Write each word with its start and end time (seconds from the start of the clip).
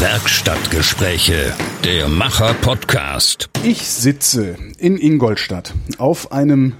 Werkstattgespräche, 0.00 1.52
der 1.82 2.08
Macher-Podcast. 2.08 3.50
Ich 3.64 3.88
sitze 3.88 4.56
in 4.78 4.96
Ingolstadt 4.96 5.74
auf 5.98 6.30
einem 6.30 6.74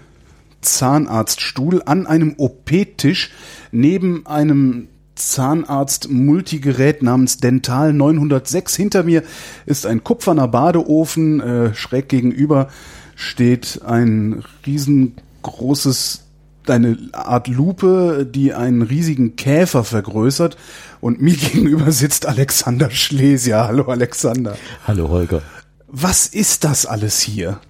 Zahnarztstuhl 0.61 1.83
an 1.85 2.07
einem 2.07 2.37
OP-Tisch 2.39 3.33
neben 3.73 4.25
einem 4.25 4.87
Zahnarzt-Multigerät 5.17 7.03
namens 7.03 7.39
Dental 7.39 7.93
906. 7.93 8.77
Hinter 8.77 9.03
mir 9.03 9.25
ist 9.67 9.85
ein 9.85 10.05
kupferner 10.05 10.47
Badeofen. 10.47 11.41
Äh, 11.41 11.75
schräg 11.75 12.09
gegenüber 12.09 12.69
steht 13.17 13.81
ein 13.85 14.45
riesengroßes 14.65 16.28
eine 16.71 16.97
Art 17.13 17.49
Lupe, 17.49 18.27
die 18.29 18.55
einen 18.55 18.83
riesigen 18.83 19.37
Käfer 19.37 19.85
vergrößert. 19.85 20.57
Und 21.01 21.21
mir 21.21 21.37
gegenüber 21.37 21.93
sitzt 21.93 22.27
Alexander 22.27 22.91
Schlesier. 22.91 23.65
Hallo 23.67 23.85
Alexander. 23.85 24.57
Hallo 24.87 25.09
Holger. 25.09 25.43
Was 25.87 26.27
ist 26.27 26.65
das 26.65 26.87
alles 26.87 27.21
hier? 27.21 27.61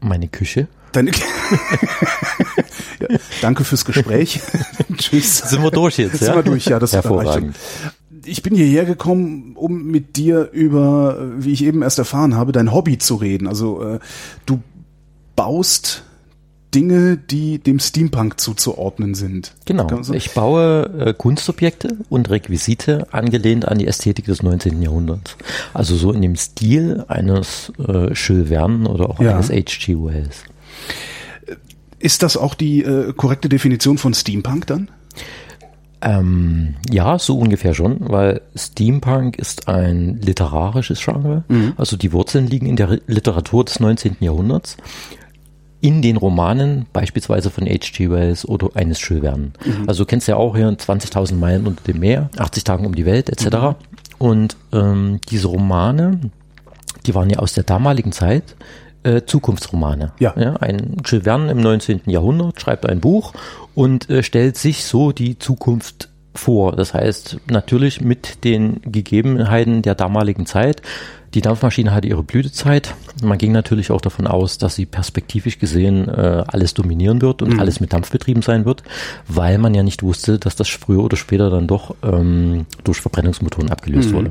Meine 0.00 0.28
Küche. 0.28 0.68
Deine 0.92 1.10
ja, 3.00 3.18
danke 3.42 3.64
fürs 3.64 3.84
Gespräch. 3.84 4.40
Tschüss. 4.96 5.38
Sind 5.38 5.62
wir 5.62 5.70
durch 5.70 5.98
jetzt? 5.98 6.18
Sind 6.18 6.28
ja? 6.28 6.36
wir 6.36 6.42
durch, 6.42 6.64
ja, 6.66 6.78
das 6.78 6.92
Hervorragend. 6.92 7.56
Ich 8.24 8.42
bin 8.42 8.54
hierher 8.54 8.86
gekommen, 8.86 9.52
um 9.56 9.84
mit 9.84 10.16
dir 10.16 10.50
über, 10.52 11.18
wie 11.36 11.52
ich 11.52 11.64
eben 11.64 11.82
erst 11.82 11.98
erfahren 11.98 12.34
habe, 12.34 12.52
dein 12.52 12.72
Hobby 12.72 12.98
zu 12.98 13.16
reden. 13.16 13.46
Also 13.46 13.82
äh, 13.82 13.98
du 14.46 14.62
baust 15.36 16.05
Dinge, 16.76 17.16
die 17.16 17.58
dem 17.58 17.78
Steampunk 17.80 18.38
zuzuordnen 18.38 19.14
sind. 19.14 19.52
Genau. 19.64 19.88
Ich 20.12 20.32
baue 20.34 20.90
äh, 20.98 21.14
Kunstobjekte 21.14 21.96
und 22.10 22.28
Requisite 22.28 23.06
angelehnt 23.12 23.66
an 23.66 23.78
die 23.78 23.86
Ästhetik 23.86 24.26
des 24.26 24.42
19. 24.42 24.82
Jahrhunderts. 24.82 25.36
Also 25.72 25.96
so 25.96 26.12
in 26.12 26.20
dem 26.20 26.36
Stil 26.36 27.02
eines 27.08 27.72
äh, 27.78 28.12
Jules 28.12 28.48
Verne 28.50 28.88
oder 28.90 29.08
auch 29.08 29.18
Ja. 29.20 29.32
eines 29.34 29.48
H.G. 29.48 29.96
Wells. 29.96 30.44
Ist 31.98 32.22
das 32.22 32.36
auch 32.36 32.54
die 32.54 32.82
äh, 32.84 33.12
korrekte 33.14 33.48
Definition 33.48 33.96
von 33.96 34.12
Steampunk 34.12 34.66
dann? 34.66 34.90
Ähm, 36.02 36.74
ja, 36.90 37.18
so 37.18 37.38
ungefähr 37.38 37.72
schon, 37.72 37.96
weil 38.00 38.42
Steampunk 38.54 39.38
ist 39.38 39.66
ein 39.66 40.20
literarisches 40.20 41.00
Genre. 41.02 41.44
Also 41.78 41.96
die 41.96 42.12
Wurzeln 42.12 42.46
liegen 42.46 42.66
in 42.66 42.76
der 42.76 43.00
Literatur 43.06 43.64
des 43.64 43.80
19. 43.80 44.18
Jahrhunderts. 44.20 44.76
In 45.80 46.02
den 46.02 46.16
Romanen, 46.16 46.86
beispielsweise 46.92 47.50
von 47.50 47.66
H.G. 47.66 48.10
Wells 48.10 48.48
oder 48.48 48.70
eines 48.74 49.06
Jules 49.06 49.22
Verne. 49.22 49.52
Also 49.86 50.04
du 50.04 50.08
kennst 50.08 50.26
ja 50.26 50.36
auch 50.36 50.56
hier 50.56 50.68
20.000 50.68 51.34
Meilen 51.34 51.66
unter 51.66 51.82
dem 51.84 52.00
Meer, 52.00 52.30
80 52.36 52.64
Tagen 52.64 52.86
um 52.86 52.94
die 52.94 53.04
Welt 53.04 53.28
etc. 53.28 53.76
Und 54.18 54.56
ähm, 54.72 55.20
diese 55.28 55.48
Romane, 55.48 56.20
die 57.04 57.14
waren 57.14 57.30
ja 57.30 57.38
aus 57.38 57.52
der 57.52 57.64
damaligen 57.64 58.12
Zeit 58.12 58.56
äh, 59.02 59.22
Zukunftsromane. 59.24 60.12
Ja. 60.18 60.32
ein 60.32 60.96
Jules 61.04 61.24
Verne 61.24 61.50
im 61.52 61.60
19. 61.60 62.02
Jahrhundert 62.06 62.60
schreibt 62.60 62.88
ein 62.88 63.00
Buch 63.00 63.32
und 63.74 64.10
äh, 64.10 64.22
stellt 64.22 64.56
sich 64.56 64.84
so 64.84 65.12
die 65.12 65.38
Zukunft 65.38 66.08
vor. 66.34 66.72
Das 66.72 66.94
heißt, 66.94 67.38
natürlich 67.50 68.00
mit 68.00 68.44
den 68.44 68.80
Gegebenheiten 68.82 69.82
der 69.82 69.94
damaligen 69.94 70.46
Zeit. 70.46 70.82
Die 71.34 71.40
Dampfmaschine 71.40 71.92
hatte 71.92 72.08
ihre 72.08 72.22
Blütezeit. 72.22 72.94
Man 73.22 73.38
ging 73.38 73.52
natürlich 73.52 73.90
auch 73.90 74.00
davon 74.00 74.26
aus, 74.26 74.58
dass 74.58 74.74
sie 74.74 74.86
perspektivisch 74.86 75.58
gesehen 75.58 76.08
äh, 76.08 76.44
alles 76.46 76.74
dominieren 76.74 77.20
wird 77.20 77.42
und 77.42 77.58
alles 77.58 77.80
mit 77.80 77.92
Dampf 77.92 78.10
betrieben 78.10 78.42
sein 78.42 78.64
wird, 78.64 78.82
weil 79.28 79.58
man 79.58 79.74
ja 79.74 79.82
nicht 79.82 80.02
wusste, 80.02 80.38
dass 80.38 80.56
das 80.56 80.68
früher 80.68 81.02
oder 81.02 81.16
später 81.16 81.50
dann 81.50 81.66
doch 81.66 81.94
ähm, 82.02 82.66
durch 82.84 83.00
Verbrennungsmotoren 83.00 83.70
abgelöst 83.70 84.12
wurde. 84.12 84.30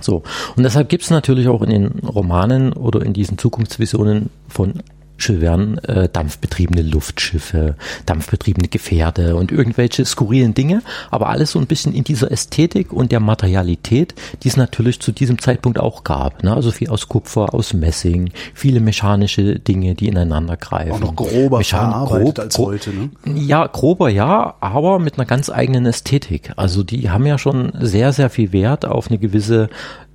So. 0.00 0.22
Und 0.56 0.62
deshalb 0.62 0.88
gibt 0.88 1.04
es 1.04 1.10
natürlich 1.10 1.48
auch 1.48 1.62
in 1.62 1.70
den 1.70 1.86
Romanen 2.00 2.72
oder 2.72 3.02
in 3.04 3.12
diesen 3.12 3.38
Zukunftsvisionen 3.38 4.30
von 4.48 4.82
Jules 5.22 5.42
Verne 5.42 5.82
äh, 5.88 6.08
dampfbetriebene 6.12 6.82
Luftschiffe, 6.82 7.76
dampfbetriebene 8.06 8.68
Gefährde 8.68 9.36
und 9.36 9.52
irgendwelche 9.52 10.04
skurrilen 10.04 10.54
Dinge, 10.54 10.82
aber 11.10 11.28
alles 11.28 11.52
so 11.52 11.58
ein 11.58 11.66
bisschen 11.66 11.92
in 11.94 12.04
dieser 12.04 12.30
Ästhetik 12.30 12.92
und 12.92 13.12
der 13.12 13.20
Materialität, 13.20 14.14
die 14.42 14.48
es 14.48 14.56
natürlich 14.56 15.00
zu 15.00 15.12
diesem 15.12 15.38
Zeitpunkt 15.38 15.78
auch 15.78 16.04
gab. 16.04 16.42
Ne? 16.42 16.54
Also 16.54 16.70
viel 16.70 16.88
aus 16.88 17.08
Kupfer, 17.08 17.54
aus 17.54 17.72
Messing, 17.72 18.30
viele 18.54 18.80
mechanische 18.80 19.58
Dinge, 19.58 19.94
die 19.94 20.08
ineinander 20.08 20.56
greifen. 20.56 20.92
Auch 20.92 21.00
noch 21.00 21.16
grober 21.16 21.58
Mechan- 21.58 22.04
grob- 22.06 22.38
als 22.38 22.58
heute, 22.58 22.90
ne? 22.90 23.10
ja, 23.34 23.66
grober 23.66 24.08
ja, 24.08 24.54
aber 24.60 24.98
mit 24.98 25.18
einer 25.18 25.26
ganz 25.26 25.50
eigenen 25.50 25.86
Ästhetik. 25.86 26.52
Also 26.56 26.82
die 26.82 27.10
haben 27.10 27.26
ja 27.26 27.38
schon 27.38 27.72
sehr, 27.80 28.12
sehr 28.12 28.30
viel 28.30 28.52
Wert 28.52 28.84
auf 28.86 29.08
eine 29.08 29.18
gewisse 29.18 29.68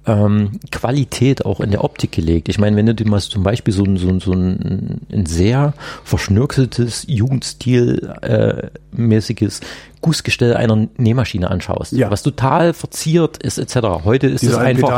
ähm, 0.08 0.52
Qualität 0.72 1.46
auch 1.46 1.60
in 1.60 1.72
der 1.72 1.84
Optik 1.84 2.14
gelegt. 2.14 2.48
Ich 2.50 2.58
meine, 2.58 2.76
wenn 2.78 2.86
du 2.86 2.96
dir 2.96 3.08
mal 3.08 3.22
zum 3.22 3.44
Beispiel 3.44 3.74
so 3.74 3.84
ein, 3.84 3.98
so 3.98 4.08
ein, 4.08 4.20
so 4.22 4.32
ein, 4.32 5.02
ein 5.12 5.26
sehr 5.26 5.74
verschnörkeltes 6.04 7.06
Jugendstil 7.08 8.14
äh, 8.22 8.70
Gussgestell 10.00 10.56
einer 10.56 10.88
Nähmaschine 10.98 11.50
anschaust, 11.50 11.92
Ja. 11.92 12.10
was 12.12 12.24
total 12.24 12.74
verziert 12.74 13.38
ist 13.38 13.58
etc. 13.58 14.06
Heute 14.06 14.28
ist 14.28 14.42
Diese 14.42 14.54
es 14.54 14.58
einfach 14.58 14.90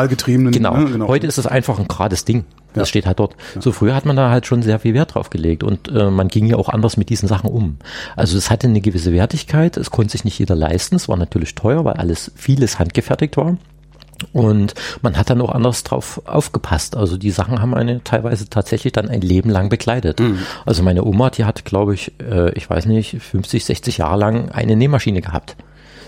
genau, 0.52 0.76
ne, 0.78 0.92
genau. 0.92 1.08
heute 1.08 1.26
ist 1.26 1.38
es 1.38 1.48
einfach 1.48 1.80
ein 1.80 1.88
gerades 1.88 2.26
Ding. 2.26 2.46
Das 2.74 2.82
Ja. 2.82 2.86
steht 2.90 3.06
halt 3.08 3.18
dort. 3.20 3.36
So 3.60 3.72
früher 3.72 3.96
hat 3.96 4.06
man 4.06 4.16
da 4.16 4.30
halt 4.30 4.46
schon 4.46 4.62
sehr 4.62 4.78
viel 4.78 4.94
Wert 4.94 5.16
drauf 5.16 5.30
gelegt 5.32 5.64
und 5.64 5.88
äh, 5.88 6.12
man 6.12 6.28
ging 6.28 6.46
ja 6.46 6.58
auch 6.58 6.70
anders 6.70 6.98
mit 6.98 7.10
diesen 7.10 7.28
Sachen 7.28 7.50
um. 7.50 7.78
Also 8.16 8.38
es 8.38 8.52
hatte 8.52 8.68
eine 8.68 8.82
gewisse 8.82 9.12
Wertigkeit, 9.14 9.78
es 9.78 9.90
konnte 9.90 10.12
sich 10.12 10.26
nicht 10.26 10.38
jeder 10.38 10.56
leisten, 10.56 10.96
es 10.96 11.08
war 11.10 11.18
natürlich 11.18 11.56
teuer, 11.56 11.84
weil 11.86 11.94
alles, 11.94 12.32
vieles 12.36 12.78
handgefertigt 12.78 13.38
war. 13.38 13.58
Und 14.34 14.74
man 15.02 15.18
hat 15.18 15.30
dann 15.30 15.42
auch 15.42 15.52
anders 15.52 15.84
drauf 15.84 16.22
aufgepasst. 16.26 16.96
Also 16.96 17.18
die 17.18 17.32
Sachen 17.32 17.62
haben 17.62 17.74
eine 17.74 18.04
teilweise 18.04 18.50
tatsächlich 18.50 18.94
dann 18.94 19.10
ein 19.10 19.22
Leben 19.22 19.50
lang 19.50 19.70
begleitet. 19.70 20.20
Also 20.66 20.84
meine 20.84 21.04
Oma, 21.04 21.30
die 21.30 21.46
hat, 21.46 21.66
glaube 21.66 21.94
ich, 21.94 22.14
äh, 22.20 22.52
ich 22.54 22.70
weiß 22.70 22.86
nicht, 22.86 23.22
50, 23.22 23.66
60 23.66 23.98
Jahre 24.00 24.18
lang 24.18 24.50
eine 24.52 24.76
Nähmaschine 24.76 25.22
gehabt. 25.22 25.56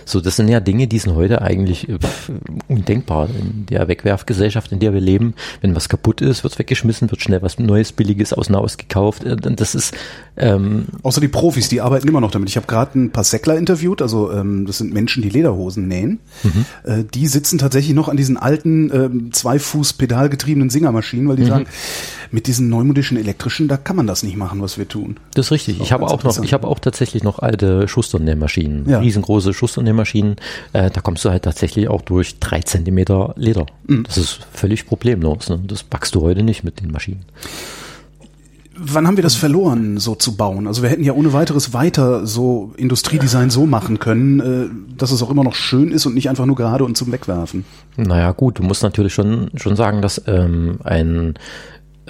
So, 0.05 0.21
das 0.21 0.35
sind 0.35 0.47
ja 0.47 0.59
Dinge, 0.59 0.87
die 0.87 0.99
sind 0.99 1.15
heute 1.15 1.41
eigentlich 1.41 1.89
äh, 1.89 1.97
pff, 1.99 2.31
undenkbar 2.67 3.29
in 3.29 3.65
der 3.67 3.87
Wegwerfgesellschaft, 3.87 4.71
in 4.71 4.79
der 4.79 4.93
wir 4.93 5.01
leben. 5.01 5.33
Wenn 5.61 5.75
was 5.75 5.89
kaputt 5.89 6.21
ist, 6.21 6.43
wird 6.43 6.57
weggeschmissen, 6.59 7.09
wird 7.11 7.21
schnell 7.21 7.41
was 7.41 7.59
Neues, 7.59 7.91
Billiges 7.91 8.33
aus 8.33 8.49
Naus 8.49 8.77
gekauft. 8.77 9.23
Äh, 9.23 9.35
Das 9.35 9.75
ist 9.75 9.93
ähm, 10.37 10.85
Außer 11.03 11.21
die 11.21 11.27
Profis, 11.27 11.69
die 11.69 11.81
arbeiten 11.81 12.07
immer 12.07 12.21
noch 12.21 12.31
damit. 12.31 12.49
Ich 12.49 12.55
habe 12.55 12.67
gerade 12.67 12.97
ein 12.99 13.11
paar 13.11 13.23
Säckler 13.23 13.57
interviewt, 13.57 14.01
also 14.01 14.31
ähm, 14.31 14.65
das 14.65 14.77
sind 14.77 14.93
Menschen, 14.93 15.21
die 15.21 15.29
Lederhosen 15.29 15.87
nähen. 15.87 16.19
Äh, 16.83 17.03
die 17.13 17.27
sitzen 17.27 17.57
tatsächlich 17.57 17.93
noch 17.93 18.07
an 18.09 18.17
diesen 18.17 18.37
alten 18.37 18.91
ähm, 18.93 19.33
zwei 19.33 19.59
Fuß 19.59 19.93
pedalgetriebenen 19.93 20.69
Singermaschinen, 20.69 21.27
weil 21.27 21.35
die 21.35 21.45
sagen, 21.45 21.65
mit 22.31 22.47
diesen 22.47 22.69
neumodischen 22.69 23.17
elektrischen, 23.17 23.67
da 23.67 23.77
kann 23.77 23.95
man 23.95 24.07
das 24.07 24.23
nicht 24.23 24.37
machen, 24.37 24.61
was 24.61 24.77
wir 24.77 24.87
tun. 24.87 25.17
Das 25.33 25.47
ist 25.47 25.51
richtig. 25.51 25.75
Das 25.75 25.81
ist 25.81 25.87
Ich 25.87 25.91
habe 25.93 26.05
auch 26.07 26.23
noch, 26.23 26.41
ich 26.43 26.53
habe 26.53 26.67
auch 26.67 26.79
tatsächlich 26.79 27.23
noch 27.23 27.39
alte 27.39 27.87
Schusternähmaschinen, 27.87 28.89
Ja. 28.89 28.99
riesengroße 28.99 29.53
Schusternähmaschinen. 29.53 30.37
Äh, 30.73 30.89
da 30.91 31.01
kommst 31.01 31.25
du 31.25 31.29
halt 31.29 31.43
tatsächlich 31.43 31.89
auch 31.89 32.01
durch 32.01 32.39
drei 32.39 32.61
Zentimeter 32.61 33.33
Leder. 33.37 33.65
Mhm. 33.87 34.03
Das 34.03 34.17
ist 34.17 34.39
völlig 34.53 34.85
problemlos. 34.85 35.49
Ne? 35.49 35.59
Das 35.67 35.83
backst 35.83 36.15
du 36.15 36.21
heute 36.21 36.43
nicht 36.43 36.63
mit 36.63 36.81
den 36.81 36.91
Maschinen. 36.91 37.25
Wann 38.83 39.05
haben 39.05 39.17
wir 39.17 39.21
das 39.23 39.35
verloren, 39.35 39.97
so 39.99 40.15
zu 40.15 40.35
bauen? 40.37 40.65
Also 40.65 40.81
wir 40.81 40.89
hätten 40.89 41.03
ja 41.03 41.13
ohne 41.13 41.33
weiteres 41.33 41.73
weiter 41.73 42.25
so 42.25 42.73
Industriedesign 42.77 43.49
so 43.49 43.65
machen 43.65 43.99
können, 43.99 44.39
äh, 44.39 44.95
dass 44.97 45.11
es 45.11 45.21
auch 45.21 45.29
immer 45.29 45.43
noch 45.43 45.53
schön 45.55 45.91
ist 45.91 46.05
und 46.05 46.15
nicht 46.15 46.29
einfach 46.29 46.45
nur 46.45 46.55
gerade 46.55 46.85
und 46.85 46.95
zum 46.97 47.11
Wegwerfen. 47.11 47.65
Naja, 47.97 48.31
gut, 48.31 48.57
du 48.59 48.63
musst 48.63 48.81
natürlich 48.81 49.13
schon, 49.13 49.51
schon 49.55 49.75
sagen, 49.75 50.01
dass 50.01 50.21
ähm, 50.25 50.79
ein 50.83 51.35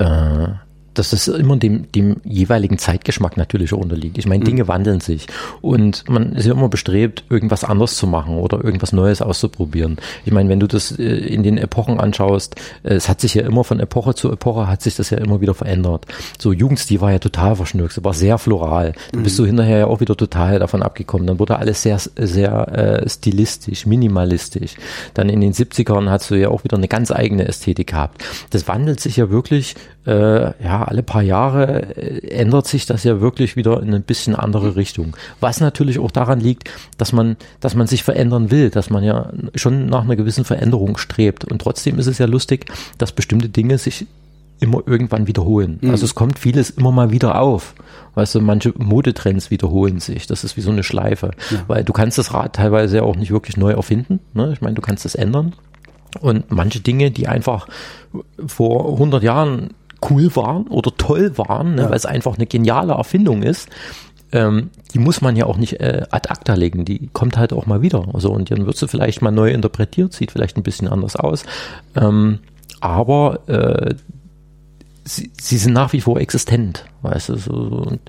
äh, 0.02 0.71
dass 0.94 1.14
es 1.14 1.28
immer 1.28 1.58
dem, 1.58 1.92
dem 1.92 2.18
jeweiligen 2.24 2.78
Zeitgeschmack 2.78 3.38
natürlich 3.38 3.74
auch 3.74 3.80
unterliegt. 3.80 4.18
Ich 4.18 4.28
meine, 4.28 4.44
Dinge 4.44 4.68
wandeln 4.68 5.00
sich 5.00 5.28
und 5.62 6.10
man 6.10 6.34
ist 6.34 6.46
ja 6.46 6.54
immer 6.54 6.70
bestrebt, 6.70 7.24
irgendwas 7.30 7.64
anders 7.64 7.96
zu 7.96 8.08
machen 8.08 8.38
oder 8.38 8.64
irgendwas 8.64 8.92
Neues 8.92 9.22
auszuprobieren. 9.22 9.98
Ich 10.26 10.32
meine, 10.32 10.50
wenn 10.50 10.60
du 10.60 10.68
das 10.68 10.92
äh, 10.98 11.04
in 11.04 11.44
den 11.44 11.58
Epochen 11.58 12.00
anschaust, 12.00 12.56
äh, 12.84 12.94
es 12.94 13.10
hat 13.10 13.22
sich 13.22 13.36
ja 13.36 13.44
immer 13.44 13.64
von 13.64 13.80
Epoche 13.80 14.16
zu 14.16 14.32
Epoche 14.32 14.68
hat 14.68 14.82
sich 14.82 14.96
das 14.96 15.10
ja 15.10 15.18
immer 15.18 15.42
wieder 15.42 15.54
verändert. 15.54 16.06
So 16.40 16.52
Jugendstil 16.52 17.02
war 17.02 17.12
ja 17.12 17.20
total 17.20 17.56
verschnürkt, 17.56 18.04
war 18.04 18.14
sehr 18.14 18.38
floral. 18.38 18.94
Dann 19.12 19.24
bist 19.24 19.38
du 19.40 19.46
hinterher 19.46 19.80
ja 19.80 19.88
auch 19.88 20.00
wieder 20.00 20.16
total 20.18 20.60
davon 20.60 20.84
abgekommen. 20.84 21.28
Dann 21.28 21.40
wurde 21.40 21.58
alles 21.58 21.82
sehr, 21.82 22.00
sehr 22.00 22.68
äh, 23.04 23.10
stilistisch, 23.10 23.86
minimalistisch. 23.86 24.76
Dann 25.14 25.30
in 25.30 25.42
den 25.42 25.54
70ern 25.54 26.10
hast 26.10 26.32
du 26.32 26.36
ja 26.36 26.50
auch 26.50 26.64
wieder 26.64 26.78
eine 26.78 26.88
ganz 26.88 27.12
eigene 27.12 27.48
Ästhetik 27.48 27.88
gehabt. 27.88 28.24
Das 28.50 28.68
wandelt 28.68 29.00
sich 29.00 29.18
ja 29.18 29.30
wirklich 29.30 29.76
äh, 30.06 30.64
ja, 30.64 30.81
alle 30.88 31.04
paar 31.04 31.22
Jahre 31.22 31.96
äh, 31.96 32.28
ändert 32.30 32.68
sich 32.68 32.86
das 32.86 33.04
ja 33.04 33.22
wirklich 33.22 33.56
wieder 33.56 33.82
in 33.82 33.94
ein 33.94 34.04
bisschen 34.04 34.36
andere 34.36 34.76
Richtung. 34.76 35.16
Was 35.40 35.60
natürlich 35.60 36.00
auch 36.00 36.12
daran 36.12 36.40
liegt, 36.40 36.70
dass 36.98 37.14
man, 37.14 37.38
dass 37.60 37.76
man 37.76 37.88
sich 37.88 38.04
verändern 38.04 38.52
will, 38.52 38.70
dass 38.70 38.90
man 38.90 39.04
ja 39.04 39.32
schon 39.56 39.88
nach 39.88 40.04
einer 40.04 40.16
gewissen 40.16 40.46
Veränderung 40.46 40.98
strebt. 40.98 41.46
Und 41.46 41.60
trotzdem 41.60 42.00
ist 42.00 42.08
es 42.08 42.18
ja 42.18 42.26
lustig, 42.26 42.66
dass 42.98 43.12
bestimmte 43.12 43.50
Dinge 43.50 43.78
sich 43.78 44.08
immer 44.60 44.84
irgendwann 44.86 45.26
wiederholen. 45.26 45.80
Also 45.90 46.06
es 46.06 46.14
kommt 46.14 46.38
vieles 46.38 46.70
immer 46.70 46.92
mal 46.92 47.12
wieder 47.12 47.42
auf. 47.42 47.74
Weißt 48.14 48.36
du, 48.36 48.42
manche 48.42 48.74
Modetrends 48.78 49.50
wiederholen 49.50 50.00
sich. 50.00 50.28
Das 50.28 50.44
ist 50.44 50.56
wie 50.56 50.62
so 50.62 50.70
eine 50.70 50.84
Schleife. 50.84 51.32
Weil 51.68 51.84
du 51.84 51.94
kannst 51.94 52.20
das 52.20 52.34
Rad 52.34 52.54
teilweise 52.54 52.98
ja 52.98 53.04
auch 53.04 53.16
nicht 53.16 53.32
wirklich 53.32 53.58
neu 53.58 53.72
erfinden. 53.72 54.20
Ne? 54.34 54.52
Ich 54.54 54.62
meine, 54.62 54.76
du 54.76 54.82
kannst 54.82 55.06
es 55.06 55.16
ändern. 55.16 55.54
Und 56.20 56.52
manche 56.52 56.82
Dinge, 56.82 57.10
die 57.10 57.28
einfach 57.28 57.68
vor 58.46 58.94
100 58.94 59.24
Jahren 59.24 59.70
cool 60.10 60.36
waren 60.36 60.68
oder 60.68 60.92
toll 60.98 61.38
waren, 61.38 61.76
ne, 61.76 61.84
Ja. 61.84 61.90
weil 61.90 61.98
es 61.98 62.06
einfach 62.06 62.36
eine 62.36 62.46
geniale 62.48 62.94
Erfindung 62.94 63.44
ist, 63.44 63.70
ähm, 64.34 64.70
die 64.94 65.00
muss 65.00 65.22
man 65.22 65.36
ja 65.36 65.46
auch 65.46 65.58
nicht 65.58 65.80
äh, 65.82 66.04
ad 66.10 66.30
acta 66.30 66.54
legen, 66.54 66.86
die 66.86 67.10
kommt 67.12 67.38
halt 67.38 67.52
auch 67.54 67.66
mal 67.66 67.82
wieder. 67.82 68.06
Also 68.14 68.32
und 68.32 68.50
dann 68.50 68.66
wird 68.66 68.78
sie 68.78 68.88
vielleicht 68.88 69.22
mal 69.22 69.32
neu 69.32 69.52
interpretiert, 69.52 70.14
sieht 70.14 70.32
vielleicht 70.32 70.58
ein 70.58 70.64
bisschen 70.64 70.88
anders 70.88 71.16
aus. 71.16 71.44
Ähm, 71.96 72.40
aber 72.80 73.40
äh, 73.48 73.96
sie, 75.04 75.32
sie 75.40 75.58
sind 75.58 75.74
nach 75.74 75.92
wie 75.94 76.02
vor 76.02 76.20
existent, 76.20 76.86
weißt 77.02 77.30
du, 77.30 77.36
so, 77.36 77.52
und 77.52 78.00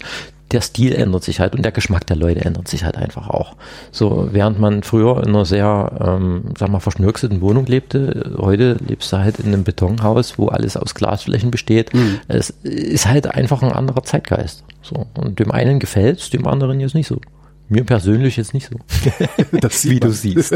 der 0.53 0.61
Stil 0.61 0.95
ändert 0.95 1.25
sich 1.25 1.41
halt 1.41 1.55
und 1.55 1.63
der 1.63 1.73
Geschmack 1.73 2.07
der 2.07 2.17
Leute 2.17 2.45
ändert 2.45 2.69
sich 2.69 2.85
halt 2.85 2.97
einfach 2.97 3.29
auch. 3.29 3.57
So, 3.91 4.29
während 4.33 4.59
man 4.59 4.83
früher 4.83 5.23
in 5.23 5.31
einer 5.31 5.45
sehr, 5.45 5.93
ähm, 6.05 6.45
sag 6.59 6.69
mal, 6.69 6.81
verschnörkelten 6.81 7.41
Wohnung 7.41 7.67
lebte, 7.67 8.35
heute 8.39 8.77
lebst 8.87 9.13
du 9.13 9.19
halt 9.19 9.39
in 9.39 9.47
einem 9.47 9.65
Betonhaus, 9.65 10.39
wo 10.39 10.49
alles 10.49 10.77
aus 10.77 10.95
Glasflächen 10.95 11.51
besteht. 11.51 11.91
Es 12.29 12.51
ist 12.63 13.07
halt 13.07 13.27
einfach 13.27 13.63
ein 13.63 13.73
anderer 13.73 14.03
Zeitgeist. 14.03 14.65
So, 14.83 15.07
und 15.15 15.39
dem 15.39 15.51
einen 15.51 15.79
gefällt's, 15.79 16.31
dem 16.31 16.47
anderen 16.47 16.81
jetzt 16.81 16.95
nicht 16.95 17.07
so. 17.07 17.21
Mir 17.69 17.85
persönlich 17.85 18.37
jetzt 18.37 18.53
nicht 18.53 18.69
so. 18.69 18.77
Das 19.61 19.85
Wie 19.89 20.01
du 20.01 20.11
siehst. 20.11 20.55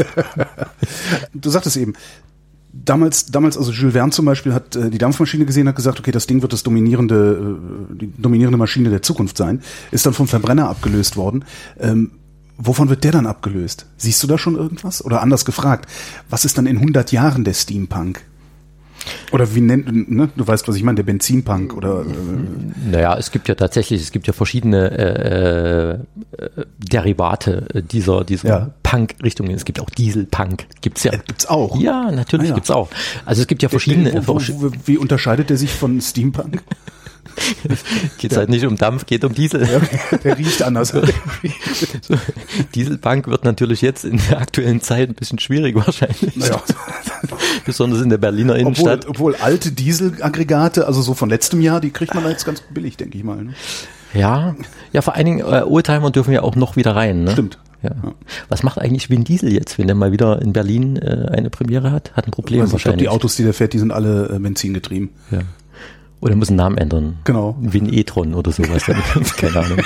Du 1.33 1.49
sagtest 1.49 1.77
eben, 1.77 1.93
damals, 2.85 3.27
damals, 3.27 3.57
also 3.57 3.71
Jules 3.71 3.93
Verne 3.93 4.11
zum 4.11 4.25
Beispiel 4.25 4.53
hat 4.53 4.75
äh, 4.75 4.89
die 4.89 4.97
Dampfmaschine 4.97 5.45
gesehen, 5.45 5.67
hat 5.67 5.75
gesagt, 5.75 5.99
okay, 5.99 6.11
das 6.11 6.27
Ding 6.27 6.41
wird 6.41 6.53
das 6.53 6.63
dominierende, 6.63 7.57
äh, 7.91 7.95
die 7.95 8.13
dominierende 8.17 8.57
Maschine 8.57 8.89
der 8.89 9.01
Zukunft 9.01 9.37
sein, 9.37 9.61
ist 9.91 10.05
dann 10.05 10.13
vom 10.13 10.27
Verbrenner 10.27 10.69
abgelöst 10.69 11.17
worden. 11.17 11.45
Ähm, 11.79 12.11
wovon 12.57 12.89
wird 12.89 13.03
der 13.03 13.11
dann 13.11 13.27
abgelöst? 13.27 13.85
Siehst 13.97 14.21
du 14.23 14.27
da 14.27 14.37
schon 14.37 14.55
irgendwas? 14.55 15.03
Oder 15.03 15.21
anders 15.21 15.45
gefragt, 15.45 15.89
was 16.29 16.45
ist 16.45 16.57
dann 16.57 16.65
in 16.65 16.77
100 16.77 17.11
Jahren 17.11 17.43
der 17.43 17.53
Steampunk? 17.53 18.21
Oder 19.31 19.53
wie 19.55 19.61
nennt, 19.61 20.09
ne? 20.09 20.29
du 20.35 20.47
weißt, 20.47 20.67
was 20.67 20.75
ich 20.75 20.83
meine, 20.83 20.95
der 20.97 21.03
Benzinpunk 21.03 21.75
oder, 21.75 22.01
äh, 22.01 22.89
Naja, 22.91 23.17
es 23.17 23.31
gibt 23.31 23.47
ja 23.47 23.55
tatsächlich, 23.55 24.01
es 24.01 24.11
gibt 24.11 24.27
ja 24.27 24.33
verschiedene 24.33 24.91
äh, 24.91 25.91
äh, 26.43 26.65
Derivate 26.77 27.67
äh, 27.73 27.81
dieser, 27.81 28.23
dieser 28.23 28.47
Ja. 28.49 28.69
Punk-Richtungen. 28.83 29.51
Es 29.51 29.65
gibt 29.65 29.79
auch 29.79 29.89
Diesel-Punk, 29.89 30.65
gibt's 30.81 31.03
ja. 31.03 31.13
Äh, 31.13 31.19
gibt's 31.25 31.45
auch? 31.47 31.77
Ja, 31.79 32.11
natürlich 32.11 32.47
Ah, 32.47 32.49
ja. 32.49 32.55
gibt's 32.55 32.71
auch. 32.71 32.89
Also 33.25 33.41
es 33.41 33.47
gibt 33.47 33.61
ja 33.63 33.69
verschiedene. 33.69 34.13
Wo, 34.27 34.35
wo, 34.35 34.41
wo, 34.61 34.71
wie 34.85 34.97
unterscheidet 34.97 35.49
der 35.49 35.57
sich 35.57 35.71
von 35.71 35.99
Steampunk? 36.01 36.63
geht 38.17 38.35
halt 38.35 38.49
nicht 38.49 38.65
um 38.65 38.75
Dampf, 38.77 39.05
geht 39.05 39.23
um 39.23 39.33
Diesel. 39.33 39.67
Der 40.23 40.37
riecht 40.37 40.61
anders. 40.63 40.93
So, 42.01 42.15
Dieselpunk 42.75 43.27
wird 43.27 43.43
natürlich 43.43 43.81
jetzt 43.81 44.05
in 44.05 44.19
der 44.29 44.39
aktuellen 44.39 44.81
Zeit 44.81 45.09
ein 45.09 45.15
bisschen 45.15 45.39
schwierig 45.39 45.75
wahrscheinlich. 45.75 46.35
Naja. 46.35 46.61
Besonders 47.65 48.01
in 48.01 48.09
der 48.09 48.17
Berliner 48.17 48.53
Obwohl, 48.53 48.61
Innenstadt. 48.61 49.07
obwohl 49.07 49.35
alte 49.35 49.71
Dieselaggregate, 49.71 50.87
also 50.87 51.01
so 51.01 51.13
von 51.13 51.29
letztem 51.29 51.61
Jahr, 51.61 51.81
die 51.81 51.91
kriegt 51.91 52.13
man 52.13 52.27
jetzt 52.29 52.45
ganz 52.45 52.61
billig, 52.61 52.97
denke 52.97 53.17
ich 53.17 53.23
mal. 53.23 53.43
Ne? 53.43 53.53
Ja, 54.13 54.55
ja, 54.93 55.01
vor 55.01 55.15
allen 55.15 55.25
Dingen 55.25 55.39
äh, 55.39 55.63
Oldtimer 55.63 56.11
dürfen 56.11 56.33
ja 56.33 56.41
auch 56.43 56.55
noch 56.55 56.75
wieder 56.75 56.95
rein. 56.95 57.23
Ne? 57.23 57.31
Stimmt. 57.31 57.59
Ja. 57.83 57.91
Was 58.49 58.63
macht 58.63 58.79
eigentlich 58.79 59.09
Vin 59.09 59.23
Diesel 59.23 59.53
jetzt, 59.53 59.77
wenn 59.77 59.87
der 59.87 59.95
mal 59.95 60.11
wieder 60.11 60.41
in 60.41 60.53
Berlin 60.53 60.97
äh, 60.97 61.27
eine 61.31 61.49
Premiere 61.49 61.91
hat? 61.91 62.13
Hat 62.15 62.27
ein 62.27 62.31
Problem 62.31 62.61
Also 62.61 62.75
ich 62.77 62.83
glaube, 62.83 62.93
wahrscheinlich. 62.95 63.09
die 63.09 63.09
Autos, 63.09 63.35
die 63.35 63.43
der 63.43 63.53
fährt, 63.53 63.73
die 63.73 63.79
sind 63.79 63.91
alle 63.91 64.29
äh, 64.33 64.39
benzingetrieben. 64.39 65.09
Ja. 65.31 65.39
Oder 66.19 66.35
muss 66.35 66.49
einen 66.49 66.57
Namen 66.57 66.77
ändern. 66.77 67.19
Genau. 67.25 67.55
Vin 67.59 67.93
e-tron 67.93 68.33
oder 68.33 68.51
sowas. 68.51 68.85
Dann, 68.87 69.01
keine 69.37 69.59
Ahnung. 69.59 69.79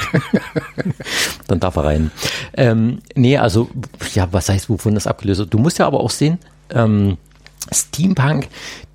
Dann 1.48 1.60
darf 1.60 1.76
er 1.76 1.86
rein. 1.86 2.12
Ähm, 2.54 3.00
nee, 3.16 3.38
also, 3.38 3.70
ja, 4.14 4.28
was 4.32 4.48
heißt, 4.48 4.70
wovon 4.70 4.96
das 4.96 5.08
abgelöst 5.08 5.40
wird? 5.40 5.54
Du 5.54 5.58
musst 5.58 5.80
ja 5.80 5.88
aber 5.88 6.00
auch 6.00 6.10
sehen, 6.10 6.40
ähm, 6.74 7.18
Steampunk, 7.72 8.48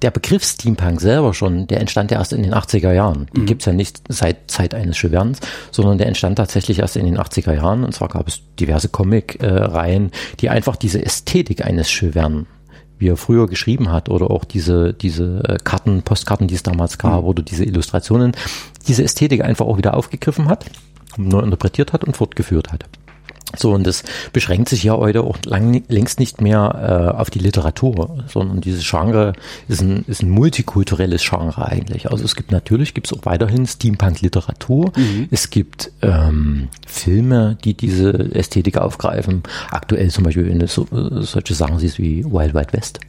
der 0.03 0.11
Begriff 0.11 0.45
Steampunk 0.45 1.01
selber 1.01 1.35
schon, 1.35 1.67
der 1.67 1.81
entstand 1.81 2.11
ja 2.11 2.19
erst 2.19 2.33
in 2.33 2.43
den 2.43 2.53
80er 2.53 2.93
Jahren. 2.93 3.27
Den 3.37 3.47
gibt's 3.47 3.65
ja 3.65 3.73
nicht 3.73 4.03
seit 4.09 4.51
Zeit 4.51 4.75
eines 4.75 4.97
Cheverns, 4.97 5.39
sondern 5.71 5.99
der 5.99 6.09
entstand 6.09 6.37
tatsächlich 6.37 6.81
erst 6.81 6.97
in 6.97 7.07
den 7.07 7.19
80er 7.19 7.55
Jahren. 7.55 7.85
Und 7.85 7.95
zwar 7.95 8.09
gab 8.09 8.27
es 8.27 8.41
diverse 8.59 8.89
Comic-Reihen, 8.89 10.11
die 10.41 10.51
einfach 10.51 10.77
diese 10.77 11.05
Ästhetik 11.05 11.65
eines 11.65 11.91
Chevern 11.91 12.47
wie 12.99 13.09
er 13.09 13.17
früher 13.17 13.47
geschrieben 13.47 13.91
hat 13.91 14.09
oder 14.09 14.31
auch 14.31 14.45
diese, 14.45 14.95
diese 14.95 15.43
äh, 15.45 15.57
Karten, 15.63 16.03
Postkarten, 16.03 16.49
die 16.49 16.55
es 16.55 16.63
damals 16.63 16.99
gab 16.99 17.25
oder 17.25 17.43
diese 17.43 17.65
Illustrationen, 17.65 18.33
diese 18.87 19.05
Ästhetik 19.05 19.43
einfach 19.45 19.67
auch 19.67 19.79
wieder 19.79 19.95
aufgegriffen 19.95 20.49
hat, 20.49 20.67
neu 21.17 21.41
interpretiert 21.41 21.93
hat 21.93 22.05
und 22.05 22.17
fortgeführt 22.17 22.73
hat. 22.73 22.87
So, 23.55 23.73
und 23.73 23.87
das 23.87 24.03
beschränkt 24.33 24.69
sich 24.69 24.83
ja 24.83 24.97
heute 24.97 25.23
auch 25.23 25.39
lang, 25.45 25.85
längst 25.89 26.19
nicht 26.19 26.41
mehr 26.41 27.13
äh, 27.15 27.17
auf 27.17 27.31
die 27.31 27.39
Literatur, 27.39 28.25
sondern 28.27 28.61
dieses 28.61 28.89
Genre 28.89 29.35
ist 29.69 29.81
ein, 29.81 30.05
ist 30.09 30.23
ein 30.23 30.31
multikulturelles 30.31 31.23
Genre 31.23 31.65
eigentlich. 31.65 32.11
Also 32.11 32.25
es 32.25 32.35
gibt 32.35 32.51
natürlich, 32.51 32.93
gibt 32.93 33.07
es 33.07 33.13
auch 33.13 33.25
weiterhin 33.25 33.67
Steampunk-Literatur. 33.67 34.93
Es 35.31 35.51
gibt 35.51 35.93
ähm, 36.03 36.69
Filme, 36.87 37.57
die 37.65 37.75
diese 37.75 38.35
Ästhetik 38.35 38.79
aufgreifen. 38.79 39.45
Aktuell 39.71 40.11
zum 40.11 40.25
Beispiel, 40.25 40.49
wenn 40.49 40.59
du 40.59 40.67
so, 40.67 40.83
äh, 40.93 41.23
solche 41.23 41.55
Sachen 41.55 41.81
wie 41.99 42.25
Wild 42.25 42.53
Wild 42.53 42.73
West. 42.73 43.01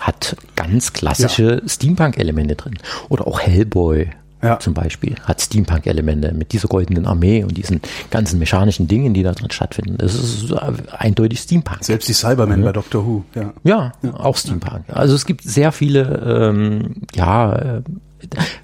Hat 0.00 0.36
ganz 0.54 0.92
klassische 0.92 1.62
Steampunk-Elemente 1.66 2.54
drin. 2.54 2.78
Oder 3.08 3.26
auch 3.26 3.40
Hellboy 3.40 4.08
Ja. 4.42 4.58
zum 4.58 4.74
Beispiel 4.74 5.16
hat 5.24 5.40
Steampunk-Elemente 5.40 6.32
mit 6.32 6.52
dieser 6.52 6.68
goldenen 6.68 7.06
Armee 7.06 7.42
und 7.42 7.56
diesen 7.56 7.80
ganzen 8.10 8.38
mechanischen 8.38 8.88
Dingen, 8.88 9.12
die 9.12 9.22
da 9.22 9.32
drin 9.32 9.50
stattfinden. 9.50 9.98
Das 9.98 10.14
ist 10.14 10.52
eindeutig 10.92 11.40
Steampunk. 11.40 11.84
Selbst 11.84 12.08
die 12.08 12.14
Cybermen 12.14 12.62
bei 12.62 12.72
Doctor 12.72 13.06
Who, 13.06 13.24
ja. 13.34 13.52
Ja, 13.64 13.92
auch 14.14 14.36
Steampunk. 14.36 14.84
Also 14.88 15.14
es 15.14 15.26
gibt 15.26 15.42
sehr 15.42 15.72
viele, 15.72 16.50
ähm, 16.52 16.94
ja, 17.14 17.54
äh, 17.54 17.82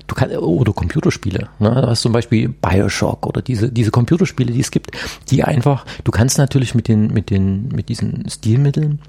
du 0.06 0.14
kannst, 0.14 0.36
oder 0.36 0.72
Computerspiele. 0.72 1.48
Ne? 1.58 1.70
Du 1.70 1.88
hast 1.88 2.02
zum 2.02 2.12
Beispiel 2.12 2.48
Bioshock 2.48 3.26
oder 3.26 3.42
diese, 3.42 3.70
diese 3.70 3.90
Computerspiele, 3.90 4.52
die 4.52 4.60
es 4.60 4.70
gibt, 4.70 4.90
die 5.30 5.44
einfach, 5.44 5.84
du 6.04 6.10
kannst 6.10 6.38
natürlich 6.38 6.74
mit 6.74 6.88
den, 6.88 7.08
mit 7.12 7.30
den, 7.30 7.68
mit 7.68 7.88
diesen 7.88 8.28
Stilmitteln 8.28 9.00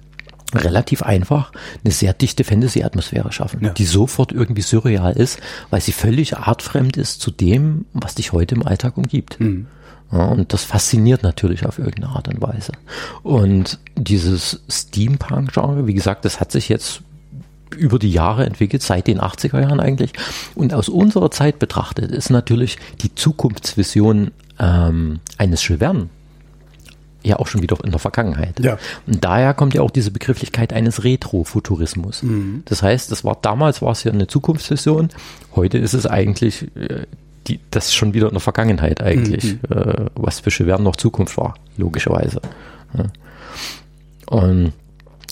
relativ 0.54 1.04
einfach 1.04 1.52
eine 1.84 1.92
sehr 1.94 2.14
dichte 2.14 2.44
Fantasy-Atmosphäre 2.44 3.32
schaffen, 3.32 3.64
Ja. 3.64 3.70
die 3.72 3.86
sofort 3.86 4.32
irgendwie 4.32 4.62
surreal 4.62 5.14
ist, 5.14 5.40
weil 5.70 5.82
sie 5.82 5.92
völlig 5.92 6.38
artfremd 6.38 6.96
ist 6.98 7.22
zu 7.22 7.32
dem, 7.32 7.86
was 7.94 8.16
dich 8.16 8.32
heute 8.32 8.56
im 8.56 8.66
Alltag 8.66 8.98
umgibt. 8.98 9.38
Ja, 10.12 10.26
und 10.26 10.54
das 10.54 10.64
fasziniert 10.64 11.22
natürlich 11.24 11.66
auf 11.66 11.80
irgendeine 11.80 12.16
Art 12.16 12.30
und 12.30 12.42
Weise. 12.42 12.72
Und 13.24 13.78
dieses 13.98 14.62
Steampunk-Genre, 14.70 15.86
wie 15.86 15.94
gesagt, 15.94 16.24
das 16.24 16.40
hat 16.40 16.52
sich 16.54 16.70
jetzt 16.70 17.02
über 17.76 18.00
die 18.00 18.12
Jahre 18.12 18.46
entwickelt, 18.46 18.82
seit 18.82 19.08
den 19.08 19.20
80er 19.20 19.60
Jahren 19.60 19.82
eigentlich. 19.82 20.14
Und 20.56 20.74
aus 20.74 20.88
unserer 20.88 21.30
Zeit 21.32 21.60
betrachtet 21.60 22.12
ist 22.12 22.30
natürlich 22.30 22.78
die 23.02 23.14
Zukunftsvision 23.14 24.32
ähm, 24.60 25.20
eines 25.38 25.68
Jules 25.68 26.08
ja 27.28 27.38
auch 27.38 27.48
schon 27.48 27.62
wieder 27.62 27.78
in 27.84 27.92
der 27.92 28.00
Vergangenheit. 28.00 28.60
Ja. 28.60 28.78
Und 29.06 29.24
daher 29.24 29.54
kommt 29.54 29.74
ja 29.74 29.82
auch 29.82 29.92
diese 29.92 30.12
Begrifflichkeit 30.12 30.74
eines 30.74 31.04
Retrofuturismus. 31.04 32.24
Das 32.66 32.82
heißt, 32.82 33.12
das 33.12 33.24
war 33.24 33.38
damals 33.42 33.82
war 33.82 33.92
es 33.92 34.04
ja 34.04 34.12
eine 34.12 34.28
Zukunftsvision, 34.28 35.10
heute 35.56 35.78
ist 35.78 35.94
es 35.94 36.06
eigentlich 36.06 36.64
äh, 36.76 37.06
die, 37.48 37.60
das 37.72 37.88
ist 37.88 37.96
schon 37.96 38.14
wieder 38.14 38.28
in 38.28 38.34
der 38.34 38.42
Vergangenheit 38.42 39.02
eigentlich, 39.02 39.58
äh, 39.70 40.06
was 40.16 40.42
für 40.42 40.50
Jules 40.50 40.68
Verne 40.70 40.84
noch 40.84 40.96
Zukunft 40.96 41.38
war, 41.38 41.56
logischerweise. 41.78 42.42
Ja. 42.94 43.06
Und 44.28 44.74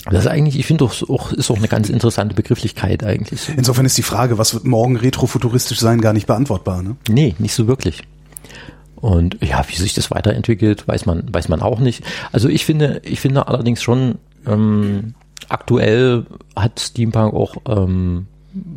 das 0.06 0.24
ist 0.24 0.30
eigentlich, 0.30 0.58
ich 0.58 0.66
finde 0.66 0.84
auch, 0.84 0.94
auch, 1.08 1.32
ist 1.32 1.50
auch 1.50 1.56
eine 1.56 1.68
ganz 1.68 1.88
interessante 1.88 2.34
Begrifflichkeit 2.34 3.02
eigentlich. 3.02 3.48
Insofern 3.56 3.84
ist 3.86 3.98
die 3.98 4.02
Frage, 4.02 4.38
was 4.38 4.54
wird 4.54 4.64
morgen 4.64 4.96
retrofuturistisch 4.96 5.80
sein, 5.80 6.00
gar 6.00 6.12
nicht 6.12 6.26
beantwortbar. 6.26 6.82
Ne? 6.82 6.96
Nee, 7.08 7.34
nicht 7.38 7.54
so 7.54 7.66
wirklich. 7.66 8.02
Und 8.96 9.38
ja, 9.42 9.64
wie 9.68 9.76
sich 9.76 9.94
das 9.94 10.10
weiterentwickelt, 10.10 10.88
weiß 10.88 11.06
man, 11.06 11.22
weiß 11.32 11.48
man 11.48 11.60
auch 11.60 11.78
nicht. 11.78 12.02
Also 12.32 12.48
ich 12.48 12.64
finde, 12.64 13.00
ich 13.04 13.20
finde 13.20 13.46
allerdings 13.46 13.82
schon, 13.82 14.16
ähm, 14.46 15.14
aktuell 15.48 16.24
hat 16.56 16.80
Steampunk 16.80 17.34
auch, 17.34 17.56
ähm, 17.68 18.26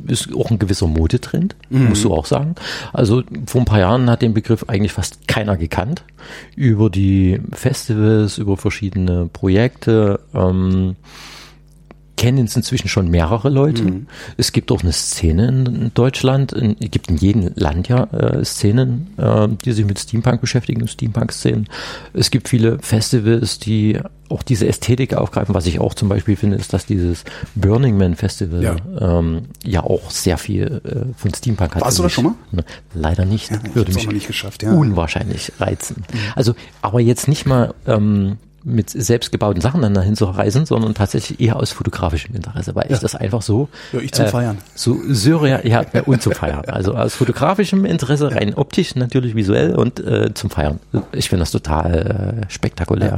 ist 0.08 0.36
auch 0.36 0.52
ein 0.52 0.60
gewisser 0.60 0.88
Modetrend, 0.88 1.56
musst 1.70 2.04
du 2.04 2.14
auch 2.14 2.26
sagen. 2.26 2.56
Also 2.92 3.24
vor 3.46 3.62
ein 3.62 3.66
paar 3.66 3.80
Jahren 3.80 4.10
hat 4.10 4.22
den 4.22 4.34
Begriff 4.34 4.66
eigentlich 4.68 4.92
fast 4.92 5.26
keiner 5.30 5.56
gekannt. 5.56 6.04
Über 6.58 6.90
die 6.90 7.40
Festivals, 7.54 8.38
über 8.38 8.58
verschiedene 8.58 9.28
Projekte, 9.32 10.20
ähm, 10.34 10.98
kennen 12.20 12.46
es 12.48 12.56
inzwischen 12.58 12.90
schon 12.90 13.08
mehrere 13.10 13.48
Leute. 13.50 14.02
Es 14.36 14.52
gibt 14.52 14.74
auch 14.74 14.84
eine 14.84 14.92
Szene 14.92 15.48
in 15.48 15.92
Deutschland, 15.94 16.52
in, 16.52 16.76
es 16.82 16.92
gibt 16.92 17.08
in 17.10 17.16
jedem 17.16 17.52
Land 17.56 17.88
ja 17.88 18.04
äh, 18.12 18.44
Szenen, 18.44 19.08
äh, 19.18 19.48
die 19.64 19.72
sich 19.72 19.86
mit 19.86 19.98
Steampunk 20.00 20.42
beschäftigen, 20.42 20.86
Steampunk-Szenen. 20.86 21.70
Es 22.12 22.30
gibt 22.30 22.50
viele 22.50 22.78
Festivals, 22.80 23.58
die 23.58 24.00
auch 24.28 24.44
diese 24.44 24.68
Ästhetik 24.68 25.14
aufgreifen. 25.14 25.56
Was 25.56 25.66
ich 25.66 25.80
auch 25.80 25.94
zum 25.94 26.10
Beispiel 26.10 26.36
finde, 26.36 26.58
ist, 26.58 26.74
dass 26.74 26.86
dieses 26.86 27.24
Burning 27.56 27.98
Man 27.98 28.16
Festival 28.16 28.62
Ja. 28.62 28.76
ähm, 29.00 29.44
ja 29.64 29.82
auch 29.82 30.12
sehr 30.12 30.38
viel 30.38 30.82
äh, 30.84 31.18
von 31.18 31.34
Steampunk 31.34 31.76
hat. 31.76 31.82
Warst 31.84 32.00
du 32.00 32.02
da 32.04 32.08
Und 32.08 32.12
schon 32.12 32.24
mal? 32.26 32.34
Ne, 32.52 32.66
Leider 32.94 33.24
nicht. 33.24 33.50
Ja, 33.50 33.60
Würde 33.74 33.94
mich 33.94 34.08
nicht 34.10 34.28
geschafft, 34.28 34.62
ja. 34.62 34.74
unwahrscheinlich 34.74 35.54
reizen. 35.58 36.04
Also, 36.36 36.54
aber 36.82 37.00
jetzt 37.00 37.30
nicht 37.30 37.46
mal, 37.46 37.74
ähm, 37.88 38.38
mit 38.64 38.90
selbstgebauten 38.90 39.62
Sachen 39.62 39.82
dann 39.82 39.94
dahin 39.94 40.16
zu 40.16 40.26
reisen, 40.26 40.66
sondern 40.66 40.94
tatsächlich 40.94 41.40
eher 41.40 41.56
aus 41.56 41.72
fotografischem 41.72 42.36
Interesse, 42.36 42.76
weil 42.76 42.88
ich 42.92 43.00
das 43.00 43.16
einfach 43.16 43.42
so 43.42 43.70
Ja, 43.94 44.00
ich 44.00 44.12
zum 44.12 44.26
äh, 44.26 44.30
Feiern. 44.30 44.58
so 44.76 44.98
surreal, 45.10 45.62
ja, 45.68 45.84
ja, 45.94 46.02
und 46.04 46.22
zum 46.22 46.34
Feiern. 46.34 46.64
Also 46.68 46.94
aus 46.96 47.14
fotografischem 47.16 47.86
Interesse, 47.86 48.32
rein 48.34 48.54
optisch 48.54 48.96
natürlich 48.96 49.36
visuell 49.36 49.76
und 49.76 50.00
äh, 50.00 50.34
zum 50.34 50.50
Feiern. 50.50 50.80
Ich 51.14 51.30
finde 51.30 51.42
das 51.42 51.52
total 51.52 52.44
äh, 52.48 52.52
spektakulär. 52.52 53.16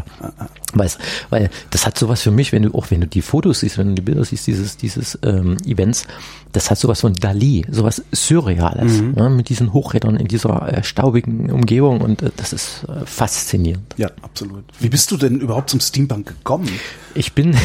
Weißt, 0.74 1.00
weil 1.30 1.50
das 1.70 1.86
hat 1.86 1.98
sowas 1.98 2.22
für 2.22 2.32
mich, 2.32 2.52
wenn 2.52 2.64
du 2.64 2.74
auch 2.74 2.90
wenn 2.92 3.02
du 3.02 3.08
die 3.08 3.22
Fotos 3.22 3.60
siehst, 3.62 3.78
wenn 3.78 3.90
du 3.90 3.94
die 3.96 4.02
Bilder 4.02 4.24
siehst 4.24 4.48
dieses 4.48 4.78
dieses 4.78 5.20
ähm, 5.24 5.58
Events, 5.66 6.06
das 6.54 6.70
hat 6.72 6.78
sowas 6.78 7.02
von 7.02 7.14
Dali, 7.14 7.66
sowas 7.70 8.04
Surreales, 8.12 9.02
Mhm. 9.02 9.14
ne, 9.16 9.30
mit 9.30 9.50
diesen 9.50 9.74
Hochrädern 9.74 10.16
in 10.18 10.28
dieser 10.28 10.72
äh, 10.78 10.84
staubigen 10.84 11.50
Umgebung 11.52 12.02
und 12.02 12.22
äh, 12.22 12.32
das 12.38 12.54
ist 12.54 12.84
äh, 12.90 13.06
faszinierend. 13.06 13.94
Ja, 13.98 14.10
absolut. 14.22 14.64
Wie 14.80 14.90
bist 14.90 15.12
du 15.12 15.18
denn 15.18 15.31
überhaupt 15.40 15.70
zum 15.70 15.80
Steampunk 15.80 16.28
gekommen? 16.28 16.70
Ich 17.14 17.34
bin, 17.34 17.56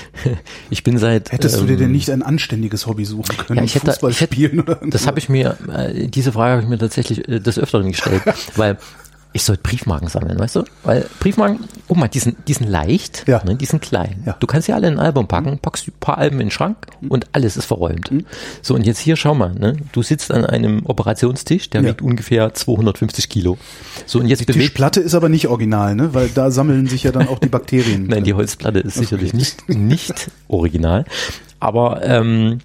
ich 0.70 0.82
bin 0.82 0.98
seit 0.98 1.32
Hättest 1.32 1.56
du 1.56 1.62
ähm, 1.62 1.66
dir 1.68 1.76
denn 1.76 1.92
nicht 1.92 2.10
ein 2.10 2.22
anständiges 2.22 2.86
Hobby 2.86 3.04
suchen 3.04 3.36
können? 3.36 3.58
Ja, 3.58 3.64
ich 3.64 3.74
hätte, 3.74 3.86
Fußball 3.86 4.10
ich 4.10 4.20
hätte, 4.20 4.34
spielen 4.34 4.60
oder 4.60 4.80
das 4.82 5.06
habe 5.06 5.18
ich 5.18 5.28
mir, 5.28 5.56
äh, 5.72 6.08
diese 6.08 6.32
Frage 6.32 6.52
habe 6.52 6.62
ich 6.62 6.68
mir 6.68 6.78
tatsächlich 6.78 7.26
äh, 7.28 7.40
des 7.40 7.58
Öfteren 7.58 7.90
gestellt, 7.90 8.22
weil 8.56 8.78
ich 9.32 9.44
sollte 9.44 9.62
Briefmarken 9.62 10.08
sammeln, 10.08 10.38
weißt 10.38 10.56
du? 10.56 10.64
Weil 10.82 11.06
Briefmarken, 11.20 11.60
guck 11.86 11.96
mal, 11.96 12.08
die 12.08 12.18
sind, 12.18 12.36
die 12.48 12.52
sind 12.52 12.68
leicht, 12.68 13.24
Ja. 13.28 13.42
ne, 13.44 13.54
die 13.54 13.64
sind 13.64 13.80
klein. 13.80 14.22
Ja. 14.26 14.36
Du 14.40 14.46
kannst 14.46 14.66
sie 14.66 14.72
alle 14.72 14.88
in 14.88 14.94
ein 14.94 14.98
Album 14.98 15.28
packen, 15.28 15.58
packst 15.60 15.86
ein 15.88 15.92
paar 16.00 16.18
Alben 16.18 16.40
in 16.40 16.46
den 16.46 16.50
Schrank 16.50 16.76
und 17.08 17.26
alles 17.32 17.56
ist 17.56 17.66
verräumt. 17.66 18.10
Mhm. 18.10 18.24
So, 18.62 18.74
und 18.74 18.84
jetzt 18.84 18.98
hier, 18.98 19.14
schau 19.16 19.34
mal, 19.34 19.54
ne? 19.54 19.76
du 19.92 20.02
sitzt 20.02 20.32
an 20.32 20.44
einem 20.44 20.84
Operationstisch, 20.84 21.70
der 21.70 21.82
Ja. 21.82 21.88
wiegt 21.90 22.02
ungefähr 22.02 22.52
250 22.54 23.28
Kilo. 23.28 23.56
So, 24.06 24.18
und 24.18 24.26
jetzt 24.26 24.40
Die 24.40 24.46
Tischplatte 24.46 25.00
ist 25.00 25.14
aber 25.14 25.28
nicht 25.28 25.46
original, 25.48 25.94
ne? 25.94 26.12
Weil 26.12 26.28
da 26.28 26.50
sammeln 26.50 26.86
sich 26.88 27.04
ja 27.04 27.12
dann 27.12 27.28
auch 27.28 27.38
die 27.38 27.48
Bakterien. 27.48 28.06
Nein, 28.08 28.24
die 28.24 28.34
Holzplatte 28.34 28.80
ist 28.80 28.94
sicherlich 28.94 29.32
nicht, 29.32 29.68
nicht 29.68 30.30
original. 30.48 31.04
Aber 31.60 32.02
ähm, 32.02 32.58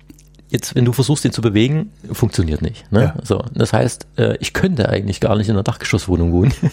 jetzt, 0.55 0.75
wenn 0.75 0.85
du 0.85 0.93
versuchst, 0.93 1.23
den 1.23 1.31
zu 1.31 1.41
bewegen, 1.41 1.91
funktioniert 2.11 2.61
nicht. 2.61 2.91
Ne? 2.91 3.13
Ja. 3.15 3.15
So, 3.23 3.43
das 3.53 3.73
heißt, 3.73 4.07
äh, 4.17 4.37
ich 4.39 4.53
könnte 4.53 4.89
eigentlich 4.89 5.19
gar 5.19 5.35
nicht 5.35 5.47
in 5.47 5.55
einer 5.55 5.63
Dachgeschosswohnung 5.63 6.31
wohnen. 6.31 6.53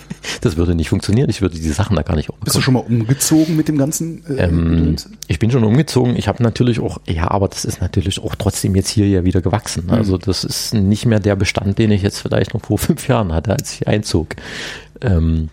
Das 0.41 0.57
würde 0.57 0.75
nicht 0.75 0.89
funktionieren. 0.89 1.31
Ich 1.31 1.41
würde 1.41 1.55
die 1.55 1.69
Sachen 1.69 1.95
da 1.95 2.03
gar 2.03 2.17
nicht 2.17 2.29
Bist 2.43 2.57
du 2.57 2.61
schon 2.61 2.75
mal 2.75 2.81
umgezogen 2.81 3.55
mit 3.55 3.69
dem 3.69 3.79
ganzen? 3.79 4.25
Äh, 4.27 4.45
ähm, 4.45 4.97
ich 5.29 5.39
bin 5.39 5.51
schon 5.53 5.62
umgezogen. 5.62 6.17
Ich 6.17 6.27
habe 6.27 6.43
natürlich 6.43 6.81
auch, 6.81 7.01
ja, 7.07 7.31
aber 7.31 7.47
das 7.49 7.65
ist 7.65 7.81
natürlich 7.81 8.21
auch 8.21 8.35
trotzdem 8.35 8.75
jetzt 8.75 8.89
hier 8.89 9.07
ja 9.07 9.25
wieder 9.25 9.41
gewachsen. 9.41 9.91
Also 9.91 10.19
das 10.19 10.43
ist 10.43 10.75
nicht 10.75 11.07
mehr 11.07 11.21
der 11.21 11.37
Bestand, 11.37 11.79
den 11.79 11.93
ich 11.93 12.03
jetzt 12.03 12.19
vielleicht 12.19 12.55
noch 12.55 12.62
vor 12.62 12.79
fünf 12.79 13.07
Jahren 13.07 13.33
hatte, 13.33 13.53
als 13.53 13.73
ich 13.75 13.87
einzog. 13.87 14.35
Ähm, 15.01 15.49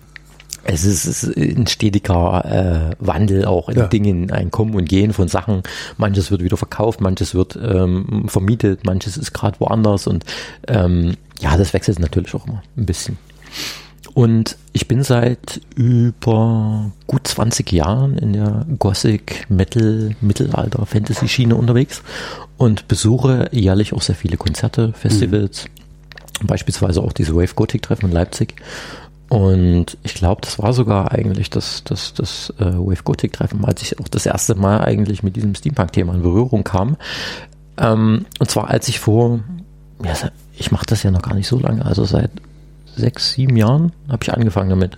es 0.71 0.83
ist, 0.85 1.05
es 1.05 1.23
ist 1.23 1.37
ein 1.37 1.67
stetiger 1.67 2.45
äh, 2.45 2.95
Wandel 2.99 3.45
auch 3.45 3.69
in 3.69 3.77
Ja. 3.77 3.87
Dingen, 3.87 4.31
ein 4.31 4.51
Kommen 4.51 4.75
und 4.75 4.87
Gehen 4.87 5.13
von 5.13 5.27
Sachen. 5.27 5.63
Manches 5.97 6.31
wird 6.31 6.43
wieder 6.43 6.57
verkauft, 6.57 7.01
manches 7.01 7.33
wird 7.33 7.57
ähm, 7.61 8.25
vermietet, 8.27 8.85
manches 8.85 9.17
ist 9.17 9.33
gerade 9.33 9.59
woanders 9.59 10.07
und 10.07 10.25
ähm, 10.67 11.15
ja, 11.39 11.57
das 11.57 11.73
wechselt 11.73 11.99
natürlich 11.99 12.33
auch 12.35 12.45
immer 12.47 12.61
ein 12.77 12.85
bisschen. 12.85 13.17
Und 14.13 14.57
ich 14.73 14.87
bin 14.87 15.03
seit 15.03 15.61
über 15.75 16.91
gut 17.07 17.27
20 17.27 17.71
Jahren 17.71 18.17
in 18.17 18.33
der 18.33 18.65
Gothic, 18.77 19.45
Metal, 19.49 20.15
Mittelalter, 20.19 20.85
Fantasy-Schiene 20.85 21.55
unterwegs 21.55 22.01
und 22.57 22.87
besuche 22.87 23.49
jährlich 23.51 23.93
auch 23.93 24.01
sehr 24.01 24.15
viele 24.15 24.37
Konzerte, 24.37 24.93
Festivals, 24.93 25.65
beispielsweise 26.43 27.01
auch 27.01 27.13
diese 27.13 27.35
Wave 27.35 27.53
Gothic 27.55 27.83
Treffen 27.83 28.07
in 28.07 28.11
Leipzig. 28.11 28.55
Und 29.29 29.97
ich 30.01 30.15
glaube, 30.15 30.41
das 30.41 30.57
war 30.57 30.73
sogar 30.73 31.11
eigentlich 31.11 31.51
das, 31.51 31.83
das, 31.83 32.13
das 32.15 32.51
äh, 32.59 32.65
Wave 32.65 33.03
Gothic 33.03 33.33
Treffen, 33.33 33.63
als 33.63 33.81
ich 33.83 33.99
auch 33.99 34.07
das 34.07 34.25
erste 34.25 34.55
Mal 34.55 34.81
eigentlich 34.81 35.21
mit 35.21 35.35
diesem 35.35 35.53
Steampunk-Thema 35.53 36.15
in 36.15 36.23
Berührung 36.23 36.63
kam. 36.63 36.97
Ähm, 37.77 38.25
und 38.39 38.49
zwar 38.49 38.69
als 38.69 38.87
ich 38.87 38.99
vor, 38.99 39.39
ja, 40.03 40.13
ich 40.57 40.71
mache 40.71 40.87
das 40.87 41.03
ja 41.03 41.11
noch 41.11 41.21
gar 41.21 41.35
nicht 41.35 41.47
so 41.47 41.59
lange, 41.59 41.85
also 41.85 42.05
seit 42.05 42.31
sechs, 42.95 43.33
sieben 43.33 43.55
Jahren 43.55 43.91
habe 44.09 44.23
ich 44.23 44.33
angefangen 44.33 44.71
damit. 44.71 44.97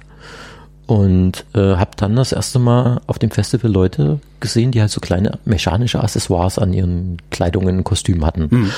Und 0.87 1.45
äh, 1.53 1.75
habe 1.75 1.91
dann 1.95 2.15
das 2.17 2.33
erste 2.33 2.59
Mal 2.59 2.99
auf 3.07 3.17
dem 3.17 3.31
Festival 3.31 3.71
Leute 3.71 4.19
gesehen, 4.41 4.71
die 4.71 4.81
halt 4.81 4.91
so 4.91 4.99
kleine 4.99 5.39
mechanische 5.45 6.03
Accessoires 6.03 6.59
an 6.59 6.73
ihren 6.73 7.17
Kleidungen 7.29 7.77
und 7.77 7.83
Kostümen 7.85 8.25
hatten. 8.25 8.71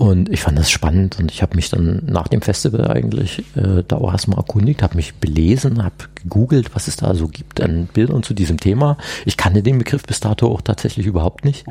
Und 0.00 0.30
ich 0.30 0.40
fand 0.40 0.58
das 0.58 0.70
spannend 0.70 1.18
und 1.18 1.30
ich 1.30 1.42
habe 1.42 1.56
mich 1.56 1.68
dann 1.68 2.02
nach 2.06 2.26
dem 2.26 2.40
Festival 2.40 2.90
eigentlich 2.90 3.40
äh, 3.54 3.84
da 3.86 3.96
auch 3.96 4.10
erstmal 4.10 4.38
erkundigt, 4.38 4.82
habe 4.82 4.96
mich 4.96 5.16
belesen, 5.16 5.84
habe 5.84 5.94
gegoogelt, 6.14 6.74
was 6.74 6.88
es 6.88 6.96
da 6.96 7.14
so 7.14 7.28
gibt 7.28 7.60
an 7.60 7.86
Bildern 7.92 8.22
zu 8.22 8.32
diesem 8.32 8.58
Thema. 8.58 8.96
Ich 9.26 9.36
kannte 9.36 9.62
den 9.62 9.76
Begriff 9.76 10.02
bis 10.04 10.18
dato 10.18 10.50
auch 10.50 10.62
tatsächlich 10.62 11.04
überhaupt 11.06 11.44
nicht. 11.44 11.66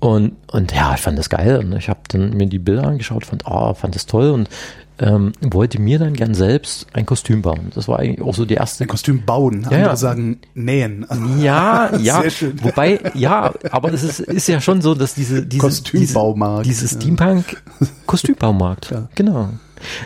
Und, 0.00 0.32
und 0.52 0.72
ja, 0.72 0.94
ich 0.94 1.00
fand 1.00 1.18
das 1.18 1.30
geil 1.30 1.56
und 1.56 1.72
ich 1.72 1.88
habe 1.88 2.00
dann 2.08 2.36
mir 2.36 2.46
die 2.46 2.58
Bilder 2.58 2.84
angeschaut, 2.86 3.24
fand, 3.24 3.44
oh, 3.46 3.72
fand 3.72 3.94
das 3.94 4.04
toll 4.04 4.30
und 4.30 4.50
ähm, 4.98 5.32
wollte 5.40 5.80
mir 5.80 5.98
dann 5.98 6.14
gern 6.14 6.34
selbst 6.34 6.86
ein 6.92 7.06
Kostüm 7.06 7.42
bauen. 7.42 7.70
Das 7.74 7.88
war 7.88 7.98
eigentlich 7.98 8.22
auch 8.26 8.34
so 8.34 8.44
die 8.44 8.54
erste 8.54 8.84
Ein 8.84 8.88
Kostüm 8.88 9.24
bauen. 9.24 9.64
Andere 9.64 9.80
ja. 9.80 9.96
sagen 9.96 10.38
nähen. 10.54 11.06
ja, 11.38 11.94
ja. 11.96 12.20
Sehr 12.22 12.30
schön. 12.30 12.62
Wobei, 12.62 13.00
ja, 13.14 13.52
aber 13.70 13.92
es 13.92 14.02
ist, 14.02 14.20
ist 14.20 14.48
ja 14.48 14.60
schon 14.60 14.80
so, 14.80 14.94
dass 14.94 15.14
diese, 15.14 15.44
diese 15.44 15.60
Kostümbaumarkt, 15.60 16.66
diese, 16.66 16.82
diese 16.82 16.94
ja. 16.94 17.00
Steampunk 17.00 17.62
Kostümbaumarkt, 18.06 18.90
Ja. 18.90 19.08
genau. 19.14 19.50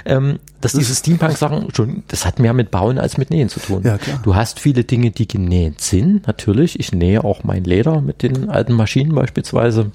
Ähm, 0.04 0.40
dass 0.60 0.72
diese 0.72 0.94
Steampunk-Sachen 0.94 1.72
schon, 1.74 2.02
das 2.08 2.26
hat 2.26 2.38
mehr 2.38 2.52
mit 2.52 2.70
Bauen 2.70 2.98
als 2.98 3.16
mit 3.16 3.30
Nähen 3.30 3.48
zu 3.48 3.60
tun. 3.60 3.82
Ja, 3.84 3.98
klar. 3.98 4.20
Du 4.22 4.34
hast 4.34 4.58
viele 4.58 4.84
Dinge, 4.84 5.10
die 5.10 5.28
genäht 5.28 5.80
sind, 5.80 6.26
natürlich. 6.26 6.78
Ich 6.80 6.92
nähe 6.92 7.22
auch 7.24 7.44
mein 7.44 7.64
Leder 7.64 8.00
mit 8.00 8.22
den 8.22 8.50
alten 8.50 8.72
Maschinen 8.72 9.14
beispielsweise 9.14 9.92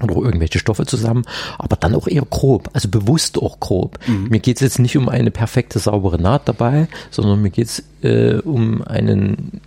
oder 0.00 0.16
irgendwelche 0.16 0.58
Stoffe 0.58 0.86
zusammen, 0.86 1.24
aber 1.58 1.76
dann 1.76 1.94
auch 1.94 2.08
eher 2.08 2.24
grob, 2.28 2.70
also 2.72 2.88
bewusst 2.88 3.38
auch 3.38 3.60
grob. 3.60 3.98
Mir 4.30 4.40
geht 4.40 4.56
es 4.56 4.62
jetzt 4.62 4.78
nicht 4.78 4.96
um 4.96 5.08
eine 5.08 5.30
perfekte, 5.30 5.78
saubere 5.78 6.20
Naht 6.20 6.48
dabei, 6.48 6.88
sondern 7.10 7.42
mir 7.42 7.50
geht 7.50 7.66
es 7.66 7.84
äh, 8.02 8.40
um 8.40 8.82
einen 8.82 9.60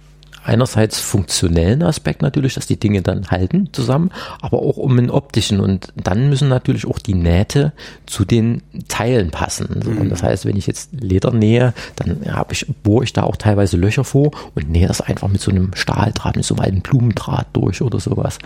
einerseits 0.46 1.00
funktionellen 1.00 1.84
Aspekt 1.84 2.22
natürlich, 2.22 2.54
dass 2.54 2.68
die 2.68 2.80
Dinge 2.80 3.02
dann 3.02 3.28
halten 3.28 3.70
zusammen, 3.72 4.12
aber 4.42 4.60
auch 4.60 4.78
um 4.78 4.98
einen 4.98 5.10
optischen 5.10 5.60
und 5.60 5.94
dann 5.96 6.30
müssen 6.30 6.48
natürlich 6.48 6.86
auch 6.86 7.00
die 7.00 7.16
Nähte 7.16 7.74
zu 8.06 8.26
den 8.26 8.62
Teilen 8.88 9.32
passen. 9.32 9.68
Und 10.00 10.10
das 10.10 10.24
heißt, 10.24 10.46
wenn 10.46 10.56
ich 10.56 10.68
jetzt 10.68 10.90
Leder 10.94 11.32
nähe, 11.32 11.74
dann 11.96 12.22
habe 12.32 12.54
ich, 12.54 12.66
bohre 12.84 13.04
ich 13.04 13.14
da 13.14 13.24
auch 13.24 13.36
teilweise 13.36 13.78
Löcher 13.78 14.04
vor 14.04 14.32
und 14.54 14.70
nähe 14.70 14.88
das 14.88 15.02
einfach 15.02 15.28
mit 15.28 15.42
so 15.42 15.52
einem 15.52 15.72
Stahldraht, 15.74 16.36
mit 16.36 16.46
so 16.46 16.56
einem 16.56 16.64
alten 16.64 16.82
Blumendraht 16.82 17.48
durch 17.54 17.82
oder 17.82 18.00
sowas. 18.00 18.38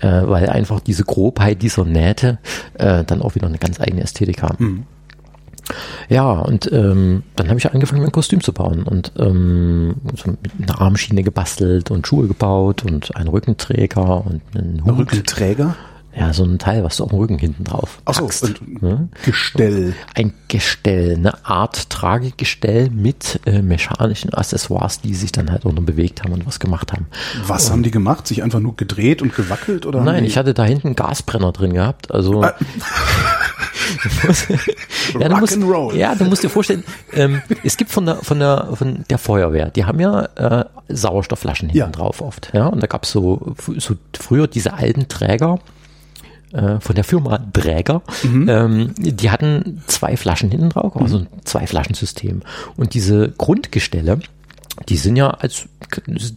Äh, 0.00 0.22
weil 0.26 0.48
einfach 0.48 0.80
diese 0.80 1.04
Grobheit 1.04 1.62
dieser 1.62 1.84
Nähte 1.84 2.38
äh, 2.74 3.04
dann 3.04 3.22
auch 3.22 3.34
wieder 3.34 3.46
eine 3.46 3.58
ganz 3.58 3.80
eigene 3.80 4.02
Ästhetik 4.02 4.42
haben. 4.42 4.86
Ja, 6.08 6.30
und 6.32 6.70
ähm, 6.72 7.22
dann 7.34 7.48
habe 7.48 7.58
ich 7.58 7.72
angefangen, 7.72 8.00
mir 8.00 8.06
ein 8.08 8.12
Kostüm 8.12 8.40
zu 8.40 8.52
bauen 8.52 8.84
und 8.84 9.12
ähm, 9.18 9.96
so 10.14 10.30
mit 10.30 10.40
einer 10.62 10.80
Armschiene 10.80 11.22
gebastelt 11.22 11.90
und 11.90 12.06
Schuhe 12.06 12.28
gebaut 12.28 12.84
und 12.84 13.16
einen 13.16 13.28
Rückenträger 13.28 14.24
und 14.24 14.42
einen 14.54 14.84
Hut. 14.84 14.98
Rückenträger. 14.98 15.74
Ja, 16.18 16.32
so 16.32 16.44
ein 16.44 16.58
Teil, 16.58 16.82
was 16.82 16.96
du 16.96 17.04
auf 17.04 17.10
dem 17.10 17.18
Rücken 17.18 17.36
hinten 17.38 17.64
drauf 17.64 17.98
Achso, 18.06 18.22
packst. 18.22 18.44
und 18.44 18.82
Ne? 18.82 19.08
Gestell. 19.26 19.92
Ein 20.14 20.32
Gestell, 20.48 21.16
eine 21.16 21.44
Art 21.44 21.90
Tragegestell 21.90 22.88
mit 22.88 23.38
äh, 23.44 23.60
mechanischen 23.60 24.32
Accessoires, 24.32 25.02
die 25.02 25.12
sich 25.14 25.30
dann 25.32 25.50
halt 25.50 25.66
auch 25.66 25.72
noch 25.74 25.82
bewegt 25.82 26.22
haben 26.24 26.32
und 26.32 26.46
was 26.46 26.58
gemacht 26.58 26.94
haben. 26.94 27.04
Was 27.46 27.70
haben 27.70 27.82
die 27.82 27.90
gemacht? 27.90 28.26
Sich 28.26 28.42
einfach 28.42 28.60
nur 28.60 28.76
gedreht 28.76 29.20
und 29.20 29.34
gewackelt? 29.34 29.84
Oder 29.84 30.00
Nein, 30.00 30.24
ich 30.24 30.38
hatte 30.38 30.54
da 30.54 30.64
hinten 30.64 30.86
einen 30.88 30.96
Gasbrenner 30.96 31.52
drin 31.52 31.74
gehabt. 31.74 32.10
Also 32.10 32.42
Ah. 32.42 32.54
ja, 35.20 35.28
du 35.28 35.36
musst, 35.36 35.58
ja, 35.94 36.14
du 36.14 36.24
musst 36.24 36.42
dir 36.42 36.48
vorstellen, 36.48 36.84
ähm, 37.12 37.42
es 37.64 37.76
gibt 37.76 37.90
von 37.90 38.06
der 38.06 38.16
von 38.16 38.38
der 38.38 38.68
von 38.74 39.04
der 39.08 39.18
Feuerwehr, 39.18 39.70
die 39.70 39.84
haben 39.84 40.00
ja 40.00 40.24
äh, 40.36 40.64
Sauerstoffflaschen 40.88 41.68
hinten 41.68 41.78
Ja. 41.78 41.88
drauf 41.88 42.20
oft, 42.20 42.50
ja, 42.54 42.66
und 42.66 42.82
da 42.82 42.86
gab's 42.86 43.10
so 43.10 43.54
so 43.76 43.94
früher 44.18 44.46
diese 44.46 44.74
alten 44.74 45.08
Träger 45.08 45.58
äh, 46.52 46.80
von 46.80 46.94
der 46.94 47.04
Firma 47.04 47.38
Träger, 47.52 48.02
ähm, 48.24 48.94
die 48.98 49.30
hatten 49.30 49.82
zwei 49.86 50.16
Flaschen 50.16 50.50
hinten 50.50 50.70
drauf, 50.70 50.96
also 50.96 51.18
ein 51.18 51.28
zwei 51.44 51.66
Flaschensystem 51.66 52.42
und 52.76 52.94
diese 52.94 53.30
Grundgestelle 53.36 54.20
die 54.88 54.96
sind 54.96 55.16
ja 55.16 55.30
als 55.30 55.68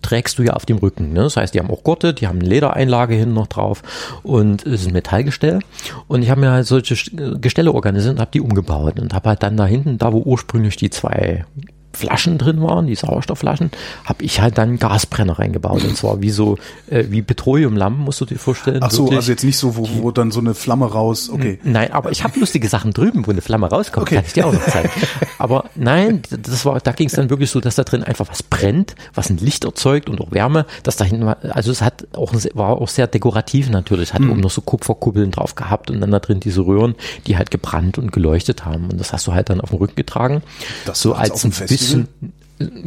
trägst 0.02 0.38
du 0.40 0.44
ja 0.44 0.54
auf 0.54 0.66
dem 0.66 0.78
Rücken. 0.78 1.14
Ne? 1.14 1.24
Das 1.24 1.38
heißt, 1.38 1.54
die 1.54 1.60
haben 1.60 1.72
auch 1.72 1.84
Gurte, 1.84 2.14
die 2.14 2.28
haben 2.28 2.40
eine 2.40 2.50
Ledereinlage 2.50 3.16
hinten 3.16 3.34
noch 3.34 3.48
drauf 3.48 3.84
und 4.24 4.66
es 4.66 4.82
ist 4.82 4.88
ein 4.88 4.94
Metallgestell. 4.94 5.60
Und 6.08 6.24
ich 6.24 6.30
habe 6.30 6.42
mir 6.42 6.52
halt 6.52 6.68
solche 6.68 6.96
Gestelle 7.40 7.72
organisiert 7.72 8.16
und 8.16 8.22
habe 8.22 8.32
die 8.32 8.42
umgebaut 8.42 9.00
und 9.00 9.14
habe 9.14 9.30
halt 9.30 9.44
dann 9.44 9.58
da 9.58 9.66
hinten, 9.66 9.98
da 9.98 10.14
wo 10.14 10.20
ursprünglich 10.20 10.76
die 10.76 10.90
zwei 10.90 11.46
Flaschen 11.94 12.38
drin 12.38 12.62
waren, 12.62 12.88
die 12.88 12.96
Sauerstoffflaschen, 12.96 13.72
habe 14.06 14.24
ich 14.24 14.42
halt 14.42 14.58
dann 14.58 14.78
Gasbrenner 14.78 15.40
reingebaut. 15.40 15.84
Und 15.84 15.98
zwar 15.98 16.22
wie 16.22 16.30
so, 16.30 16.58
äh, 16.90 17.06
wie 17.10 17.22
Petroleumlampen, 17.22 18.04
musst 18.04 18.22
du 18.22 18.26
dir 18.26 18.38
vorstellen. 18.38 18.80
Ach 18.82 18.92
so, 18.92 19.04
wirklich. 19.06 19.18
also 19.18 19.32
jetzt 19.32 19.44
nicht 19.44 19.58
so, 19.58 19.76
wo, 19.76 19.88
wo 20.02 20.12
dann 20.12 20.32
so 20.32 20.40
eine 20.40 20.54
Flamme 20.54 20.86
raus, 20.92 21.30
okay. 21.30 21.60
Nein, 21.64 21.92
aber 21.92 22.12
ich 22.12 22.24
habe 22.24 22.40
lustige 22.40 22.68
Sachen 22.70 22.94
drüben, 22.94 23.26
wo 23.26 23.32
eine 23.32 23.42
Flamme 23.42 23.68
rauskommt, 23.70 24.08
Okay. 24.08 24.16
kann 24.16 24.26
ich 24.26 24.34
dir 24.34 24.46
auch 24.48 24.54
noch 24.54 24.66
zeigen. 24.66 24.90
Aber 25.40 25.70
nein, 25.76 26.22
das 26.30 26.66
war, 26.66 26.80
da 26.82 26.92
ging 26.92 27.08
es 27.08 27.14
dann 27.14 27.30
wirklich 27.30 27.50
so, 27.50 27.62
dass 27.62 27.76
da 27.76 27.84
drin 27.84 28.04
einfach 28.04 28.28
was 28.30 28.44
brennt, 28.44 28.96
was 29.14 29.30
ein 29.30 29.38
Licht 29.38 29.64
erzeugt 29.64 30.10
und 30.10 30.20
auch 30.20 30.32
Wärme. 30.32 30.66
Das 30.84 30.98
da 30.98 31.06
hinten 31.06 31.26
war, 31.26 31.38
also 31.52 31.72
es 31.72 31.82
hat 31.82 32.08
auch 32.14 32.34
war 32.54 32.70
auch 32.82 32.90
sehr 32.90 33.08
dekorativ 33.08 33.70
natürlich, 33.70 34.14
hat 34.14 34.22
oben 34.22 34.42
noch 34.42 34.52
so 34.52 34.62
Kupferkuppeln 34.62 35.32
drauf 35.32 35.56
gehabt 35.56 35.90
und 35.92 36.02
dann 36.02 36.12
da 36.12 36.20
drin 36.20 36.42
diese 36.42 36.66
Röhren, 36.66 36.96
die 37.26 37.38
halt 37.38 37.52
gebrannt 37.52 37.98
und 37.98 38.12
geleuchtet 38.12 38.66
haben. 38.66 38.90
Und 38.90 39.00
das 39.00 39.14
hast 39.14 39.28
du 39.28 39.34
halt 39.34 39.50
dann 39.50 39.62
auf 39.62 39.70
dem 39.70 39.80
Rücken 39.80 39.96
getragen. 39.96 40.44
Das 40.86 41.02
so 41.02 41.14
als 41.14 41.46
ein 41.46 41.52
bisschen 41.52 41.79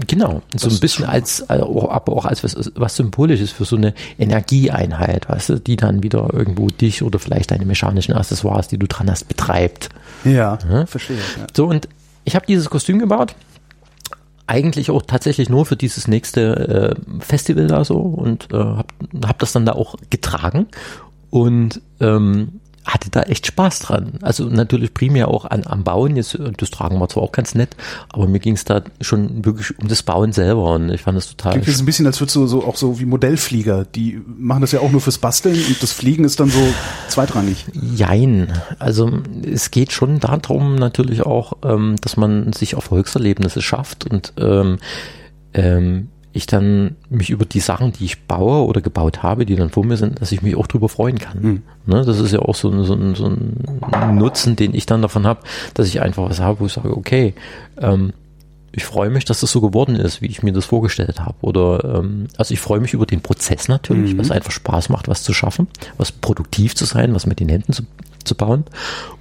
Genau, 0.07 0.43
so 0.55 0.69
ein 0.69 0.81
bisschen 0.81 1.07
als, 1.07 1.41
äh, 1.49 1.55
aber 1.55 2.13
auch 2.13 2.27
als 2.27 2.45
was, 2.45 2.73
was 2.75 2.97
Symbolisches 2.97 3.53
für 3.53 3.65
so 3.65 3.77
eine 3.77 3.95
Energieeinheit, 4.19 5.31
weißt 5.31 5.49
du, 5.49 5.61
die 5.61 5.77
dann 5.77 6.03
wieder 6.03 6.29
irgendwo 6.31 6.67
dich 6.67 7.03
oder 7.03 7.19
vielleicht 7.19 7.53
deine 7.53 7.65
mechanischen 7.65 8.13
Accessoires, 8.13 8.69
die 8.69 8.77
du 8.77 8.87
dran 8.87 9.11
hast, 9.11 9.29
betreibt. 9.29 9.89
Ja, 10.25 10.59
verstehe. 10.85 11.17
Ja. 11.17 11.47
So, 11.57 11.67
und 11.67 11.89
ich 12.25 12.35
habe 12.35 12.45
dieses 12.45 12.69
Kostüm 12.69 12.99
gebaut. 12.99 13.35
Eigentlich 14.47 14.91
auch 14.91 15.03
tatsächlich 15.03 15.49
nur 15.49 15.65
für 15.65 15.77
dieses 15.77 16.07
nächste 16.07 16.97
äh, 16.99 17.21
Festival 17.21 17.67
da 17.69 17.83
so 17.85 17.97
und 17.97 18.53
äh, 18.53 18.57
habe 18.57 18.89
hab 19.25 19.39
das 19.39 19.53
dann 19.53 19.65
da 19.65 19.73
auch 19.73 19.97
getragen 20.11 20.67
und 21.31 21.81
ähm, 22.01 22.61
hatte 22.85 23.11
da 23.11 23.23
echt 23.23 23.47
Spaß 23.47 23.81
dran. 23.81 24.15
Also 24.23 24.45
natürlich 24.45 24.93
primär 24.93 25.29
auch 25.29 25.45
an, 25.45 25.62
am 25.67 25.85
Bauen. 25.85 26.17
Jetzt, 26.17 26.35
äh, 26.35 26.53
das 26.57 26.71
Tragen 26.71 26.99
war 27.01 27.09
zwar 27.09 27.23
auch 27.23 27.33
ganz 27.33 27.55
nett, 27.55 27.77
aber 28.09 28.27
mir 28.27 28.41
ging 28.41 28.55
es 28.55 28.65
da 28.65 28.83
schon 29.01 29.45
wirklich 29.45 29.79
um 29.79 29.89
das 29.89 30.03
Bauen 30.03 30.33
selber 30.33 30.75
und 30.75 30.91
ich 30.91 31.03
fand 31.03 31.17
das 31.17 31.29
total 31.29 31.53
Klingt 31.53 31.69
jetzt 31.69 31.81
ein 31.81 31.87
bisschen, 31.87 32.07
als 32.07 32.21
würdest 32.21 32.37
du 32.37 32.47
so 32.47 32.65
auch 32.65 32.77
so 32.77 32.99
wie 32.99 33.05
Modellflieger. 33.05 33.85
Die 33.85 34.21
machen 34.27 34.61
das 34.62 34.73
ja 34.73 34.81
auch 34.81 34.91
nur 34.91 35.01
fürs 35.01 35.19
Basteln 35.19 35.57
und 35.57 35.83
das 35.83 35.93
Fliegen 35.93 36.25
ist 36.25 36.41
dann 36.41 36.51
so 36.51 36.62
zweitrangig. 37.09 37.67
Jein. 37.95 38.53
Also 38.79 39.21
es 39.45 39.71
geht 39.71 39.93
schon 39.93 40.19
darum 40.21 40.75
natürlich 40.75 41.23
auch, 41.23 41.55
ähm, 41.65 41.97
dass 42.01 42.17
man 42.17 42.53
sich 42.53 42.75
Erfolgserlebnisse 42.75 43.62
schafft 43.62 44.11
und 44.11 44.33
ähm, 44.39 44.79
ähm, 45.55 46.09
ich 46.33 46.47
dann 46.47 46.97
mich 47.11 47.31
über 47.31 47.45
die 47.45 47.61
Sachen, 47.61 47.93
die 47.93 48.05
ich 48.05 48.23
baue 48.23 48.67
oder 48.67 48.81
gebaut 48.81 49.23
habe, 49.23 49.45
die 49.45 49.57
dann 49.57 49.71
vor 49.71 49.85
mir 49.85 49.97
sind, 49.97 50.21
dass 50.21 50.33
ich 50.33 50.43
mich 50.43 50.57
auch 50.57 50.67
drüber 50.67 50.89
freuen 50.89 51.19
kann. 51.19 51.43
Ne, 51.87 52.05
das 52.05 52.19
ist 52.19 52.33
ja 52.33 52.41
auch 52.41 52.55
so 52.55 52.71
ein, 52.71 52.85
so, 52.85 52.95
ein, 52.95 53.15
so 53.15 53.27
ein 53.27 54.17
Nutzen, 54.17 54.57
den 54.57 54.75
ich 54.75 54.87
dann 54.87 55.03
davon 55.03 55.27
habe, 55.27 55.41
dass 55.75 55.87
ich 55.87 56.01
einfach 56.01 56.29
was 56.29 56.41
habe, 56.41 56.61
wo 56.61 56.67
ich 56.67 56.73
sage, 56.73 56.97
okay, 56.97 57.35
ähm, 57.79 58.12
ich 58.75 58.85
freue 58.85 59.11
mich, 59.11 59.27
dass 59.27 59.41
das 59.41 59.51
so 59.51 59.61
geworden 59.61 59.97
ist, 59.97 60.23
wie 60.23 60.27
ich 60.27 60.43
mir 60.43 60.53
das 60.53 60.65
vorgestellt 60.65 61.21
habe. 61.21 61.35
Oder 61.43 61.99
ähm, 61.99 62.29
also 62.39 62.55
ich 62.55 62.61
freue 62.61 62.81
mich 62.81 62.95
über 62.95 63.05
den 63.05 63.21
Prozess 63.21 63.69
natürlich, 63.69 64.17
was 64.17 64.31
einfach 64.31 64.51
Spaß 64.51 64.89
macht, 64.89 65.09
was 65.09 65.23
zu 65.23 65.35
schaffen, 65.35 65.69
was 65.99 66.11
produktiv 66.11 66.75
zu 66.75 66.87
sein, 66.87 67.15
was 67.15 67.27
mit 67.27 67.41
den 67.41 67.51
Händen 67.51 67.75
zu, 67.75 67.83
zu 68.25 68.35
bauen. 68.35 68.65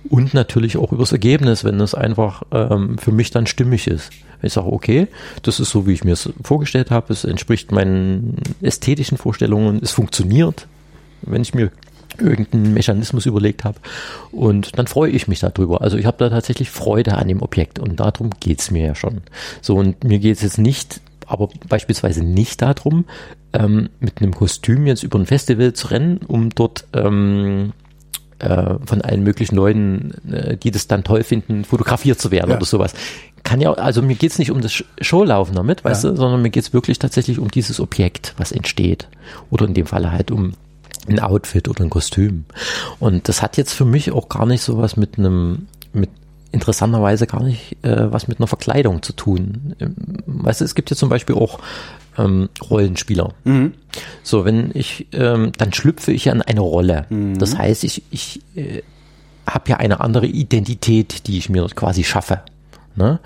Und 0.10 0.34
natürlich 0.34 0.78
auch 0.78 0.94
über 0.94 1.02
das 1.02 1.12
Ergebnis, 1.12 1.66
wenn 1.66 1.82
es 1.82 1.94
einfach 1.94 2.44
ähm, 2.52 2.98
für 2.98 3.12
mich 3.12 3.32
dann 3.32 3.46
stimmig 3.46 3.88
ist. 3.88 4.12
Ich 4.42 4.54
sage, 4.54 4.72
okay, 4.72 5.08
das 5.44 5.60
ist 5.60 5.70
so, 5.70 5.88
wie 5.88 5.94
ich 5.94 6.04
mir 6.04 6.14
es 6.14 6.30
vorgestellt 6.44 6.92
habe, 6.92 7.14
es 7.14 7.24
entspricht 7.24 7.72
meinen 7.72 8.38
ästhetischen 8.62 9.18
Vorstellungen, 9.18 9.80
es 9.82 9.92
funktioniert, 9.92 10.68
wenn 11.22 11.42
ich 11.42 11.54
mir 11.54 11.72
irgendeinen 12.20 12.74
Mechanismus 12.74 13.26
überlegt 13.26 13.64
habe. 13.64 13.80
Und 14.32 14.78
dann 14.78 14.88
freue 14.88 15.12
ich 15.12 15.28
mich 15.28 15.40
darüber. 15.40 15.82
Also 15.82 15.98
ich 15.98 16.06
habe 16.06 16.18
da 16.18 16.30
tatsächlich 16.30 16.70
Freude 16.70 17.16
an 17.16 17.28
dem 17.28 17.42
Objekt 17.42 17.80
und 17.80 18.00
darum 18.00 18.32
geht's 18.40 18.72
mir 18.72 18.86
ja 18.86 18.96
schon. 18.96 19.22
So, 19.62 19.76
und 19.78 20.04
mir 20.04 20.20
geht's 20.20 20.42
jetzt 20.42 20.58
nicht, 20.58 21.02
aber 21.26 21.50
beispielsweise 21.70 22.24
nicht 22.24 22.62
darum, 22.62 23.06
ähm, 23.54 23.90
mit 24.00 24.22
einem 24.22 24.34
Kostüm 24.34 24.88
jetzt 24.88 25.04
über 25.04 25.20
ein 25.20 25.26
Festival 25.26 25.74
zu 25.74 25.88
rennen, 25.88 26.20
um 26.28 26.50
dort 26.50 26.86
ähm, 26.94 27.74
äh, 28.40 28.76
von 28.86 29.02
allen 29.02 29.24
möglichen 29.24 29.56
Leuten, 29.56 30.12
äh, 30.32 30.58
die 30.58 30.72
das 30.72 30.88
dann 30.88 31.04
toll 31.04 31.24
finden, 31.24 31.64
fotografiert 31.64 32.20
zu 32.20 32.32
werden 32.32 32.50
Ja. 32.50 32.58
oder 32.58 32.66
sowas. 32.66 32.94
Kann 33.44 33.60
ja, 33.62 33.72
also 33.74 34.02
mir 34.02 34.16
geht's 34.16 34.40
nicht 34.40 34.52
um 34.52 34.62
das 34.62 34.72
Sh- 34.72 34.86
Showlaufen 35.02 35.56
damit, 35.56 35.84
weißt 35.84 36.04
Ja. 36.04 36.12
du, 36.12 36.16
sondern 36.18 36.42
mir 36.42 36.50
geht's 36.52 36.74
wirklich 36.74 37.00
tatsächlich 37.00 37.40
um 37.40 37.50
dieses 37.50 37.80
Objekt, 37.80 38.34
was 38.38 38.52
entsteht. 38.52 39.08
Oder 39.50 39.66
in 39.68 39.74
dem 39.74 39.88
Falle 39.88 40.12
halt 40.12 40.32
um 40.32 40.54
ein 41.08 41.20
Outfit 41.20 41.68
oder 41.68 41.82
ein 41.84 41.90
Kostüm. 41.90 42.46
Und 43.00 43.28
das 43.28 43.42
hat 43.42 43.58
jetzt 43.58 43.74
für 43.74 43.86
mich 43.86 44.12
auch 44.12 44.30
gar 44.30 44.46
nicht 44.46 44.62
sowas 44.62 44.96
mit 44.98 45.18
einem, 45.18 45.68
mit 45.94 46.10
interessanterweise 46.52 47.26
gar 47.28 47.42
nicht 47.44 47.78
äh, 47.84 48.12
was 48.12 48.28
mit 48.28 48.40
einer 48.40 48.48
Verkleidung 48.48 49.02
zu 49.02 49.14
tun. 49.14 49.76
Ähm, 49.80 49.96
Weißt 50.26 50.62
du, 50.62 50.66
es 50.66 50.76
gibt 50.76 50.90
ja 50.92 50.96
zum 50.96 51.10
Beispiel 51.10 51.36
auch 51.36 51.60
ähm, 52.18 52.50
Rollenspieler. 52.70 53.34
So, 54.22 54.46
wenn 54.46 54.72
ich, 54.74 55.08
ähm, 55.14 55.52
dann 55.58 55.74
schlüpfe 55.74 56.12
ich 56.12 56.30
an 56.30 56.42
eine 56.42 56.60
Rolle. 56.60 57.06
Das 57.38 57.58
heißt, 57.58 57.84
ich, 57.86 58.04
ich 58.12 58.42
äh, 58.56 58.82
habe 59.48 59.70
ja 59.72 59.78
eine 59.78 60.02
andere 60.02 60.28
Identität, 60.28 61.26
die 61.28 61.38
ich 61.38 61.50
mir 61.50 61.66
quasi 61.68 62.04
schaffe. 62.04 62.42
Ne? 62.96 63.20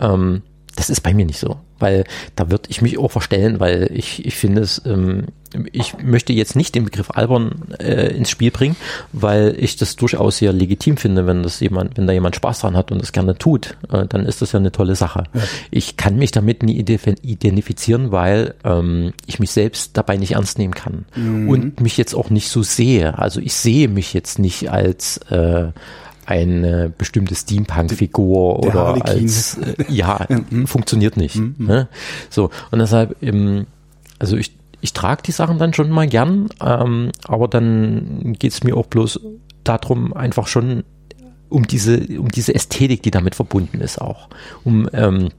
Ähm, 0.00 0.42
das 0.76 0.90
ist 0.90 1.00
bei 1.00 1.12
mir 1.12 1.26
nicht 1.26 1.40
so, 1.40 1.56
weil 1.80 2.04
da 2.36 2.52
würde 2.52 2.68
ich 2.68 2.82
mich 2.82 2.98
auch 2.98 3.10
verstellen, 3.10 3.58
weil 3.58 3.90
ich, 3.92 4.24
ich 4.24 4.36
finde 4.36 4.62
es, 4.62 4.80
ähm, 4.86 5.26
ich 5.72 5.98
möchte 6.00 6.32
jetzt 6.32 6.54
nicht 6.54 6.76
den 6.76 6.84
Begriff 6.84 7.10
albern 7.10 7.74
äh, 7.80 8.14
ins 8.14 8.30
Spiel 8.30 8.52
bringen, 8.52 8.76
weil 9.12 9.56
ich 9.58 9.76
das 9.76 9.96
durchaus 9.96 10.38
sehr 10.38 10.52
legitim 10.52 10.96
finde, 10.96 11.26
wenn 11.26 11.42
das 11.42 11.58
jemand, 11.58 11.96
wenn 11.96 12.06
da 12.06 12.12
jemand 12.12 12.36
Spaß 12.36 12.60
dran 12.60 12.76
hat 12.76 12.92
und 12.92 13.02
das 13.02 13.10
gerne 13.10 13.36
tut, 13.36 13.76
äh, 13.90 14.06
dann 14.06 14.24
ist 14.24 14.40
das 14.40 14.52
ja 14.52 14.60
eine 14.60 14.70
tolle 14.70 14.94
Sache. 14.94 15.24
Ich 15.72 15.96
kann 15.96 16.14
mich 16.14 16.30
damit 16.30 16.62
nie 16.62 16.80
ident- 16.80 17.24
identifizieren, 17.24 18.12
weil 18.12 18.54
ähm, 18.62 19.14
ich 19.26 19.40
mich 19.40 19.50
selbst 19.50 19.96
dabei 19.96 20.16
nicht 20.16 20.32
ernst 20.34 20.58
nehmen 20.58 20.74
kann 20.74 21.06
und 21.48 21.80
mich 21.80 21.96
jetzt 21.96 22.14
auch 22.14 22.30
nicht 22.30 22.50
so 22.50 22.62
sehe. 22.62 23.18
Also 23.18 23.40
ich 23.40 23.54
sehe 23.54 23.88
mich 23.88 24.12
jetzt 24.14 24.38
nicht 24.38 24.70
als 24.70 25.18
äh, 25.30 25.72
eine 26.28 26.90
bestimmte 26.90 27.34
Steampunk-Figur 27.34 28.60
Der 28.60 28.70
oder 28.70 29.06
als 29.06 29.56
äh, 29.56 29.84
ja, 29.88 30.26
funktioniert 30.66 31.16
nicht. 31.16 31.40
Ne? 31.58 31.88
So, 32.28 32.50
und 32.70 32.80
deshalb, 32.80 33.16
ähm, 33.22 33.66
also 34.18 34.36
ich, 34.36 34.54
ich 34.82 34.92
trage 34.92 35.22
die 35.22 35.32
Sachen 35.32 35.58
dann 35.58 35.72
schon 35.72 35.88
mal 35.88 36.06
gern, 36.06 36.50
ähm, 36.62 37.12
aber 37.26 37.48
dann 37.48 38.34
geht's 38.38 38.62
mir 38.62 38.76
auch 38.76 38.86
bloß 38.86 39.20
darum, 39.64 40.12
einfach 40.12 40.48
schon 40.48 40.84
um 41.48 41.66
diese, 41.66 42.06
um 42.18 42.28
diese 42.28 42.54
Ästhetik, 42.54 43.02
die 43.02 43.10
damit 43.10 43.34
verbunden 43.34 43.80
ist 43.80 43.98
auch. 43.98 44.28
Um 44.64 44.86
ähm, 44.92 45.30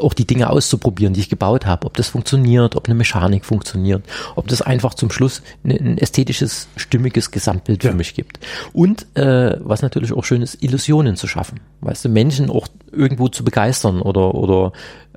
auch 0.00 0.14
die 0.14 0.26
Dinge 0.26 0.50
auszuprobieren, 0.50 1.14
die 1.14 1.20
ich 1.20 1.28
gebaut 1.28 1.66
habe, 1.66 1.86
ob 1.86 1.96
das 1.96 2.08
funktioniert, 2.08 2.76
ob 2.76 2.86
eine 2.86 2.94
Mechanik 2.94 3.44
funktioniert, 3.44 4.04
ob 4.36 4.48
das 4.48 4.62
einfach 4.62 4.94
zum 4.94 5.10
Schluss 5.10 5.42
ein 5.64 5.98
ästhetisches, 5.98 6.68
stimmiges 6.76 7.30
Gesamtbild 7.30 7.82
für 7.82 7.88
Ja. 7.88 7.94
mich 7.94 8.14
gibt. 8.14 8.38
Und 8.72 9.06
äh, 9.16 9.56
was 9.60 9.82
natürlich 9.82 10.12
auch 10.12 10.24
schön 10.24 10.42
ist, 10.42 10.62
Illusionen 10.62 11.16
zu 11.16 11.26
schaffen. 11.26 11.60
Weißt 11.80 12.04
du, 12.04 12.08
Menschen 12.08 12.50
auch 12.50 12.68
irgendwo 12.92 13.28
zu 13.28 13.44
begeistern 13.44 14.00
oder 14.00 14.34
oder 14.34 14.72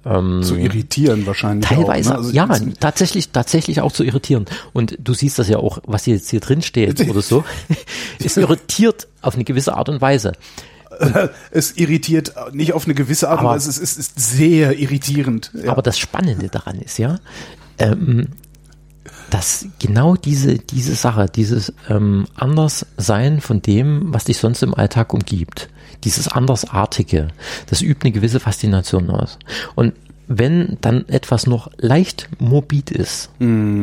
ähm, 0.05 0.41
Zu 0.43 0.55
irritieren 0.55 1.25
wahrscheinlich. 1.25 1.67
Teilweise, 1.67 2.17
auch, 2.17 2.21
ne? 2.31 2.49
Also 2.49 2.65
ja, 2.67 2.73
tatsächlich, 2.79 3.29
tatsächlich 3.29 3.81
auch 3.81 3.91
zu 3.91 4.03
irritieren. 4.03 4.45
Und 4.71 4.97
du 4.99 5.13
siehst 5.13 5.37
das 5.39 5.49
ja 5.49 5.57
auch, 5.57 5.79
was 5.85 6.05
hier 6.05 6.15
jetzt 6.15 6.29
hier 6.29 6.39
drin 6.39 6.61
steht 6.61 7.01
oder 7.09 7.21
so. 7.21 7.43
Es 8.23 8.37
irritiert 8.37 9.07
auf 9.21 9.35
eine 9.35 9.43
gewisse 9.43 9.75
Art 9.75 9.89
und 9.89 9.99
Weise. 9.99 10.33
es 11.51 11.77
irritiert 11.77 12.33
nicht 12.53 12.73
auf 12.73 12.85
eine 12.85 12.93
gewisse 12.93 13.29
Art 13.29 13.39
Aber- 13.39 13.55
es 13.55 13.67
ist, 13.67 13.97
ist 13.97 14.19
sehr 14.19 14.77
irritierend. 14.77 15.51
Ja. 15.53 15.71
Aber 15.71 15.81
das 15.81 15.97
Spannende 15.99 16.49
daran 16.49 16.79
ist 16.79 16.97
ja, 16.97 17.19
ähm, 17.77 18.27
dass 19.29 19.65
genau 19.79 20.15
diese, 20.15 20.57
diese 20.57 20.95
Sache, 20.95 21.27
dieses 21.27 21.73
ähm, 21.89 22.27
Anderssein 22.35 23.41
von 23.41 23.61
dem, 23.61 24.13
was 24.13 24.25
dich 24.25 24.37
sonst 24.37 24.63
im 24.63 24.73
Alltag 24.73 25.13
umgibt, 25.13 25.69
dieses 26.03 26.27
Andersartige, 26.27 27.29
das 27.69 27.81
übt 27.81 28.05
eine 28.05 28.11
gewisse 28.13 28.39
Faszination 28.39 29.09
aus. 29.09 29.37
Und 29.75 29.93
wenn 30.27 30.77
dann 30.81 31.07
etwas 31.07 31.47
noch 31.47 31.71
leicht 31.77 32.29
morbid 32.39 32.91
ist 32.91 33.31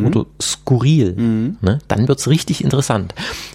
oder 0.06 0.26
skurril, 0.40 1.14
ne, 1.60 1.78
dann 1.88 2.08
wird's 2.08 2.28
richtig 2.28 2.62
interessant. 2.62 3.14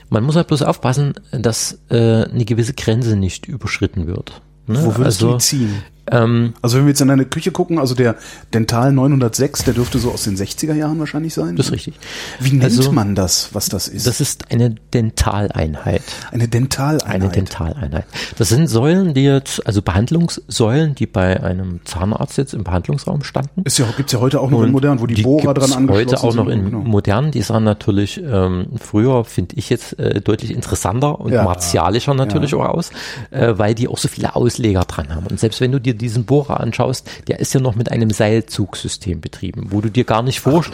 Man 0.09 0.23
muss 0.23 0.35
halt 0.35 0.47
bloß 0.47 0.63
aufpassen, 0.63 1.13
dass 1.31 1.79
äh, 1.89 2.23
eine 2.25 2.45
gewisse 2.45 2.73
Grenze 2.73 3.15
nicht 3.15 3.47
überschritten 3.47 4.07
wird. 4.07 4.41
Ne? 4.67 4.79
Wo 4.83 4.95
würdest 4.97 5.21
du 5.21 5.27
also, 5.27 5.33
die 5.33 5.43
ziehen? 5.43 5.83
Ähm, 6.11 6.53
Also 6.61 6.77
wenn 6.77 6.85
wir 6.85 6.89
jetzt 6.89 7.01
in 7.01 7.07
deine 7.07 7.25
Küche 7.25 7.51
gucken, 7.51 7.79
also 7.79 7.95
der 7.95 8.15
Dental 8.53 8.91
906, 8.91 9.63
der 9.63 9.73
dürfte 9.73 9.99
so 9.99 10.11
aus 10.11 10.23
den 10.23 10.35
60er 10.37 10.73
Jahren 10.73 10.99
wahrscheinlich 10.99 11.33
sein. 11.33 11.55
das 11.55 11.67
ist 11.67 11.71
richtig. 11.73 11.95
Wie 12.39 12.51
nennt 12.51 12.63
Also- 12.63 12.91
man 12.91 13.15
das, 13.15 13.49
was 13.53 13.69
das 13.69 13.87
ist? 13.87 14.07
Das 14.07 14.21
ist 14.21 14.51
eine 14.51 14.75
Dentaleinheit. 14.93 16.01
eine 16.31 16.47
Dentaleinheit. 16.47 17.05
Eine 17.09 17.29
Dentaleinheit. 17.29 18.05
Das 18.37 18.49
sind 18.49 18.67
Säulen, 18.67 19.13
die 19.13 19.23
jetzt, 19.23 19.65
also 19.65 19.81
Behandlungssäulen, 19.81 20.95
die 20.95 21.05
bei 21.05 21.41
einem 21.43 21.79
Zahnarzt 21.85 22.37
jetzt 22.37 22.53
im 22.53 22.63
Behandlungsraum 22.63 23.23
standen. 23.23 23.61
Ist 23.63 23.77
ja, 23.77 23.85
gibt's 23.97 24.11
ja 24.13 24.19
heute 24.19 24.39
auch 24.39 24.49
noch 24.49 24.59
in 24.59 24.65
Und 24.65 24.71
modern, 24.71 24.99
wo 24.99 25.07
die, 25.07 25.21
Bohrer 25.21 25.53
gibt's 25.53 25.69
dran 25.71 25.77
angeschlossen 25.89 26.11
heute 26.11 26.23
auch 26.27 26.35
noch 26.35 26.49
sind. 26.49 26.59
in 26.59 26.65
Genau. 26.65 26.79
modern. 26.79 27.31
Die 27.31 27.41
sahen 27.41 27.63
natürlich 27.63 28.21
ähm, 28.23 28.67
früher, 28.79 29.25
finde 29.25 29.55
ich 29.57 29.69
jetzt, 29.69 29.97
äh, 29.99 30.21
deutlich 30.21 30.51
interessanter 30.53 31.19
und 31.19 31.31
Ja. 31.33 31.43
martialischer 31.43 32.13
natürlich 32.13 32.53
auch 32.55 32.65
aus, 32.65 32.91
äh, 33.31 33.53
weil 33.57 33.75
die 33.75 33.87
auch 33.87 33.97
so 33.97 34.07
viele 34.07 34.35
Ausleger 34.35 34.81
dran 34.81 35.13
haben. 35.15 35.27
Und 35.27 35.39
selbst 35.39 35.61
wenn 35.61 35.71
du 35.71 35.79
dir 35.79 35.93
diesen 35.99 36.25
Bohrer 36.25 36.59
anschaust, 36.59 37.07
der 37.27 37.39
ist 37.39 37.53
ja 37.53 37.59
noch 37.59 37.75
mit 37.75 37.91
einem 37.91 38.09
Seilzugsystem 38.09 39.21
betrieben, 39.21 39.67
wo 39.69 39.81
du 39.81 39.89
dir 39.89 40.03
gar 40.03 40.23
nicht 40.23 40.39
vor, 40.39 40.65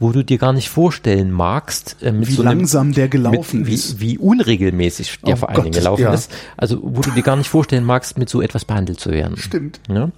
wo 0.00 0.12
du 0.12 0.24
dir 0.24 0.38
gar 0.38 0.54
nicht 0.54 0.70
vorstellen 0.70 1.30
magst, 1.30 1.96
äh, 2.00 2.12
Wie 2.14 2.32
so 2.32 2.42
einem, 2.42 2.60
langsam 2.60 2.92
der 2.92 3.08
gelaufen 3.08 3.60
mit, 3.60 3.72
ist. 3.74 4.00
Wie, 4.00 4.12
wie 4.12 4.18
unregelmäßig 4.18 5.20
der 5.26 5.34
Oh 5.34 5.36
vor 5.36 5.50
allen 5.50 5.64
Dingen 5.64 5.74
gelaufen 5.74 6.02
ja. 6.02 6.14
ist. 6.14 6.32
Also 6.56 6.80
wo 6.82 7.02
du 7.02 7.10
dir 7.10 7.22
gar 7.22 7.36
nicht 7.36 7.48
vorstellen 7.48 7.84
magst, 7.84 8.16
mit 8.16 8.30
so 8.30 8.40
etwas 8.40 8.64
behandelt 8.64 8.98
zu 8.98 9.10
werden. 9.10 9.36
Stimmt. 9.36 9.80
Ja? 9.88 10.10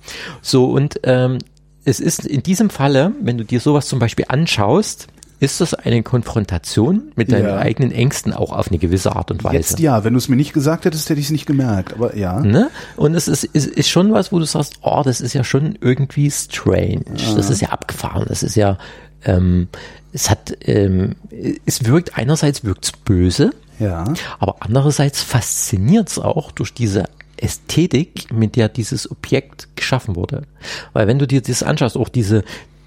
So, 0.43 0.67
und 0.67 1.01
ähm, 1.03 1.39
es 1.85 1.99
ist 1.99 2.27
in 2.27 2.43
diesem 2.43 2.71
Falle, 2.71 3.13
wenn 3.21 3.39
du 3.39 3.45
dir 3.45 3.61
sowas 3.61 3.89
zum 3.89 3.99
Beispiel 3.99 4.27
anschaust, 4.29 5.09
ist 5.41 5.61
das 5.61 5.73
eine 5.75 6.03
Konfrontation 6.03 7.13
mit 7.17 7.33
deinen 7.33 7.47
Ja. 7.47 7.57
eigenen 7.59 7.91
Ängsten 7.93 8.33
auch 8.35 8.53
auf 8.53 8.69
eine 8.69 8.79
gewisse 8.79 9.17
Art 9.17 9.31
und 9.31 9.43
Weise. 9.43 9.57
Jetzt 9.57 9.79
ja, 9.81 10.05
wenn 10.05 10.13
du 10.13 10.19
es 10.19 10.29
mir 10.29 10.37
nicht 10.37 10.53
gesagt 10.53 10.85
hättest, 10.85 11.09
hätte 11.09 11.19
ich 11.19 11.27
es 11.27 11.33
nicht 11.33 11.47
gemerkt. 11.47 11.95
Aber 11.95 12.15
ja. 12.15 12.41
Ne? 12.41 12.71
Und 12.97 13.15
es 13.15 13.27
ist, 13.27 13.45
ist, 13.45 13.67
ist 13.67 13.89
schon 13.89 14.13
was, 14.13 14.33
wo 14.33 14.39
du 14.39 14.45
sagst, 14.45 14.75
oh, 14.83 15.03
das 15.05 15.21
ist 15.23 15.33
ja 15.33 15.43
schon 15.43 15.77
irgendwie 15.81 16.31
strange. 16.31 17.01
Das 17.37 17.49
ist 17.51 17.61
ja 17.63 17.71
abgefahren. 17.71 18.27
Das 18.29 18.43
ist 18.43 18.55
ja, 18.55 18.77
ähm, 19.25 19.69
es 20.13 20.29
hat, 20.29 20.57
ähm, 20.61 21.17
es 21.65 21.85
wirkt, 21.87 22.19
einerseits 22.19 22.63
wirkt's 22.65 22.93
böse, 22.93 23.53
Ja. 23.79 24.13
aber 24.41 24.57
andererseits 24.61 25.23
fasziniert's 25.23 26.19
auch 26.19 26.51
durch 26.53 26.75
diese 26.75 27.05
Ästhetik, 27.39 28.31
mit 28.33 28.57
der 28.57 28.69
dieses 28.69 29.11
Objekt 29.11 29.69
geschaffen 29.75 30.15
wurde. 30.17 30.43
Weil 30.93 31.07
wenn 31.07 31.19
du 31.19 31.27
dir 31.27 31.41
das 31.41 31.63
anschaust, 31.63 31.97
auch 31.97 32.11
diese, 32.11 32.45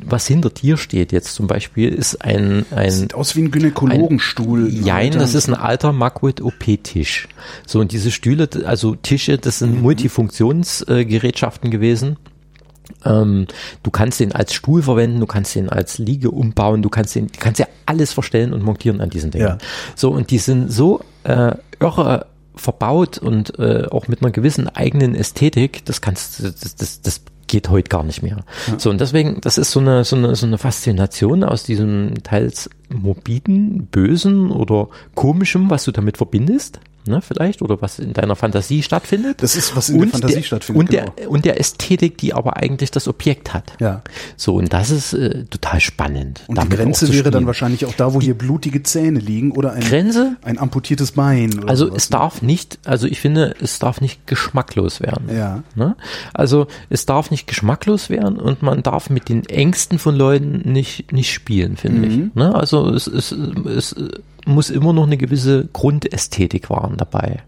was 0.07 0.27
hinter 0.27 0.49
dir 0.49 0.77
steht 0.77 1.11
jetzt 1.11 1.33
zum 1.35 1.47
Beispiel, 1.47 1.89
ist 1.89 2.23
ein, 2.23 2.65
ein 2.71 2.91
Sieht 2.91 3.13
aus 3.13 3.35
wie 3.35 3.41
ein 3.43 3.51
Gynäkologenstuhl. 3.51 4.69
Jein, 4.69 5.11
das 5.13 5.33
ist 5.33 5.47
ein 5.47 5.55
alter 5.55 5.91
Magwood 5.93 6.41
OP-Tisch. 6.41 7.27
So, 7.65 7.79
und 7.79 7.91
diese 7.91 8.11
Stühle, 8.11 8.47
also 8.65 8.95
Tische, 8.95 9.37
das 9.37 9.59
sind 9.59 9.81
Multifunktionsgerätschaften 9.81 11.71
gewesen. 11.71 12.17
Ähm, 13.05 13.47
du 13.81 13.91
kannst 13.91 14.19
den 14.19 14.33
als 14.33 14.53
Stuhl 14.53 14.81
verwenden, 14.83 15.19
du 15.19 15.25
kannst 15.25 15.55
den 15.55 15.69
als 15.69 15.97
Liege 15.97 16.31
umbauen, 16.31 16.81
du 16.81 16.89
kannst 16.89 17.15
den, 17.15 17.27
du 17.27 17.39
kannst 17.39 17.59
ja 17.59 17.67
alles 17.85 18.13
verstellen 18.13 18.53
und 18.53 18.61
montieren 18.63 19.01
an 19.01 19.09
diesen 19.09 19.31
Dingen. 19.31 19.45
Ja. 19.45 19.57
So, 19.95 20.11
und 20.11 20.31
die 20.31 20.37
sind 20.37 20.71
so 20.71 21.01
äh, 21.23 21.55
irre 21.79 22.25
verbaut 22.55 23.17
und 23.17 23.57
äh, 23.57 23.87
auch 23.89 24.07
mit 24.07 24.21
einer 24.21 24.31
gewissen 24.31 24.67
eigenen 24.69 25.15
Ästhetik, 25.15 25.83
das 25.85 26.01
kannst 26.01 26.39
du- 26.39 26.43
das, 26.43 26.75
das, 26.75 27.01
das 27.01 27.21
geht 27.53 27.69
heute 27.69 27.87
gar 27.87 28.03
nicht 28.03 28.23
mehr. 28.23 28.39
So, 28.79 28.89
und 28.89 28.99
deswegen, 28.99 29.39
das 29.39 29.59
ist 29.59 29.69
so 29.69 29.79
eine, 29.79 30.03
so 30.03 30.15
eine, 30.15 30.35
so 30.35 30.47
eine 30.47 30.57
Faszination 30.57 31.43
aus 31.43 31.61
diesem 31.61 32.15
teils 32.23 32.67
morbiden, 32.89 33.85
bösen 33.91 34.49
oder 34.49 34.89
komischem, 35.13 35.69
was 35.69 35.83
du 35.83 35.91
damit 35.91 36.17
verbindest. 36.17 36.79
Ne, 37.05 37.21
vielleicht, 37.21 37.61
oder 37.61 37.81
was 37.81 37.99
in 37.99 38.13
deiner 38.13 38.35
Fantasie 38.35 38.81
stattfindet. 38.83 39.41
Das 39.43 39.55
ist, 39.55 39.75
was 39.75 39.89
in 39.89 39.99
der 39.99 40.07
Fantasie 40.09 40.43
stattfindet, 40.43 40.79
Und, 40.79 40.89
genau. 40.89 41.13
der, 41.17 41.29
und 41.29 41.45
der 41.45 41.59
Ästhetik, 41.59 42.17
die 42.17 42.33
aber 42.33 42.57
eigentlich 42.57 42.91
das 42.91 43.07
Objekt 43.07 43.53
hat. 43.53 43.73
Ja. 43.79 44.01
So, 44.37 44.55
und 44.55 44.71
das 44.71 44.89
ist 44.89 45.13
äh, 45.13 45.43
total 45.45 45.79
spannend. 45.81 46.41
Und 46.47 46.61
die 46.63 46.69
Grenze 46.69 47.11
wäre 47.11 47.29
dann 47.31 47.45
wahrscheinlich 47.45 47.85
auch 47.85 47.93
da, 47.93 48.13
wo 48.13 48.21
hier 48.21 48.37
blutige 48.37 48.83
Zähne 48.83 49.19
liegen 49.19 49.51
oder 49.51 49.73
ein, 49.73 49.81
Grenze? 49.81 50.37
ein 50.43 50.57
amputiertes 50.57 51.11
Bein. 51.13 51.67
Also 51.67 51.87
sowas. 51.87 52.03
es 52.03 52.09
darf 52.09 52.41
nicht, 52.41 52.79
also 52.85 53.07
ich 53.07 53.19
finde, 53.19 53.55
es 53.61 53.79
darf 53.79 53.99
nicht 54.01 54.25
geschmacklos 54.27 55.01
werden. 55.01 55.29
Ja. 55.35 55.63
Ne? 55.75 55.95
Also 56.33 56.67
es 56.89 57.05
darf 57.05 57.31
nicht 57.31 57.47
geschmacklos 57.47 58.09
werden 58.09 58.37
und 58.37 58.61
man 58.61 58.81
darf 58.83 59.09
mit 59.09 59.29
den 59.29 59.45
Ängsten 59.45 59.99
von 59.99 60.15
Leuten 60.15 60.61
nicht, 60.71 61.11
nicht 61.11 61.33
spielen, 61.33 61.75
finde 61.77 62.07
Mhm. 62.07 62.27
ich. 62.29 62.35
Ne? 62.35 62.55
Also 62.55 62.89
es, 62.89 63.07
es, 63.07 63.31
es 63.31 63.95
muss 64.45 64.69
immer 64.69 64.93
noch 64.93 65.03
eine 65.05 65.17
gewisse 65.17 65.67
Grundästhetik 65.71 66.69
waren 66.69 66.97
dabei. 66.97 67.43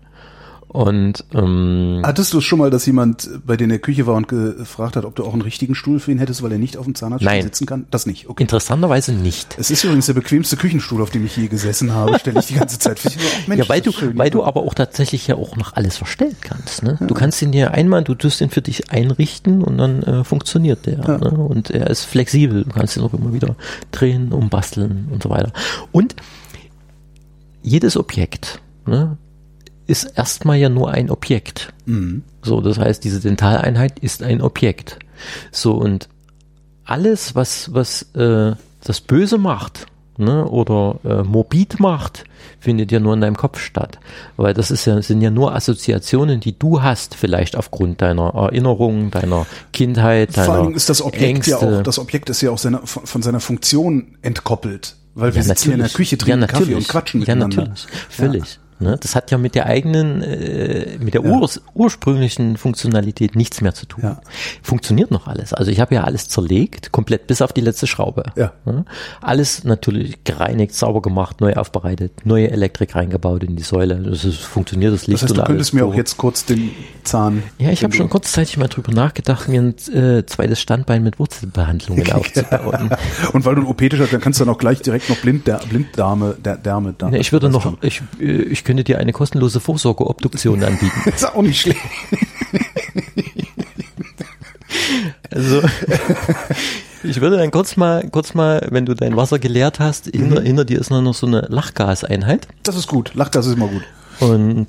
Und 0.75 1.23
ähm, 1.33 2.01
Hattest 2.03 2.33
du 2.33 2.39
es 2.39 2.43
schon 2.43 2.59
mal, 2.59 2.69
dass 2.69 2.85
jemand 2.85 3.29
bei 3.45 3.55
dir 3.55 3.63
in 3.63 3.69
der 3.69 3.79
Küche 3.79 4.07
war 4.07 4.15
und 4.15 4.27
gefragt 4.27 4.97
hat, 4.97 5.05
ob 5.05 5.15
du 5.15 5.23
auch 5.23 5.31
einen 5.31 5.41
richtigen 5.41 5.73
Stuhl 5.73 6.01
für 6.01 6.11
ihn 6.11 6.19
hättest, 6.19 6.43
weil 6.43 6.51
er 6.51 6.57
nicht 6.57 6.75
auf 6.75 6.83
dem 6.83 6.95
Zahnarztstuhl 6.95 7.41
sitzen 7.43 7.65
kann? 7.65 7.85
Das 7.91 8.05
nicht, 8.05 8.27
okay. 8.27 8.43
interessanterweise 8.43 9.13
nicht. 9.13 9.55
Es 9.57 9.71
ist 9.71 9.85
übrigens 9.85 10.07
der 10.07 10.15
bequemste 10.15 10.57
Küchenstuhl, 10.57 11.01
auf 11.01 11.11
dem 11.11 11.25
ich 11.25 11.37
je 11.37 11.47
gesessen 11.47 11.93
habe, 11.93 12.19
stelle 12.19 12.41
ich 12.41 12.47
die 12.47 12.55
ganze 12.55 12.77
Zeit 12.77 12.99
fest. 12.99 13.17
Mensch, 13.47 13.63
Ja, 13.63 13.69
weil 13.69 13.79
du, 13.79 13.93
schön. 13.93 14.17
weil 14.17 14.29
du 14.29 14.43
aber 14.43 14.63
auch 14.63 14.73
tatsächlich 14.73 15.27
ja 15.27 15.35
auch 15.35 15.55
noch 15.55 15.77
alles 15.77 15.95
verstellen 15.95 16.35
kannst. 16.41 16.83
Ne? 16.83 16.97
Du 16.99 17.13
kannst 17.13 17.41
ihn 17.41 17.53
dir 17.53 17.71
einmal, 17.71 18.03
du 18.03 18.13
tust 18.13 18.41
ihn 18.41 18.49
für 18.49 18.61
dich 18.61 18.91
einrichten 18.91 19.63
und 19.63 19.77
dann 19.77 20.03
äh, 20.03 20.23
funktioniert 20.25 20.85
der. 20.87 20.97
Ne? 20.97 21.29
Und 21.29 21.69
er 21.69 21.89
ist 21.89 22.03
flexibel. 22.03 22.65
Du 22.65 22.71
kannst 22.71 22.97
ihn 22.97 23.03
auch 23.03 23.13
immer 23.13 23.31
wieder 23.31 23.55
drehen, 23.91 24.33
umbasteln 24.33 25.07
und 25.09 25.23
so 25.23 25.29
weiter. 25.29 25.53
Und 25.93 26.17
jedes 27.65 27.97
Objekt 27.97 28.61
ne, 28.85 29.17
ist 29.87 30.05
erstmal 30.15 30.57
ja 30.57 30.69
nur 30.69 30.91
ein 30.91 31.09
Objekt. 31.09 31.73
So, 32.41 32.61
das 32.61 32.77
heißt, 32.77 33.03
diese 33.03 33.19
Dentaleinheit 33.19 33.99
ist 33.99 34.23
ein 34.23 34.41
Objekt. 34.41 34.99
So, 35.51 35.73
und 35.73 36.09
alles, 36.83 37.35
was, 37.35 37.73
was 37.73 38.03
äh, 38.13 38.53
das 38.83 39.01
Böse 39.01 39.37
macht 39.37 39.87
ne, 40.17 40.45
oder 40.45 40.99
äh, 41.03 41.23
morbid 41.23 41.79
macht, 41.79 42.25
findet 42.59 42.91
ja 42.91 42.99
nur 42.99 43.13
in 43.15 43.21
deinem 43.21 43.37
Kopf 43.37 43.59
statt. 43.59 43.99
Weil 44.37 44.53
das 44.53 44.69
ist 44.69 44.85
ja, 44.85 45.01
sind 45.01 45.21
ja 45.21 45.31
nur 45.31 45.55
Assoziationen, 45.55 46.39
die 46.39 46.57
du 46.57 46.81
hast, 46.83 47.15
vielleicht 47.15 47.55
aufgrund 47.55 48.01
deiner 48.01 48.33
Erinnerungen, 48.33 49.11
deiner 49.11 49.45
Kindheit, 49.73 50.37
deiner 50.37 50.45
Vor 50.45 50.55
allem 50.55 50.73
ist 50.75 50.89
das 50.89 51.01
Objekt 51.01 51.47
ja 51.47 51.57
Ängste. 51.57 51.79
auch, 51.79 51.83
das 51.83 51.99
Objekt 51.99 52.29
ist 52.29 52.41
ja 52.41 52.51
auch 52.51 52.59
seiner, 52.59 52.85
von, 52.85 53.05
von 53.05 53.21
seiner 53.21 53.39
Funktion 53.39 54.17
entkoppelt. 54.21 54.95
Weil 55.15 55.33
wir 55.33 55.41
ja, 55.41 55.43
sitzen 55.47 55.63
hier 55.63 55.73
in 55.73 55.79
der 55.79 55.87
natürlich. 55.87 56.09
Küche, 56.09 56.17
trinken 56.17 56.41
ja, 56.41 56.47
Kaffee 56.47 56.59
natürlich. 56.61 56.85
und 56.85 56.91
quatschen 56.91 57.21
Ja, 57.21 57.35
miteinander. 57.35 57.57
natürlich. 57.69 57.87
Völlig. 58.09 58.59
Ne? 58.79 58.97
Das 58.99 59.15
hat 59.15 59.31
ja 59.31 59.37
mit 59.37 59.55
der 59.55 59.67
eigenen, 59.67 60.21
äh, 60.21 60.97
mit 60.99 61.13
der 61.13 61.23
urs 61.23 61.61
ursprünglichen 61.73 62.57
Funktionalität 62.57 63.35
nichts 63.35 63.61
mehr 63.61 63.73
zu 63.73 63.85
tun. 63.85 64.03
Ja. 64.03 64.21
Funktioniert 64.61 65.11
noch 65.11 65.27
alles. 65.27 65.53
Also 65.53 65.71
ich 65.71 65.79
habe 65.79 65.95
ja 65.95 66.03
alles 66.03 66.27
zerlegt, 66.27 66.91
komplett 66.91 67.27
bis 67.27 67.41
auf 67.41 67.53
die 67.53 67.61
letzte 67.61 67.87
Schraube. 67.87 68.23
Ja. 68.35 68.51
Ne? 68.65 68.83
Alles 69.21 69.63
natürlich 69.63 70.25
gereinigt, 70.25 70.75
sauber 70.75 71.01
gemacht, 71.01 71.39
neu 71.39 71.53
aufbereitet, 71.53 72.25
neue 72.25 72.51
Elektrik 72.51 72.95
reingebaut 72.95 73.43
in 73.43 73.55
die 73.55 73.63
Säule. 73.63 73.95
Das 73.95 74.25
ist, 74.25 74.39
funktioniert 74.39 74.93
das 74.93 75.07
Licht 75.07 75.23
Das 75.23 75.29
heißt, 75.29 75.37
du 75.37 75.43
könntest 75.43 75.73
mir 75.73 75.85
auch 75.85 75.95
jetzt 75.95 76.17
kurz 76.17 76.43
den 76.43 76.71
Zahn. 77.03 77.43
Ja, 77.59 77.69
ich 77.69 77.81
habe 77.83 77.95
schon 77.95 78.09
kurzzeitig 78.09 78.57
mal 78.57 78.67
drüber 78.67 78.91
nachgedacht, 78.91 79.47
mir 79.47 79.61
ein 79.61 79.75
äh, 79.93 80.25
zweites 80.25 80.59
Standbein 80.59 81.01
mit 81.01 81.17
Wurzelbehandlungen 81.17 82.11
aufzubauen. 82.11 82.89
Und 83.31 83.45
weil 83.45 83.55
du 83.55 83.61
ein 83.61 83.67
OP-Tisch 83.67 84.01
hast, 84.01 84.11
dann 84.11 84.19
kannst 84.19 84.41
du 84.41 84.45
dann 84.45 84.53
auch 84.53 84.57
gleich 84.57 84.81
direkt 84.81 85.09
noch 85.09 85.17
Blind, 85.17 85.45
Blinddarme, 85.69 86.35
der 86.43 86.57
Därme 86.57 86.93
da. 86.97 87.07
Ja, 87.09 87.19
ich 87.19 87.31
würde 87.31 87.49
noch, 87.49 87.81
ich, 87.81 88.01
äh, 88.19 88.25
ich 88.25 88.64
könnte 88.65 88.83
dir 88.83 88.99
eine 88.99 89.13
kostenlose 89.13 89.59
Vorsorgeobduktion 89.59 90.63
anbieten. 90.63 91.09
ist 91.15 91.25
auch 91.33 91.41
nicht 91.41 91.61
schlecht. 91.61 91.79
Also 95.31 95.61
ich 97.03 97.21
würde 97.21 97.37
dann 97.37 97.51
kurz 97.51 97.77
mal, 97.77 98.07
kurz 98.09 98.33
mal, 98.33 98.67
wenn 98.71 98.85
du 98.85 98.93
dein 98.93 99.15
Wasser 99.15 99.39
geleert 99.39 99.79
hast, 99.79 100.07
hinter, 100.07 100.41
hinter 100.41 100.65
dir 100.65 100.79
ist 100.79 100.89
noch 100.89 101.13
so 101.13 101.27
eine 101.27 101.41
Lachgaseinheit. 101.49 102.47
Das 102.63 102.75
ist 102.75 102.87
gut. 102.87 103.13
Lachgas 103.15 103.45
ist 103.47 103.55
immer 103.55 103.67
gut. 103.67 103.83
Und 104.19 104.67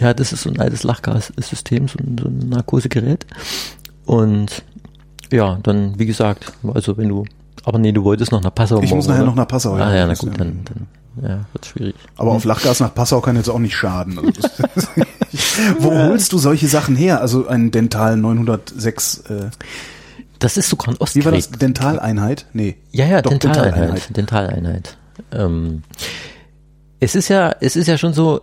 ja, 0.00 0.14
das 0.14 0.32
ist 0.32 0.42
so 0.42 0.50
ein 0.50 0.58
altes 0.58 0.82
Lachgassystem, 0.82 1.88
so 1.88 1.98
ein, 1.98 2.18
so 2.20 2.28
ein 2.28 2.48
Narkosegerät. 2.48 3.26
Und 4.06 4.62
ja, 5.30 5.58
dann, 5.62 5.98
wie 5.98 6.06
gesagt, 6.06 6.52
also 6.72 6.96
wenn 6.96 7.08
du, 7.08 7.24
aber 7.64 7.78
nee, 7.78 7.92
du 7.92 8.04
wolltest 8.04 8.32
noch 8.32 8.42
nach 8.42 8.54
Passau 8.54 8.80
Ich 8.82 8.92
muss 8.92 9.06
morgen, 9.06 9.08
nachher 9.08 9.22
oder? 9.22 9.30
noch 9.30 9.36
nach 9.36 9.48
Passau, 9.48 9.76
ja. 9.78 9.84
Ah 9.84 9.94
ja, 9.94 10.02
na 10.04 10.10
Das, 10.12 10.18
gut, 10.18 10.38
dann, 10.38 10.60
dann 10.64 10.86
ja, 11.22 11.44
wird 11.52 11.66
schwierig. 11.66 11.94
Aber 12.16 12.32
auf 12.32 12.44
Lachgas 12.44 12.80
nach 12.80 12.94
Passau 12.94 13.20
kann 13.20 13.36
jetzt 13.36 13.48
auch 13.48 13.58
nicht 13.58 13.76
schaden. 13.76 14.18
Also 14.18 14.30
das, 14.30 14.50
Wo 15.78 15.90
holst 15.92 16.32
du 16.32 16.38
solche 16.38 16.68
Sachen 16.68 16.96
her? 16.96 17.20
Also 17.20 17.46
ein 17.46 17.70
Dental 17.70 18.16
906, 18.16 19.18
äh, 19.28 19.50
Das 20.38 20.56
ist 20.56 20.68
sogar 20.68 20.88
ein 20.88 20.96
wie 20.96 21.24
war 21.24 21.32
das? 21.32 21.44
Ostkrieg. 21.44 21.60
Dentaleinheit? 21.60 22.46
Nee. 22.52 22.76
Ja, 22.90 23.06
ja, 23.06 23.22
Doch, 23.22 23.30
Dentaleinheit. 23.30 24.16
Dentaleinheit. 24.16 24.96
Ähm, 25.32 25.82
es 27.00 27.14
ist 27.14 27.28
ja, 27.28 27.54
es 27.60 27.76
ist 27.76 27.86
ja 27.86 27.98
schon 27.98 28.12
so, 28.12 28.40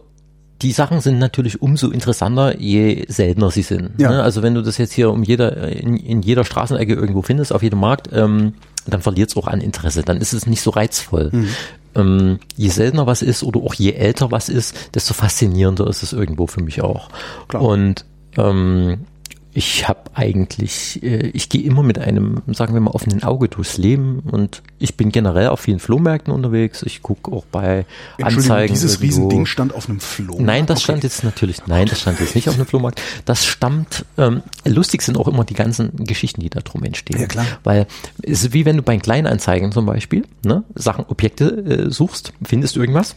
die 0.62 0.72
Sachen 0.72 1.02
sind 1.02 1.18
natürlich 1.18 1.62
umso 1.62 1.90
interessanter, 1.90 2.60
je 2.60 3.06
seltener 3.08 3.50
sie 3.50 3.64
sind. 3.64 4.00
Ja. 4.00 4.12
Ne? 4.12 4.24
Also 4.24 4.44
wenn 4.44 4.54
du 4.54 4.62
das 4.62 4.78
jetzt 4.78 4.94
hier 4.94 5.10
um 5.10 5.24
jeder, 5.24 5.70
in, 5.70 5.98
in 5.98 6.22
jeder 6.22 6.46
Straßenecke 6.46 6.94
irgendwo 6.94 7.22
findest, 7.24 7.52
auf 7.52 7.64
jedem 7.64 7.80
Markt, 7.80 8.10
ähm, 8.14 8.54
dann 8.88 9.02
verliert 9.02 9.30
es 9.30 9.38
auch 9.38 9.48
an 9.48 9.62
Interesse. 9.62 10.04
Dann 10.04 10.18
ist 10.18 10.34
es 10.34 10.48
nicht 10.48 10.62
so 10.62 10.72
reizvoll. 10.72 11.30
Mhm. 11.32 11.50
Ähm, 11.94 12.40
je 12.56 12.70
seltener 12.70 13.06
was 13.06 13.22
ist 13.22 13.44
oder 13.44 13.60
auch 13.62 13.74
je 13.74 13.92
älter 13.92 14.32
was 14.32 14.50
ist, 14.50 14.96
desto 14.96 15.14
faszinierender 15.14 15.88
ist 15.88 16.04
es 16.04 16.14
irgendwo 16.14 16.48
für 16.48 16.64
mich 16.64 16.82
auch. 16.82 17.10
Klar. 17.48 17.64
Und 17.64 18.06
ähm, 18.38 19.06
ich 19.54 19.88
habe 19.88 20.00
eigentlich, 20.14 21.02
äh, 21.04 21.28
ich 21.30 21.50
gehe 21.50 21.62
immer 21.64 21.84
mit 21.84 22.00
einem, 22.00 22.42
sagen 22.48 22.74
wir 22.74 22.80
mal, 22.82 22.92
offenen 22.92 23.24
Auge 23.24 23.50
durchs 23.50 23.78
Leben 23.78 24.20
und 24.32 24.62
ich 24.80 24.96
bin 24.96 25.12
generell 25.12 25.48
auf 25.48 25.60
vielen 25.60 25.80
Flohmärkten 25.80 26.34
unterwegs. 26.34 26.84
Ich 26.84 27.02
gucke 27.02 27.32
auch 27.32 27.46
bei 27.46 27.86
Anzeigen. 28.22 28.74
dieses 28.74 28.94
irgendwo. 29.02 29.06
Riesending 29.24 29.46
stand 29.46 29.74
auf 29.76 29.90
einem 29.90 30.00
Floh. 30.00 30.38
Nein, 30.40 30.66
das 30.66 30.78
Okay. 30.80 30.84
stand 30.86 31.04
jetzt 31.04 31.24
natürlich, 31.24 31.68
nein, 31.68 31.88
das 31.88 32.00
stand 32.02 32.20
jetzt 32.20 32.36
nicht 32.36 32.48
auf 32.50 32.56
einem 32.56 32.66
Flohmarkt. 32.66 33.02
Das 33.26 33.46
stammt, 33.46 34.06
ähm, 34.18 34.42
lustig 34.66 35.02
sind 35.02 35.18
auch 35.18 35.28
immer 35.28 35.44
die 35.44 35.54
ganzen 35.54 35.92
Geschichten, 36.06 36.42
die 36.42 36.50
da 36.50 36.62
drum 36.62 36.84
entstehen. 36.84 37.20
Ja, 37.20 37.28
klar. 37.28 37.46
Weil 37.64 37.88
es 38.24 38.44
ist 38.44 38.54
wie 38.54 38.66
wenn 38.66 38.78
du 38.78 38.84
bei 38.84 38.98
Kleinanzeigen 38.98 39.72
zum 39.72 39.86
Beispiel, 39.86 40.24
ne, 40.46 40.64
Sachen, 40.76 41.06
Objekte 41.08 41.88
äh, 41.88 41.92
suchst, 41.92 42.34
findest 42.44 42.76
du 42.76 42.80
irgendwas 42.80 43.16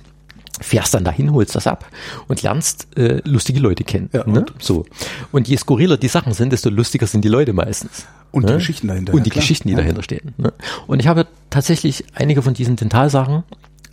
fährst 0.60 0.94
dann 0.94 1.04
dahin, 1.04 1.32
holst 1.32 1.54
das 1.54 1.66
ab 1.66 1.86
und 2.28 2.42
lernst 2.42 2.86
äh, 2.96 3.20
lustige 3.24 3.60
Leute 3.60 3.84
kennen. 3.84 4.10
Ja, 4.12 4.24
ne? 4.26 4.40
und? 4.40 4.52
So. 4.58 4.86
Und 5.32 5.48
je 5.48 5.56
skurriler 5.56 5.96
die 5.96 6.08
Sachen 6.08 6.32
sind, 6.32 6.52
desto 6.52 6.70
lustiger 6.70 7.06
sind 7.06 7.24
die 7.24 7.28
Leute 7.28 7.52
meistens. 7.52 8.06
Und 8.30 8.44
die 8.48 8.52
ne? 8.52 8.58
Geschichten 8.58 8.88
dahinter, 8.88 9.14
Und 9.14 9.26
die 9.26 9.30
klar. 9.30 9.40
Geschichten, 9.42 9.68
die 9.68 9.74
Ja. 9.74 9.78
dahinter 9.80 10.02
stehen. 10.02 10.34
Ne? 10.38 10.52
Und 10.86 11.00
ich 11.00 11.06
habe 11.06 11.26
tatsächlich 11.50 12.04
einige 12.14 12.42
von 12.42 12.54
diesen 12.54 12.76
Dentalsachen 12.76 13.44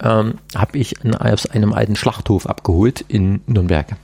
ähm, 0.04 0.36
habe 0.56 0.78
ich 0.78 1.04
in, 1.04 1.14
aus 1.16 1.46
einem 1.46 1.74
alten 1.74 1.96
Schlachthof 1.96 2.48
abgeholt 2.48 3.06
in 3.08 3.42
Nürnberg. 3.46 3.96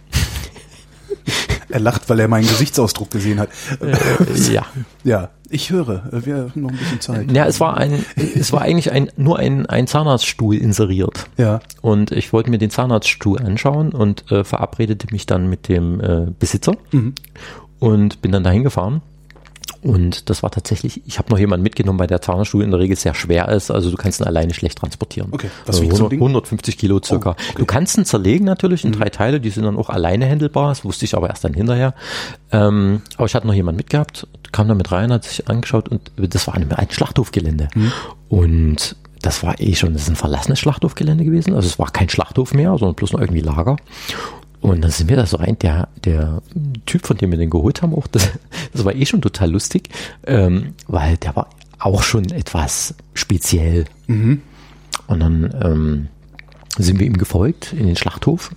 Er 1.70 1.80
lacht, 1.80 2.10
weil 2.10 2.20
er 2.20 2.28
meinen 2.28 2.48
Gesichtsausdruck 2.48 3.12
gesehen 3.12 3.40
hat. 3.40 3.50
Äh, 3.82 4.52
ja. 4.54 4.66
Ja, 5.04 5.30
ich 5.50 5.70
höre. 5.70 6.12
äh, 6.14 6.26
Wir 6.26 6.36
haben 6.36 6.62
noch 6.62 6.70
ein 6.72 6.78
bisschen 6.78 7.00
Zeit. 7.02 7.32
Ja, 7.32 7.46
es 7.46 7.60
war 7.60 7.78
ein, 7.78 8.06
es 8.36 8.52
war 8.52 8.62
eigentlich 8.62 8.92
ein, 8.92 9.10
nur 9.16 9.40
ein, 9.40 9.66
ein 9.66 9.88
Zahnarztstuhl 9.88 10.56
inseriert. 10.56 11.30
Ja. 11.38 11.60
Und 11.82 12.12
ich 12.12 12.34
wollte 12.34 12.50
mir 12.50 12.58
den 12.58 12.70
Zahnarztstuhl 12.70 13.40
anschauen 13.40 13.94
und 13.94 14.30
äh, 14.32 14.44
verabredete 14.44 15.08
mich 15.12 15.26
dann 15.26 15.50
mit 15.50 15.68
dem 15.70 16.02
äh, 16.02 16.28
Besitzer 16.40 16.74
und 17.80 18.22
bin 18.22 18.32
dann 18.32 18.44
dahin 18.44 18.64
gefahren. 18.64 19.02
Und 19.82 20.30
das 20.30 20.44
war 20.44 20.52
tatsächlich, 20.52 21.02
ich 21.06 21.20
habe 21.20 21.30
noch 21.30 21.40
jemanden 21.40 21.63
mitgenommen, 21.63 22.00
weil 22.00 22.08
der 22.08 22.22
Zahnarztstuhl 22.22 22.63
in 22.63 22.72
der 22.72 22.80
Regel 22.80 22.96
sehr 22.96 23.13
schwer 23.13 23.50
ist, 23.50 23.72
also 23.72 23.92
du 23.92 23.98
kannst 23.98 24.20
ihn 24.20 24.26
alleine 24.26 24.54
schlecht 24.54 24.78
transportieren. 24.78 25.30
Okay, 25.32 25.50
was 25.66 25.76
also 25.76 25.84
wiegt 25.84 25.96
so 25.96 26.06
ein 26.06 26.12
100, 26.12 26.12
Ding? 26.12 26.20
150 26.20 26.78
Kilo 26.78 27.00
circa. 27.04 27.30
Oh, 27.30 27.34
okay. 27.34 27.54
Du 27.58 27.66
kannst 27.66 27.98
ihn 27.98 28.06
zerlegen 28.06 28.46
natürlich 28.46 28.86
in 28.86 28.92
drei 28.92 29.10
Teile, 29.10 29.40
die 29.40 29.50
sind 29.50 29.63
dann 29.63 29.78
auch 29.78 29.90
alleine 29.90 30.26
händelbar, 30.26 30.70
das 30.70 30.84
wusste 30.84 31.06
ich 31.06 31.16
aber 31.16 31.30
erst 31.30 31.44
dann 31.44 31.54
hinterher. 31.54 31.94
Ähm, 32.52 33.02
aber 33.16 33.26
ich 33.26 33.36
hatte 33.36 33.48
noch 33.48 33.54
jemanden 33.54 33.78
mitgehabt, 33.78 34.28
kam 34.52 34.68
da 34.68 34.76
mit 34.76 34.92
rein, 34.92 35.12
hat 35.12 35.24
sich 35.26 35.48
angeschaut 35.50 35.90
und 35.90 36.12
das 36.18 36.48
war 36.48 36.56
ein, 36.56 36.72
ein 36.72 36.90
Schlachthofgelände. 36.90 37.70
Und 38.30 38.96
das 39.22 39.44
war 39.44 39.60
eh 39.60 39.76
schon, 39.76 39.94
das 39.94 40.04
ist 40.04 40.10
ein 40.10 40.16
verlassenes 40.16 40.60
Schlachthofgelände 40.60 41.26
gewesen. 41.26 41.54
Also 41.54 41.68
es 41.68 41.80
war 41.80 41.92
kein 41.92 42.10
Schlachthof 42.10 42.54
mehr, 42.54 42.78
sondern 42.78 42.96
bloß 42.96 43.13
noch 43.13 43.20
irgendwie 43.20 43.42
Lager. 43.42 43.78
Und 44.62 44.82
dann 44.82 44.91
sind 44.91 45.10
wir 45.10 45.17
da 45.17 45.26
so 45.26 45.38
rein, 45.38 45.58
der, 45.60 45.88
der 46.04 46.41
Typ, 46.86 47.06
von 47.06 47.17
dem 47.17 47.32
wir 47.32 47.38
den 47.38 47.50
geholt 47.50 47.82
haben, 47.82 47.93
auch, 47.93 48.08
das, 48.12 48.30
das 48.74 48.86
war 48.86 48.96
eh 48.96 49.06
schon 49.06 49.22
total 49.22 49.52
lustig, 49.52 49.89
ähm, 50.26 50.74
weil 50.88 51.17
der 51.17 51.36
war 51.36 51.50
auch 51.80 52.02
schon 52.04 52.32
etwas 52.32 52.96
speziell. 53.13 53.86
Und 55.08 55.20
dann 55.20 55.56
ähm, 55.62 56.08
sind 56.78 57.00
wir 57.00 57.08
ihm 57.08 57.17
gefolgt 57.17 57.74
in 57.74 57.88
den 57.88 57.96
Schlachthof. 57.96 58.52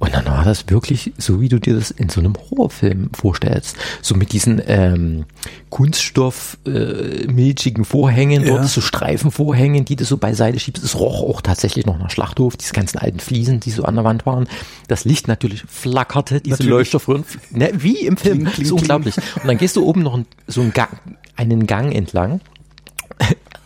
Und 0.00 0.12
dann 0.12 0.26
war 0.26 0.44
das 0.44 0.68
wirklich 0.68 1.12
so, 1.16 1.40
wie 1.40 1.48
du 1.48 1.58
dir 1.58 1.74
das 1.76 1.90
in 1.90 2.08
so 2.10 2.20
einem 2.20 2.34
Horrorfilm 2.34 3.10
vorstellst. 3.14 3.76
So 4.02 4.14
mit 4.14 4.32
diesen 4.32 4.60
ähm, 4.66 5.24
Kunststoff 5.70 6.58
äh, 6.66 7.26
milchigen 7.26 7.84
Vorhängen, 7.86 8.42
Ja. 8.44 8.56
dort 8.56 8.66
so 8.68 8.80
Streifenvorhängen, 8.82 9.84
die 9.86 9.96
du 9.96 10.04
so 10.04 10.18
beiseite 10.18 10.58
schiebst. 10.58 10.84
Es 10.84 10.98
roch 10.98 11.22
auch 11.22 11.40
tatsächlich 11.40 11.86
noch 11.86 11.98
nach 11.98 12.10
Schlachthof, 12.10 12.56
diese 12.56 12.72
ganzen 12.74 12.98
alten 12.98 13.20
Fliesen, 13.20 13.60
die 13.60 13.70
so 13.70 13.84
an 13.84 13.94
der 13.94 14.04
Wand 14.04 14.26
waren. 14.26 14.46
Das 14.88 15.04
Licht 15.06 15.26
natürlich 15.26 15.62
flackerte, 15.66 16.40
diese 16.40 16.54
Natürlich. 16.54 16.70
Leuchterfröhren, 16.70 17.24
ne, 17.50 17.70
wie 17.74 18.04
im 18.06 18.16
Film. 18.16 18.40
Kling, 18.40 18.52
kling, 18.52 18.66
so 18.66 18.76
unglaublich. 18.76 19.16
Und 19.16 19.46
dann 19.46 19.56
gehst 19.58 19.76
du 19.76 19.86
oben 19.86 20.02
noch 20.02 20.18
so 20.46 20.60
einen 20.60 20.72
Gang, 20.74 20.90
einen 21.36 21.66
Gang 21.66 21.94
entlang. 21.94 22.40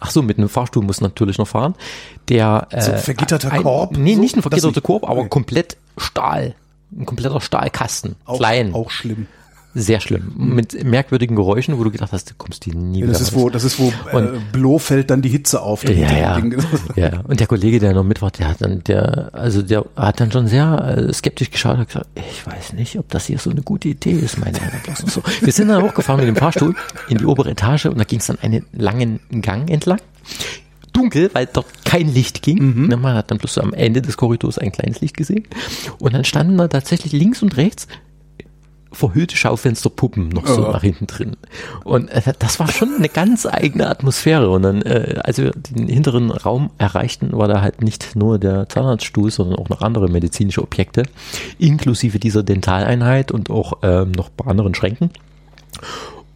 Ach 0.01 0.11
so, 0.11 0.23
mit 0.23 0.39
einem 0.39 0.49
Fahrstuhl 0.49 0.85
muss 0.85 1.01
natürlich 1.01 1.39
noch 1.39 1.49
fahren. 1.49 1.75
Der 2.29 2.69
äh, 2.71 2.81
So 2.83 2.93
ein 2.93 2.99
vergitterter 2.99 3.51
ein, 3.51 3.63
Korb? 3.63 3.97
Nee, 3.97 4.15
So? 4.15 4.21
nicht 4.21 4.37
ein 4.37 4.43
vergitterter. 4.43 4.81
Korb, 4.81 5.03
aber 5.05 5.21
Okay. 5.23 5.29
komplett 5.31 5.77
Stahl. 6.01 6.55
Ein 6.97 7.05
kompletter 7.07 7.41
Stahlkasten. 7.41 8.17
Auch, 8.25 8.39
Klein. 8.39 8.75
auch 8.75 8.91
schlimm. 8.91 9.27
Sehr 9.75 10.01
schlimm. 10.01 10.33
Mit 10.37 10.83
merkwürdigen 10.83 11.37
Geräuschen, 11.37 11.79
wo 11.79 11.85
du 11.85 11.91
gedacht 11.91 12.11
hast, 12.11 12.31
du 12.31 12.35
kommst 12.37 12.65
hier 12.65 12.75
nie 12.75 13.01
Ja, 13.01 13.03
wieder 13.05 13.13
das 13.13 13.21
ist 13.21 13.35
raus. 13.35 13.41
wo, 13.43 13.51
das 13.51 13.65
ist 13.65 13.79
wo 13.79 13.93
äh, 14.11 14.17
Und- 14.17 14.51
Blofeld 14.53 15.11
dann 15.11 15.21
die 15.21 15.29
Hitze 15.29 15.61
auf. 15.61 15.85
Ja, 15.85 15.91
ja. 15.93 16.43
ja. 16.97 17.21
Und 17.29 17.39
der 17.39 17.47
Kollege, 17.47 17.79
der 17.79 17.93
noch 17.93 18.03
mit 18.03 18.23
war, 18.23 18.31
der 18.31 18.49
hat 18.49 18.63
dann, 18.63 18.83
der, 18.85 19.29
also 19.35 19.61
der 19.63 19.85
hat 19.95 20.19
dann 20.21 20.33
schon 20.33 20.49
sehr 20.49 20.97
äh, 21.09 21.13
skeptisch 21.13 21.51
geschaut 21.51 21.75
und 21.75 21.81
hat 21.81 21.89
gesagt, 21.89 22.07
ich 22.17 22.45
weiß 22.47 22.73
nicht, 22.73 22.99
ob 22.99 23.09
das 23.11 23.27
hier 23.27 23.39
so 23.39 23.51
eine 23.51 23.61
gute 23.63 23.89
Idee 23.89 24.13
ist, 24.13 24.39
meine 24.39 24.59
Herren. 24.59 24.81
und 24.89 25.11
So. 25.11 25.23
Wir 25.43 25.53
sind 25.53 25.69
dann 25.69 25.83
hochgefahren 25.83 26.19
mit 26.21 26.29
dem 26.29 26.37
Fahrstuhl 26.37 26.75
in 27.11 27.19
die 27.19 27.27
obere 27.27 27.51
Etage 27.51 27.87
und 27.87 27.99
da 27.99 28.05
ging 28.05 28.21
es 28.21 28.27
dann 28.27 28.39
einen 28.41 28.65
langen 28.73 29.21
Gang 29.43 29.71
entlang. 29.71 30.01
Dunkel, 30.99 31.31
weil 31.33 31.47
dort 31.53 31.67
kein 31.85 32.13
Licht 32.13 32.43
ging. 32.43 32.89
Ne, 32.89 32.97
Man 32.97 33.15
hat 33.15 33.31
dann 33.31 33.39
bloß 33.39 33.59
am 33.59 33.73
Ende 33.73 34.03
des 34.03 34.17
Korridors 34.17 34.59
ein 34.59 34.73
kleines 34.73 35.01
Licht 35.01 35.17
gesehen. 35.17 35.45
Und 35.99 36.13
dann 36.15 36.25
standen 36.25 36.59
da 36.59 36.69
tatsächlich 36.69 37.13
links 37.13 37.43
und 37.43 37.57
rechts 37.57 37.87
verhüllte 38.91 39.37
Schaufensterpuppen 39.37 40.31
noch 40.31 40.47
so 40.47 40.63
Ja. 40.63 40.73
nach 40.73 40.81
hinten 40.83 41.07
drin. 41.07 41.37
Und 41.85 42.09
äh, 42.09 42.23
das 42.39 42.59
war 42.59 42.69
schon 42.69 42.97
eine 42.97 43.11
ganz 43.11 43.45
eigene 43.47 43.87
Atmosphäre. 43.89 44.49
Und 44.51 44.63
dann, 44.63 44.83
äh, 44.83 45.17
als 45.23 45.37
wir 45.39 45.51
den 45.53 45.89
hinteren 45.89 46.31
Raum 46.31 46.71
erreichten, 46.79 47.29
war 47.33 47.49
da 47.49 47.61
halt 47.61 47.83
nicht 47.83 48.17
nur 48.17 48.39
der 48.39 48.69
Zahnarztstuhl, 48.69 49.31
sondern 49.31 49.59
auch 49.59 49.69
noch 49.69 49.83
andere 49.83 50.09
medizinische 50.09 50.63
Objekte, 50.63 51.03
inklusive 51.59 52.19
dieser 52.19 52.43
Dentaleinheit 52.43 53.31
und 53.31 53.51
auch 53.51 53.75
ähm, 53.83 54.13
noch 54.13 54.31
bei 54.31 54.47
anderen 54.51 54.75
Schränken. 54.75 55.11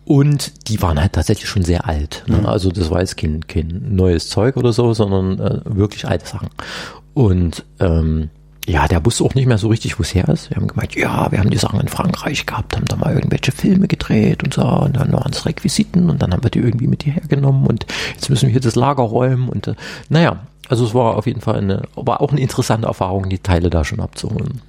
Und 0.05 0.69
die 0.69 0.83
waren 0.83 1.01
halt 1.01 1.13
tatsächlich 1.13 1.49
schon 1.49 1.63
sehr 1.63 1.87
alt. 1.89 2.25
Ne? 2.27 2.47
Also 2.49 2.71
das 2.71 2.91
war 2.91 3.01
jetzt 3.01 3.17
kein, 3.17 3.47
kein 3.47 3.95
neues 3.95 4.29
Zeug 4.29 4.57
oder 4.57 4.73
so, 4.73 4.93
sondern 4.95 5.39
äh, 5.39 5.61
wirklich 5.65 6.07
alte 6.07 6.27
Sachen. 6.27 6.49
Und 7.15 7.65
ähm, 7.79 8.31
ja, 8.67 8.87
der 8.87 9.05
wusste 9.05 9.25
auch 9.25 9.35
nicht 9.35 9.47
mehr 9.47 9.59
so 9.59 9.69
richtig, 9.69 9.99
wo 9.99 10.03
es 10.03 10.15
her 10.15 10.29
ist. 10.29 10.51
Wir 10.51 10.57
haben 10.57 10.69
gemeint, 10.69 10.95
ja, 10.95 11.31
wir 11.31 11.39
haben 11.41 11.51
die 11.51 11.59
Sachen 11.59 11.81
in 11.81 11.89
Frankreich 11.89 12.47
gehabt, 12.47 12.77
haben 12.77 12.85
da 12.87 12.97
mal 12.97 13.15
irgendwelche 13.15 13.51
Filme 13.51 13.89
gedreht 13.89 14.45
und 14.45 14.55
so, 14.55 14.63
und 14.63 14.97
dann 14.97 15.13
waren 15.13 15.33
es 15.33 15.47
Requisiten 15.47 16.09
und 16.09 16.23
dann 16.23 16.33
haben 16.33 16.45
wir 16.45 16.51
die 16.51 16.61
irgendwie 16.61 16.87
mit 16.87 17.03
hierher 17.03 17.27
genommen 17.27 17.67
und 17.67 17.87
jetzt 18.15 18.31
müssen 18.31 18.47
wir 18.47 18.53
hier 18.53 18.61
das 18.61 18.77
Lager 18.77 19.03
räumen 19.03 19.49
und 19.49 19.67
äh, 19.67 19.75
naja, 20.09 20.47
also 20.69 20.87
es 20.87 20.95
war 20.95 21.17
auf 21.17 21.27
jeden 21.27 21.41
Fall 21.41 21.57
eine, 21.57 21.83
aber 21.97 22.21
auch 22.21 22.31
eine 22.31 22.41
interessante 22.41 22.87
Erfahrung, 22.87 23.29
die 23.29 23.41
Teile 23.41 23.69
da 23.69 23.85
schon 23.85 24.01
abzuholen. 24.01 24.61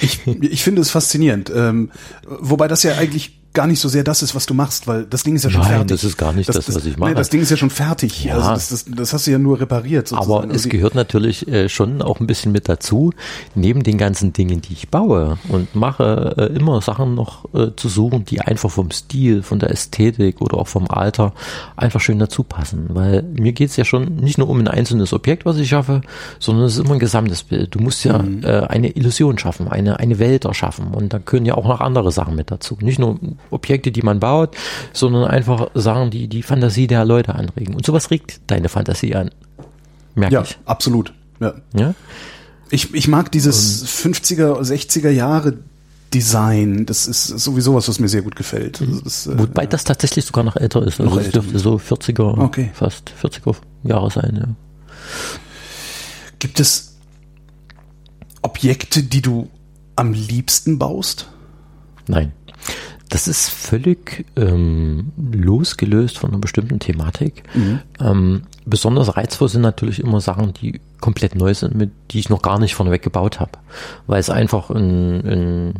Ich, 0.00 0.26
ich 0.26 0.62
finde 0.62 0.82
es 0.82 0.90
faszinierend. 0.90 1.52
Ähm, 1.54 1.90
wobei 2.26 2.68
das 2.68 2.82
ja 2.82 2.96
eigentlich 2.96 3.43
gar 3.54 3.66
nicht 3.66 3.80
so 3.80 3.88
sehr 3.88 4.04
das 4.04 4.22
ist, 4.22 4.34
was 4.34 4.44
du 4.46 4.52
machst, 4.52 4.86
weil 4.86 5.04
das 5.06 5.22
Ding 5.22 5.34
ist 5.36 5.44
ja 5.44 5.50
schon 5.50 5.62
Nein, 5.62 5.70
fertig. 5.70 5.88
das 5.88 6.04
ist 6.04 6.16
gar 6.18 6.32
nicht 6.32 6.48
das, 6.48 6.56
was 6.74 6.84
ich 6.84 6.98
mache. 6.98 7.10
Nee, 7.10 7.14
das 7.16 7.30
Ding 7.30 7.40
ist 7.40 7.50
ja 7.50 7.56
schon 7.56 7.70
fertig. 7.70 8.24
Ja. 8.24 8.34
Also 8.36 8.50
das, 8.50 8.68
das, 8.68 8.84
das 8.86 9.12
hast 9.12 9.26
du 9.26 9.30
ja 9.30 9.38
nur 9.38 9.60
repariert 9.60 10.08
sozusagen. 10.08 10.32
Aber 10.32 10.44
es 10.46 10.52
Also 10.52 10.68
die- 10.68 10.76
gehört 10.76 10.94
natürlich 10.94 11.48
äh, 11.48 11.68
schon 11.68 12.02
auch 12.02 12.20
ein 12.20 12.26
bisschen 12.26 12.52
mit 12.52 12.68
dazu, 12.68 13.12
neben 13.54 13.82
den 13.82 13.96
ganzen 13.96 14.32
Dingen, 14.32 14.60
die 14.60 14.72
ich 14.74 14.88
baue 14.90 15.38
und 15.48 15.74
mache, 15.74 16.34
äh, 16.36 16.56
immer 16.56 16.80
Sachen 16.82 17.14
noch 17.14 17.44
äh, 17.54 17.68
zu 17.76 17.88
suchen, 17.88 18.24
die 18.24 18.40
einfach 18.40 18.70
vom 18.70 18.90
Stil, 18.90 19.42
von 19.42 19.58
der 19.60 19.70
Ästhetik 19.70 20.40
oder 20.40 20.58
auch 20.58 20.68
vom 20.68 20.88
Alter 20.90 21.32
einfach 21.76 22.00
schön 22.00 22.18
dazu 22.18 22.42
passen. 22.42 22.86
Weil 22.90 23.22
mir 23.22 23.52
geht's 23.52 23.76
ja 23.76 23.84
schon 23.84 24.16
nicht 24.16 24.36
nur 24.36 24.48
um 24.50 24.58
ein 24.58 24.68
einzelnes 24.68 25.12
Objekt, 25.12 25.46
was 25.46 25.56
ich 25.58 25.68
schaffe, 25.68 26.00
sondern 26.40 26.66
es 26.66 26.74
ist 26.74 26.80
immer 26.84 26.94
ein 26.94 26.98
gesamtes 26.98 27.42
Bild. 27.44 27.74
Du 27.74 27.78
musst 27.78 28.04
ja 28.04 28.18
Mhm. 28.18 28.42
äh, 28.44 28.60
eine 28.66 28.90
Illusion 28.90 29.38
schaffen, 29.38 29.68
eine, 29.68 30.00
eine 30.00 30.18
Welt 30.18 30.44
erschaffen. 30.44 30.88
Und 30.88 31.12
da 31.12 31.18
können 31.20 31.46
ja 31.46 31.54
auch 31.54 31.68
noch 31.68 31.80
andere 31.80 32.10
Sachen 32.10 32.34
mit 32.34 32.50
dazu. 32.50 32.76
Nicht 32.80 32.98
nur 32.98 33.18
Objekte, 33.50 33.92
die 33.92 34.02
man 34.02 34.20
baut, 34.20 34.56
sondern 34.92 35.24
einfach 35.24 35.70
Sachen, 35.74 36.10
die 36.10 36.28
die 36.28 36.42
Fantasie 36.42 36.86
der 36.86 37.04
Leute 37.04 37.34
anregen. 37.34 37.74
Und 37.74 37.84
sowas 37.86 38.10
regt 38.10 38.40
deine 38.46 38.68
Fantasie 38.68 39.14
an. 39.14 39.30
Merke 40.14 40.34
ja, 40.34 40.42
ich. 40.42 40.58
absolut. 40.64 41.12
Ja. 41.40 41.54
Ja? 41.76 41.94
Ich, 42.70 42.92
ich 42.94 43.08
mag 43.08 43.30
dieses 43.32 43.86
50er, 43.86 44.60
60er 44.60 45.10
Jahre 45.10 45.58
Design. 46.12 46.86
Das 46.86 47.06
ist 47.06 47.26
sowieso 47.26 47.74
was, 47.74 47.88
was 47.88 47.98
mir 47.98 48.08
sehr 48.08 48.22
gut 48.22 48.36
gefällt. 48.36 48.80
Also 48.80 49.00
das, 49.00 49.26
äh, 49.26 49.38
Wobei 49.38 49.66
das 49.66 49.84
tatsächlich 49.84 50.24
sogar 50.24 50.44
noch 50.44 50.56
älter 50.56 50.82
ist. 50.86 51.00
Also 51.00 51.10
Noch 51.10 51.18
es 51.20 51.26
älter. 51.26 51.40
dürfte 51.40 51.58
so 51.58 51.76
40er, 51.76 52.38
Okay. 52.40 52.70
fast 52.72 53.12
40er 53.20 53.56
Jahre 53.82 54.10
sein, 54.10 54.36
ja. 54.40 54.48
Gibt 56.38 56.60
es 56.60 56.94
Objekte, 58.42 59.02
die 59.02 59.22
du 59.22 59.48
am 59.96 60.12
liebsten 60.12 60.78
baust? 60.78 61.28
Nein. 62.06 62.32
Das 63.14 63.28
ist 63.28 63.48
völlig 63.48 64.24
ähm, 64.34 65.12
losgelöst 65.32 66.18
von 66.18 66.30
einer 66.30 66.40
bestimmten 66.40 66.80
Thematik. 66.80 67.44
Ähm, 68.00 68.42
besonders 68.66 69.16
reizvoll 69.16 69.48
sind 69.48 69.62
natürlich 69.62 70.00
immer 70.00 70.20
Sachen, 70.20 70.52
die 70.54 70.80
komplett 71.00 71.36
neu 71.36 71.54
sind, 71.54 71.76
mit 71.76 71.90
die 72.10 72.18
ich 72.18 72.28
noch 72.28 72.42
gar 72.42 72.58
nicht 72.58 72.74
vorneweg 72.74 73.02
gebaut 73.02 73.38
habe. 73.38 73.52
Weil 74.08 74.18
es 74.18 74.30
einfach 74.30 74.68
ein, 74.70 75.20
ein, 75.26 75.74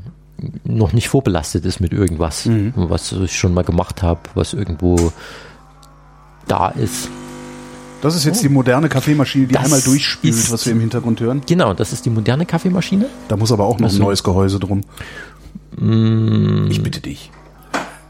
noch 0.63 0.93
nicht 0.93 1.09
vorbelastet 1.09 1.65
ist 1.65 1.81
mit 1.81 1.93
irgendwas, 1.93 2.49
was 2.77 3.11
ich 3.11 3.37
schon 3.37 3.53
mal 3.53 3.65
gemacht 3.65 4.03
habe, 4.05 4.21
was 4.35 4.53
irgendwo 4.53 5.13
da 6.47 6.69
ist. 6.69 7.09
Das 8.03 8.15
ist 8.15 8.25
jetzt 8.27 8.43
die 8.43 8.51
moderne 8.51 8.91
Kaffeemaschine, 8.91 9.47
die 9.47 9.55
Das 9.55 9.65
einmal 9.65 9.81
durchspült, 9.81 10.35
ist- 10.35 10.53
was 10.53 10.67
wir 10.67 10.73
im 10.73 10.81
Hintergrund 10.81 11.21
hören. 11.21 11.41
Genau, 11.47 11.73
das 11.73 11.93
ist 11.95 12.05
die 12.05 12.11
moderne 12.11 12.45
Kaffeemaschine. 12.45 13.07
Da 13.29 13.37
muss 13.39 13.51
aber 13.51 13.65
auch 13.65 13.79
noch 13.79 13.89
Ach 13.89 13.95
ein 13.95 13.99
neues 13.99 14.23
Gehäuse 14.23 14.59
drum. 14.61 14.83
Mm. 15.77 16.69
Ich 16.71 16.83
bitte 16.83 17.01
dich. 17.01 17.31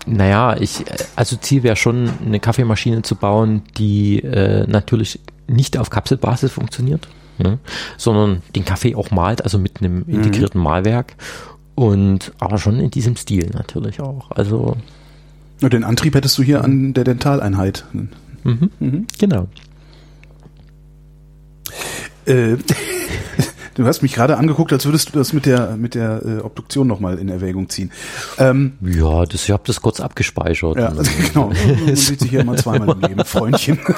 Naja, 0.07 0.57
ich, 0.59 0.87
äh, 0.87 0.96
also 1.16 1.37
Ziel 1.37 1.62
wäre 1.62 1.77
schon, 1.77 2.11
eine 2.24 2.40
Kaffeemaschine 2.40 3.03
zu 3.03 3.16
bauen, 3.16 3.62
die 3.79 4.18
äh, 4.20 4.66
natürlich 4.66 5.20
nicht 5.46 5.79
auf 5.79 5.90
Kapselbasis 5.90 6.53
funktioniert, 6.53 7.09
ne, 7.38 7.59
sondern 7.96 8.42
den 8.55 8.64
Kaffee 8.64 8.94
auch 8.94 9.11
malt, 9.11 9.42
also 9.42 9.59
mit 9.59 9.81
einem 9.81 10.05
integrierten 10.07 10.61
Malwerk. 10.61 11.14
Und 11.74 12.33
aber 12.38 12.59
schon 12.59 12.79
in 12.79 12.90
diesem 12.90 13.16
Stil 13.16 13.50
natürlich 13.53 14.00
auch. 14.00 14.31
Also, 14.31 14.77
Und 15.61 15.72
den 15.72 15.83
Antrieb 15.83 16.14
hättest 16.14 16.38
du 16.38 16.42
hier 16.42 16.62
an 16.62 16.94
der 16.94 17.03
Dentaleinheit. 17.03 17.85
mhm, 18.44 19.07
genau. 19.18 19.48
Äh, 22.27 22.57
du 23.74 23.87
hast 23.87 24.02
mich 24.02 24.14
gerade 24.14 24.37
angeguckt, 24.37 24.72
als 24.72 24.84
würdest 24.84 25.08
du 25.08 25.18
das 25.18 25.32
mit 25.32 25.46
der 25.46 25.76
mit 25.76 25.94
der 25.94 26.24
äh, 26.24 26.38
Obduktion 26.40 26.87
nochmal 26.87 27.18
in 27.18 27.28
Erwägung 27.28 27.68
ziehen. 27.68 27.90
Ähm, 28.38 28.74
Ja, 28.80 29.24
das, 29.24 29.44
ich 29.44 29.50
habe 29.50 29.62
das 29.66 29.80
kurz 29.80 30.00
abgespeichert. 30.00 30.76
ja, 30.76 30.88
also 30.88 31.10
genau. 31.32 31.52
Man 31.87 31.96
sieht 31.96 32.20
sich 32.20 32.32
ja 32.32 32.40
immer 32.40 32.56
zweimal 32.56 32.90
im 32.90 33.00
Leben, 33.00 33.24
Freundchen. 33.24 33.78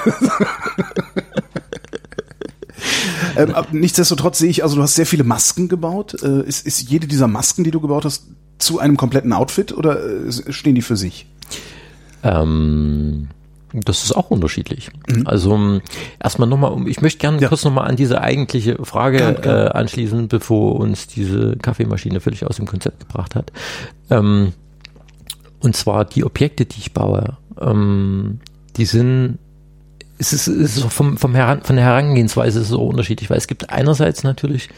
ähm, 3.37 3.55
nichtsdestotrotz 3.73 4.39
sehe 4.39 4.51
ich, 4.51 4.63
also 4.63 4.77
du 4.77 4.83
hast 4.83 4.95
sehr 4.95 5.07
viele 5.07 5.25
Masken 5.25 5.69
gebaut. 5.69 6.23
Äh, 6.23 6.43
ist, 6.47 6.67
ist 6.67 6.91
jede 6.91 7.07
dieser 7.07 7.29
Masken, 7.29 7.65
die 7.65 7.71
du 7.71 7.81
gebaut 7.81 8.05
hast, 8.05 8.25
zu 8.59 8.79
einem 8.79 8.97
kompletten 8.97 9.33
Outfit 9.33 9.73
oder 9.73 9.99
äh, 10.03 10.53
stehen 10.53 10.75
die 10.75 10.83
für 10.83 10.97
sich? 10.97 11.27
Ähm, 12.23 13.29
das 13.85 14.05
ist 14.05 14.13
auch 14.17 14.31
unterschiedlich. 14.31 14.91
Also 15.25 15.55
ähm, 15.55 15.81
erstmal 16.23 16.49
nochmal, 16.49 16.77
ich 16.89 17.01
möchte 17.03 17.19
gerne 17.19 17.41
Ja. 17.41 17.49
kurz 17.49 17.65
nochmal 17.65 17.89
an 17.89 17.97
diese 17.97 18.21
eigentliche 18.21 18.77
Frage 18.85 19.19
Gern, 19.19 19.41
gern. 19.41 19.67
Äh, 19.67 19.71
anschließen, 19.71 20.29
bevor 20.29 20.77
uns 20.77 21.07
diese 21.07 21.57
Kaffeemaschine 21.57 22.21
völlig 22.21 22.45
aus 22.47 22.57
dem 22.57 22.67
Konzept 22.67 23.01
gebracht 23.01 23.35
hat. 23.35 23.53
Ähm, 24.11 24.53
und 25.61 25.77
zwar 25.77 26.05
die 26.05 26.25
Objekte, 26.25 26.65
die 26.67 26.79
ich 26.79 26.93
baue, 26.93 27.37
ähm, 27.61 28.41
die 28.77 28.85
sind 28.85 29.39
es 30.19 30.33
ist, 30.33 30.47
es 30.49 30.79
ist 30.79 30.85
vom, 30.93 31.19
vom 31.19 31.35
Heran, 31.35 31.63
von 31.63 31.77
der 31.77 31.85
Herangehensweise 31.85 32.65
so 32.65 32.87
unterschiedlich, 32.87 33.29
weil 33.29 33.37
es 33.37 33.47
gibt 33.49 33.69
einerseits 33.69 34.25
natürlich 34.25 34.71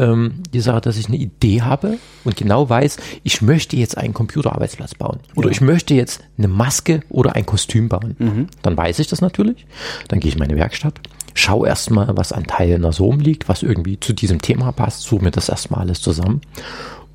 ähm, 0.00 0.42
die 0.52 0.60
Sache, 0.60 0.80
dass 0.80 0.96
ich 0.96 1.06
eine 1.08 1.16
Idee 1.16 1.62
habe 1.62 1.98
und 2.24 2.36
genau 2.36 2.68
weiß, 2.68 2.96
ich 3.22 3.42
möchte 3.42 3.76
jetzt 3.76 3.96
einen 3.98 4.14
Computerarbeitsplatz 4.14 4.94
bauen 4.94 5.20
oder 5.36 5.48
Ja. 5.48 5.52
ich 5.52 5.60
möchte 5.60 5.94
jetzt 5.94 6.22
eine 6.38 6.48
Maske 6.48 7.02
oder 7.08 7.36
ein 7.36 7.46
Kostüm 7.46 7.88
bauen. 7.88 8.48
Dann 8.62 8.76
weiß 8.76 8.98
ich 8.98 9.06
das 9.08 9.20
natürlich. 9.20 9.66
Dann 10.08 10.18
gehe 10.20 10.28
ich 10.30 10.34
in 10.34 10.40
meine 10.40 10.56
Werkstatt, 10.56 11.00
schaue 11.34 11.68
erstmal, 11.68 12.16
was 12.16 12.32
an 12.32 12.44
Teilen 12.44 12.82
da 12.82 12.92
so 12.92 13.04
rumliegt, 13.04 13.48
was 13.48 13.62
irgendwie 13.62 14.00
zu 14.00 14.12
diesem 14.12 14.40
Thema 14.40 14.72
passt, 14.72 15.02
suche 15.02 15.22
mir 15.24 15.30
das 15.30 15.48
erstmal 15.48 15.80
alles 15.82 16.00
zusammen 16.00 16.40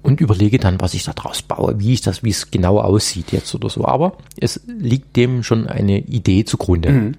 und 0.04 0.22
überlege 0.22 0.60
dann, 0.60 0.80
was 0.80 0.94
ich 0.94 1.04
da 1.04 1.14
draus 1.14 1.42
baue, 1.42 1.80
wie 1.80 1.94
ich 1.94 2.02
das, 2.02 2.24
wie 2.24 2.30
es 2.30 2.52
genau 2.52 2.80
aussieht 2.80 3.32
jetzt 3.32 3.54
oder 3.56 3.70
so. 3.70 3.86
Aber 3.86 4.18
es 4.40 4.62
liegt 4.68 5.16
dem 5.16 5.42
schon 5.44 5.68
eine 5.68 6.00
Idee 6.00 6.46
zugrunde. 6.46 7.14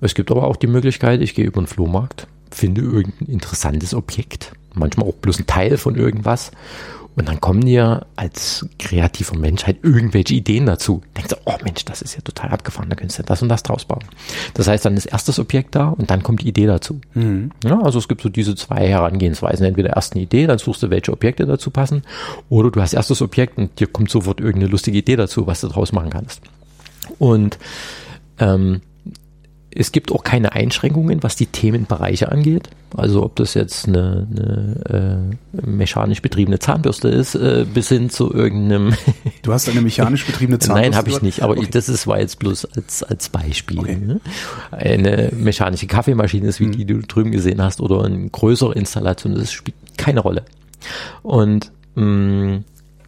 Es 0.00 0.14
gibt 0.14 0.30
aber 0.30 0.44
auch 0.48 0.56
die 0.56 0.66
Möglichkeit, 0.66 1.20
ich 1.20 1.34
gehe 1.34 1.44
über 1.44 1.60
den 1.60 1.66
Flohmarkt, 1.66 2.26
finde 2.50 2.80
irgendein 2.80 3.28
interessantes 3.28 3.94
Objekt, 3.94 4.52
manchmal 4.74 5.08
auch 5.08 5.14
bloß 5.14 5.40
ein 5.40 5.46
Teil 5.46 5.76
von 5.76 5.94
irgendwas. 5.96 6.50
Und 7.14 7.28
dann 7.28 7.42
kommen 7.42 7.60
dir 7.60 8.06
als 8.16 8.66
kreativer 8.78 9.36
Mensch 9.36 9.66
halt 9.66 9.84
irgendwelche 9.84 10.32
Ideen 10.32 10.64
dazu. 10.64 11.02
Denkst 11.14 11.28
du, 11.28 11.36
oh 11.44 11.56
Mensch, 11.62 11.84
das 11.84 12.00
ist 12.00 12.14
ja 12.14 12.22
total 12.22 12.48
abgefahren, 12.50 12.88
da 12.88 12.96
könntest 12.96 13.18
du 13.18 13.22
das 13.22 13.42
und 13.42 13.50
das 13.50 13.62
draus 13.62 13.84
bauen. 13.84 14.04
Das 14.54 14.66
heißt, 14.66 14.86
dann 14.86 14.96
ist 14.96 15.04
erst 15.04 15.28
das 15.28 15.38
Objekt 15.38 15.74
da 15.74 15.88
und 15.88 16.10
dann 16.10 16.22
kommt 16.22 16.40
die 16.40 16.48
Idee 16.48 16.64
dazu. 16.64 17.02
Ja, 17.64 17.82
also 17.82 17.98
es 17.98 18.08
gibt 18.08 18.22
so 18.22 18.30
diese 18.30 18.54
zwei 18.54 18.88
Herangehensweisen. 18.88 19.66
Entweder 19.66 19.94
erst 19.94 20.14
eine 20.14 20.22
Idee, 20.22 20.46
dann 20.46 20.56
suchst 20.56 20.82
du, 20.82 20.88
welche 20.88 21.12
Objekte 21.12 21.44
dazu 21.44 21.70
passen, 21.70 22.02
oder 22.48 22.70
du 22.70 22.80
hast 22.80 22.94
erst 22.94 23.10
das 23.10 23.20
Objekt 23.20 23.58
und 23.58 23.78
dir 23.78 23.88
kommt 23.88 24.10
sofort 24.10 24.40
irgendeine 24.40 24.70
lustige 24.70 24.96
Idee 24.96 25.16
dazu, 25.16 25.46
was 25.46 25.60
du 25.60 25.68
draus 25.68 25.92
machen 25.92 26.08
kannst. 26.08 26.40
Und 27.18 27.58
ähm, 28.38 28.80
es 29.74 29.92
gibt 29.92 30.12
auch 30.12 30.22
keine 30.24 30.52
Einschränkungen, 30.52 31.22
was 31.22 31.36
die 31.36 31.46
Themenbereiche 31.46 32.30
angeht. 32.30 32.68
Also 32.96 33.22
ob 33.24 33.36
das 33.36 33.54
jetzt 33.54 33.88
eine, 33.88 34.26
eine 34.30 35.32
äh, 35.62 35.66
mechanisch 35.66 36.20
betriebene 36.20 36.58
Zahnbürste 36.58 37.08
ist, 37.08 37.34
äh, 37.34 37.64
bis 37.72 37.88
hin 37.88 38.10
zu 38.10 38.32
irgendeinem. 38.34 38.92
Du 39.42 39.52
hast 39.52 39.68
eine 39.68 39.80
mechanisch 39.80 40.26
betriebene 40.26 40.58
Zahnbürste. 40.60 40.90
Nein, 40.90 40.96
habe 40.98 41.08
ich 41.10 41.22
nicht. 41.22 41.42
Aber 41.42 41.56
Okay. 41.56 41.68
das 41.70 41.88
ist, 41.88 42.06
war 42.06 42.20
jetzt 42.20 42.38
bloß 42.38 42.66
als, 42.76 43.02
als 43.02 43.28
Beispiel. 43.30 43.78
Okay. 43.78 43.96
Ne? 43.96 44.20
Eine 44.70 45.30
mechanische 45.34 45.86
Kaffeemaschine 45.86 46.46
ist, 46.48 46.60
wie 46.60 46.64
Hm. 46.66 46.72
die 46.72 46.84
du 46.84 46.98
drüben 47.00 47.30
gesehen 47.32 47.62
hast, 47.62 47.80
oder 47.80 48.04
eine 48.04 48.28
größere 48.28 48.74
Installation, 48.74 49.34
das 49.34 49.52
spielt 49.52 49.76
keine 49.96 50.20
Rolle. 50.20 50.42
Und 51.22 51.72
mh, 51.94 52.60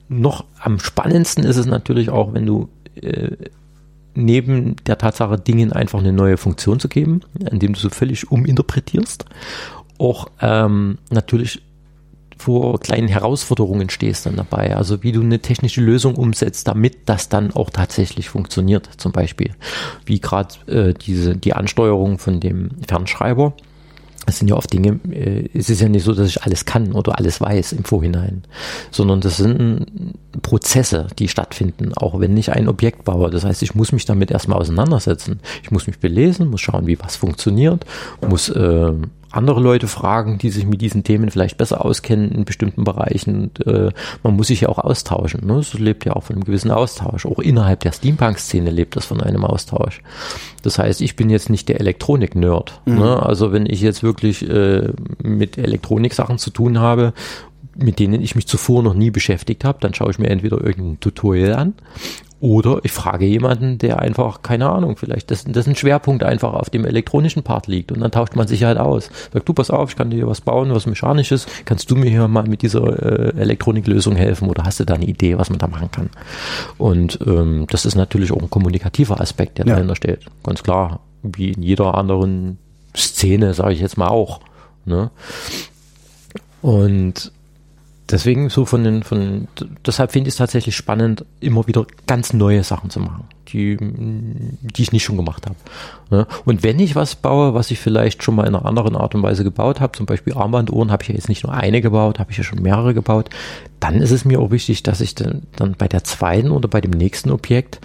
noch 0.09 0.45
am 0.61 0.79
spannendsten 0.79 1.45
ist 1.45 1.57
es 1.57 1.67
natürlich 1.67 2.09
auch, 2.11 2.33
wenn 2.33 2.47
du 2.47 2.69
äh, 3.03 3.33
neben 4.15 4.77
der 4.87 4.99
Tatsache, 4.99 5.39
Dingen 5.39 5.73
einfach 5.73 5.99
eine 5.99 6.13
neue 6.13 6.37
Funktion 6.37 6.81
zu 6.81 6.89
geben, 6.89 7.21
indem 7.51 7.75
du 7.75 7.81
so 7.81 7.91
völlig 7.91 8.31
uminterpretierst, 8.31 9.25
auch 9.99 10.29
ähm, 10.41 10.99
natürlich 11.11 11.63
vor 12.37 12.81
kleinen 12.81 13.09
Herausforderungen 13.09 13.91
stehst 13.91 14.27
dann 14.27 14.37
dabei. 14.37 14.77
Also 14.77 15.03
wie 15.03 15.13
du 15.13 15.21
eine 15.21 15.41
technische 15.41 15.81
Lösung 15.81 16.17
umsetzt, 16.17 16.69
damit 16.69 17.09
das 17.09 17.29
dann 17.29 17.53
auch 17.53 17.71
tatsächlich 17.71 18.29
funktioniert. 18.29 18.89
Zum 18.97 19.13
Beispiel 19.13 19.53
wie 20.05 20.21
gerade 20.21 20.55
äh, 20.67 20.95
diese 20.95 21.37
die 21.37 21.55
Ansteuerung 21.55 22.19
von 22.19 22.41
dem 22.41 22.71
Fernschreiber. 22.87 23.55
Es 24.27 24.39
sind 24.39 24.49
ja 24.49 24.57
oft 24.57 24.73
Dinge, 24.73 25.01
äh, 25.11 25.49
es 25.55 25.71
ist 25.71 25.81
ja 25.81 25.89
nicht 25.89 26.05
so, 26.05 26.15
dass 26.15 26.29
ich 26.29 26.43
alles 26.43 26.65
kann 26.65 26.93
oder 26.93 27.19
alles 27.19 27.41
weiß 27.41 27.73
im 27.73 27.85
Vorhinein, 27.85 28.43
sondern 28.91 29.21
das 29.21 29.37
sind 29.37 29.87
Prozesse, 30.43 31.09
die 31.19 31.29
stattfinden, 31.29 31.93
auch 31.95 32.19
wenn 32.21 32.37
ich 32.37 32.53
ein 32.53 32.69
Objekt 32.69 33.05
baue. 33.05 33.31
Das 33.31 33.45
heißt, 33.45 33.63
ich 33.63 33.75
muss 33.75 33.93
mich 33.93 34.05
damit 34.05 34.31
erstmal 34.31 34.59
auseinandersetzen. 34.59 35.41
Ich 35.63 35.71
muss 35.71 35.87
mich 35.87 35.99
belesen, 35.99 36.51
muss 36.51 36.61
schauen, 36.61 36.87
wie 36.87 36.99
was 37.01 37.17
funktioniert, 37.17 37.85
muss 38.27 38.49
äh, 38.49 38.93
andere 39.37 39.61
Leute 39.61 39.89
fragen, 39.89 40.39
die 40.39 40.51
sich 40.51 40.67
mit 40.67 40.81
diesen 40.81 41.05
Themen 41.05 41.31
vielleicht 41.31 41.59
besser 41.59 41.85
auskennen 41.85 42.31
in 42.31 42.45
bestimmten 42.45 42.85
Bereichen. 42.85 43.45
Und, 43.45 43.67
äh, 43.67 43.91
man 44.23 44.37
muss 44.37 44.49
sich 44.49 44.63
ja 44.63 44.69
auch 44.69 44.79
austauschen. 44.79 45.47
Ne? 45.47 45.55
Es 45.59 45.75
lebt 45.75 46.05
ja 46.05 46.15
auch 46.15 46.25
von 46.25 46.37
einem 46.37 46.45
gewissen 46.45 46.71
Austausch. 46.71 47.27
Auch 47.27 47.39
innerhalb 47.39 47.81
der 47.81 47.93
Steampunk-Szene 47.93 48.71
lebt 48.71 48.97
das 48.97 49.05
von 49.07 49.21
einem 49.21 49.45
Austausch. 49.45 50.03
Das 50.63 50.79
heißt, 50.79 51.01
ich 51.01 51.17
bin 51.17 51.31
jetzt 51.31 51.51
nicht 51.51 51.69
der 51.69 51.81
Elektronik-Nerd. 51.81 52.81
Ne? 52.87 53.23
Also 53.23 53.53
wenn 53.53 53.67
ich 53.67 53.81
jetzt 53.81 54.03
wirklich 54.03 54.49
äh, 54.49 54.93
mit 55.23 55.59
Elektronik-Sachen 55.59 56.39
zu 56.39 56.51
tun 56.51 56.79
habe, 56.79 57.13
mit 57.77 57.99
denen 57.99 58.23
ich 58.23 58.37
mich 58.37 58.47
zuvor 58.47 58.83
noch 58.83 58.95
nie 58.95 59.11
beschäftigt 59.11 59.65
habe, 59.65 59.79
dann 59.81 59.95
schaue 59.95 60.11
ich 60.11 60.19
mir 60.19 60.29
entweder 60.31 60.63
irgendein 60.63 61.01
Tutorial 61.01 61.55
an 61.55 61.75
oder 62.45 62.81
ich 62.83 62.93
frage 62.93 63.25
jemanden, 63.25 63.79
der 63.79 64.01
einfach, 64.01 64.43
keine 64.43 64.69
Ahnung, 64.69 64.99
vielleicht 64.99 65.31
dessen, 65.31 65.55
dessen 65.55 65.75
Schwerpunkt 65.77 66.23
einfach 66.23 66.53
auf 66.53 66.69
dem 66.69 66.85
elektronischen 66.85 67.43
Part 67.43 67.69
liegt 67.69 67.91
und 67.91 68.01
dann 68.01 68.11
tauscht 68.11 68.37
man 68.37 68.47
sich 68.47 68.65
halt 68.65 68.77
aus. 68.77 69.09
Sagt, 69.33 69.49
du 69.49 69.55
pass 69.55 69.71
auf, 69.71 69.89
ich 69.89 69.97
kann 69.97 70.11
dir 70.11 70.27
was 70.27 70.43
bauen, 70.43 70.75
was 70.75 70.85
mechanisches, 70.85 71.47
kannst 71.65 71.91
du 71.91 71.97
mir 71.97 72.11
hier 72.11 72.29
mal 72.29 72.47
mit 72.47 72.61
dieser 72.61 72.83
äh, 73.35 73.41
Elektroniklösung 73.41 74.15
helfen 74.15 74.51
oder 74.51 74.65
hast 74.65 74.79
du 74.79 74.85
da 74.85 74.93
eine 74.93 75.07
Idee, 75.07 75.39
was 75.39 75.49
man 75.49 75.59
da 75.59 75.69
machen 75.69 75.91
kann? 75.91 76.11
Und 76.77 77.19
ähm, 77.27 77.67
das 77.71 77.87
ist 77.87 77.95
natürlich 77.95 78.31
auch 78.31 78.43
ein 78.43 78.51
kommunikativer 78.51 79.23
Aspekt, 79.23 79.57
der 79.57 79.67
Ja. 79.67 79.77
dahinter 79.77 79.97
steht. 79.97 80.27
Ganz 80.43 80.63
klar, 80.63 81.01
wie 81.23 81.53
in 81.53 81.63
jeder 81.63 81.95
anderen 81.95 82.59
Szene, 82.95 83.55
sage 83.55 83.73
ich 83.73 83.81
jetzt 83.81 83.97
mal 83.97 84.09
auch. 84.09 84.41
Ne? 84.85 85.11
Und 86.61 87.33
deswegen 88.15 88.49
so 88.49 88.65
von 88.65 88.85
den, 88.85 89.03
von, 89.03 89.49
deshalb 89.85 90.13
finde 90.13 90.29
ich 90.29 90.35
es 90.35 90.39
tatsächlich 90.39 90.77
spannend, 90.77 91.25
immer 91.41 91.67
wieder 91.67 91.85
ganz 92.07 92.33
neue 92.33 92.63
Sachen 92.63 92.89
zu 92.89 93.01
machen, 93.01 93.25
die, 93.49 93.77
die 93.77 94.83
ich 94.83 94.93
nicht 94.93 95.03
schon 95.03 95.17
gemacht 95.17 95.47
habe. 95.47 96.27
Und 96.45 96.63
wenn 96.63 96.79
ich 96.79 96.95
was 96.95 97.17
baue, 97.17 97.55
was 97.55 97.73
ich 97.73 97.81
vielleicht 97.81 98.23
schon 98.23 98.37
mal 98.37 98.47
in 98.47 98.55
einer 98.55 98.65
anderen 98.65 98.95
Art 98.95 99.17
und 99.17 99.23
Weise 99.25 99.43
gebaut 99.43 99.81
habe, 99.81 99.97
zum 99.97 100.07
Beispiel 100.07 100.35
Armbanduhren, 100.35 100.93
habe 100.93 101.03
ich 101.03 101.09
ja 101.09 101.15
jetzt 101.17 101.29
nicht 101.29 101.43
nur 101.43 101.53
eine 101.53 101.81
gebaut, 101.81 102.21
habe 102.21 102.31
ich 102.31 102.39
ja 102.39 102.45
schon 102.45 102.63
mehrere 102.63 102.95
gebaut, 102.95 103.31
dann 103.81 103.97
ist 103.97 104.13
es 104.13 104.25
mir 104.25 104.39
auch 104.39 104.53
wichtig, 104.53 104.85
dass 104.85 105.01
ich 105.01 105.17
dann, 105.17 105.43
dann 105.57 105.75
bei 105.77 105.89
der 105.89 106.05
zweiten 106.05 106.53
oder 106.53 106.69
bei 106.69 106.81
dem 106.81 106.93
nächsten 106.93 107.33
Objekt 107.33 107.81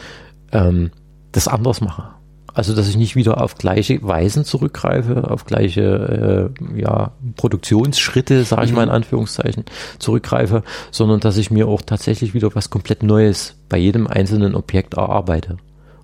ähm, 0.51 0.91
das 1.31 1.47
anders 1.47 1.81
mache. 1.81 2.18
Also, 2.59 2.75
dass 2.75 2.89
ich 2.89 2.97
nicht 2.97 3.15
wieder 3.15 3.41
auf 3.41 3.55
gleiche 3.55 4.03
Weisen 4.03 4.43
zurückgreife, 4.43 5.31
auf 5.31 5.45
gleiche 5.45 6.51
äh, 6.75 6.81
ja, 6.81 7.13
Produktionsschritte, 7.37 8.43
sage 8.43 8.65
ich 8.65 8.73
mal 8.73 8.83
in 8.83 8.89
Anführungszeichen, 8.89 9.63
zurückgreife, 9.97 10.63
sondern 10.91 11.21
dass 11.21 11.37
ich 11.37 11.51
mir 11.51 11.69
auch 11.69 11.81
tatsächlich 11.81 12.33
wieder 12.33 12.53
was 12.55 12.69
komplett 12.69 13.01
Neues 13.01 13.55
bei 13.69 13.77
jedem 13.77 14.07
einzelnen 14.07 14.55
Objekt 14.55 14.95
erarbeite. 14.95 15.55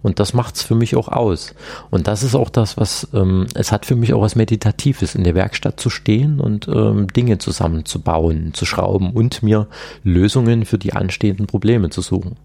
Und 0.01 0.21
das 0.21 0.33
macht's 0.33 0.63
für 0.63 0.75
mich 0.75 0.95
auch 0.95 1.09
aus. 1.09 1.53
Und 1.91 2.07
das 2.07 2.23
ist 2.23 2.35
auch 2.35 2.49
das, 2.49 2.77
was 2.77 3.09
ähm, 3.13 3.47
es 3.53 3.73
hat 3.73 3.85
für 3.85 3.97
mich 3.97 4.13
auch 4.13 4.21
was 4.21 4.37
Meditatives, 4.37 5.13
in 5.13 5.25
der 5.25 5.35
Werkstatt 5.35 5.77
zu 5.77 5.89
stehen 5.89 6.39
und 6.39 6.69
ähm, 6.69 7.07
Dinge 7.07 7.37
zusammenzubauen, 7.37 8.53
zu 8.53 8.65
schrauben 8.65 9.11
und 9.11 9.43
mir 9.43 9.67
Lösungen 10.05 10.63
für 10.63 10.77
die 10.77 10.93
anstehenden 10.93 11.47
Probleme 11.47 11.89
zu 11.89 11.99
suchen. 11.99 12.37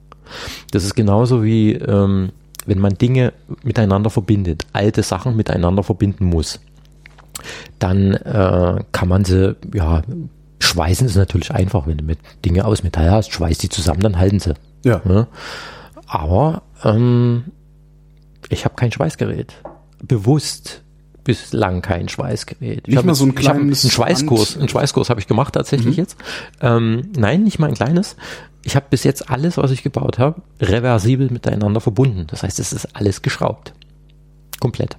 Das 0.72 0.82
ist 0.82 0.96
genauso 0.96 1.44
wie 1.44 1.74
ähm, 1.74 2.30
wenn 2.66 2.78
man 2.78 2.94
Dinge 2.94 3.32
miteinander 3.62 4.10
verbindet, 4.10 4.66
alte 4.72 5.02
Sachen 5.02 5.36
miteinander 5.36 5.82
verbinden 5.82 6.26
muss, 6.26 6.60
dann 7.78 8.14
äh, 8.14 8.84
kann 8.92 9.08
man 9.08 9.24
sie, 9.24 9.56
ja, 9.74 10.02
schweißen 10.60 11.06
ist 11.06 11.16
natürlich 11.16 11.52
einfach, 11.52 11.86
wenn 11.86 11.98
du 11.98 12.04
mit 12.04 12.18
Dinge 12.44 12.64
aus 12.64 12.82
Metall 12.82 13.10
hast, 13.10 13.32
schweißt 13.32 13.62
die 13.62 13.68
zusammen, 13.68 14.00
dann 14.00 14.18
halten 14.18 14.40
sie. 14.40 14.54
Ja. 14.84 15.00
Ne? 15.04 15.26
Aber 16.06 16.62
ähm, 16.84 17.44
ich 18.48 18.64
habe 18.64 18.74
kein 18.74 18.92
Schweißgerät. 18.92 19.54
Bewusst 20.02 20.82
bislang 21.24 21.82
kein 21.82 22.08
Schweißgerät. 22.08 22.88
Ich 22.88 22.94
Nicht 22.94 23.04
mal 23.04 23.14
so 23.14 23.24
ein 23.24 23.34
kleines 23.34 23.84
einen 23.84 23.90
Schweißkurs, 23.90 24.56
einen 24.56 24.68
Schweißkurs 24.68 25.10
habe 25.10 25.20
ich 25.20 25.26
gemacht 25.26 25.54
tatsächlich 25.54 25.96
jetzt. 25.96 26.16
Ähm, 26.60 27.10
nein, 27.16 27.44
nicht 27.44 27.58
mal 27.58 27.68
ein 27.68 27.74
kleines. 27.74 28.16
Ich 28.62 28.76
habe 28.76 28.86
bis 28.90 29.04
jetzt 29.04 29.30
alles, 29.30 29.56
was 29.56 29.70
ich 29.70 29.82
gebaut 29.82 30.18
habe, 30.18 30.42
reversibel 30.60 31.30
miteinander 31.30 31.80
verbunden. 31.80 32.26
Das 32.28 32.42
heißt, 32.42 32.60
es 32.60 32.72
ist 32.72 32.94
alles 32.94 33.22
geschraubt. 33.22 33.72
Komplett. 34.58 34.96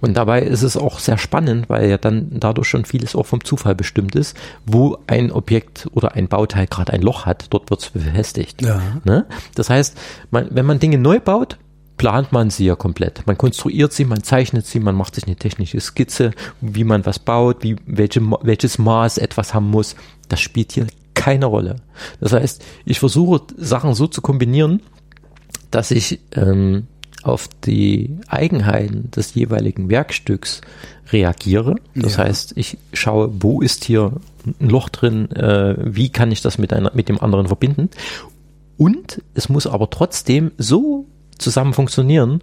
Und 0.00 0.14
dabei 0.14 0.42
ist 0.42 0.62
es 0.62 0.76
auch 0.76 0.98
sehr 0.98 1.18
spannend, 1.18 1.68
weil 1.68 1.88
ja 1.88 1.98
dann 1.98 2.28
dadurch 2.40 2.68
schon 2.68 2.84
vieles 2.84 3.14
auch 3.14 3.26
vom 3.26 3.44
Zufall 3.44 3.74
bestimmt 3.74 4.14
ist, 4.14 4.36
wo 4.66 4.98
ein 5.06 5.30
Objekt 5.30 5.88
oder 5.92 6.14
ein 6.14 6.28
Bauteil 6.28 6.66
gerade 6.66 6.92
ein 6.92 7.02
Loch 7.02 7.26
hat, 7.26 7.46
dort 7.50 7.70
wird 7.70 7.80
es 7.80 7.90
befestigt. 7.90 8.62
Ja. 8.62 8.80
Ne? 9.04 9.26
Das 9.54 9.70
heißt, 9.70 9.96
man, 10.30 10.48
wenn 10.50 10.66
man 10.66 10.78
Dinge 10.78 10.98
neu 10.98 11.20
baut, 11.20 11.58
plant 11.96 12.32
man 12.32 12.48
sie 12.48 12.64
ja 12.64 12.76
komplett. 12.76 13.26
Man 13.26 13.36
konstruiert 13.36 13.92
sie, 13.92 14.06
man 14.06 14.22
zeichnet 14.22 14.66
sie, 14.66 14.80
man 14.80 14.94
macht 14.94 15.16
sich 15.16 15.26
eine 15.26 15.36
technische 15.36 15.80
Skizze, 15.80 16.30
wie 16.60 16.84
man 16.84 17.04
was 17.04 17.18
baut, 17.18 17.62
wie, 17.62 17.76
welche, 17.84 18.22
welches 18.42 18.78
Maß 18.78 19.18
etwas 19.18 19.52
haben 19.52 19.68
muss. 19.70 19.96
Das 20.28 20.40
spielt 20.40 20.72
hier 20.72 20.86
keine 21.14 21.46
Rolle. 21.46 21.76
Das 22.20 22.32
heißt, 22.32 22.62
ich 22.84 22.98
versuche 23.00 23.42
Sachen 23.56 23.94
so 23.94 24.06
zu 24.06 24.20
kombinieren, 24.22 24.80
dass 25.70 25.90
ich 25.90 26.20
ähm, 26.32 26.86
auf 27.22 27.48
die 27.64 28.16
Eigenheiten 28.28 29.10
des 29.10 29.34
jeweiligen 29.34 29.90
Werkstücks 29.90 30.60
reagiere. 31.12 31.76
Das 31.94 32.16
Ja. 32.16 32.24
heißt, 32.24 32.52
ich 32.56 32.78
schaue, 32.92 33.30
wo 33.40 33.60
ist 33.60 33.84
hier 33.84 34.12
ein 34.60 34.68
Loch 34.70 34.88
drin, 34.88 35.30
äh, 35.32 35.76
wie 35.78 36.08
kann 36.08 36.32
ich 36.32 36.40
das 36.40 36.56
mit, 36.58 36.72
einer, 36.72 36.92
mit 36.94 37.08
dem 37.08 37.20
anderen 37.20 37.46
verbinden. 37.48 37.90
Und 38.78 39.22
es 39.34 39.48
muss 39.50 39.66
aber 39.66 39.90
trotzdem 39.90 40.52
so 40.56 41.04
zusammen 41.36 41.74
funktionieren, 41.74 42.40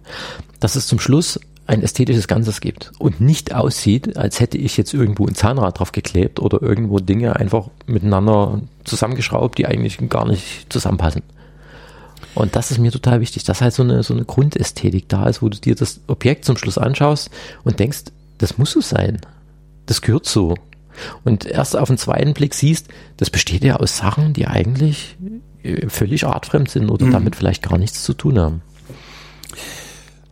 dass 0.60 0.76
es 0.76 0.86
zum 0.86 1.00
Schluss 1.00 1.40
ein 1.68 1.82
ästhetisches 1.82 2.26
Ganzes 2.26 2.60
gibt 2.60 2.92
und 2.98 3.20
nicht 3.20 3.54
aussieht, 3.54 4.16
als 4.16 4.40
hätte 4.40 4.56
ich 4.56 4.78
jetzt 4.78 4.94
irgendwo 4.94 5.26
ein 5.26 5.34
Zahnrad 5.34 5.78
drauf 5.78 5.92
geklebt 5.92 6.40
oder 6.40 6.62
irgendwo 6.62 6.98
Dinge 6.98 7.36
einfach 7.36 7.68
miteinander 7.86 8.62
zusammengeschraubt, 8.84 9.58
die 9.58 9.66
eigentlich 9.66 9.98
gar 10.08 10.26
nicht 10.26 10.72
zusammenpassen. 10.72 11.22
Und 12.34 12.56
das 12.56 12.70
ist 12.70 12.78
mir 12.78 12.90
total 12.90 13.20
wichtig, 13.20 13.44
dass 13.44 13.60
halt 13.60 13.74
so 13.74 13.82
eine, 13.82 14.02
so 14.02 14.14
eine 14.14 14.24
Grundästhetik 14.24 15.10
da 15.10 15.28
ist, 15.28 15.42
wo 15.42 15.50
du 15.50 15.58
dir 15.58 15.74
das 15.74 16.00
Objekt 16.06 16.46
zum 16.46 16.56
Schluss 16.56 16.78
anschaust 16.78 17.30
und 17.64 17.78
denkst, 17.78 18.04
das 18.38 18.56
muss 18.56 18.72
so 18.72 18.80
sein. 18.80 19.20
Das 19.84 20.00
gehört 20.00 20.24
so. 20.24 20.54
Und 21.24 21.44
erst 21.44 21.76
auf 21.76 21.88
den 21.88 21.98
zweiten 21.98 22.32
Blick 22.32 22.54
siehst, 22.54 22.88
das 23.18 23.28
besteht 23.28 23.62
ja 23.62 23.76
aus 23.76 23.98
Sachen, 23.98 24.32
die 24.32 24.46
eigentlich 24.46 25.16
äh, 25.62 25.86
völlig 25.88 26.24
artfremd 26.24 26.70
sind 26.70 26.88
oder 26.88 27.10
damit 27.10 27.36
vielleicht 27.36 27.68
gar 27.68 27.76
nichts 27.76 28.04
zu 28.04 28.14
tun 28.14 28.38
haben. 28.38 28.62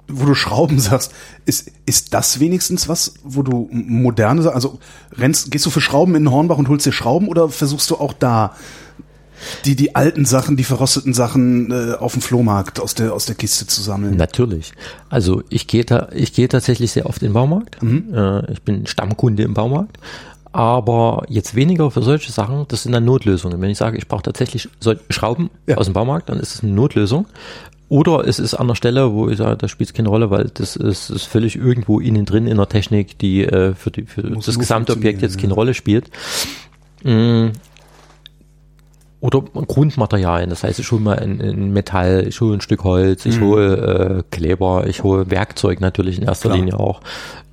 Wo 0.08 0.24
du 0.24 0.34
Schrauben 0.34 0.78
sagst, 0.78 1.12
ist, 1.46 1.70
ist 1.84 2.14
das 2.14 2.38
wenigstens 2.38 2.88
was, 2.88 3.14
wo 3.24 3.42
du 3.42 3.68
moderne, 3.72 4.52
also 4.52 4.78
rennst, 5.16 5.50
gehst 5.50 5.66
du 5.66 5.70
für 5.70 5.80
Schrauben 5.80 6.14
in 6.14 6.24
den 6.24 6.32
Hornbach 6.32 6.58
und 6.58 6.68
holst 6.68 6.86
dir 6.86 6.92
Schrauben 6.92 7.28
oder 7.28 7.48
versuchst 7.48 7.90
du 7.90 7.96
auch 7.96 8.12
da 8.12 8.54
die, 9.64 9.76
die 9.76 9.94
alten 9.94 10.24
Sachen, 10.24 10.56
die 10.56 10.64
verrosteten 10.64 11.12
Sachen 11.12 11.70
äh, 11.70 11.94
auf 11.94 12.12
dem 12.14 12.22
Flohmarkt 12.22 12.80
aus 12.80 12.94
der, 12.94 13.12
aus 13.12 13.26
der 13.26 13.34
Kiste 13.34 13.66
zu 13.66 13.82
sammeln? 13.82 14.16
Natürlich. 14.16 14.72
Also 15.10 15.42
ich 15.50 15.66
gehe 15.66 15.84
ta 15.84 16.08
ich 16.14 16.32
gehe 16.32 16.48
tatsächlich 16.48 16.92
sehr 16.92 17.06
oft 17.06 17.22
in 17.22 17.28
den 17.28 17.34
Baumarkt. 17.34 17.76
Äh, 17.82 18.52
ich 18.52 18.62
bin 18.62 18.86
Stammkunde 18.86 19.42
im 19.42 19.54
Baumarkt. 19.54 19.98
Aber 20.52 21.24
jetzt 21.28 21.54
weniger 21.54 21.90
für 21.90 22.02
solche 22.02 22.32
Sachen, 22.32 22.64
das 22.68 22.84
sind 22.84 22.92
dann 22.92 23.04
Notlösungen. 23.04 23.60
Wenn 23.60 23.68
ich 23.68 23.76
sage, 23.76 23.98
ich 23.98 24.08
brauche 24.08 24.22
tatsächlich 24.22 24.70
Schrauben 25.10 25.50
Ja. 25.66 25.76
aus 25.76 25.84
dem 25.84 25.92
Baumarkt, 25.92 26.30
dann 26.30 26.40
ist 26.40 26.54
es 26.54 26.62
eine 26.62 26.72
Notlösung. 26.72 27.26
Oder 27.88 28.26
es 28.26 28.40
ist 28.40 28.54
an 28.54 28.66
der 28.66 28.74
Stelle, 28.74 29.12
wo 29.12 29.28
ich 29.28 29.38
sage, 29.38 29.56
da 29.56 29.68
spielt 29.68 29.90
es 29.90 29.94
keine 29.94 30.08
Rolle, 30.08 30.30
weil 30.30 30.50
das 30.54 30.74
ist, 30.74 31.08
ist 31.08 31.24
völlig 31.24 31.54
irgendwo 31.54 32.00
innen 32.00 32.24
drin 32.24 32.48
in 32.48 32.56
der 32.56 32.68
Technik, 32.68 33.18
die 33.18 33.44
äh, 33.44 33.74
für, 33.74 33.92
die, 33.92 34.02
für 34.02 34.22
Muss 34.26 34.46
das 34.46 34.56
nur 34.56 34.62
gesamte 34.62 34.92
Objekt 34.92 35.22
jetzt 35.22 35.38
keine 35.38 35.54
Rolle 35.54 35.72
spielt. 35.72 36.10
Mm. 37.04 37.48
Oder 39.20 39.40
Grundmaterialien, 39.40 40.50
das 40.50 40.62
heißt, 40.62 40.78
ich 40.78 40.90
hole 40.92 41.00
mal 41.00 41.18
ein, 41.18 41.40
ein 41.40 41.72
Metall, 41.72 42.26
ich 42.28 42.40
hole 42.40 42.54
ein 42.54 42.60
Stück 42.60 42.84
Holz, 42.84 43.24
ich 43.24 43.40
hole 43.40 44.18
äh, 44.18 44.22
Kleber, 44.30 44.86
ich 44.86 45.02
hole 45.02 45.30
Werkzeug 45.30 45.80
natürlich 45.80 46.18
in 46.18 46.24
erster 46.24 46.50
Klar. 46.50 46.58
Linie 46.58 46.78
auch, 46.78 47.00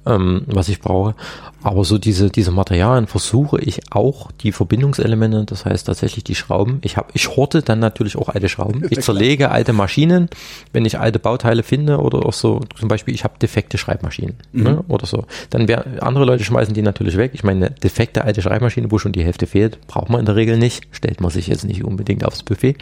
ähm, 0.06 0.44
was 0.48 0.70
ich 0.70 0.80
brauche. 0.80 1.16
Aber 1.64 1.86
so 1.86 1.98
diese, 1.98 2.30
diese 2.30 2.52
Materialien 2.52 3.08
versuche 3.08 3.60
ich 3.60 3.80
auch, 3.92 4.32
die 4.32 4.52
Verbindungselemente, 4.52 5.46
das 5.46 5.66
heißt 5.66 5.88
tatsächlich 5.88 6.24
die 6.26 6.36
Schrauben. 6.36 6.80
Ich 6.82 6.98
habe, 6.98 7.08
ich 7.14 7.36
horte 7.36 7.62
dann 7.62 7.80
natürlich 7.80 8.18
auch 8.18 8.30
alte 8.30 8.50
Schrauben. 8.50 8.84
Ich 8.94 9.02
zerlege 9.02 9.50
alte 9.50 9.74
Maschinen, 9.74 10.30
wenn 10.72 10.86
ich 10.86 11.00
alte 11.00 11.18
Bauteile 11.18 11.64
finde 11.64 11.98
oder 11.98 12.26
auch 12.26 12.34
so, 12.34 12.62
zum 12.78 12.90
Beispiel, 12.90 13.16
ich 13.16 13.24
habe 13.24 13.40
defekte 13.40 13.78
Schreibmaschinen 13.78 14.36
ne, 14.52 14.84
oder 14.88 15.08
so. 15.08 15.26
Dann 15.50 15.68
wär, 15.68 15.86
andere 16.02 16.26
Leute 16.26 16.44
schmeißen 16.44 16.76
die 16.76 16.84
natürlich 16.84 17.18
weg. 17.18 17.32
Ich 17.34 17.44
meine, 17.44 17.68
eine 17.68 17.76
defekte 17.76 18.24
alte 18.24 18.42
Schreibmaschine, 18.42 18.92
wo 18.92 19.00
schon 19.00 19.14
die 19.14 19.24
Hälfte 19.24 19.48
fehlt, 19.48 19.80
braucht 19.88 20.10
man 20.10 20.20
in 20.20 20.26
der 20.28 20.36
Regel 20.36 20.58
nicht. 20.58 20.84
Stellt 20.92 21.22
man 21.22 21.32
sich 21.32 21.48
jetzt 21.48 21.64
nicht 21.64 21.84
unbedingt 21.84 22.24
aufs 22.24 22.44
Buffet. 22.44 22.76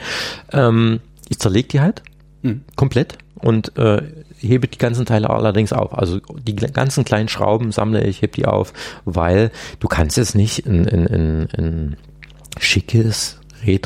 Ähm, 0.51 0.99
ich 1.29 1.39
zerlege 1.39 1.67
die 1.69 1.79
halt 1.79 2.03
komplett 2.75 3.17
und 3.35 3.77
äh, 3.77 4.01
hebe 4.41 4.67
die 4.67 4.77
ganzen 4.77 5.05
Teile 5.05 5.29
allerdings 5.29 5.73
auf. 5.73 5.97
Also 5.97 6.19
die 6.45 6.55
ganzen 6.55 7.05
kleinen 7.05 7.29
Schrauben 7.29 7.71
sammle 7.71 8.03
ich, 8.03 8.21
heb 8.21 8.33
die 8.33 8.45
auf, 8.45 8.73
weil 9.05 9.51
du 9.79 9.87
kannst 9.87 10.17
jetzt 10.17 10.35
nicht 10.35 10.65
ein, 10.65 10.87
ein, 10.87 11.07
ein, 11.07 11.47
ein 11.57 11.97
schickes 12.59 13.37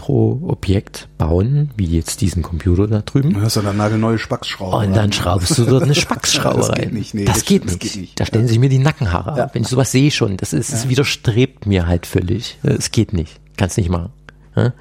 Retro-Objekt 0.09 1.07
bauen, 1.17 1.71
wie 1.75 1.85
jetzt 1.85 2.21
diesen 2.21 2.41
Computer 2.43 2.87
da 2.87 3.01
drüben. 3.01 3.33
Du 3.33 3.41
hast 3.41 3.55
ja 3.55 3.61
dann 3.61 3.77
nagelneue 3.77 4.17
Spacksschrauben. 4.17 4.87
Und 4.89 4.95
dann 4.95 5.11
schraubst 5.11 5.57
du 5.57 5.65
dort 5.65 5.83
eine 5.83 5.95
Spacksschraube 5.95 6.57
Das 6.57 6.69
rein. 6.69 6.75
geht 6.81 6.93
nicht, 6.93 7.13
nee, 7.13 7.25
das, 7.25 7.35
das- 7.39 7.45
geht 7.45 7.63
das 7.65 7.71
nicht. 7.73 7.81
geht 7.81 7.95
nicht. 7.97 8.19
Da 8.19 8.25
stellen 8.25 8.47
sich 8.47 8.59
mir 8.59 8.69
die 8.69 8.77
Nackenhaare 8.79 9.37
Ja. 9.37 9.43
ab. 9.45 9.51
Wenn 9.53 9.63
ich 9.63 9.67
sowas 9.67 9.91
sehe 9.91 10.11
schon, 10.11 10.37
das 10.37 10.53
ist, 10.53 10.71
es 10.71 10.87
widerstrebt 10.89 11.65
mir 11.65 11.87
halt 11.87 12.05
völlig. 12.05 12.57
Es 12.63 12.91
geht 12.91 13.13
nicht. 13.13 13.39
Kannst 13.57 13.77
nicht 13.77 13.89
machen. 13.89 14.11
Ja? 14.55 14.73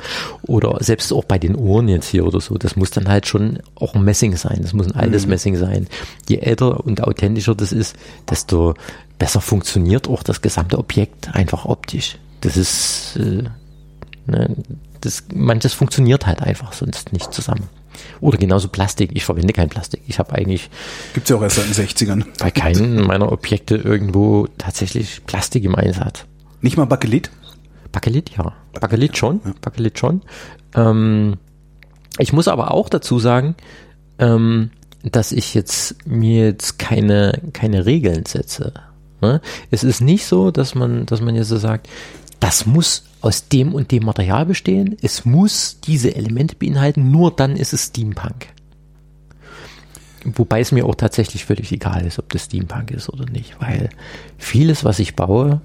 Oder 0.42 0.78
selbst 0.80 1.12
auch 1.12 1.24
bei 1.24 1.38
den 1.38 1.56
Ohren 1.56 1.88
jetzt 1.88 2.08
hier 2.08 2.24
oder 2.26 2.40
so, 2.40 2.56
das 2.58 2.76
muss 2.76 2.90
dann 2.90 3.08
halt 3.08 3.26
schon 3.26 3.58
auch 3.74 3.94
ein 3.94 4.04
Messing 4.04 4.36
sein. 4.36 4.60
Das 4.62 4.72
muss 4.72 4.86
ein 4.86 4.92
Mhm. 4.94 5.00
altes 5.00 5.26
Messing 5.26 5.56
sein. 5.56 5.86
Je 6.28 6.38
älter 6.38 6.84
und 6.84 7.02
authentischer 7.02 7.54
das 7.54 7.72
ist, 7.72 7.96
desto 8.30 8.74
besser 9.18 9.40
funktioniert 9.40 10.08
auch 10.08 10.22
das 10.22 10.42
gesamte 10.42 10.78
Objekt 10.78 11.34
einfach 11.34 11.64
optisch. 11.64 12.18
Das 12.40 12.56
ist, 12.56 13.16
äh, 13.16 13.44
ne, 14.26 14.56
das, 15.00 15.24
manches 15.34 15.72
funktioniert 15.74 16.26
halt 16.26 16.42
einfach 16.42 16.72
sonst 16.72 17.12
nicht 17.12 17.32
zusammen. 17.32 17.68
Oder 18.20 18.38
genauso 18.38 18.68
Plastik. 18.68 19.10
Ich 19.14 19.24
verwende 19.24 19.52
kein 19.52 19.68
Plastik. 19.68 20.02
Ich 20.08 20.18
habe 20.18 20.32
eigentlich 20.34 20.68
Gibt's 21.14 21.30
ja 21.30 21.36
auch 21.36 21.42
erst 21.42 21.56
seit 21.56 21.66
den 21.66 21.74
60ern. 21.74 22.24
bei 22.38 22.50
keinem 22.50 23.06
meiner 23.06 23.30
Objekte 23.30 23.76
irgendwo 23.76 24.48
tatsächlich 24.58 25.24
Plastik 25.26 25.62
im 25.64 25.74
Einsatz. 25.76 26.24
Nicht 26.60 26.76
mal 26.76 26.86
Bakelit? 26.86 27.30
Bakelit, 27.94 28.30
ja. 28.36 28.52
Bakelit 28.80 29.16
schon. 29.16 29.40
Bakelit 29.60 29.98
schon. 29.98 30.22
Ähm, 30.74 31.36
ich 32.18 32.32
muss 32.32 32.48
aber 32.48 32.72
auch 32.72 32.88
dazu 32.88 33.20
sagen, 33.20 33.54
ähm, 34.18 34.70
dass 35.04 35.30
ich 35.30 35.54
jetzt 35.54 35.96
mir 36.06 36.46
jetzt 36.46 36.78
keine, 36.80 37.40
keine 37.52 37.86
Regeln 37.86 38.26
setze. 38.26 38.72
Ne? 39.20 39.40
Es 39.70 39.84
ist 39.84 40.00
nicht 40.00 40.26
so, 40.26 40.50
dass 40.50 40.74
man, 40.74 41.06
dass 41.06 41.20
man 41.20 41.36
jetzt 41.36 41.48
so 41.48 41.56
sagt, 41.56 41.88
das 42.40 42.66
muss 42.66 43.04
aus 43.20 43.48
dem 43.48 43.72
und 43.74 43.92
dem 43.92 44.04
Material 44.04 44.44
bestehen, 44.44 44.96
es 45.00 45.24
muss 45.24 45.78
diese 45.80 46.16
Elemente 46.16 46.56
beinhalten, 46.56 47.12
nur 47.12 47.30
dann 47.30 47.56
ist 47.56 47.72
es 47.72 47.86
Steampunk. 47.86 48.48
Wobei 50.24 50.60
es 50.60 50.72
mir 50.72 50.84
auch 50.84 50.96
tatsächlich 50.96 51.44
völlig 51.44 51.70
egal 51.70 52.04
ist, 52.04 52.18
ob 52.18 52.28
das 52.30 52.46
Steampunk 52.46 52.90
ist 52.90 53.08
oder 53.08 53.26
nicht, 53.26 53.60
weil 53.60 53.88
vieles, 54.36 54.84
was 54.84 54.98
ich 54.98 55.14
baue, 55.14 55.60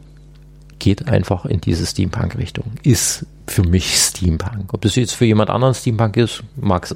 geht 0.79 1.07
einfach 1.07 1.45
in 1.45 1.61
diese 1.61 1.85
Steampunk-Richtung. 1.85 2.65
Ist 2.83 3.25
für 3.47 3.63
mich 3.63 3.95
Steampunk. 3.95 4.73
Ob 4.73 4.81
das 4.81 4.95
jetzt 4.95 5.13
für 5.13 5.25
jemand 5.25 5.49
anderen 5.49 5.73
Steampunk 5.73 6.17
ist, 6.17 6.43
mag 6.55 6.87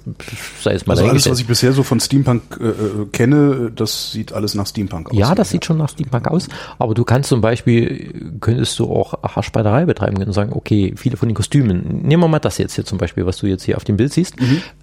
sei 0.62 0.74
es 0.74 0.86
mal 0.86 0.94
Also 0.94 1.10
alles, 1.10 1.30
was 1.30 1.40
ich 1.40 1.48
bisher 1.48 1.74
so 1.74 1.84
von 1.84 2.00
Steampunk 2.00 2.60
äh, 2.60 2.68
äh, 2.68 3.06
kenne, 3.12 3.72
das 3.76 4.12
sieht 4.12 4.34
alles 4.34 4.54
nach 4.54 4.68
Steampunk 4.68 5.12
aus. 5.12 5.18
Ja, 5.18 5.36
das 5.36 5.50
sieht 5.50 5.66
schon 5.66 5.78
nach 5.78 5.90
Steampunk 5.90 6.28
aus. 6.28 6.48
Aber 6.80 6.94
du 6.94 7.04
kannst 7.04 7.30
zum 7.30 7.42
Beispiel, 7.42 8.38
könntest 8.40 8.80
du 8.80 8.86
auch 8.86 9.22
Haarspalterei 9.24 9.86
betreiben 9.86 10.22
und 10.22 10.34
sagen, 10.34 10.54
okay, 10.54 10.94
viele 10.96 11.18
von 11.18 11.28
den 11.28 11.36
Kostümen, 11.36 12.02
nehmen 12.04 12.24
wir 12.24 12.28
mal 12.28 12.40
das 12.40 12.58
jetzt 12.58 12.76
hier 12.76 12.86
zum 12.86 12.98
Beispiel, 12.98 13.26
was 13.26 13.38
du 13.38 13.48
jetzt 13.48 13.64
hier 13.64 13.78
auf 13.78 13.84
dem 13.84 13.98
Bild 13.98 14.14
siehst. 14.14 14.36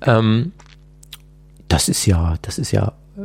Ähm, 0.03 0.53
das 1.69 1.89
ist 1.89 2.05
ja, 2.05 2.35
das 2.43 2.59
ist 2.59 2.73
ja 2.73 2.93
äh, 3.17 3.23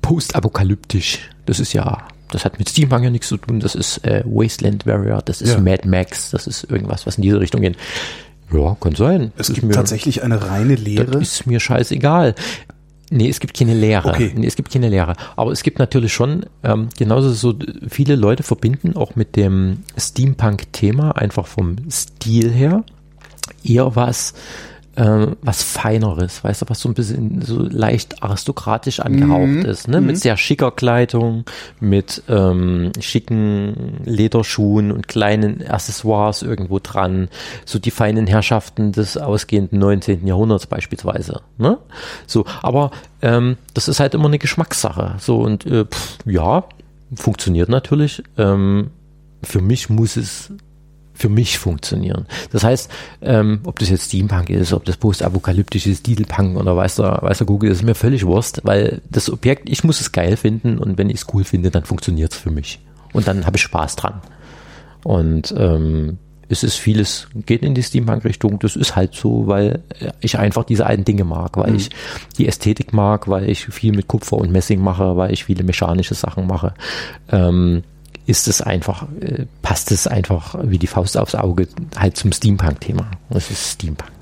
postapokalyptisch. 0.00 1.28
Das 1.46 1.60
ist 1.60 1.74
ja, 1.74 2.08
das 2.30 2.44
hat 2.44 2.58
mit 2.58 2.68
Steampunk 2.68 3.04
ja 3.04 3.10
nichts 3.10 3.28
zu 3.28 3.36
tun. 3.36 3.60
Das 3.60 3.74
ist 3.74 4.04
äh, 4.06 4.22
Wasteland 4.24 4.86
Warrior, 4.86 5.22
das 5.22 5.40
ist 5.42 5.54
Ja. 5.54 5.60
Mad 5.60 5.86
Max, 5.88 6.30
das 6.30 6.46
ist 6.46 6.64
irgendwas, 6.70 7.06
was 7.06 7.16
in 7.16 7.22
diese 7.22 7.40
Richtung 7.40 7.60
geht. 7.62 7.76
Ja, 8.52 8.76
kann 8.80 8.94
sein. 8.94 9.32
Es 9.32 9.36
Das 9.36 9.48
ist 9.50 9.54
gibt 9.56 9.66
mir- 9.68 9.74
tatsächlich 9.74 10.22
eine 10.22 10.42
reine 10.48 10.74
Lehre. 10.74 11.04
das 11.06 11.22
ist 11.40 11.46
mir 11.46 11.60
scheißegal. 11.60 12.34
Nee, 13.10 13.28
es 13.30 13.40
gibt 13.40 13.56
keine 13.56 13.72
Lehre. 13.74 14.08
Okay. 14.10 14.32
Nee, 14.36 14.46
es 14.46 14.54
gibt 14.56 14.70
keine 14.70 14.88
Lehre. 14.90 15.14
Aber 15.36 15.50
es 15.50 15.62
gibt 15.62 15.78
natürlich 15.78 16.12
schon, 16.12 16.44
ähm, 16.62 16.88
genauso 16.98 17.30
so 17.32 17.54
viele 17.88 18.16
Leute 18.16 18.42
verbinden 18.42 18.96
auch 18.96 19.16
mit 19.16 19.34
dem 19.36 19.78
Steampunk-Thema 19.98 21.12
einfach 21.16 21.46
vom 21.46 21.76
Stil 21.90 22.50
her 22.50 22.84
eher 23.64 23.96
was 23.96 24.34
ähm, 24.98 25.36
was 25.42 25.62
Feineres, 25.62 26.42
weißt 26.42 26.62
du, 26.62 26.66
was 26.68 26.80
so 26.80 26.88
ein 26.88 26.94
bisschen 26.94 27.40
so 27.40 27.62
leicht 27.62 28.20
aristokratisch 28.22 28.98
angehaucht 28.98 29.46
Mhm. 29.46 29.64
ist, 29.64 29.86
ne? 29.86 30.00
Mit 30.00 30.18
sehr 30.18 30.36
schicker 30.36 30.72
Kleidung, 30.72 31.44
mit 31.78 32.24
ähm, 32.28 32.90
schicken 32.98 33.98
Lederschuhen 34.04 34.90
und 34.90 35.06
kleinen 35.06 35.64
Accessoires 35.68 36.42
irgendwo 36.42 36.80
dran, 36.80 37.28
so 37.64 37.78
die 37.78 37.92
feinen 37.92 38.26
Herrschaften 38.26 38.90
des 38.90 39.16
ausgehenden 39.16 39.78
19. 39.78 40.26
Jahrhunderts 40.26 40.66
beispielsweise, 40.66 41.42
ne? 41.58 41.78
So, 42.26 42.44
aber 42.62 42.90
ähm, 43.22 43.56
das 43.74 43.86
ist 43.86 44.00
halt 44.00 44.14
immer 44.14 44.26
eine 44.26 44.38
Geschmackssache. 44.40 45.14
So 45.18 45.38
und 45.38 45.64
äh, 45.64 45.84
pff, 45.84 46.18
ja, 46.26 46.64
funktioniert 47.14 47.68
natürlich. 47.68 48.22
Ähm, 48.36 48.90
für 49.44 49.60
mich 49.60 49.88
muss 49.90 50.16
es 50.16 50.52
für 51.18 51.28
mich 51.28 51.58
funktionieren. 51.58 52.26
Das 52.52 52.62
heißt, 52.62 52.90
ähm, 53.22 53.60
ob 53.64 53.78
das 53.80 53.90
jetzt 53.90 54.06
Steampunk 54.06 54.50
ist, 54.50 54.72
ob 54.72 54.84
das 54.84 54.96
postapokalyptisch 54.96 55.86
ist, 55.86 56.06
Dieselpunk 56.06 56.56
oder 56.56 56.76
weiß 56.76 56.96
der, 56.96 57.20
Google, 57.44 57.72
ist 57.72 57.82
mir 57.82 57.96
völlig 57.96 58.24
Wurst, 58.24 58.60
weil 58.62 59.02
das 59.10 59.28
Objekt, 59.28 59.68
ich 59.68 59.82
muss 59.82 60.00
es 60.00 60.12
geil 60.12 60.36
finden 60.36 60.78
und 60.78 60.96
wenn 60.96 61.10
ich 61.10 61.16
es 61.16 61.26
cool 61.34 61.42
finde, 61.42 61.70
dann 61.70 61.84
funktioniert 61.84 62.32
es 62.32 62.38
für 62.38 62.50
mich. 62.50 62.78
Und 63.12 63.26
dann 63.26 63.46
habe 63.46 63.56
ich 63.56 63.62
Spaß 63.62 63.96
dran. 63.96 64.22
Und 65.02 65.52
ähm, 65.56 66.18
es 66.48 66.62
ist 66.62 66.76
vieles, 66.76 67.28
geht 67.46 67.62
in 67.62 67.74
die 67.74 67.82
Steampunk-Richtung, 67.82 68.60
das 68.60 68.76
ist 68.76 68.94
halt 68.94 69.14
so, 69.14 69.48
weil 69.48 69.82
ich 70.20 70.38
einfach 70.38 70.64
diese 70.64 70.86
alten 70.86 71.04
Dinge 71.04 71.24
mag, 71.24 71.56
weil 71.56 71.74
ich 71.74 71.90
die 72.38 72.46
Ästhetik 72.46 72.92
mag, 72.92 73.28
weil 73.28 73.50
ich 73.50 73.66
viel 73.66 73.92
mit 73.92 74.08
Kupfer 74.08 74.36
und 74.36 74.50
Messing 74.50 74.80
mache, 74.80 75.16
weil 75.16 75.32
ich 75.32 75.44
viele 75.44 75.64
mechanische 75.64 76.14
Sachen 76.14 76.46
mache. 76.46 76.74
Ähm, 77.30 77.82
ist 78.28 78.46
es 78.48 78.60
einfach, 78.60 79.06
äh, 79.20 79.46
passt 79.62 79.90
es 79.90 80.06
einfach 80.06 80.56
wie 80.62 80.78
die 80.78 80.86
Faust 80.86 81.16
aufs 81.16 81.34
Auge 81.34 81.68
halt 81.96 82.16
zum 82.16 82.32
Steampunk-Thema. 82.32 83.10
Es 83.30 83.50
ist 83.50 83.72
Steampunk. 83.72 84.12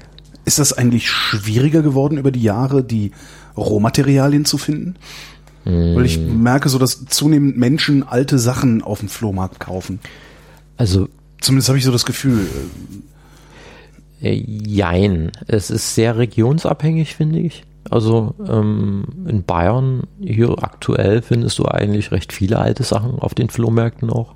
Ist 0.44 0.58
das 0.58 0.72
eigentlich 0.72 1.10
schwieriger 1.10 1.82
geworden 1.82 2.18
über 2.18 2.30
die 2.30 2.42
Jahre, 2.42 2.84
die 2.84 3.10
Rohmaterialien 3.56 4.44
zu 4.44 4.58
finden? 4.58 4.94
Weil 5.64 6.04
ich 6.04 6.20
merke 6.20 6.68
so, 6.68 6.78
dass 6.78 7.06
zunehmend 7.06 7.56
Menschen 7.56 8.04
alte 8.06 8.38
Sachen 8.38 8.82
auf 8.82 9.00
dem 9.00 9.08
Flohmarkt 9.08 9.58
kaufen. 9.58 9.98
Also 10.76 11.08
Zumindest 11.40 11.68
habe 11.68 11.78
ich 11.78 11.84
so 11.84 11.92
das 11.92 12.06
Gefühl. 12.06 12.46
Äh, 14.20 14.32
Jein. 14.34 15.32
Es 15.46 15.70
ist 15.70 15.94
sehr 15.94 16.16
regionsabhängig, 16.16 17.14
finde 17.14 17.40
ich. 17.40 17.64
Also 17.90 18.34
ähm, 18.48 19.04
in 19.26 19.44
Bayern 19.44 20.04
hier 20.20 20.62
aktuell 20.62 21.22
findest 21.22 21.58
du 21.58 21.66
eigentlich 21.66 22.12
recht 22.12 22.32
viele 22.32 22.58
alte 22.58 22.82
Sachen 22.82 23.18
auf 23.18 23.34
den 23.34 23.48
Flohmärkten 23.48 24.10
auch. 24.10 24.34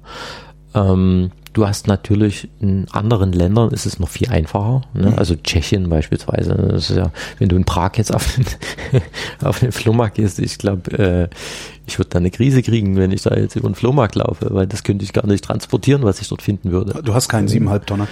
Ähm, 0.74 1.30
du 1.52 1.66
hast 1.66 1.88
natürlich 1.88 2.48
in 2.60 2.86
anderen 2.92 3.32
Ländern 3.32 3.70
ist 3.70 3.86
es 3.86 3.98
noch 3.98 4.08
viel 4.08 4.28
einfacher. 4.28 4.82
Ne? 4.94 5.14
Also 5.16 5.34
Tschechien 5.34 5.88
beispielsweise. 5.88 6.54
Das 6.54 6.90
ist 6.90 6.96
ja, 6.96 7.10
wenn 7.38 7.48
du 7.48 7.56
in 7.56 7.64
Prag 7.64 7.92
jetzt 7.96 8.14
auf 8.14 8.34
den, 8.34 8.44
auf 9.44 9.58
den 9.58 9.72
Flohmarkt 9.72 10.16
gehst, 10.16 10.38
ich 10.38 10.58
glaube, 10.58 10.90
äh, 10.98 11.28
ich 11.86 11.98
würde 11.98 12.10
da 12.10 12.18
eine 12.18 12.30
Krise 12.30 12.62
kriegen, 12.62 12.96
wenn 12.96 13.10
ich 13.10 13.22
da 13.22 13.34
jetzt 13.34 13.56
über 13.56 13.68
den 13.68 13.74
Flohmarkt 13.74 14.14
laufe, 14.14 14.54
weil 14.54 14.66
das 14.66 14.84
könnte 14.84 15.04
ich 15.04 15.12
gar 15.12 15.26
nicht 15.26 15.44
transportieren, 15.44 16.02
was 16.02 16.20
ich 16.20 16.28
dort 16.28 16.42
finden 16.42 16.70
würde. 16.70 17.02
Du 17.02 17.14
hast 17.14 17.28
keinen 17.28 17.48
siebeneinhalb 17.48 17.86
Tonner. 17.86 18.06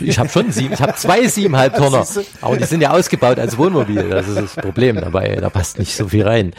Ich, 0.00 0.08
ich 0.08 0.18
habe 0.18 0.28
schon 0.28 0.50
sieben, 0.50 0.74
ich 0.74 0.82
habe 0.82 0.94
zwei 0.94 1.26
siebeneinhalb 1.28 1.76
Tonner, 1.76 2.04
aber 2.40 2.56
die 2.56 2.64
sind 2.64 2.80
ja 2.80 2.90
ausgebaut 2.90 3.38
als 3.38 3.56
Wohnmobil. 3.56 4.10
Das 4.10 4.26
ist 4.26 4.36
das 4.36 4.56
Problem 4.56 4.96
dabei. 4.96 5.36
Da 5.36 5.48
passt 5.48 5.78
nicht 5.78 5.94
so 5.94 6.08
viel 6.08 6.24
rein. 6.24 6.54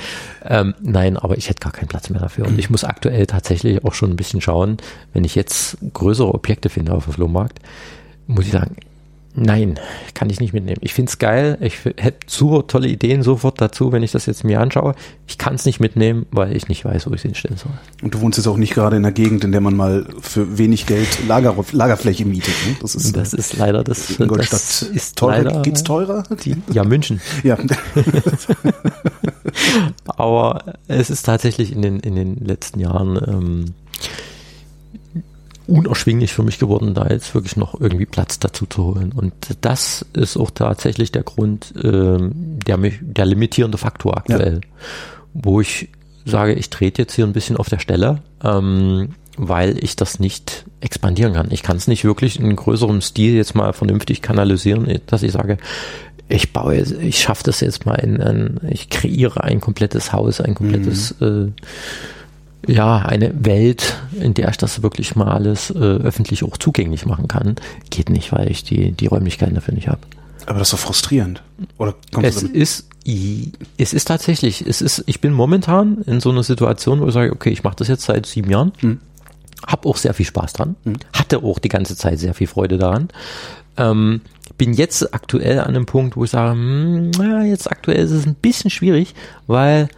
Ähm, 0.46 0.74
nein, 0.82 1.18
aber 1.18 1.38
ich 1.38 1.50
hätte 1.50 1.60
gar 1.60 1.74
keinen 1.74 1.88
Platz 1.88 2.10
mehr 2.10 2.22
dafür. 2.22 2.46
Und 2.46 2.58
ich 2.58 2.70
muss 2.70 2.84
aktuell 2.84 3.26
tatsächlich 3.26 3.84
auch 3.84 3.94
schon 3.94 4.12
ein 4.12 4.16
bisschen 4.16 4.42
schauen, 4.42 4.78
wenn 5.14 5.24
ich 5.24 5.36
jetzt 5.36 5.78
größere 5.94 6.34
Objekte 6.34 6.70
finde 6.70 6.94
auf 6.94 7.04
dem 7.04 7.14
Flohmarkt, 7.14 7.60
muss 8.28 8.46
ich 8.46 8.52
sagen, 8.52 8.78
nein, 9.36 9.80
kann 10.14 10.30
ich 10.30 10.40
nicht 10.40 10.54
mitnehmen. 10.54 10.80
Ich 10.82 10.94
find's 10.94 11.20
geil. 11.20 11.58
Ich 11.62 11.84
hätte 11.86 12.18
super 12.28 12.68
tolle 12.68 12.88
Ideen 12.88 13.24
sofort 13.24 13.60
dazu, 13.62 13.92
wenn 13.92 14.04
ich 14.04 14.12
das 14.12 14.26
jetzt 14.26 14.44
mir 14.44 14.60
anschaue. 14.60 14.96
Ich 15.28 15.38
kann 15.38 15.56
es 15.56 15.66
nicht 15.66 15.80
mitnehmen, 15.80 16.26
weil 16.32 16.56
ich 16.56 16.68
nicht 16.68 16.86
weiß, 16.86 17.08
wo 17.08 17.12
ich 17.12 17.18
es 17.18 17.22
hinstellen 17.24 17.58
soll. 17.58 17.72
Und 18.02 18.14
du 18.14 18.22
wohnst 18.22 18.38
jetzt 18.38 18.48
auch 18.48 18.58
nicht 18.58 18.74
gerade 18.74 18.98
in 18.98 19.06
einer 19.06 19.14
Gegend, 19.14 19.44
in 19.44 19.52
der 19.52 19.62
man 19.62 19.76
mal 19.76 20.06
für 20.22 20.58
wenig 20.58 20.86
Geld 20.86 21.08
Lager, 21.28 21.56
Lagerfläche 21.72 22.26
mietet. 22.26 22.54
Ne? 22.68 22.76
Das 22.82 22.96
ist, 22.96 23.16
Das 23.16 23.34
ist 23.34 23.58
leider 23.58 23.84
das. 23.84 24.20
Ingolstadt. 24.20 24.54
Das 24.54 24.82
ist 24.82 25.18
teurer. 25.18 25.44
leider 25.44 25.62
Geht's 25.62 25.84
teurer? 25.84 26.24
die, 26.44 26.56
ja, 26.72 26.84
München. 26.84 27.22
Ja. 27.44 27.58
Aber 30.06 30.76
es 30.88 31.10
ist 31.10 31.24
tatsächlich 31.24 31.72
in 31.72 31.82
den, 31.82 32.00
in 32.00 32.16
den 32.16 32.36
letzten 32.38 32.80
Jahren 32.80 33.20
ähm, 33.28 33.66
unerschwinglich 35.68 36.34
für 36.34 36.44
mich 36.44 36.60
geworden, 36.60 36.94
da 36.94 37.08
jetzt 37.08 37.34
wirklich 37.34 37.58
noch 37.58 37.80
irgendwie 37.80 38.06
Platz 38.06 38.40
dazu 38.40 38.66
zu 38.66 38.84
holen. 38.84 39.12
Und 39.12 39.34
das 39.62 40.06
ist 40.14 40.38
auch 40.38 40.52
tatsächlich 40.52 41.12
der 41.12 41.24
Grund, 41.24 41.74
ähm, 41.84 42.60
der 42.66 42.78
mich, 42.78 43.00
der 43.02 43.26
limitierende 43.26 43.78
Faktor 43.78 44.18
aktuell, 44.18 44.62
wo 45.34 45.62
ich 45.62 45.90
sage, 46.26 46.54
ich 46.54 46.70
trete 46.70 47.04
jetzt 47.04 47.14
hier 47.14 47.26
ein 47.26 47.34
bisschen 47.34 47.58
auf 47.58 47.70
der 47.70 47.80
Stelle, 47.80 48.22
ähm, 48.44 49.10
weil 49.38 49.84
ich 49.84 49.96
das 49.96 50.20
nicht 50.20 50.66
expandieren 50.82 51.34
kann. 51.34 51.52
Ich 51.52 51.62
kann 51.62 51.78
es 51.78 51.88
nicht 51.88 52.04
wirklich 52.04 52.40
in 52.40 52.56
größerem 52.56 53.02
Stil 53.02 53.36
jetzt 53.36 53.56
mal 53.56 53.74
vernünftig 53.74 54.22
kanalisieren, 54.22 55.00
dass 55.08 55.24
ich 55.24 55.34
sage, 55.34 55.58
ich 56.28 56.54
baue, 56.54 56.78
ich 56.78 57.20
schaffe 57.20 57.44
das 57.44 57.60
jetzt 57.60 57.86
mal 57.86 57.96
in 57.96 58.22
ein, 58.22 58.60
ich 58.70 58.90
kreiere 58.90 59.44
ein 59.44 59.62
komplettes 59.62 60.12
Haus, 60.12 60.42
ein 60.42 60.56
komplettes, 60.56 61.12
äh, 61.22 61.52
ja, 62.68 63.00
eine 63.00 63.46
Welt, 63.46 63.98
in 64.20 64.34
der 64.34 64.50
ich 64.50 64.58
das 64.58 64.82
wirklich 64.82 65.16
mal 65.16 65.32
alles 65.32 65.70
äh, 65.72 65.78
öffentlich 65.78 66.44
auch 66.44 66.58
zugänglich 66.58 67.06
machen 67.06 67.28
kann. 67.28 67.56
Geht 67.90 68.10
nicht, 68.10 68.32
weil 68.32 68.50
ich 68.50 68.64
die, 68.64 68.92
die 68.92 69.08
Räumlichkeiten 69.08 69.56
dafür 69.56 69.74
nicht 69.74 69.88
habe. 69.88 70.00
Aber 70.46 70.60
das 70.60 70.68
ist 70.70 70.74
doch 70.74 70.80
frustrierend. 70.80 71.42
Oder 71.78 71.96
Es 72.22 72.44
ist, 72.44 72.88
es 73.78 73.94
ist 73.94 74.06
tatsächlich, 74.06 74.66
es 74.66 74.82
ist, 74.82 75.04
ich 75.08 75.22
bin 75.22 75.34
momentan 75.34 76.02
in 76.06 76.20
so 76.20 76.30
einer 76.30 76.44
Situation, 76.44 77.02
wo 77.02 77.08
ich 77.08 77.14
sage, 77.14 77.32
okay, 77.32 77.50
ich 77.50 77.64
mache 77.64 77.76
das 77.78 77.88
jetzt 77.88 78.06
seit 78.06 78.26
sieben 78.26 78.50
Jahren, 78.50 78.72
hab 79.66 79.86
auch 79.86 79.98
sehr 79.98 80.14
viel 80.14 80.26
Spaß 80.26 80.54
dran, 80.54 80.76
hatte 81.14 81.44
auch 81.44 81.60
die 81.60 81.70
ganze 81.70 81.96
Zeit 81.96 82.20
sehr 82.20 82.34
viel 82.34 82.48
Freude 82.48 82.78
daran. 82.78 83.10
Ähm, 83.78 84.22
bin 84.58 84.74
jetzt 84.74 85.14
aktuell 85.14 85.60
an 85.60 85.68
einem 85.68 85.86
Punkt, 85.86 86.16
wo 86.16 86.24
ich 86.24 86.32
sage, 86.32 86.52
hm, 86.54 87.12
na, 87.12 87.44
jetzt 87.44 87.70
aktuell 87.70 88.04
ist 88.04 88.12
es 88.12 88.26
ein 88.26 88.36
bisschen 88.36 88.70
schwierig, 88.70 89.14
weil 89.48 89.90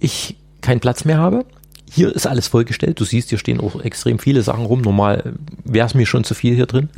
ich 0.00 0.36
keinen 0.60 0.80
Platz 0.80 1.04
mehr 1.04 1.18
habe. 1.18 1.44
Hier 1.90 2.14
ist 2.14 2.26
alles 2.26 2.48
vollgestellt. 2.48 3.00
Du 3.00 3.04
siehst, 3.04 3.30
hier 3.30 3.38
stehen 3.38 3.60
auch 3.60 3.80
extrem 3.80 4.18
viele 4.18 4.42
Sachen 4.42 4.64
rum. 4.66 4.80
Normal 4.82 5.34
wäre 5.64 5.86
es 5.86 5.94
mir 5.94 6.06
schon 6.06 6.24
zu 6.24 6.34
viel 6.34 6.54
hier 6.54 6.66
drin. 6.66 6.88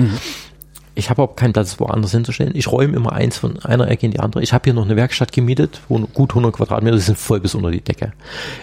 Ich 0.95 1.09
habe 1.09 1.23
auch 1.23 1.37
keinen 1.37 1.53
Platz 1.53 1.79
woanders 1.79 2.11
hinzustellen. 2.11 2.53
Ich 2.55 2.71
räume 2.71 2.97
immer 2.97 3.13
eins 3.13 3.39
von 3.39 3.59
einer 3.61 3.89
Ecke 3.89 4.07
in 4.07 4.13
die 4.13 4.21
andere. 4.21 4.43
Ich 4.43 4.53
habe 4.53 4.65
hier 4.65 4.75
noch 4.75 4.85
eine 4.85 4.97
Werkstatt 4.97 5.33
gemietet, 5.33 5.81
wo 5.89 5.99
gut 5.99 6.33
100 6.33 6.53
Quadratmeter, 6.53 6.97
die 6.97 7.03
sind 7.03 7.19
voll 7.19 7.41
bis 7.41 7.55
unter 7.55 7.71
die 7.71 7.81
Decke. 7.81 8.13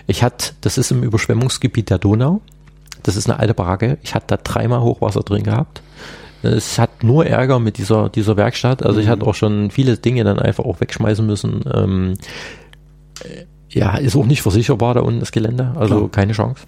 Ich 0.06 0.24
hatte, 0.24 0.54
das 0.62 0.78
ist 0.78 0.92
im 0.92 1.04
Überschwemmungsgebiet 1.04 1.90
der 1.90 1.98
Donau. 1.98 2.42
Das 3.04 3.16
ist 3.16 3.30
eine 3.30 3.40
alte 3.40 3.54
Baracke. 3.54 3.98
Ich 4.04 4.14
hatte 4.14 4.28
da 4.28 4.38
dreimal 4.38 4.82
Hochwasser 4.82 5.22
drin 5.22 5.44
gehabt. 5.44 5.82
Es 6.44 6.78
hat 6.78 7.04
nur 7.04 7.26
Ärger 7.26 7.60
mit 7.60 7.78
dieser, 7.78 8.10
dieser 8.10 8.38
Werkstatt. 8.38 8.84
Also 8.84 9.00
ich 9.00 9.08
hatte 9.08 9.26
auch 9.26 9.36
schon 9.36 9.72
viele 9.72 9.98
Dinge 9.98 10.24
dann 10.24 10.40
einfach 10.40 10.66
auch 10.66 10.80
wegschmeißen 10.82 11.26
müssen. 11.26 11.64
Ähm, 11.74 12.14
äh, 13.24 13.46
ja, 13.70 13.98
ist 13.98 14.16
auch 14.16 14.26
nicht 14.26 14.42
versicherbar 14.42 14.94
da 14.94 15.02
unten 15.02 15.20
das 15.20 15.32
Gelände. 15.32 15.74
Also 15.76 15.98
Klar. 15.98 16.12
keine 16.12 16.34
Chance. 16.34 16.64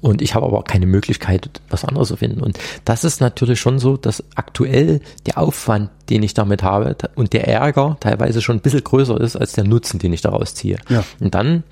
Und 0.00 0.20
ich 0.22 0.34
habe 0.34 0.46
aber 0.46 0.58
auch 0.58 0.64
keine 0.64 0.86
Möglichkeit, 0.86 1.48
was 1.70 1.84
anderes 1.84 2.08
zu 2.08 2.16
finden. 2.16 2.40
Und 2.40 2.58
das 2.84 3.04
ist 3.04 3.20
natürlich 3.20 3.58
schon 3.58 3.78
so, 3.78 3.96
dass 3.96 4.22
aktuell 4.34 5.00
der 5.26 5.38
Aufwand, 5.38 5.90
den 6.10 6.22
ich 6.22 6.34
damit 6.34 6.62
habe 6.62 6.96
und 7.14 7.32
der 7.32 7.48
Ärger 7.48 7.96
teilweise 8.00 8.42
schon 8.42 8.56
ein 8.56 8.60
bisschen 8.60 8.84
größer 8.84 9.18
ist 9.20 9.36
als 9.36 9.52
der 9.52 9.64
Nutzen, 9.64 9.98
den 9.98 10.12
ich 10.12 10.20
daraus 10.20 10.54
ziehe. 10.54 10.78
Ja. 10.88 11.04
Und 11.20 11.34
dann 11.34 11.62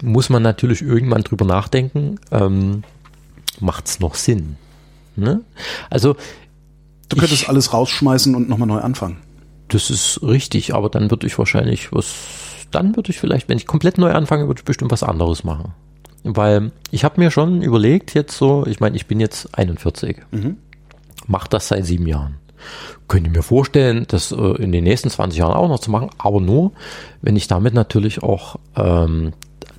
muss 0.00 0.28
man 0.28 0.42
natürlich 0.42 0.82
irgendwann 0.82 1.22
drüber 1.22 1.44
nachdenken, 1.44 2.18
ähm, 2.30 2.82
macht 3.60 3.86
es 3.86 4.00
noch 4.00 4.14
Sinn? 4.14 4.56
Ne? 5.16 5.40
Also 5.90 6.16
Du 7.08 7.16
könntest 7.16 7.48
alles 7.48 7.72
rausschmeißen 7.74 8.34
und 8.34 8.48
nochmal 8.48 8.68
neu 8.68 8.78
anfangen. 8.80 9.18
das 9.68 9.90
ist 9.90 10.20
richtig, 10.22 10.74
aber 10.74 10.88
dann 10.88 11.10
würde 11.10 11.26
ich 11.26 11.38
wahrscheinlich 11.38 11.92
was, 11.92 12.06
dann 12.74 12.96
würde 12.96 13.10
ich 13.10 13.18
vielleicht, 13.18 13.48
wenn 13.48 13.56
ich 13.56 13.66
komplett 13.66 13.98
neu 13.98 14.12
anfange, 14.12 14.46
würde 14.46 14.60
ich 14.60 14.64
bestimmt 14.64 14.90
was 14.90 15.02
anderes 15.02 15.44
machen. 15.44 15.72
Weil 16.24 16.70
ich 16.90 17.04
habe 17.04 17.20
mir 17.20 17.30
schon 17.30 17.62
überlegt, 17.62 18.14
jetzt 18.14 18.36
so, 18.36 18.64
ich 18.66 18.80
meine, 18.80 18.96
ich 18.96 19.06
bin 19.06 19.18
jetzt 19.20 19.56
41, 19.58 20.18
mache 21.26 21.48
das 21.48 21.68
seit 21.68 21.84
sieben 21.84 22.06
Jahren. 22.06 22.36
Könnte 23.08 23.30
mir 23.30 23.42
vorstellen, 23.42 24.04
das 24.08 24.30
äh, 24.30 24.62
in 24.62 24.70
den 24.70 24.84
nächsten 24.84 25.10
20 25.10 25.38
Jahren 25.38 25.54
auch 25.54 25.68
noch 25.68 25.80
zu 25.80 25.90
machen, 25.90 26.10
aber 26.18 26.40
nur, 26.40 26.72
wenn 27.20 27.34
ich 27.34 27.48
damit 27.48 27.74
natürlich 27.74 28.22
auch 28.22 28.56
ähm, 28.76 29.32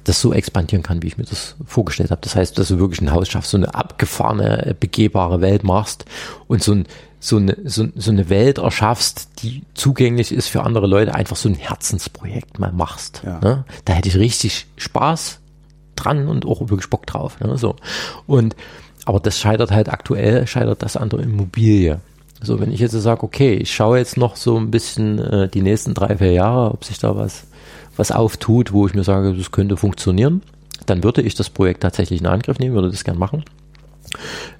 das 0.03 0.19
so 0.19 0.33
expandieren 0.33 0.83
kann, 0.83 1.01
wie 1.01 1.07
ich 1.07 1.17
mir 1.17 1.23
das 1.23 1.55
vorgestellt 1.65 2.11
habe. 2.11 2.21
Das 2.21 2.35
heißt, 2.35 2.57
dass 2.57 2.67
du 2.67 2.79
wirklich 2.79 3.01
ein 3.01 3.11
Haus 3.11 3.29
schaffst, 3.29 3.51
so 3.51 3.57
eine 3.57 3.73
abgefahrene, 3.73 4.75
begehbare 4.77 5.41
Welt 5.41 5.63
machst 5.63 6.05
und 6.47 6.61
so, 6.61 6.73
ein, 6.73 6.85
so, 7.23 7.37
eine, 7.37 7.55
so, 7.63 7.87
so 7.95 8.11
eine 8.11 8.29
Welt 8.29 8.57
erschaffst, 8.57 9.29
die 9.41 9.63
zugänglich 9.75 10.33
ist 10.33 10.49
für 10.49 10.63
andere 10.63 10.87
Leute, 10.87 11.15
einfach 11.15 11.37
so 11.37 11.47
ein 11.47 11.55
Herzensprojekt 11.55 12.59
mal 12.59 12.73
machst. 12.73 13.21
Ja. 13.23 13.39
Ne? 13.39 13.65
Da 13.85 13.93
hätte 13.93 14.09
ich 14.09 14.17
richtig 14.17 14.67
Spaß 14.75 15.39
dran 15.95 16.27
und 16.27 16.45
auch 16.45 16.59
wirklich 16.69 16.89
Bock 16.89 17.05
drauf. 17.07 17.39
Ne? 17.39 17.57
So. 17.57 17.77
Und 18.27 18.57
aber 19.05 19.21
das 19.21 19.39
scheitert 19.39 19.71
halt 19.71 19.87
aktuell, 19.87 20.45
scheitert 20.47 20.83
das 20.83 20.97
an 20.97 21.07
der 21.07 21.19
Immobilie. 21.19 22.01
So, 22.41 22.59
wenn 22.59 22.73
ich 22.73 22.81
jetzt 22.81 22.91
sage, 22.91 23.23
okay, 23.23 23.53
ich 23.53 23.73
schaue 23.73 23.99
jetzt 23.99 24.17
noch 24.17 24.35
so 24.35 24.57
ein 24.57 24.69
bisschen 24.69 25.19
äh, 25.19 25.47
die 25.47 25.61
nächsten 25.61 25.93
drei, 25.93 26.17
vier 26.17 26.33
Jahre, 26.33 26.71
ob 26.71 26.83
sich 26.83 26.99
da 26.99 27.15
was, 27.15 27.45
was 27.95 28.11
auftut, 28.11 28.73
wo 28.73 28.85
ich 28.85 28.95
mir 28.95 29.05
sage, 29.05 29.33
das 29.33 29.51
könnte 29.51 29.77
funktionieren, 29.77 30.41
dann 30.85 31.05
würde 31.05 31.21
ich 31.21 31.35
das 31.35 31.49
Projekt 31.49 31.83
tatsächlich 31.83 32.19
in 32.19 32.27
Angriff 32.27 32.59
nehmen, 32.59 32.75
würde 32.75 32.91
das 32.91 33.05
gern 33.05 33.17
machen. 33.17 33.45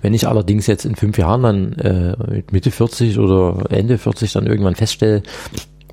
Wenn 0.02 0.14
ich 0.14 0.28
allerdings 0.28 0.68
jetzt 0.68 0.86
in 0.86 0.96
fünf 0.96 1.18
Jahren 1.18 1.44
dann 1.44 1.74
äh, 1.74 2.16
mit 2.32 2.52
Mitte 2.52 2.72
40 2.72 3.20
oder 3.20 3.66
Ende 3.70 3.98
40 3.98 4.34
dann 4.34 4.48
irgendwann 4.48 4.76
feststelle, 4.76 5.24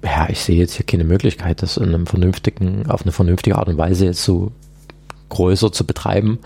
ja, 0.04 0.28
ich 0.30 0.40
sehe 0.40 0.56
jetzt 0.56 0.74
hier 0.74 0.86
keine 0.86 1.04
Möglichkeit, 1.04 1.62
das 1.62 1.76
in 1.76 1.88
einem 1.88 2.06
vernünftigen, 2.06 2.88
auf 2.88 3.02
eine 3.02 3.12
vernünftige 3.12 3.56
Art 3.56 3.68
und 3.68 3.78
Weise 3.78 4.06
jetzt 4.06 4.24
so 4.24 4.52
größer 5.28 5.72
zu 5.72 5.84
betreiben, 5.86 6.38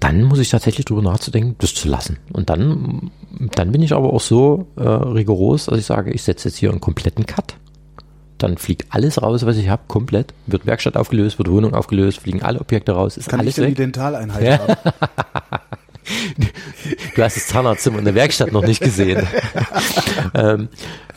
dann 0.00 0.22
muss 0.24 0.38
ich 0.38 0.50
tatsächlich 0.50 0.84
drüber 0.84 1.02
nachzudenken, 1.02 1.56
das 1.58 1.74
zu 1.74 1.88
lassen. 1.88 2.18
Und 2.32 2.50
dann, 2.50 3.10
dann 3.54 3.72
bin 3.72 3.82
ich 3.82 3.94
aber 3.94 4.12
auch 4.12 4.20
so 4.20 4.66
äh, 4.76 4.82
rigoros, 4.82 5.66
dass 5.66 5.78
ich 5.78 5.86
sage, 5.86 6.10
ich 6.12 6.22
setze 6.22 6.48
jetzt 6.48 6.58
hier 6.58 6.70
einen 6.70 6.80
kompletten 6.80 7.24
Cut. 7.26 7.54
Dann 8.36 8.58
fliegt 8.58 8.86
alles 8.90 9.22
raus, 9.22 9.46
was 9.46 9.56
ich 9.56 9.68
habe, 9.68 9.84
komplett. 9.88 10.34
Wird 10.46 10.66
Werkstatt 10.66 10.96
aufgelöst, 10.96 11.38
wird 11.38 11.50
Wohnung 11.50 11.72
aufgelöst, 11.72 12.18
fliegen 12.18 12.42
alle 12.42 12.60
Objekte 12.60 12.92
raus, 12.92 13.16
ist 13.16 13.28
Kann 13.28 13.40
alles 13.40 13.50
ich 13.50 13.54
denn 13.54 13.64
weg. 13.64 13.70
die 13.70 13.74
Dentaleinheit 13.82 14.60
haben? 14.60 14.76
Du 17.14 17.22
hast 17.22 17.36
das 17.36 17.46
Zahnarztzimmer 17.46 17.98
in 17.98 18.04
der 18.04 18.14
Werkstatt 18.14 18.52
noch 18.52 18.66
nicht 18.66 18.82
gesehen. 18.82 19.26
ähm, 20.34 20.68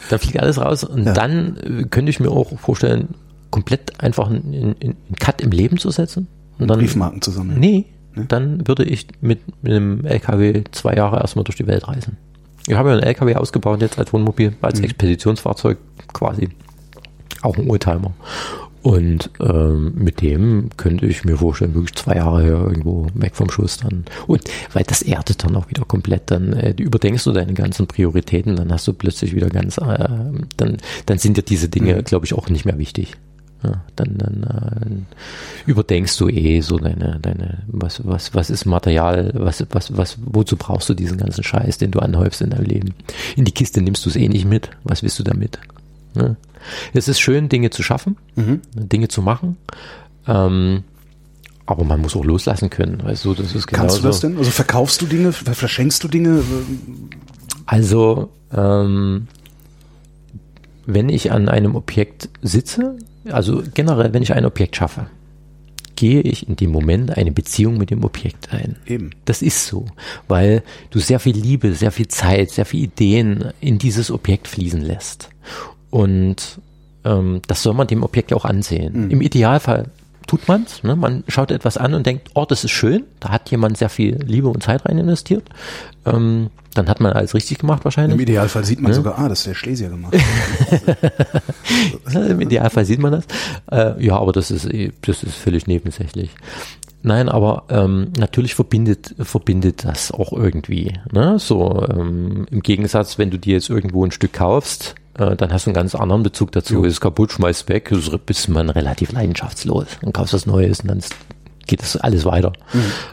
dann 0.09 0.19
fliegt 0.19 0.39
alles 0.39 0.59
raus 0.59 0.83
und 0.83 1.05
dann 1.05 1.57
äh, 1.57 1.83
könnte 1.89 2.09
ich 2.09 2.19
mir 2.19 2.29
auch 2.29 2.57
vorstellen, 2.59 3.09
komplett 3.51 3.99
einfach 4.01 4.29
einen, 4.29 4.75
einen, 4.81 4.95
Cut 5.19 5.41
im 5.41 5.51
Leben 5.51 5.77
zu 5.77 5.89
setzen. 5.91 6.27
Und 6.59 6.69
dann, 6.69 6.79
Briefmarken 6.79 7.21
zu 7.21 7.31
sammeln. 7.31 7.59
Nee, 7.59 7.85
dann 8.15 8.67
würde 8.67 8.83
ich 8.83 9.07
mit, 9.21 9.39
mit 9.61 9.73
einem 9.73 10.05
LKW 10.05 10.63
zwei 10.71 10.95
Jahre 10.95 11.17
erstmal 11.17 11.43
durch 11.43 11.57
die 11.57 11.67
Welt 11.67 11.87
reisen. 11.87 12.17
Ich 12.67 12.75
habe 12.75 12.89
ja 12.89 12.95
einen 12.95 13.03
LKW 13.03 13.35
ausgebaut 13.35 13.81
jetzt 13.81 13.97
als 13.97 14.11
Wohnmobil, 14.11 14.55
als 14.61 14.79
Expeditionsfahrzeug 14.79 15.77
quasi. 16.13 16.49
Auch 17.41 17.57
ein 17.57 17.69
Oldtimer. 17.69 18.13
Und 18.87 19.31
ähm, 19.41 19.91
mit 19.95 20.21
dem 20.21 20.69
könnte 20.77 21.07
ich 21.07 21.25
mir 21.25 21.35
vorstellen, 21.35 21.73
wirklich 21.73 21.95
zwei 21.95 22.15
Jahre 22.15 22.41
her 22.41 22.65
irgendwo 22.69 23.07
weg 23.15 23.35
vom 23.35 23.49
Schuss 23.49 23.79
dann. 23.79 24.05
Und 24.27 24.43
weil 24.71 24.85
das 24.85 25.01
erdet 25.01 25.43
dann 25.43 25.57
auch 25.57 25.69
wieder 25.69 25.83
komplett, 25.83 26.31
dann 26.31 26.53
äh, 26.53 26.73
überdenkst 26.77 27.25
du 27.25 27.33
deine 27.33 27.53
ganzen 27.53 27.85
Prioritäten, 27.85 28.55
dann 28.55 28.71
hast 28.71 28.87
du 28.87 28.93
plötzlich 28.93 29.35
wieder 29.35 29.49
ganz, 29.49 29.77
äh, 29.77 30.07
dann, 30.55 30.77
dann 31.05 31.17
sind 31.17 31.35
dir 31.35 31.41
diese 31.41 31.67
Dinge, 31.67 32.01
glaube 32.01 32.27
ich, 32.27 32.33
auch 32.33 32.47
nicht 32.47 32.63
mehr 32.63 32.77
wichtig. 32.77 33.17
Ja, 33.61 33.83
dann 33.97 34.17
dann 34.19 35.05
äh, 35.65 35.69
überdenkst 35.69 36.15
du 36.15 36.29
eh 36.29 36.61
so 36.61 36.77
deine, 36.77 37.19
deine, 37.21 37.63
was, 37.67 38.07
was, 38.07 38.35
was 38.35 38.49
ist 38.49 38.63
Material, 38.63 39.31
was, 39.33 39.65
was, 39.69 39.97
was, 39.97 40.17
wozu 40.23 40.55
brauchst 40.55 40.87
du 40.87 40.93
diesen 40.93 41.17
ganzen 41.17 41.43
Scheiß, 41.43 41.77
den 41.77 41.91
du 41.91 41.99
anhäufst 41.99 42.41
in 42.41 42.51
deinem 42.51 42.63
Leben? 42.63 42.93
In 43.35 43.43
die 43.43 43.51
Kiste 43.51 43.81
nimmst 43.81 44.05
du 44.05 44.09
es 44.09 44.15
eh 44.15 44.29
nicht 44.29 44.45
mit. 44.45 44.69
Was 44.85 45.03
willst 45.03 45.19
du 45.19 45.23
damit? 45.23 45.59
Ja. 46.17 46.35
Es 46.93 47.07
ist 47.07 47.19
schön, 47.19 47.49
Dinge 47.49 47.69
zu 47.69 47.83
schaffen, 47.83 48.17
Dinge 48.35 49.07
zu 49.07 49.21
machen. 49.21 49.57
Ähm, 50.27 50.83
aber 51.65 51.83
man 51.83 52.01
muss 52.01 52.15
auch 52.15 52.25
loslassen 52.25 52.69
können. 52.69 53.03
Weißt 53.03 53.25
du, 53.25 53.33
das 53.33 53.53
ist 53.53 53.67
Kannst 53.67 53.99
du 53.99 54.03
das 54.03 54.19
denn? 54.21 54.37
Also 54.37 54.51
verkaufst 54.51 55.01
du 55.01 55.05
Dinge, 55.05 55.31
ver- 55.33 55.53
verschenkst 55.53 56.03
du 56.03 56.07
Dinge? 56.07 56.41
Also, 57.65 58.29
ähm, 58.53 59.27
wenn 60.85 61.09
ich 61.09 61.31
an 61.31 61.49
einem 61.49 61.75
Objekt 61.75 62.29
sitze, 62.41 62.97
also 63.29 63.61
generell, 63.73 64.13
wenn 64.13 64.23
ich 64.23 64.33
ein 64.33 64.45
Objekt 64.45 64.77
schaffe, 64.77 65.07
gehe 65.97 66.21
ich 66.21 66.47
in 66.47 66.55
dem 66.55 66.71
Moment 66.71 67.17
eine 67.17 67.31
Beziehung 67.31 67.77
mit 67.77 67.89
dem 67.89 68.03
Objekt 68.05 68.53
ein. 68.53 68.77
Eben. 68.85 69.09
Das 69.25 69.41
ist 69.41 69.65
so, 69.65 69.85
weil 70.27 70.63
du 70.91 70.99
sehr 70.99 71.19
viel 71.19 71.35
Liebe, 71.35 71.73
sehr 71.73 71.91
viel 71.91 72.07
Zeit, 72.07 72.51
sehr 72.51 72.65
viel 72.65 72.83
Ideen 72.83 73.51
in 73.59 73.77
dieses 73.79 74.11
Objekt 74.11 74.47
fließen 74.47 74.81
lässt. 74.81 75.29
Und 75.89 76.59
ähm, 77.05 77.41
das 77.47 77.63
soll 77.63 77.73
man 77.73 77.87
dem 77.87 78.03
Objekt 78.03 78.31
ja 78.31 78.37
auch 78.37 78.45
ansehen. 78.45 79.09
Im 79.09 79.21
Idealfall 79.21 79.85
tut 80.27 80.47
man's. 80.47 80.83
Ne? 80.83 80.95
Man 80.95 81.23
schaut 81.27 81.51
etwas 81.51 81.77
an 81.77 81.93
und 81.93 82.05
denkt, 82.05 82.31
oh, 82.35 82.45
das 82.47 82.63
ist 82.63 82.71
schön. 82.71 83.05
Da 83.19 83.29
hat 83.29 83.49
jemand 83.49 83.77
sehr 83.77 83.89
viel 83.89 84.19
Liebe 84.25 84.49
und 84.49 84.61
Zeit 84.61 84.85
rein 84.85 84.97
investiert. 84.97 85.43
Ähm, 86.05 86.49
dann 86.73 86.89
hat 86.89 86.99
man 86.99 87.13
alles 87.13 87.33
richtig 87.33 87.59
gemacht 87.59 87.79
Im 87.79 87.85
wahrscheinlich. 87.85 88.21
Idealfall 88.21 88.63
sieht 88.63 88.81
man 88.81 88.93
sogar, 88.93 89.17
ah, 89.17 89.29
das 89.29 89.39
ist 89.39 89.47
der 89.47 89.53
Schlesier 89.55 89.89
gemacht. 89.89 90.15
Im 92.13 92.41
Idealfall 92.41 92.85
sieht 92.85 92.99
man 92.99 93.13
das. 93.13 93.25
Äh, 93.71 94.05
ja, 94.05 94.17
aber 94.17 94.31
das 94.31 94.51
ist, 94.51 94.65
das 95.01 95.23
ist 95.23 95.35
völlig 95.35 95.65
nebensächlich. 95.65 96.29
Nein, 97.03 97.29
aber 97.29 97.63
ähm, 97.69 98.11
natürlich 98.17 98.53
verbindet, 98.53 99.15
verbindet 99.19 99.85
das 99.85 100.11
auch 100.11 100.33
irgendwie. 100.33 100.93
Ne? 101.11 101.39
So 101.39 101.87
ähm, 101.89 102.45
im 102.51 102.61
Gegensatz, 102.61 103.17
wenn 103.17 103.31
du 103.31 103.39
dir 103.39 103.53
jetzt 103.53 103.69
irgendwo 103.69 104.03
ein 104.03 104.11
Stück 104.11 104.33
kaufst, 104.33 104.95
äh, 105.17 105.35
dann 105.35 105.51
hast 105.51 105.65
du 105.65 105.69
einen 105.69 105.75
ganz 105.75 105.95
anderen 105.95 106.23
Bezug 106.23 106.51
dazu. 106.51 106.83
Ist 106.83 107.01
kaputt, 107.01 107.31
schmeißt 107.31 107.69
weg, 107.69 107.91
bist 108.25 108.49
man 108.49 108.69
relativ 108.69 109.11
leidenschaftslos. 109.11 109.87
Dann 110.01 110.13
kaufst 110.13 110.33
du 110.33 110.35
was 110.35 110.45
Neues 110.45 110.81
und 110.81 110.89
dann 110.89 111.01
geht 111.67 111.81
das 111.81 111.97
alles 111.97 112.25
weiter. 112.25 112.53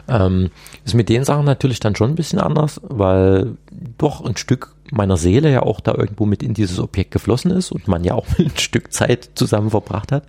Ähm, 0.07 0.49
ist 0.85 0.93
mit 0.93 1.09
den 1.09 1.23
Sachen 1.25 1.45
natürlich 1.45 1.79
dann 1.79 1.95
schon 1.95 2.11
ein 2.11 2.15
bisschen 2.15 2.39
anders, 2.39 2.81
weil 2.83 3.57
doch 3.97 4.23
ein 4.25 4.37
Stück 4.37 4.73
meiner 4.91 5.17
Seele 5.17 5.51
ja 5.51 5.63
auch 5.63 5.79
da 5.79 5.93
irgendwo 5.93 6.25
mit 6.25 6.41
in 6.41 6.53
dieses 6.53 6.79
Objekt 6.79 7.11
geflossen 7.11 7.51
ist 7.51 7.71
und 7.71 7.87
man 7.87 8.03
ja 8.03 8.13
auch 8.13 8.25
ein 8.39 8.57
Stück 8.57 8.93
Zeit 8.93 9.31
zusammen 9.35 9.69
verbracht 9.69 10.11
hat. 10.11 10.23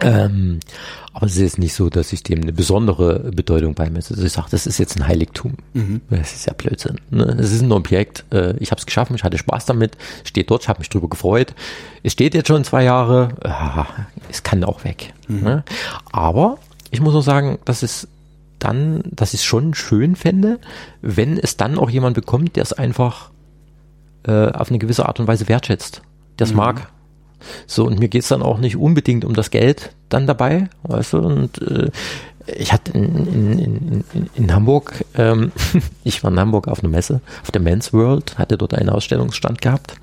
Ähm, 0.00 0.60
aber 1.12 1.26
es 1.26 1.32
ist 1.32 1.40
jetzt 1.40 1.58
nicht 1.58 1.74
so, 1.74 1.88
dass 1.88 2.12
ich 2.12 2.22
dem 2.22 2.42
eine 2.42 2.52
besondere 2.52 3.30
Bedeutung 3.32 3.74
beimesse. 3.74 4.14
Also 4.14 4.26
ich 4.26 4.32
sage, 4.32 4.48
das 4.50 4.66
ist 4.66 4.78
jetzt 4.78 4.96
ein 4.96 5.06
Heiligtum. 5.06 5.54
Das 6.10 6.34
ist 6.34 6.46
ja 6.46 6.52
Blödsinn. 6.52 7.00
Ne? 7.10 7.24
Es 7.40 7.52
ist 7.52 7.62
ein 7.62 7.72
Objekt. 7.72 8.24
Äh, 8.32 8.56
ich 8.58 8.70
habe 8.70 8.78
es 8.78 8.86
geschaffen, 8.86 9.16
ich 9.16 9.24
hatte 9.24 9.38
Spaß 9.38 9.66
damit, 9.66 9.96
steht 10.24 10.50
dort, 10.50 10.62
ich 10.62 10.68
habe 10.68 10.80
mich 10.80 10.90
drüber 10.90 11.08
gefreut. 11.08 11.54
Es 12.02 12.12
steht 12.12 12.34
jetzt 12.34 12.48
schon 12.48 12.64
zwei 12.64 12.84
Jahre. 12.84 13.30
Ah, 13.42 13.86
es 14.28 14.42
kann 14.42 14.62
auch 14.64 14.84
weg. 14.84 15.14
Ne? 15.28 15.64
Aber 16.12 16.58
ich 16.90 17.00
muss 17.00 17.14
auch 17.14 17.22
sagen, 17.22 17.58
dass 17.64 17.82
es 17.82 18.08
dann, 18.58 19.02
dass 19.06 19.34
ich 19.34 19.40
es 19.40 19.44
schon 19.44 19.74
schön 19.74 20.16
fände, 20.16 20.58
wenn 21.02 21.38
es 21.38 21.56
dann 21.56 21.78
auch 21.78 21.90
jemand 21.90 22.14
bekommt, 22.14 22.56
der 22.56 22.62
es 22.62 22.72
einfach 22.72 23.30
äh, 24.26 24.50
auf 24.50 24.70
eine 24.70 24.78
gewisse 24.78 25.06
Art 25.06 25.20
und 25.20 25.26
Weise 25.26 25.48
wertschätzt, 25.48 26.02
der 26.38 26.46
es 26.46 26.54
mag. 26.54 26.88
So, 27.66 27.86
und 27.86 27.98
mir 27.98 28.08
geht's 28.08 28.28
dann 28.28 28.42
auch 28.42 28.58
nicht 28.58 28.76
unbedingt 28.76 29.24
um 29.24 29.34
das 29.34 29.50
Geld 29.50 29.90
dann 30.08 30.26
dabei, 30.26 30.68
weißt 30.84 31.14
du, 31.14 31.18
und 31.18 31.60
äh, 31.62 31.90
ich 32.46 32.72
hatte 32.72 32.92
in, 32.92 33.58
in, 33.58 34.04
in, 34.12 34.30
in, 34.34 34.54
Hamburg, 34.54 35.04
ähm, 35.16 35.52
ich 36.04 36.22
war 36.22 36.30
in 36.30 36.38
Hamburg 36.38 36.68
auf 36.68 36.80
einer 36.80 36.90
Messe, 36.90 37.20
auf 37.42 37.50
der 37.50 37.60
Men's 37.60 37.92
World, 37.92 38.38
hatte 38.38 38.56
dort 38.56 38.74
einen 38.74 38.88
Ausstellungsstand 38.90 39.60
gehabt 39.60 39.96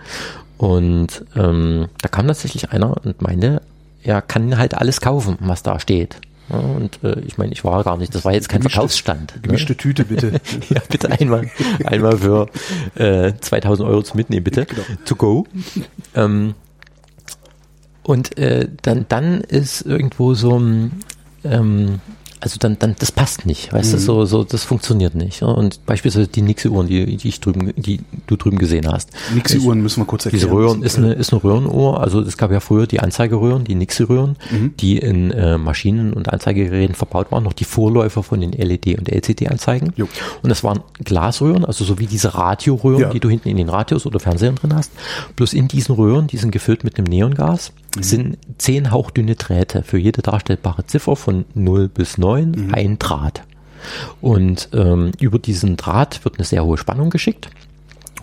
und 0.58 1.26
ähm, 1.36 1.88
da 2.02 2.10
kam 2.10 2.28
tatsächlich 2.28 2.72
einer 2.72 2.98
und 3.04 3.22
meinte, 3.22 3.62
er 4.04 4.22
kann 4.22 4.58
halt 4.58 4.76
alles 4.76 5.00
kaufen, 5.02 5.38
was 5.40 5.64
da 5.64 5.80
steht. 5.80 6.18
Ja, 6.50 6.58
und 6.58 7.00
äh, 7.04 7.22
ich 7.22 7.38
meine, 7.38 7.54
ich 7.54 7.64
war 7.64 7.84
gar 7.86 7.98
nicht, 7.98 8.14
das 8.14 8.26
war 8.26 8.34
jetzt 8.34 8.50
kein 8.50 8.62
Gemischte- 8.62 8.74
Verkaufsstand. 8.74 9.36
Ne? 9.36 9.42
Gemischte 9.44 9.78
Tüte, 9.78 10.04
bitte. 10.04 10.42
Ja, 10.70 10.82
bitte 10.90 11.10
einmal, 11.10 11.50
einmal 11.86 12.18
für 12.18 12.50
äh, 12.96 13.32
2000 13.40 13.88
Euro 13.88 14.04
zum 14.04 14.18
Mitnehmen, 14.18 14.44
bitte. 14.44 14.68
To 15.06 15.16
go. 15.16 15.48
Ähm, 16.16 16.54
und 18.04 18.38
äh, 18.38 18.68
dann, 18.82 19.06
dann 19.10 19.42
ist 19.42 19.82
irgendwo 19.82 20.34
so, 20.34 20.60
ein, 20.60 20.92
ähm, 21.44 22.00
also 22.40 22.58
dann, 22.60 22.78
dann, 22.78 22.94
das 23.00 23.10
passt 23.14 23.46
nicht, 23.46 23.72
weißt 23.72 23.94
du, 23.94 23.98
so, 24.00 24.26
so, 24.26 24.44
das 24.44 24.66
funktioniert 24.66 25.16
nicht. 25.16 25.40
Ja? 25.40 25.48
Und 25.48 25.86
beispielsweise 25.86 26.28
die 26.28 26.42
Nixie-Uhren, 26.42 26.88
die, 26.88 27.16
die 27.16 27.30
ich 27.30 27.40
drüben, 27.40 27.72
die 27.78 28.02
du 28.28 28.36
drüben 28.36 28.58
gesehen 28.58 28.92
hast. 28.92 29.12
Nixie-Uhren 29.34 29.82
müssen 29.82 30.02
wir 30.02 30.06
kurz 30.06 30.26
erklären. 30.26 30.42
Diese 30.48 30.54
Röhren 30.54 30.84
ist 30.84 30.98
eine, 30.98 31.14
ist 31.14 31.32
eine 31.32 31.42
Röhrenuhr. 31.42 32.02
Also 32.02 32.20
es 32.20 32.36
gab 32.36 32.52
ja 32.52 32.60
früher 32.60 32.86
die 32.86 33.00
Anzeigeröhren, 33.00 33.64
die 33.64 33.76
Nixie-Röhren, 33.76 34.36
die 34.82 34.98
in 34.98 35.32
äh, 35.32 35.58
Maschinen 35.58 36.12
und 36.12 36.34
Anzeigegeräten 36.34 36.96
verbaut 36.96 37.32
waren, 37.32 37.46
noch 37.46 37.54
die 37.54 37.64
Vorläufer 37.64 38.24
von 38.24 38.42
den 38.42 38.52
LED- 38.52 38.98
und 39.00 39.08
LCD-Anzeigen. 39.08 39.94
Und 40.42 40.50
das 40.50 40.66
waren 40.66 40.82
Glasröhren, 41.02 41.64
also 41.64 41.86
so 41.86 41.98
wie 41.98 42.08
diese 42.08 42.36
Radioröhren, 42.36 43.00
Ja. 43.04 43.10
die 43.10 43.22
du 43.22 43.30
hinten 43.30 43.48
in 43.48 43.56
den 43.56 43.70
Radios 43.70 44.06
oder 44.06 44.20
Fernsehern 44.20 44.56
drin 44.56 44.76
hast. 44.76 44.92
Bloß 45.38 45.54
in 45.54 45.70
diesen 45.70 45.96
Röhren, 45.96 46.28
die 46.28 46.36
sind 46.36 46.52
gefüllt 46.52 46.84
mit 46.84 46.98
einem 46.98 47.06
Neongas, 47.08 47.72
sind 48.00 48.38
zehn 48.58 48.92
hauchdünne 48.92 49.36
Drähte 49.36 49.84
für 49.84 49.98
jede 49.98 50.22
darstellbare 50.22 50.86
Ziffer 50.86 51.16
von 51.16 51.46
0 51.54 51.90
bis 51.90 52.18
9 52.18 52.74
ein 52.74 52.98
Draht. 53.00 53.44
Und 54.22 54.70
ähm, 54.74 55.12
über 55.20 55.40
diesen 55.40 55.78
Draht 55.78 56.24
wird 56.24 56.36
eine 56.38 56.46
sehr 56.46 56.64
hohe 56.66 56.78
Spannung 56.78 57.10
geschickt. 57.10 57.50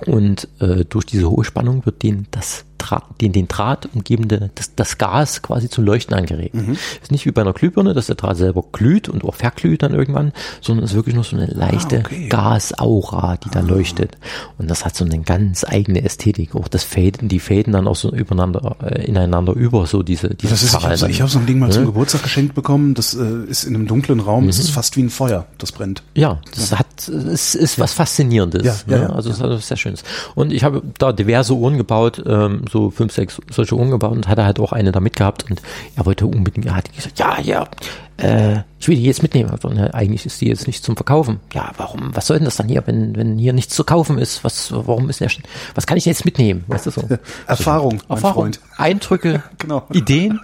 Und 0.07 0.49
äh, 0.61 0.85
durch 0.85 1.05
diese 1.05 1.31
hohe 1.31 1.45
Spannung 1.45 1.85
wird 1.85 2.03
denen 2.03 2.27
das 2.31 2.65
Draht, 2.81 3.05
den, 3.21 3.33
den 3.33 3.47
Draht 3.49 3.89
umgebende, 3.95 4.51
das, 4.57 4.75
das 4.75 4.99
Gas 4.99 5.43
quasi 5.43 5.69
zum 5.69 5.85
Leuchten 5.85 6.15
angeregt. 6.17 6.55
Mhm. 6.55 6.77
Ist 7.03 7.13
nicht 7.13 7.27
wie 7.27 7.31
bei 7.31 7.43
einer 7.43 7.53
Glühbirne, 7.53 7.95
dass 7.95 8.07
der 8.07 8.17
Draht 8.17 8.37
selber 8.37 8.65
glüht 8.73 9.09
und 9.09 9.25
auch 9.25 9.35
verglüht 9.37 9.83
dann 9.83 9.95
irgendwann, 9.95 10.33
sondern 10.61 10.85
es 10.85 10.91
ist 10.91 10.97
wirklich 10.97 11.15
nur 11.15 11.25
so 11.25 11.37
eine 11.37 11.47
leichte 11.47 11.99
Ah, 11.99 12.03
okay. 12.05 12.29
Gasaura, 12.29 13.37
die 13.37 13.51
da 13.51 13.61
leuchtet. 13.61 14.17
Und 14.59 14.69
das 14.71 14.85
hat 14.85 14.97
so 14.97 15.05
eine 15.05 15.19
ganz 15.21 15.65
eigene 15.65 16.03
Ästhetik. 16.03 16.55
Auch 16.55 16.69
das 16.69 16.83
Fäden, 16.85 17.29
die 17.29 17.41
Fäden 17.41 17.73
dann 17.73 17.87
auch 17.87 17.97
so 17.97 18.11
übereinander, 18.13 18.77
äh, 18.83 19.05
ineinander 19.05 19.53
über, 19.55 19.87
so 19.87 20.03
diese, 20.03 20.31
diese 20.35 20.51
Das 20.53 20.63
ist, 20.63 20.75
ich 20.75 20.85
habe 20.85 21.11
ich 21.11 21.23
hab 21.23 21.29
so 21.31 21.39
ein 21.39 21.47
Ding 21.47 21.59
mal 21.59 21.67
Ne? 21.67 21.73
zum 21.73 21.87
Geburtstag 21.87 22.23
geschenkt 22.25 22.55
bekommen. 22.55 22.95
Das 22.95 23.15
äh, 23.15 23.45
ist 23.49 23.65
in 23.65 23.75
einem 23.75 23.87
dunklen 23.87 24.21
Raum. 24.21 24.47
Das 24.47 24.57
Mhm. 24.57 24.63
ist 24.63 24.71
fast 24.71 24.97
wie 24.97 25.03
ein 25.03 25.11
Feuer. 25.11 25.47
Das 25.59 25.73
brennt. 25.73 26.03
Ja, 26.15 26.41
das 26.55 26.77
hat, 26.77 26.87
es 27.09 27.55
ist 27.55 27.79
was 27.79 27.93
Faszinierendes. 27.93 28.65
Ja, 28.65 28.75
ja, 28.87 28.97
ne? 28.99 29.03
ja, 29.05 29.11
also 29.11 29.31
es 29.31 29.37
ist 29.37 29.43
also 29.43 29.57
sehr 29.59 29.77
schönes. 29.77 30.03
Und 30.35 30.53
ich 30.53 30.65
habe 30.65 30.83
da 30.99 31.13
diverse 31.13 31.55
Uhren 31.55 31.77
gebaut, 31.77 32.23
ähm, 32.27 32.63
so 32.71 32.91
fünf, 32.91 33.13
sechs 33.13 33.41
solche 33.51 33.75
Uhren 33.75 33.91
gebaut 33.91 34.13
und 34.13 34.29
hatte 34.29 34.45
halt 34.45 34.61
auch 34.61 34.73
eine 34.73 34.93
da 34.93 35.01
mitgehabt 35.01 35.51
und 35.51 35.61
er 35.97 36.07
wollte 36.07 36.27
unbedingt, 36.27 36.67
er 36.67 36.77
hat 36.77 36.93
gesagt, 36.95 37.19
ja, 37.19 37.41
ja, 37.41 37.69
äh, 38.17 38.63
ich 38.79 38.89
will 38.89 38.97
die 38.97 39.05
jetzt 39.05 39.23
mitnehmen. 39.23 39.51
Und, 39.63 39.79
eigentlich 39.95 40.27
ist 40.27 40.41
die 40.41 40.49
jetzt 40.49 40.67
nicht 40.67 40.85
zum 40.85 40.97
Verkaufen. 40.97 41.41
Ja, 41.53 41.73
warum, 41.77 42.15
was 42.15 42.27
soll 42.27 42.39
denn 42.39 42.45
das 42.45 42.57
dann 42.57 42.69
hier, 42.69 42.83
wenn, 42.87 43.17
wenn 43.17 43.39
hier 43.39 43.53
nichts 43.53 43.75
zu 43.75 43.85
kaufen 43.85 44.19
ist? 44.19 44.45
Was, 44.45 44.73
warum 44.73 45.09
ist 45.09 45.21
der, 45.21 45.31
was 45.75 45.87
kann 45.87 45.97
ich 45.99 46.05
jetzt 46.05 46.25
mitnehmen? 46.25 46.65
Weißt 46.69 46.87
du 46.87 46.91
so? 46.91 47.03
Erfahrung, 47.47 48.01
mein 48.09 48.17
Erfahrung, 48.17 48.43
Freund. 48.45 48.61
Eindrücke, 48.77 49.43
Genau. 49.59 49.87
Ideen. 49.93 50.41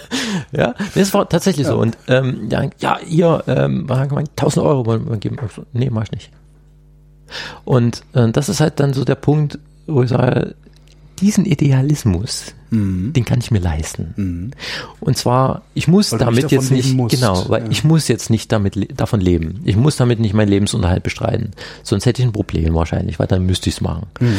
ja, 0.52 0.74
das 0.94 1.14
war 1.14 1.28
tatsächlich 1.28 1.66
so. 1.66 1.78
Und 1.78 1.96
ähm, 2.08 2.48
ja, 2.50 2.68
ja, 2.78 2.98
ihr 3.08 3.44
ähm, 3.46 3.88
war 3.88 4.06
gemeint, 4.06 4.30
1000 4.30 4.64
Euro 4.64 4.86
wollen 4.86 5.08
wir 5.08 5.16
geben. 5.16 5.36
So, 5.54 5.62
Nee, 5.72 5.90
mach 5.90 6.04
ich 6.04 6.12
nicht. 6.12 6.30
Und 7.64 8.02
äh, 8.14 8.30
das 8.30 8.48
ist 8.48 8.60
halt 8.60 8.80
dann 8.80 8.92
so 8.92 9.04
der 9.04 9.14
Punkt, 9.14 9.58
wo 9.86 10.02
ich 10.02 10.10
sage, 10.10 10.54
diesen 11.20 11.44
Idealismus, 11.44 12.54
Mhm. 12.70 13.12
den 13.12 13.24
kann 13.24 13.40
ich 13.40 13.50
mir 13.50 13.58
leisten. 13.58 14.52
Und 15.00 15.16
zwar, 15.18 15.62
ich 15.74 15.88
muss 15.88 16.12
Weil 16.12 16.20
damit 16.20 16.50
jetzt 16.52 16.70
nicht, 16.70 16.96
genau, 17.08 17.48
weil 17.48 17.64
Ja. 17.64 17.70
ich 17.70 17.82
muss 17.84 18.06
jetzt 18.08 18.30
nicht 18.30 18.52
damit 18.52 18.98
davon 19.00 19.20
leben. 19.20 19.60
Ich 19.64 19.76
muss 19.76 19.96
damit 19.96 20.20
nicht 20.20 20.34
meinen 20.34 20.48
Lebensunterhalt 20.48 21.02
bestreiten. 21.02 21.50
Sonst 21.82 22.06
hätte 22.06 22.22
ich 22.22 22.28
ein 22.28 22.32
Problem 22.32 22.74
wahrscheinlich, 22.74 23.18
weil 23.18 23.26
dann 23.26 23.44
müsste 23.46 23.68
ich 23.68 23.76
es 23.76 23.80
machen 23.80 24.06
Mhm. 24.20 24.36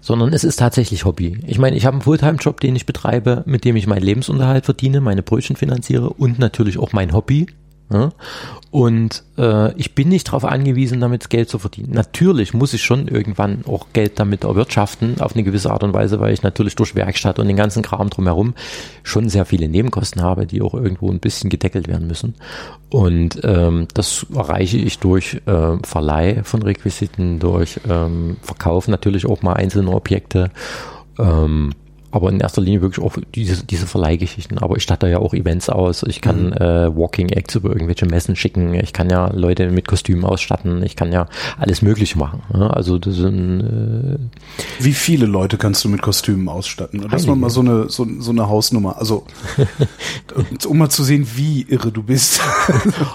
sondern 0.00 0.32
es 0.34 0.44
ist 0.44 0.56
tatsächlich 0.56 1.04
Hobby. 1.06 1.38
Ich 1.46 1.58
meine, 1.58 1.76
ich 1.76 1.86
habe 1.86 1.94
einen 1.94 2.02
Fulltime-Job, 2.02 2.60
den 2.60 2.76
ich 2.76 2.84
betreibe, 2.86 3.42
mit 3.46 3.64
dem 3.64 3.74
ich 3.74 3.86
meinen 3.86 4.02
Lebensunterhalt 4.02 4.66
verdiene, 4.66 5.00
meine 5.00 5.22
Brötchen 5.22 5.56
finanziere 5.56 6.10
und 6.10 6.38
natürlich 6.38 6.78
auch 6.78 6.92
mein 6.92 7.12
Hobby. 7.14 7.46
Ja? 7.92 8.10
Und 8.70 9.22
äh, 9.38 9.72
ich 9.74 9.94
bin 9.94 10.08
nicht 10.08 10.28
darauf 10.28 10.44
angewiesen, 10.44 11.00
damit 11.00 11.30
Geld 11.30 11.48
zu 11.48 11.58
verdienen. 11.58 11.92
Natürlich 11.92 12.54
muss 12.54 12.72
ich 12.72 12.82
schon 12.82 13.06
irgendwann 13.08 13.64
auch 13.66 13.86
Geld 13.92 14.18
damit 14.18 14.44
erwirtschaften, 14.44 15.20
auf 15.20 15.34
eine 15.34 15.44
gewisse 15.44 15.70
Art 15.70 15.84
und 15.84 15.94
Weise, 15.94 16.18
weil 16.18 16.32
ich 16.32 16.42
natürlich 16.42 16.74
durch 16.74 16.94
Werkstatt 16.94 17.38
und 17.38 17.46
den 17.46 17.56
ganzen 17.56 17.82
Kram 17.82 18.10
drumherum 18.10 18.54
schon 19.02 19.28
sehr 19.28 19.44
viele 19.44 19.68
Nebenkosten 19.68 20.22
habe, 20.22 20.46
die 20.46 20.60
auch 20.60 20.74
irgendwo 20.74 21.10
ein 21.10 21.20
bisschen 21.20 21.50
gedeckelt 21.50 21.86
werden 21.86 22.08
müssen. 22.08 22.34
Und 22.90 23.40
ähm, 23.44 23.86
das 23.94 24.26
erreiche 24.34 24.78
ich 24.78 24.98
durch 24.98 25.40
äh, 25.46 25.76
Verleih 25.82 26.42
von 26.42 26.62
Requisiten, 26.62 27.38
durch 27.38 27.78
ähm, 27.88 28.38
Verkauf 28.42 28.88
natürlich 28.88 29.26
auch 29.26 29.42
mal 29.42 29.54
einzelne 29.54 29.90
Objekte. 29.90 30.50
Ähm, 31.18 31.72
aber 32.14 32.30
in 32.30 32.40
erster 32.40 32.62
Linie 32.62 32.80
wirklich 32.82 33.04
auch 33.04 33.16
diese, 33.34 33.64
diese 33.64 33.86
Verleihgeschichten. 33.86 34.58
Aber 34.58 34.76
ich 34.76 34.82
statte 34.82 35.08
ja 35.08 35.18
auch 35.18 35.34
Events 35.34 35.68
aus. 35.68 36.02
Ich 36.04 36.20
kann 36.20 36.52
äh, 36.52 36.94
Walking 36.96 37.28
Acts 37.30 37.54
über 37.56 37.70
irgendwelche 37.70 38.06
Messen 38.06 38.36
schicken. 38.36 38.74
Ich 38.74 38.92
kann 38.92 39.10
ja 39.10 39.30
Leute 39.32 39.70
mit 39.70 39.88
Kostümen 39.88 40.24
ausstatten. 40.24 40.82
Ich 40.84 40.96
kann 40.96 41.12
ja 41.12 41.26
alles 41.58 41.82
Mögliche 41.82 42.16
machen. 42.18 42.42
Ja, 42.52 42.68
also 42.68 42.98
das 42.98 43.16
sind 43.16 43.60
äh, 43.60 44.82
Wie 44.84 44.92
viele 44.92 45.26
Leute 45.26 45.58
kannst 45.58 45.84
du 45.84 45.88
mit 45.88 46.02
Kostümen 46.02 46.48
ausstatten? 46.48 47.06
Das 47.10 47.26
war 47.26 47.36
mal 47.36 47.50
so 47.50 47.60
eine, 47.60 47.88
so, 47.90 48.06
so 48.20 48.30
eine 48.30 48.48
Hausnummer. 48.48 48.98
Also, 48.98 49.24
um 50.68 50.78
mal 50.78 50.90
zu 50.90 51.02
sehen, 51.04 51.26
wie 51.34 51.62
irre 51.68 51.90
du 51.92 52.02
bist. 52.02 52.40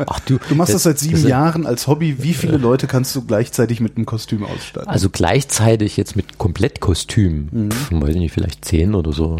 ach 0.07 0.19
du, 0.21 0.39
Du 0.49 0.55
machst 0.55 0.73
das 0.73 0.83
seit 0.83 0.99
sieben 0.99 1.13
das 1.13 1.21
sind- 1.21 1.29
Jahren 1.29 1.65
als 1.65 1.87
Hobby. 1.87 2.17
Wie 2.23 2.33
viele 2.33 2.57
Leute 2.57 2.87
kannst 2.87 3.15
du 3.15 3.21
gleichzeitig 3.25 3.79
mit 3.79 3.95
einem 3.95 4.05
Kostüm 4.05 4.43
ausstatten? 4.43 4.89
Also 4.89 5.09
gleichzeitig 5.09 5.97
jetzt 5.97 6.15
mit 6.15 6.37
Komplettkostüm, 6.37 7.69
pf, 7.71 7.91
weiß 7.91 8.09
ich 8.15 8.17
nicht, 8.21 8.33
vielleicht 8.33 8.65
zehn 8.65 8.88
oder 8.95 9.11
so. 9.11 9.37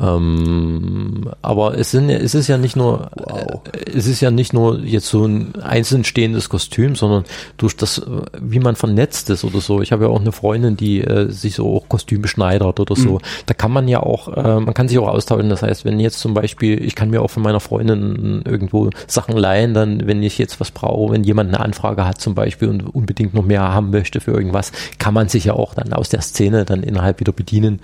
Ähm, 0.00 1.30
aber 1.42 1.78
es 1.78 1.90
sind, 1.90 2.10
es 2.10 2.34
ist 2.34 2.48
ja 2.48 2.58
nicht 2.58 2.76
nur, 2.76 3.10
Wow. 3.16 3.60
es 3.94 4.06
ist 4.06 4.20
ja 4.20 4.30
nicht 4.30 4.52
nur 4.52 4.80
jetzt 4.80 5.08
so 5.08 5.24
ein 5.24 5.54
einzeln 5.62 6.04
stehendes 6.04 6.48
Kostüm, 6.48 6.94
sondern 6.96 7.24
durch 7.56 7.76
das, 7.76 8.02
wie 8.40 8.58
man 8.60 8.76
vernetzt 8.76 9.30
ist 9.30 9.44
oder 9.44 9.60
so. 9.60 9.80
Ich 9.82 9.92
habe 9.92 10.04
ja 10.04 10.10
auch 10.10 10.20
eine 10.20 10.32
Freundin, 10.32 10.76
die 10.76 11.00
äh, 11.02 11.30
sich 11.30 11.54
so 11.54 11.76
auch 11.76 11.88
Kostüme 11.88 12.28
schneidert 12.28 12.80
oder 12.80 12.96
so. 12.96 13.20
Da 13.46 13.54
kann 13.54 13.72
man 13.72 13.88
ja 13.88 14.00
auch, 14.02 14.28
äh, 14.36 14.60
man 14.60 14.74
kann 14.74 14.88
sich 14.88 14.98
auch 14.98 15.08
austauschen. 15.08 15.48
Das 15.48 15.62
heißt, 15.62 15.84
wenn 15.84 16.00
jetzt 16.00 16.18
zum 16.20 16.34
Beispiel, 16.34 16.82
ich 16.82 16.94
kann 16.94 17.10
mir 17.10 17.22
auch 17.22 17.30
von 17.30 17.42
meiner 17.42 17.60
Freundin 17.60 18.42
irgendwo 18.44 18.90
Sachen 19.06 19.36
leihen, 19.36 19.74
dann, 19.74 20.06
wenn 20.06 20.22
ich 20.22 20.38
jetzt 20.38 20.60
was 20.60 20.70
brauche, 20.70 21.12
wenn 21.12 21.24
jemand 21.24 21.48
eine 21.48 21.60
Anfrage 21.60 22.04
hat 22.06 22.20
zum 22.20 22.34
Beispiel 22.34 22.68
und 22.68 22.82
unbedingt 22.94 23.34
noch 23.34 23.44
mehr 23.44 23.62
haben 23.62 23.90
möchte 23.90 24.20
für 24.20 24.32
irgendwas, 24.32 24.72
kann 24.98 25.14
man 25.14 25.28
sich 25.28 25.44
ja 25.44 25.54
auch 25.54 25.74
dann 25.74 25.92
aus 25.92 26.08
der 26.08 26.20
Szene 26.20 26.64
dann 26.64 26.82
innerhalb 26.82 27.20
wieder 27.20 27.32
bedienen, 27.32 27.80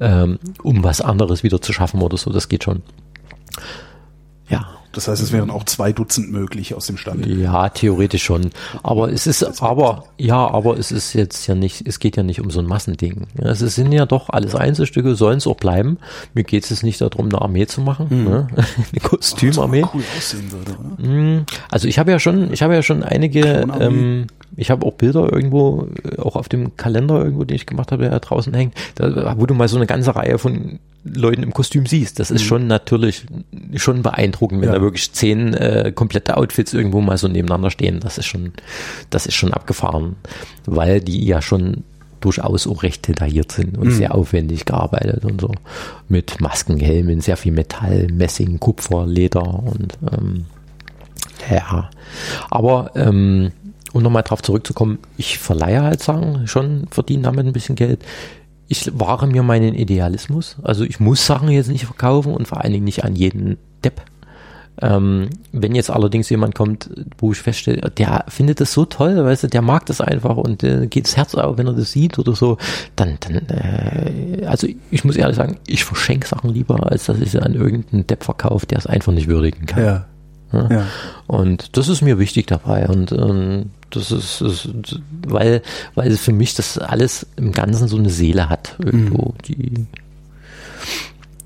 ähm, 0.00 0.38
um 0.62 0.84
was 0.84 1.00
anderes 1.00 1.42
wieder 1.42 1.60
zu 1.60 1.72
schaffen 1.72 2.02
oder 2.02 2.16
so. 2.16 2.32
Das 2.32 2.48
geht 2.48 2.64
schon. 2.64 2.82
Ja. 4.48 4.77
Das 4.98 5.06
heißt, 5.06 5.22
es 5.22 5.30
wären 5.30 5.48
auch 5.50 5.62
zwei 5.62 5.92
Dutzend 5.92 6.32
möglich 6.32 6.74
aus 6.74 6.86
dem 6.86 6.96
Stand. 6.96 7.24
Ja, 7.24 7.68
theoretisch 7.68 8.24
schon. 8.24 8.50
Aber 8.82 9.12
es 9.12 9.28
ist, 9.28 9.62
aber, 9.62 10.06
ja, 10.16 10.44
aber 10.50 10.76
es 10.76 10.90
ist 10.90 11.12
jetzt 11.12 11.46
ja 11.46 11.54
nicht, 11.54 11.86
es 11.86 12.00
geht 12.00 12.16
ja 12.16 12.24
nicht 12.24 12.40
um 12.40 12.50
so 12.50 12.58
ein 12.58 12.66
Massending. 12.66 13.28
Es 13.36 13.60
sind 13.60 13.92
ja 13.92 14.06
doch 14.06 14.28
alles 14.30 14.56
Einzelstücke, 14.56 15.14
sollen 15.14 15.38
es 15.38 15.46
auch 15.46 15.54
bleiben. 15.54 15.98
Mir 16.34 16.42
geht 16.42 16.64
es 16.64 16.70
jetzt 16.70 16.82
nicht 16.82 17.00
darum, 17.00 17.26
eine 17.28 17.40
Armee 17.40 17.66
zu 17.68 17.80
machen, 17.80 18.08
ne? 18.24 18.48
eine 18.56 19.00
Kostümarmee. 19.00 19.84
cool 19.94 20.02
aussehen 20.16 20.50
würde, 20.50 20.72
oder? 20.72 21.08
Mm, 21.08 21.44
Also 21.70 21.86
ich 21.86 22.00
habe 22.00 22.10
ja 22.10 22.18
schon, 22.18 22.52
ich 22.52 22.62
habe 22.62 22.74
ja 22.74 22.82
schon 22.82 23.04
einige, 23.04 23.66
ähm, 23.78 24.26
ich 24.56 24.72
habe 24.72 24.84
auch 24.84 24.94
Bilder 24.94 25.32
irgendwo, 25.32 25.86
äh, 26.02 26.18
auch 26.20 26.34
auf 26.34 26.48
dem 26.48 26.76
Kalender 26.76 27.22
irgendwo, 27.22 27.44
den 27.44 27.54
ich 27.54 27.66
gemacht 27.66 27.92
habe, 27.92 28.02
der 28.02 28.10
da 28.10 28.18
draußen 28.18 28.52
hängt, 28.52 28.74
da, 28.96 29.36
wo 29.38 29.46
du 29.46 29.54
mal 29.54 29.68
so 29.68 29.76
eine 29.76 29.86
ganze 29.86 30.16
Reihe 30.16 30.38
von 30.38 30.80
Leuten 31.04 31.42
im 31.44 31.54
Kostüm 31.54 31.86
siehst. 31.86 32.18
Das 32.18 32.30
ist 32.30 32.42
schon 32.42 32.66
natürlich 32.66 33.24
schon 33.76 34.02
beeindruckend, 34.02 34.60
wenn 34.60 34.68
Mhm. 34.68 34.72
Ja. 34.74 34.78
da 34.78 34.82
wirklich 34.84 34.87
zehn 34.96 35.54
äh, 35.54 35.92
komplette 35.94 36.36
Outfits 36.36 36.72
irgendwo 36.74 37.00
mal 37.00 37.18
so 37.18 37.28
nebeneinander 37.28 37.70
stehen. 37.70 38.00
Das 38.00 38.18
ist 38.18 38.26
schon, 38.26 38.52
das 39.10 39.26
ist 39.26 39.34
schon 39.34 39.52
abgefahren, 39.52 40.16
weil 40.66 41.00
die 41.00 41.24
ja 41.26 41.40
schon 41.42 41.84
durchaus 42.20 42.66
auch 42.66 42.82
recht 42.82 43.06
detailliert 43.06 43.52
sind 43.52 43.74
Mhm. 43.76 43.82
und 43.82 43.90
sehr 43.92 44.14
aufwendig 44.14 44.64
gearbeitet 44.64 45.24
und 45.24 45.40
so. 45.40 45.52
Mit 46.08 46.40
Masken, 46.40 46.78
Helmen, 46.78 47.20
sehr 47.20 47.36
viel 47.36 47.52
Metall, 47.52 48.08
Messing, 48.12 48.58
Kupfer, 48.58 49.06
Leder 49.06 49.62
und 49.64 49.96
ähm, 50.12 50.46
ja. 51.50 51.90
Aber 52.50 52.90
ähm, 52.96 53.52
um 53.92 54.02
nochmal 54.02 54.22
drauf 54.24 54.42
zurückzukommen, 54.42 54.98
ich 55.16 55.38
verleihe 55.38 55.82
halt 55.82 56.02
Sachen, 56.02 56.46
schon 56.48 56.86
verdiene 56.90 57.22
damit 57.22 57.46
ein 57.46 57.52
bisschen 57.52 57.76
Geld. 57.76 58.04
Ich 58.66 58.90
wahre 58.98 59.26
mir 59.26 59.42
meinen 59.42 59.74
Idealismus. 59.74 60.56
Also 60.62 60.84
ich 60.84 61.00
muss 61.00 61.24
Sachen 61.24 61.48
jetzt 61.50 61.68
nicht 61.70 61.86
verkaufen 61.86 62.34
und 62.34 62.46
vor 62.48 62.60
allen 62.62 62.72
Dingen 62.72 62.84
nicht 62.84 63.04
an 63.04 63.16
jeden 63.16 63.56
Depp. 63.84 64.02
Ähm, 64.80 65.30
wenn 65.52 65.74
jetzt 65.74 65.90
allerdings 65.90 66.28
jemand 66.30 66.54
kommt, 66.54 66.88
wo 67.18 67.32
ich 67.32 67.38
feststelle, 67.38 67.90
der 67.90 68.24
findet 68.28 68.60
das 68.60 68.72
so 68.72 68.84
toll, 68.84 69.24
weißt 69.24 69.44
du, 69.44 69.48
der 69.48 69.62
mag 69.62 69.86
das 69.86 70.00
einfach 70.00 70.36
und 70.36 70.62
äh, 70.62 70.86
geht 70.86 71.06
das 71.06 71.16
Herz 71.16 71.34
auf, 71.34 71.58
wenn 71.58 71.66
er 71.66 71.72
das 71.72 71.92
sieht 71.92 72.18
oder 72.18 72.34
so, 72.34 72.58
dann, 72.94 73.18
dann 73.20 73.48
äh, 73.48 74.46
also 74.46 74.68
ich 74.90 75.04
muss 75.04 75.16
ehrlich 75.16 75.36
sagen, 75.36 75.58
ich 75.66 75.84
verschenke 75.84 76.28
Sachen 76.28 76.50
lieber, 76.50 76.90
als 76.90 77.06
dass 77.06 77.18
ich 77.18 77.32
sie 77.32 77.40
an 77.40 77.54
irgendeinen 77.54 78.06
Depp 78.06 78.24
verkaufe, 78.24 78.66
der 78.66 78.78
es 78.78 78.86
einfach 78.86 79.12
nicht 79.12 79.28
würdigen 79.28 79.66
kann. 79.66 79.84
Ja. 79.84 80.06
Ja. 80.52 80.68
Ja. 80.70 80.86
Und 81.26 81.76
das 81.76 81.88
ist 81.88 82.00
mir 82.00 82.18
wichtig 82.18 82.46
dabei 82.46 82.88
und 82.88 83.12
ähm, 83.12 83.70
das 83.90 84.10
ist, 84.10 84.40
ist 84.40 85.00
weil 85.26 85.62
weil 85.94 86.16
für 86.16 86.32
mich 86.32 86.54
das 86.54 86.78
alles 86.78 87.26
im 87.36 87.52
Ganzen 87.52 87.88
so 87.88 87.98
eine 87.98 88.10
Seele 88.10 88.48
hat 88.48 88.76
irgendwo, 88.78 89.34
die 89.46 89.86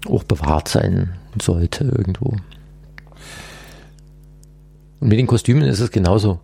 auch 0.09 0.23
bewahrt 0.25 0.69
sein 0.69 1.11
sollte 1.41 1.85
irgendwo. 1.85 2.37
Und 5.03 5.09
mit 5.09 5.19
den 5.19 5.27
Kostümen 5.27 5.65
ist 5.65 5.81
es 5.81 5.91
genauso. 5.91 6.39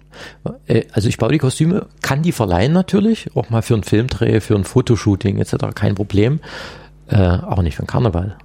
Äh, 0.66 0.82
Also 0.92 1.08
ich 1.08 1.16
baue 1.16 1.30
die 1.30 1.38
Kostüme, 1.38 1.86
kann 2.02 2.22
die 2.22 2.32
verleihen 2.32 2.72
natürlich, 2.72 3.30
auch 3.36 3.50
mal 3.50 3.62
für 3.62 3.74
einen 3.74 3.84
Filmdreh, 3.84 4.40
für 4.40 4.56
ein 4.56 4.64
Fotoshooting 4.64 5.38
etc. 5.38 5.54
Kein 5.76 5.94
Problem. 5.94 6.40
Äh, 7.06 7.16
auch 7.18 7.62
nicht 7.62 7.76
für 7.76 7.82
einen 7.82 7.86
Karneval. 7.86 8.36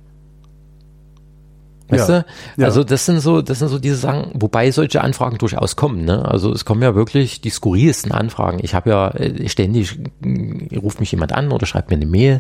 Weißt 1.90 2.10
Ja, 2.10 2.20
du? 2.22 2.26
ja. 2.62 2.66
Also 2.68 2.84
das 2.84 3.08
sind 3.08 3.22
so, 3.22 3.42
das 3.42 3.58
sind 3.58 3.70
so 3.70 3.80
diese 3.80 3.96
Sachen, 3.96 4.32
wobei 4.36 4.70
solche 4.70 5.02
Anfragen 5.02 5.40
durchaus 5.40 5.76
kommen. 5.76 6.06
Ne? 6.06 6.24
Also 6.24 6.54
es 6.54 6.64
kommen 6.64 6.84
ja 6.84 6.94
wirklich 6.94 7.42
die 7.42 7.50
skurrilsten 7.50 8.12
Anfragen. 8.12 8.60
Ich 8.62 8.76
habe 8.76 8.92
ja 8.92 9.10
äh, 9.16 9.50
ständig 9.50 9.98
äh, 10.24 10.78
ruft 10.78 11.00
mich 11.00 11.12
jemand 11.12 11.34
an 11.34 11.52
oder 11.52 11.66
schreibt 11.66 11.90
mir 11.90 11.96
eine 11.96 12.06
Mail. 12.06 12.40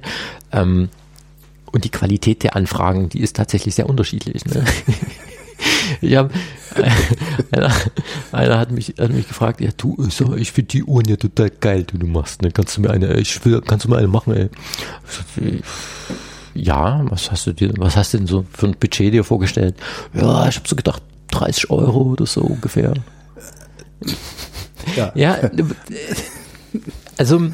Ähm, 0.51 0.89
und 1.71 1.85
die 1.85 1.89
Qualität 1.89 2.43
der 2.43 2.55
Anfragen, 2.55 3.09
die 3.09 3.19
ist 3.21 3.35
tatsächlich 3.35 3.73
sehr 3.73 3.89
unterschiedlich. 3.89 4.45
Ne? 4.45 4.63
Ich 6.03 6.15
hab, 6.15 6.31
einer, 7.51 7.71
einer 8.31 8.59
hat 8.59 8.71
mich, 8.71 8.95
hat 8.99 9.11
mich 9.11 9.27
gefragt, 9.27 9.61
ja 9.61 9.69
du, 9.75 9.97
ich, 10.37 10.51
finde 10.51 10.69
die 10.69 10.83
Uhren 10.83 11.07
ja 11.07 11.15
total 11.15 11.49
geil, 11.49 11.83
die 11.83 11.97
du 11.97 12.07
machst. 12.07 12.41
Ne? 12.41 12.51
Kannst 12.51 12.77
du 12.77 12.81
mir 12.81 12.89
eine, 12.89 13.13
ich 13.15 13.43
will, 13.45 13.61
kannst 13.61 13.85
du 13.85 13.89
mir 13.89 13.97
eine 13.97 14.07
machen, 14.07 14.33
ey? 14.33 14.49
Ja, 16.55 17.01
was 17.09 17.31
hast 17.31 17.47
du 17.47 17.53
dir, 17.53 17.73
was 17.77 17.95
hast 17.95 18.13
du 18.13 18.19
denn 18.19 18.27
so 18.27 18.45
für 18.51 18.67
ein 18.67 18.75
Budget 18.79 19.13
dir 19.13 19.23
vorgestellt? 19.23 19.75
Ja, 20.13 20.47
ich 20.47 20.55
habe 20.55 20.67
so 20.67 20.75
gedacht, 20.75 21.01
30 21.31 21.69
Euro 21.71 22.01
oder 22.01 22.25
so 22.25 22.41
ungefähr. 22.41 22.93
Ja. 24.95 25.11
Ja, 25.15 25.37
also 27.17 27.49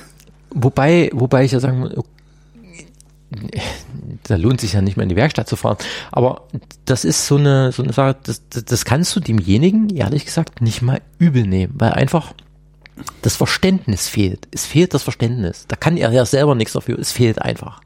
wobei, 0.49 1.09
wobei 1.13 1.45
ich 1.45 1.51
ja 1.51 1.59
sagen 1.59 1.79
muss, 1.79 1.93
da 4.23 4.35
lohnt 4.35 4.61
sich 4.61 4.73
ja 4.73 4.81
nicht 4.81 4.97
mehr 4.97 5.03
in 5.03 5.09
die 5.09 5.15
Werkstatt 5.15 5.47
zu 5.47 5.55
fahren. 5.55 5.77
Aber 6.11 6.47
das 6.85 7.05
ist 7.05 7.27
so 7.27 7.37
eine, 7.37 7.71
so 7.71 7.83
eine 7.83 7.93
Sache, 7.93 8.17
das, 8.23 8.41
das, 8.49 8.65
das 8.65 8.85
kannst 8.85 9.15
du 9.15 9.19
demjenigen, 9.19 9.89
ehrlich 9.95 10.25
gesagt, 10.25 10.61
nicht 10.61 10.81
mal 10.81 11.01
übel 11.17 11.45
nehmen, 11.45 11.73
weil 11.77 11.93
einfach 11.93 12.33
das 13.21 13.35
Verständnis 13.35 14.07
fehlt. 14.07 14.47
Es 14.51 14.65
fehlt 14.65 14.93
das 14.93 15.03
Verständnis. 15.03 15.65
Da 15.67 15.75
kann 15.75 15.97
er 15.97 16.11
ja 16.11 16.25
selber 16.25 16.55
nichts 16.55 16.73
dafür. 16.73 16.99
Es 16.99 17.11
fehlt 17.11 17.41
einfach. 17.41 17.81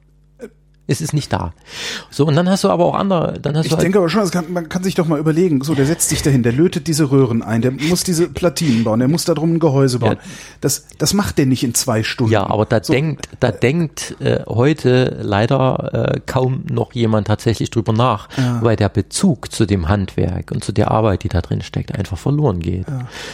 Es 0.86 1.00
ist 1.00 1.14
nicht 1.14 1.32
da. 1.32 1.54
So, 2.10 2.26
und 2.26 2.36
dann 2.36 2.50
hast 2.50 2.66
du 2.66 2.70
aber 2.70 2.84
auch 2.86 2.96
andere, 2.96 3.40
dann 3.42 3.56
hast 3.56 3.66
Ich 3.66 3.70
du 3.70 3.78
halt, 3.78 3.86
denke 3.86 4.00
aber 4.00 4.10
schon, 4.10 4.30
kann, 4.32 4.52
man 4.52 4.68
kann 4.68 4.84
sich 4.84 4.96
doch 4.96 5.08
mal 5.08 5.18
überlegen, 5.18 5.64
so, 5.64 5.76
der 5.76 5.86
setzt 5.86 6.10
sich 6.10 6.22
dahin, 6.22 6.44
der 6.44 6.52
lötet 6.52 6.88
diese 6.88 7.10
Röhren 7.10 7.42
ein, 7.42 7.62
der 7.62 7.72
muss 7.72 8.04
diese 8.04 8.28
Platinen 8.28 8.84
bauen, 8.84 9.00
der 9.00 9.08
muss 9.08 9.24
da 9.24 9.34
drum 9.34 9.54
ein 9.54 9.60
Gehäuse 9.60 10.00
bauen. 10.00 10.18
Ja. 10.18 10.30
Das, 10.60 10.86
das 10.98 11.14
macht 11.14 11.38
der 11.38 11.46
nicht 11.46 11.64
in 11.64 11.74
zwei 11.74 12.04
Stunden. 12.04 12.34
Ja, 12.34 12.50
aber 12.50 12.66
da 12.66 12.84
so, 12.84 12.92
denkt, 12.92 13.30
da 13.40 13.52
denkt 13.52 14.18
äh, 14.20 14.42
heute 14.46 15.20
leider 15.22 16.16
äh, 16.16 16.20
kaum 16.26 16.66
noch 16.70 16.92
jemand 16.92 17.28
tatsächlich 17.28 17.70
drüber 17.70 17.94
nach, 17.94 18.28
weil 18.62 18.76
der 18.76 18.90
Bezug 18.90 19.54
zu 19.54 19.66
dem 19.66 19.88
Handwerk 19.88 20.52
und 20.52 20.66
zu 20.66 20.74
der 20.74 20.92
Arbeit, 20.92 21.24
die 21.24 21.30
da 21.30 21.40
drin 21.42 21.62
steckt, 21.62 21.96
einfach 21.98 22.18
verloren 22.18 22.60
geht. 22.60 22.86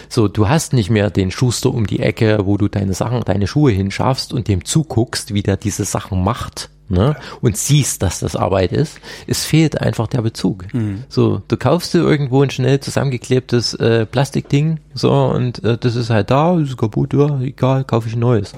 So, 0.07 0.27
du 0.27 0.47
hast 0.47 0.73
nicht 0.73 0.91
mehr 0.91 1.09
den 1.09 1.31
Schuster 1.31 1.73
um 1.73 1.87
die 1.87 1.99
Ecke, 1.99 2.41
wo 2.43 2.57
du 2.57 2.67
deine 2.67 2.93
Sachen, 2.93 3.21
deine 3.21 3.47
Schuhe 3.47 3.71
hinschaffst 3.71 4.33
und 4.33 4.47
dem 4.47 4.65
zuguckst, 4.65 5.33
wie 5.33 5.41
der 5.41 5.57
diese 5.57 5.85
Sachen 5.85 6.23
macht. 6.23 6.69
Ne? 6.89 7.15
Und 7.41 7.55
siehst, 7.55 8.01
dass 8.01 8.19
das 8.19 8.35
Arbeit 8.35 8.71
ist. 8.71 8.99
Es 9.27 9.45
fehlt 9.45 9.79
einfach 9.79 10.07
der 10.07 10.21
Bezug. 10.21 10.65
So, 11.07 11.41
du 11.47 11.57
kaufst 11.57 11.93
dir 11.93 11.99
irgendwo 11.99 12.41
ein 12.41 12.49
schnell 12.49 12.79
zusammengeklebtes 12.79 13.75
äh, 13.75 14.05
Plastikding, 14.05 14.79
so 14.93 15.11
und 15.11 15.63
äh, 15.63 15.77
das 15.77 15.95
ist 15.95 16.09
halt 16.09 16.31
da, 16.31 16.57
ist 16.59 16.77
kaputt, 16.77 17.13
ja, 17.13 17.39
egal, 17.41 17.83
kaufe 17.83 18.07
ich 18.07 18.15
ein 18.15 18.19
neues 18.19 18.53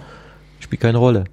spielt 0.72 0.82
keine 0.82 1.00
Rolle. 1.00 1.26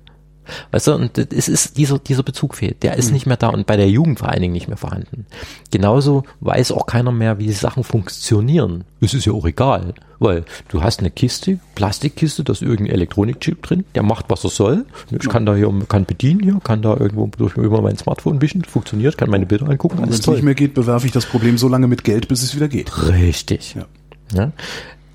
Weißt 0.70 0.86
du, 0.86 0.94
und 0.94 1.18
es 1.18 1.48
ist 1.48 1.76
dieser, 1.76 1.98
dieser 1.98 2.22
Bezug 2.22 2.54
fehlt. 2.54 2.82
Der 2.82 2.96
ist 2.96 3.12
nicht 3.12 3.26
mehr 3.26 3.36
da 3.36 3.48
und 3.48 3.66
bei 3.66 3.76
der 3.76 3.88
Jugend 3.88 4.18
vor 4.18 4.28
allen 4.28 4.40
Dingen 4.40 4.52
nicht 4.52 4.68
mehr 4.68 4.76
vorhanden. 4.76 5.26
Genauso 5.70 6.24
weiß 6.40 6.72
auch 6.72 6.86
keiner 6.86 7.12
mehr, 7.12 7.38
wie 7.38 7.46
die 7.46 7.52
Sachen 7.52 7.84
funktionieren. 7.84 8.84
Es 9.00 9.14
ist 9.14 9.26
ja 9.26 9.32
auch 9.32 9.46
egal, 9.46 9.94
weil 10.18 10.44
du 10.68 10.82
hast 10.82 11.00
eine 11.00 11.10
Kiste, 11.10 11.60
Plastikkiste, 11.74 12.42
da 12.42 12.52
ist 12.52 12.62
irgendein 12.62 12.94
Elektronikchip 12.94 13.62
drin, 13.62 13.84
der 13.94 14.02
macht, 14.02 14.26
was 14.28 14.44
er 14.44 14.50
soll. 14.50 14.86
Ich 15.10 15.28
kann 15.28 15.46
da 15.46 15.54
hier, 15.54 15.72
kann 15.88 16.04
bedienen 16.04 16.40
hier, 16.40 16.58
kann 16.62 16.82
da 16.82 16.96
irgendwo 16.96 17.30
durch, 17.36 17.56
über 17.56 17.80
mein 17.80 17.96
Smartphone 17.96 18.40
wischen, 18.42 18.64
funktioniert, 18.64 19.16
kann 19.16 19.30
meine 19.30 19.46
Bilder 19.46 19.68
angucken, 19.68 19.98
Wenn 20.00 20.08
es 20.08 20.26
nicht 20.26 20.42
mehr 20.42 20.54
geht, 20.54 20.74
bewerfe 20.74 21.06
ich 21.06 21.12
das 21.12 21.26
Problem 21.26 21.58
so 21.58 21.68
lange 21.68 21.86
mit 21.86 22.04
Geld, 22.04 22.28
bis 22.28 22.42
es 22.42 22.56
wieder 22.56 22.68
geht. 22.68 23.06
Richtig. 23.08 23.74
Ja. 23.74 23.86
Ja? 24.34 24.52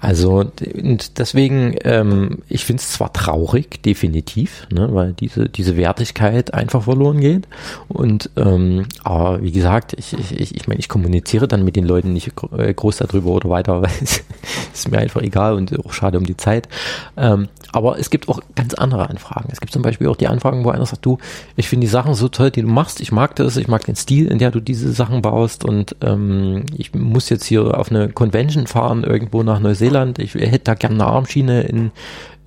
Also 0.04 0.52
und 0.84 1.18
deswegen, 1.18 1.76
ähm, 1.86 2.40
ich 2.50 2.66
finde 2.66 2.82
es 2.82 2.90
zwar 2.90 3.14
traurig, 3.14 3.82
definitiv, 3.84 4.68
ne, 4.70 4.90
weil 4.92 5.14
diese 5.14 5.48
diese 5.48 5.78
Wertigkeit 5.78 6.54
einfach 6.54 6.84
verloren 6.84 7.22
geht. 7.22 7.48
Und 7.88 8.30
ähm, 8.36 8.86
aber 9.06 9.42
wie 9.42 9.54
gesagt, 9.54 9.94
ich 9.98 10.12
ich 10.12 10.54
ich, 10.54 10.68
meine, 10.68 10.82
ich 10.82 10.90
kommuniziere 10.90 11.48
dann 11.48 11.64
mit 11.64 11.78
den 11.78 11.86
Leuten 11.86 12.12
nicht 12.12 12.34
äh, 12.52 12.74
groß 12.74 12.98
darüber 12.98 13.32
oder 13.32 13.50
weiter, 13.50 13.82
weil 13.82 13.92
es 14.02 14.26
ist 14.74 14.92
mir 14.92 14.98
einfach 14.98 15.22
egal 15.22 15.54
und 15.54 15.74
auch 15.86 15.94
schade 15.94 16.18
um 16.18 16.26
die 16.26 16.36
Zeit. 16.36 16.68
Ähm, 17.16 17.48
aber 17.72 17.98
es 17.98 18.10
gibt 18.10 18.28
auch 18.28 18.42
ganz 18.56 18.74
andere 18.74 19.10
Anfragen. 19.10 19.48
Es 19.54 19.62
gibt 19.62 19.72
zum 19.72 19.84
Beispiel 19.84 20.08
auch 20.08 20.18
die 20.18 20.28
Anfragen, 20.28 20.66
wo 20.66 20.70
einer 20.70 20.86
sagt, 20.86 21.06
du, 21.06 21.18
ich 21.56 21.70
finde 21.70 21.86
die 21.86 21.92
Sachen 21.92 22.14
so 22.14 22.28
toll, 22.28 22.52
die 22.52 22.62
du 22.62 22.68
machst. 22.68 23.00
Ich 23.00 23.14
mag 23.14 23.38
das, 23.38 23.56
ich 23.56 23.70
mag 23.70 23.86
den 23.86 23.96
Stil, 23.96 24.28
in 24.28 24.38
der 24.38 24.52
du 24.52 24.60
diese 24.60 24.92
Sachen 24.92 25.22
baust 25.22 25.64
und 25.64 25.96
ähm, 26.02 26.66
ich 26.76 26.94
muss 26.94 27.30
jetzt 27.30 27.46
hier 27.46 27.80
auf 27.80 27.90
eine 27.90 28.10
Convention 28.10 28.68
fahren 28.68 29.06
irgendwo 29.06 29.44
nach 29.44 29.62
Neuseeland. 29.62 29.93
Ich 30.18 30.34
hätte 30.36 30.60
da 30.60 30.74
gerne 30.74 30.96
eine 30.96 31.06
Armschiene 31.06 31.62
in 31.64 31.92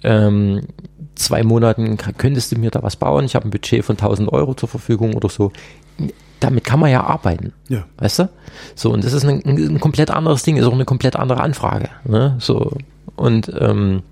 ähm, 0.02 0.62
zwei 1.14 1.42
Monaten. 1.42 1.96
Könntest 2.18 2.52
du 2.52 2.58
mir 2.58 2.70
da 2.70 2.82
was 2.82 2.96
bauen? 2.96 3.24
Ich 3.24 3.34
habe 3.34 3.48
ein 3.48 3.50
Budget 3.50 3.84
von 3.84 3.96
1000 3.96 4.32
Euro 4.32 4.54
zur 4.54 4.68
Verfügung 4.68 5.14
oder 5.14 5.28
so. 5.28 5.52
Damit 6.40 6.64
kann 6.64 6.80
man 6.80 6.90
ja 6.90 7.02
arbeiten. 7.02 7.52
Ja. 7.68 7.84
Weißt 7.98 8.20
du? 8.20 8.28
So, 8.74 8.92
und 8.92 9.04
das 9.04 9.12
ist 9.12 9.24
ein, 9.24 9.42
ein 9.44 9.80
komplett 9.80 10.10
anderes 10.10 10.42
Ding, 10.42 10.56
ist 10.56 10.66
auch 10.66 10.72
eine 10.72 10.84
komplett 10.84 11.16
andere 11.16 11.40
Anfrage. 11.40 11.88
Ne? 12.04 12.36
So, 12.38 12.72
und 13.16 13.50
ähm, 13.58 14.02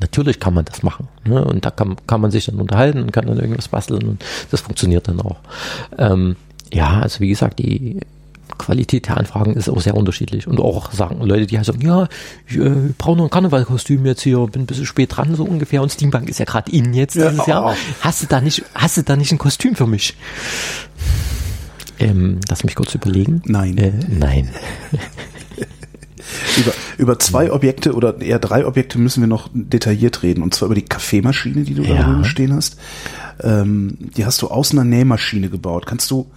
natürlich 0.00 0.40
kann 0.40 0.54
man 0.54 0.64
das 0.64 0.82
machen. 0.82 1.08
Ne? 1.24 1.44
Und 1.44 1.64
da 1.64 1.70
kann, 1.70 1.96
kann 2.06 2.20
man 2.20 2.30
sich 2.30 2.46
dann 2.46 2.56
unterhalten 2.56 3.00
und 3.00 3.12
kann 3.12 3.26
dann 3.26 3.38
irgendwas 3.38 3.68
basteln 3.68 4.02
und 4.06 4.24
das 4.50 4.60
funktioniert 4.60 5.06
dann 5.08 5.20
auch. 5.20 5.38
Ähm, 5.96 6.36
ja, 6.72 7.00
also 7.00 7.20
wie 7.20 7.28
gesagt, 7.28 7.60
die 7.60 8.00
Qualität 8.58 9.08
der 9.08 9.16
Anfragen 9.16 9.54
ist 9.54 9.68
auch 9.68 9.80
sehr 9.80 9.94
unterschiedlich. 9.96 10.46
Und 10.46 10.60
auch 10.60 10.92
sagen 10.92 11.20
Leute, 11.22 11.46
die 11.46 11.56
halt 11.56 11.66
sagen, 11.66 11.80
ja, 11.80 12.08
ich 12.46 12.56
äh, 12.56 12.70
brauche 12.98 13.16
noch 13.16 13.24
ein 13.24 13.30
Karnevalkostüm 13.30 14.04
jetzt 14.06 14.22
hier, 14.22 14.38
bin 14.46 14.62
ein 14.62 14.66
bisschen 14.66 14.86
spät 14.86 15.16
dran, 15.16 15.34
so 15.34 15.44
ungefähr. 15.44 15.82
Und 15.82 15.90
Steampunk 15.92 16.28
ist 16.28 16.38
ja 16.38 16.44
gerade 16.44 16.70
in 16.70 16.94
jetzt 16.94 17.14
Ja, 17.16 17.30
dieses 17.30 17.46
Jahr. 17.46 17.72
oh. 17.72 17.76
Hast 18.00 18.22
du 18.22 18.26
da 18.26 18.40
nicht, 18.40 18.62
hast 18.74 18.96
du 18.96 19.02
da 19.02 19.16
nicht 19.16 19.32
ein 19.32 19.38
Kostüm 19.38 19.74
für 19.76 19.86
mich? 19.86 20.16
Ähm, 21.98 22.40
lass 22.48 22.64
mich 22.64 22.74
kurz 22.74 22.94
überlegen. 22.94 23.42
Nein. 23.46 23.78
Äh, 23.78 23.92
nein. 24.08 24.48
Über, 26.56 26.72
über 26.98 27.18
zwei 27.18 27.50
Objekte 27.52 27.94
oder 27.94 28.20
eher 28.20 28.38
drei 28.38 28.64
Objekte 28.66 28.98
müssen 28.98 29.20
wir 29.20 29.26
noch 29.26 29.50
detailliert 29.52 30.22
reden. 30.22 30.42
Und 30.42 30.54
zwar 30.54 30.66
über 30.66 30.74
die 30.74 30.84
Kaffeemaschine, 30.84 31.62
die 31.64 31.74
du 31.74 31.82
da 31.82 31.94
Ja. 31.94 32.02
drüben 32.04 32.24
stehen 32.24 32.54
hast. 32.54 32.76
Ähm, 33.42 33.96
die 34.16 34.24
hast 34.24 34.40
du 34.40 34.48
aus 34.48 34.70
einer 34.72 34.84
Nähmaschine 34.84 35.50
gebaut. 35.50 35.84
Kannst 35.86 36.10
du 36.10 36.30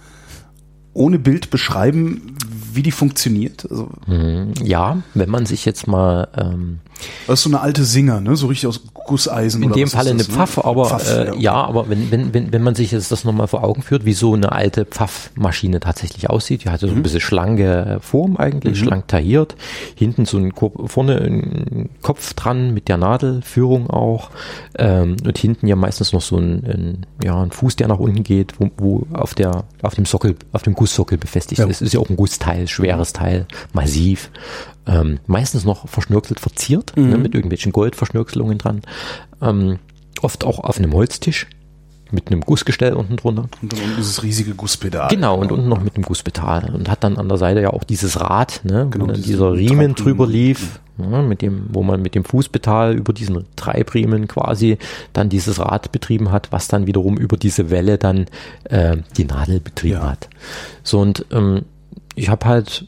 ohne 0.96 1.18
Bild 1.18 1.50
beschreiben, 1.50 2.36
wie 2.72 2.82
die 2.82 2.90
funktioniert? 2.92 3.66
Also, 3.70 3.90
Mhm. 4.06 4.54
Ja, 4.62 5.02
wenn 5.14 5.30
man 5.30 5.46
sich 5.46 5.64
jetzt 5.64 5.86
mal 5.86 6.28
ähm, 6.36 6.78
das 7.26 7.40
ist 7.40 7.42
so 7.44 7.50
eine 7.50 7.60
alte 7.60 7.84
Singer, 7.84 8.20
ne? 8.20 8.36
So 8.36 8.46
richtig 8.46 8.66
aus 8.68 8.80
Gusseisen 8.94 9.62
In 9.62 9.68
oder 9.70 9.76
dem 9.76 9.88
Falle 9.88 10.10
eine 10.10 10.18
das, 10.18 10.28
ne? 10.28 10.34
Pfaff, 10.34 10.64
aber 10.64 10.86
Pfaff, 10.86 11.10
äh, 11.10 11.30
okay. 11.30 11.40
ja, 11.40 11.52
aber 11.54 11.88
wenn, 11.88 12.10
wenn, 12.10 12.34
wenn, 12.34 12.52
wenn 12.52 12.62
man 12.62 12.74
sich 12.74 12.90
jetzt 12.92 13.12
das 13.12 13.24
nochmal 13.24 13.46
vor 13.48 13.62
Augen 13.64 13.82
führt, 13.82 14.04
wie 14.04 14.12
so 14.14 14.34
eine 14.34 14.52
alte 14.52 14.84
Pfaffmaschine 14.84 15.80
tatsächlich 15.80 16.28
aussieht, 16.30 16.64
die 16.64 16.70
hatte 16.70 16.86
so 16.86 16.92
Mhm. 16.92 17.00
ein 17.00 17.02
bisschen 17.02 17.20
schlanke 17.20 17.98
Form 18.00 18.36
eigentlich, 18.36 18.78
schlank 18.78 19.08
tailliert, 19.08 19.54
hinten 19.94 20.24
so 20.24 20.38
ein 20.38 20.52
vorne 20.86 21.18
ein 21.20 21.88
Kopf 22.02 22.34
dran 22.34 22.72
mit 22.74 22.88
der 22.88 22.96
Nadelführung 22.96 23.90
auch 23.90 24.30
ähm, 24.78 25.16
und 25.24 25.38
hinten 25.38 25.66
ja 25.66 25.76
meistens 25.76 26.12
noch 26.12 26.22
so 26.22 26.36
ein, 26.38 26.64
ein, 26.64 27.06
ja, 27.22 27.40
ein 27.42 27.50
Fuß, 27.50 27.76
der 27.76 27.88
nach 27.88 27.98
unten 27.98 28.22
geht, 28.24 28.54
wo, 28.58 28.70
wo 28.78 29.06
auf 29.12 29.34
der 29.34 29.64
auf 29.82 29.94
dem 29.94 30.04
Sockel, 30.06 30.36
auf 30.52 30.62
dem 30.62 30.74
Gusssockel 30.74 31.18
befestigt 31.18 31.58
Ja. 31.60 31.66
ist. 31.66 31.82
Ist 31.82 31.94
ja 31.94 32.00
auch 32.00 32.08
ein 32.08 32.16
Gussteil, 32.16 32.66
schweres 32.68 33.12
Teil, 33.12 33.46
massiv. 33.72 34.30
Ähm, 34.86 35.18
meistens 35.26 35.64
noch 35.64 35.88
verschnörkelt 35.88 36.38
verziert, 36.40 36.92
Mhm. 36.96 37.10
ne, 37.10 37.18
mit 37.18 37.34
irgendwelchen 37.34 37.72
Goldverschnörkelungen 37.72 38.58
dran. 38.58 38.82
Ähm, 39.42 39.78
oft 40.22 40.44
auch 40.44 40.60
auf 40.60 40.78
einem 40.78 40.92
Holztisch 40.92 41.46
mit 42.12 42.28
einem 42.30 42.40
Gussgestell 42.42 42.92
unten 42.94 43.16
drunter. 43.16 43.48
Und 43.60 43.72
dann 43.72 43.80
unten 43.80 43.96
dieses 43.96 44.22
riesige 44.22 44.54
Gusspedal. 44.54 45.08
Genau, 45.08 45.36
und 45.38 45.50
unten 45.50 45.68
noch 45.68 45.82
mit 45.82 45.96
einem 45.96 46.04
Gusspedal. 46.04 46.72
Und 46.72 46.88
hat 46.88 47.02
dann 47.02 47.16
an 47.16 47.28
der 47.28 47.36
Seite 47.36 47.60
ja 47.62 47.70
auch 47.72 47.82
dieses 47.82 48.20
Rad, 48.20 48.60
ne, 48.62 48.86
Genau, 48.90 49.06
wo 49.08 49.10
dann 49.10 49.20
dieser 49.22 49.52
Riemen 49.54 49.66
Treibriemen. 49.66 49.94
drüber 49.96 50.26
lief, 50.28 50.78
ne, 50.98 51.22
mit 51.24 51.42
dem, 51.42 51.64
wo 51.72 51.82
man 51.82 52.00
mit 52.00 52.14
dem 52.14 52.24
Fußpedal 52.24 52.94
über 52.94 53.12
diesen 53.12 53.44
Treibriemen 53.56 54.28
quasi 54.28 54.78
dann 55.14 55.28
dieses 55.30 55.58
Rad 55.58 55.90
betrieben 55.90 56.30
hat, 56.30 56.52
was 56.52 56.68
dann 56.68 56.86
wiederum 56.86 57.16
über 57.16 57.36
diese 57.36 57.70
Welle 57.70 57.98
dann 57.98 58.26
äh, 58.64 58.98
die 59.16 59.24
Nadel 59.24 59.58
betrieben 59.58 59.94
Ja. 59.96 60.10
hat. 60.10 60.28
So 60.84 61.00
und 61.00 61.26
ähm, 61.32 61.62
ich 62.14 62.28
habe 62.28 62.46
halt 62.46 62.86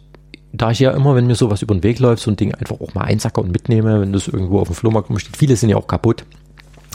da 0.59 0.71
ich 0.71 0.81
ja 0.81 0.91
immer, 0.93 1.15
wenn 1.15 1.27
mir 1.27 1.35
sowas 1.35 1.63
über 1.63 1.75
den 1.75 1.83
Weg 1.83 1.99
läuft, 1.99 2.23
so 2.23 2.31
ein 2.31 2.37
Ding 2.37 2.55
einfach 2.55 2.81
auch 2.81 2.95
mal 2.95 3.03
einsacke 3.03 3.41
und 3.41 3.53
mitnehme, 3.53 4.01
wenn 4.01 4.13
das 4.13 4.29
irgendwo 4.29 4.61
auf 4.61 4.69
dem 4.69 4.75
Flohmarkt 4.75 5.09
rumsteht. 5.09 5.37
Viele 5.37 5.57
sind 5.57 5.71
ja 5.71 5.77
auch 5.77 5.87
kaputt. 5.87 6.25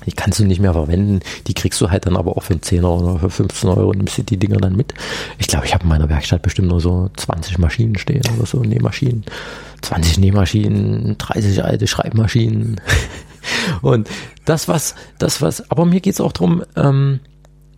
Die 0.06 0.12
kannst 0.12 0.40
du 0.40 0.46
nicht 0.46 0.60
mehr 0.60 0.74
verwenden. 0.74 1.22
Die 1.48 1.54
kriegst 1.54 1.80
du 1.80 1.90
halt 1.90 2.06
dann 2.06 2.18
aber 2.18 2.36
auch 2.36 2.44
für 2.44 2.54
einen 2.54 2.62
10er 2.62 2.86
oder 2.86 3.20
für 3.20 3.30
15 3.30 3.70
Euro 3.70 3.90
und 3.90 3.98
nimmst 3.98 4.30
die 4.30 4.38
Dinger 4.38 4.58
dann 4.58 4.76
mit. 4.76 4.94
Ich 5.38 5.48
glaube, 5.48 5.66
ich 5.66 5.74
habe 5.74 5.84
in 5.84 5.90
meiner 5.90 6.10
Werkstatt 6.10 6.42
bestimmt 6.42 6.68
nur 6.68 6.82
so 6.82 7.10
20 7.16 7.58
Maschinen 7.58 7.98
stehen 7.98 8.24
oder 8.36 8.46
so, 8.46 8.60
Nähmaschinen. 8.60 9.24
20 9.82 10.18
Nähmaschinen, 10.20 11.18
30 11.18 11.64
alte 11.64 11.88
Schreibmaschinen. 11.88 12.82
und 13.82 14.10
das 14.46 14.68
was, 14.68 14.96
das 15.20 15.42
was, 15.42 15.70
aber 15.72 15.86
mir 15.86 16.02
geht's 16.02 16.22
auch 16.22 16.34
drum 16.34 16.64
ähm, 16.76 17.20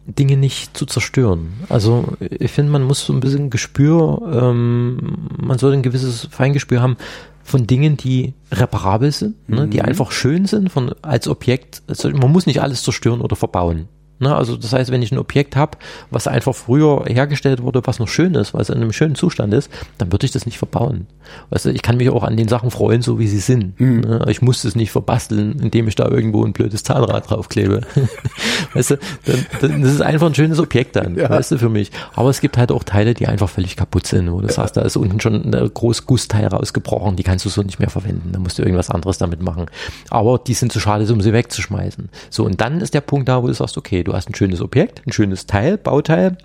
Dinge 0.06 0.38
nicht 0.38 0.78
zu 0.78 0.86
zerstören. 0.86 1.54
Also 1.70 2.06
ich 2.20 2.52
finde, 2.52 2.72
man 2.72 2.84
muss 2.84 3.06
so 3.06 3.14
ein 3.14 3.20
bisschen 3.20 3.50
Gespür, 3.50 4.22
ähm, 4.32 5.30
man 5.42 5.58
soll 5.58 5.74
ein 5.74 5.82
gewisses 5.82 6.28
Feingespür 6.32 6.82
haben 6.82 6.98
von 7.44 7.68
Dingen, 7.68 7.96
die 7.96 8.34
reparabel 8.52 9.12
sind, 9.12 9.48
ne, 9.48 9.68
die 9.68 9.84
einfach 9.84 10.12
schön 10.12 10.46
sind 10.46 10.72
von 10.72 10.96
als 11.04 11.28
Objekt. 11.28 11.84
Also 11.88 12.10
man 12.10 12.32
muss 12.32 12.48
nicht 12.48 12.62
alles 12.62 12.84
zerstören 12.84 13.22
oder 13.22 13.36
verbauen. 13.36 13.88
Ne, 14.18 14.34
also 14.34 14.56
das 14.56 14.72
heißt, 14.72 14.92
wenn 14.92 15.02
ich 15.02 15.12
ein 15.12 15.18
Objekt 15.18 15.58
habe, 15.58 15.78
was 16.10 16.28
einfach 16.28 16.56
früher 16.56 17.04
hergestellt 17.06 17.62
wurde, 17.62 17.82
was 17.86 18.00
noch 18.00 18.08
schön 18.08 18.34
ist, 18.36 18.54
weil 18.54 18.62
es 18.62 18.70
in 18.70 18.76
einem 18.76 18.94
schönen 18.94 19.16
Zustand 19.16 19.54
ist, 19.54 19.70
dann 19.98 20.12
würde 20.14 20.26
ich 20.26 20.32
das 20.32 20.46
nicht 20.46 20.58
verbauen. 20.58 21.08
Weißt 21.50 21.66
du, 21.66 21.70
ich 21.72 21.82
kann 21.82 21.98
mich 21.98 22.10
auch 22.10 22.24
an 22.24 22.38
den 22.38 22.48
Sachen 22.48 22.72
freuen, 22.72 23.02
so 23.02 23.20
wie 23.20 23.28
sie 23.28 23.40
sind. 23.40 23.78
Mhm. 23.78 24.00
Ne, 24.02 24.26
ich 24.30 24.42
muss 24.42 24.64
es 24.64 24.74
nicht 24.76 24.92
verbasteln, 24.92 25.60
indem 25.60 25.90
ich 25.90 25.96
da 25.96 26.08
irgendwo 26.08 26.46
ein 26.46 26.54
blödes 26.54 26.84
Zahnrad 26.84 27.30
draufklebe. 27.30 27.82
weißt 28.74 28.92
du, 28.92 28.98
dann, 29.26 29.46
dann, 29.60 29.82
das 29.82 29.92
ist 29.92 30.02
einfach 30.02 30.28
ein 30.28 30.36
schönes 30.36 30.60
Objekt 30.60 30.96
dann, 30.96 31.16
Ja. 31.18 31.30
weißt 31.30 31.52
du, 31.52 31.58
für 31.58 31.68
mich. 31.70 31.92
Aber 32.14 32.30
es 32.30 32.40
gibt 32.40 32.58
halt 32.58 32.72
auch 32.72 32.84
Teile, 32.86 33.16
die 33.16 33.28
einfach 33.28 33.50
völlig 33.50 33.76
kaputt 33.76 34.08
sind, 34.08 34.32
wo 34.32 34.40
du 34.40 34.48
sagst, 34.50 34.78
da 34.78 34.82
ist 34.84 34.96
unten 34.96 35.20
schon 35.20 35.54
ein 35.54 35.74
groß 35.74 36.06
Gussteil 36.06 36.48
rausgebrochen, 36.48 37.18
die 37.18 37.24
kannst 37.24 37.44
du 37.44 37.50
so 37.50 37.62
nicht 37.64 37.80
mehr 37.80 37.90
verwenden. 37.90 38.30
Da 38.32 38.40
musst 38.40 38.58
du 38.60 38.62
irgendwas 38.64 38.90
anderes 38.90 39.18
damit 39.18 39.42
machen. 39.42 39.66
Aber 40.10 40.38
die 40.40 40.54
sind 40.54 40.72
zu 40.72 40.80
schade, 40.80 41.12
um 41.12 41.20
sie 41.20 41.34
wegzuschmeißen. 41.34 42.08
So, 42.30 42.46
und 42.46 42.62
dann 42.62 42.80
ist 42.80 42.94
der 42.94 43.02
Punkt 43.02 43.28
da, 43.28 43.44
wo 43.44 43.48
du 43.48 43.54
sagst, 43.54 43.78
okay, 43.78 44.05
du 44.06 44.14
hast 44.14 44.30
ein 44.30 44.36
schönes 44.36 44.62
Objekt, 44.62 45.02
ein 45.06 45.12
schönes 45.12 45.46
Teil, 45.46 45.78
Bauteil, 45.78 46.38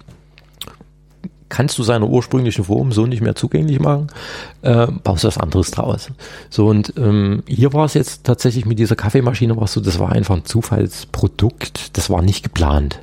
kannst 1.49 1.79
du 1.79 1.83
seiner 1.83 2.09
ursprünglichen 2.09 2.65
Form 2.65 2.93
so 2.93 3.07
nicht 3.07 3.23
mehr 3.23 3.35
zugänglich 3.35 3.81
machen, 3.81 4.07
äh, 4.63 4.87
baust 4.87 5.25
du 5.25 5.29
was 5.29 5.39
anderes 5.39 5.71
draus. 5.71 6.11
So 6.49 6.67
und 6.67 6.95
ähm, 6.97 7.43
hier 7.47 7.73
war 7.73 7.85
es 7.85 7.95
jetzt 7.95 8.25
tatsächlich 8.25 8.67
mit 8.67 8.79
dieser 8.79 8.97
Kaffeemaschine 8.97 9.57
war 9.57 9.67
so, 9.67 9.81
das 9.81 9.99
war 9.99 10.13
einfach 10.13 10.37
ein 10.37 10.45
Zufallsprodukt, 10.45 11.97
das 11.97 12.11
war 12.11 12.23
nicht 12.23 12.43
geplant 12.43 13.01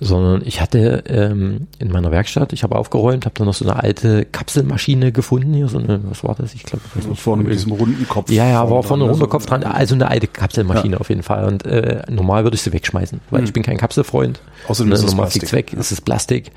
sondern 0.00 0.42
ich 0.44 0.60
hatte 0.60 1.04
ähm, 1.06 1.66
in 1.78 1.90
meiner 1.92 2.10
Werkstatt, 2.10 2.52
ich 2.52 2.62
habe 2.62 2.76
aufgeräumt, 2.76 3.24
habe 3.26 3.34
dann 3.36 3.46
noch 3.46 3.54
so 3.54 3.64
eine 3.64 3.82
alte 3.82 4.24
Kapselmaschine 4.24 5.12
gefunden 5.12 5.54
hier, 5.54 5.68
so 5.68 5.78
eine, 5.78 6.00
was 6.10 6.24
war 6.24 6.34
das? 6.34 6.52
Ich 6.54 6.64
glaube, 6.64 6.82
ich 6.90 6.96
weiß 6.98 7.06
nicht. 7.08 7.20
Vorne 7.20 7.44
mit 7.44 7.52
diesem 7.52 7.72
runden 7.72 8.06
Kopf. 8.08 8.30
Ja, 8.30 8.46
ja, 8.46 8.68
war 8.70 8.82
vorne 8.82 9.04
ein 9.04 9.06
dran, 9.08 9.10
runder 9.10 9.24
also- 9.24 9.26
Kopf 9.28 9.46
dran, 9.46 9.62
also 9.62 9.94
eine 9.94 10.08
alte 10.08 10.26
Kapselmaschine 10.26 10.98
auf 11.00 11.08
jeden 11.08 11.22
Fall. 11.22 11.44
Und 11.44 11.64
äh, 11.64 12.02
normal 12.10 12.44
würde 12.44 12.56
ich 12.56 12.62
sie 12.62 12.72
wegschmeißen, 12.72 13.20
weil 13.30 13.44
ich 13.44 13.52
bin 13.52 13.62
kein 13.62 13.76
Kapselfreund. 13.76 14.40
Außerdem 14.68 14.88
Ne, 14.88 14.94
ist 14.94 15.00
es 15.04 15.06
normal 15.10 15.26
Plastik. 15.26 15.48
fliegt's 15.48 15.72
weg, 15.72 15.78
es 15.80 15.92
ist 15.92 16.00
Plastik. 16.02 16.50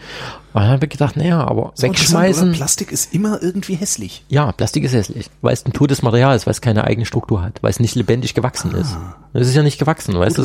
Und 0.54 0.62
dann 0.64 0.72
habe 0.72 0.86
ich 0.86 0.90
gedacht, 0.92 1.16
naja, 1.18 1.46
aber 1.46 1.72
So 1.76 1.84
wegschmeißen? 1.88 2.54
Plastik 2.54 2.92
ist 2.92 3.14
immer 3.14 3.42
irgendwie 3.44 3.76
hässlich. 3.76 4.24
ja, 4.30 4.52
Plastik 4.52 4.84
ist 4.84 4.94
hässlich, 4.94 5.30
weil 5.42 5.54
es 5.54 5.66
ein 5.66 5.74
totes 5.74 6.02
Material 6.02 6.36
ist, 6.36 6.48
weil 6.48 6.52
es 6.52 6.62
keine 6.62 6.86
eigene 6.86 7.06
Struktur 7.06 7.42
hat, 7.44 7.62
weil 7.62 7.70
es 7.70 7.80
nicht 7.80 7.96
lebendig 7.96 8.34
gewachsen 8.34 8.72
ist. 8.72 8.98
Es 9.34 9.48
ist 9.48 9.56
ja 9.56 9.62
nicht 9.64 9.78
gewachsen, 9.78 10.18
weißt 10.18 10.38
du? 10.38 10.44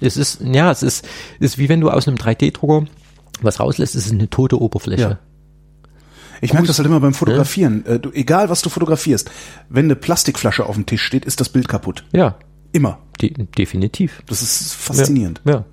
Es 0.00 0.16
ist, 0.16 0.40
ja, 0.42 0.70
es 0.70 0.82
ist, 0.82 1.06
ist 1.40 1.58
wie 1.58 1.68
wenn 1.68 1.80
du 1.80 1.90
aus 1.90 2.06
einem 2.06 2.16
3D-Drucker 2.16 2.86
was 3.42 3.60
rauslässt, 3.60 3.94
es 3.94 4.06
ist 4.06 4.12
eine 4.12 4.30
tote 4.30 4.60
Oberfläche. 4.60 5.02
Ja. 5.02 5.18
Ich 6.40 6.52
merke 6.52 6.68
das 6.68 6.78
halt 6.78 6.86
immer 6.86 7.00
beim 7.00 7.14
Fotografieren. 7.14 7.84
Äh, 7.86 7.98
du, 7.98 8.10
egal, 8.12 8.48
was 8.48 8.62
du 8.62 8.68
fotografierst, 8.68 9.30
wenn 9.68 9.86
eine 9.86 9.96
Plastikflasche 9.96 10.66
auf 10.66 10.74
dem 10.74 10.86
Tisch 10.86 11.02
steht, 11.02 11.24
ist 11.24 11.40
das 11.40 11.48
Bild 11.48 11.68
kaputt. 11.68 12.04
Ja, 12.12 12.38
Immer. 12.72 12.98
de 13.20 13.32
definitiv. 13.56 14.22
Das 14.26 14.42
ist 14.42 14.74
faszinierend. 14.74 15.40
Ja. 15.44 15.52
ja. 15.52 15.64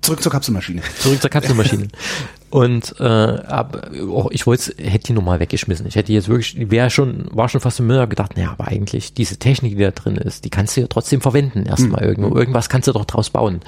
Zurück 0.00 0.22
zur 0.22 0.32
Kapselmaschine. 0.32 0.82
Zurück 0.98 1.20
zur 1.20 1.30
Kapselmaschine. 1.30 1.88
Und 2.52 2.96
äh, 3.00 3.04
ab, 3.04 3.90
oh, 4.06 4.28
ich 4.30 4.46
wollte, 4.46 4.74
hätte 4.76 5.06
die 5.06 5.12
normal 5.14 5.40
weggeschmissen. 5.40 5.86
Ich 5.86 5.96
hätte 5.96 6.12
jetzt 6.12 6.28
wirklich, 6.28 6.70
wäre 6.70 6.90
schon, 6.90 7.24
war 7.30 7.48
schon 7.48 7.62
fast 7.62 7.80
im 7.80 7.86
Müll, 7.86 7.98
hab 7.98 8.10
gedacht, 8.10 8.36
naja, 8.36 8.50
aber 8.50 8.68
eigentlich 8.68 9.14
diese 9.14 9.38
Technik, 9.38 9.74
die 9.78 9.82
da 9.82 9.90
drin 9.90 10.16
ist, 10.16 10.44
die 10.44 10.50
kannst 10.50 10.76
du 10.76 10.82
ja 10.82 10.86
trotzdem 10.86 11.22
verwenden. 11.22 11.64
Erstmal 11.64 12.02
irgendwo, 12.02 12.36
irgendwas 12.36 12.68
kannst 12.68 12.88
du 12.88 12.92
doch 12.92 13.06
draus 13.06 13.30
bauen. 13.30 13.60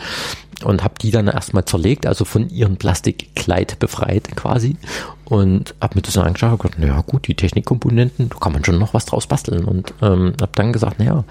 Und 0.64 0.84
habe 0.84 0.96
die 1.00 1.10
dann 1.10 1.28
erstmal 1.28 1.64
zerlegt, 1.64 2.04
also 2.04 2.26
von 2.26 2.50
ihrem 2.50 2.76
Plastikkleid 2.76 3.78
befreit 3.78 4.36
quasi. 4.36 4.76
Und 5.24 5.74
hab 5.80 5.94
mir 5.94 6.02
das 6.02 6.12
dann 6.12 6.26
angeschaut 6.26 6.52
und 6.52 6.58
gedacht, 6.58 6.78
naja 6.78 7.00
gut, 7.06 7.26
die 7.26 7.36
Technikkomponenten, 7.36 8.28
da 8.28 8.36
kann 8.36 8.52
man 8.52 8.66
schon 8.66 8.78
noch 8.78 8.92
was 8.92 9.06
draus 9.06 9.26
basteln. 9.26 9.64
Und 9.64 9.94
ähm, 10.02 10.34
habe 10.38 10.52
dann 10.54 10.74
gesagt, 10.74 10.98
naja, 10.98 11.24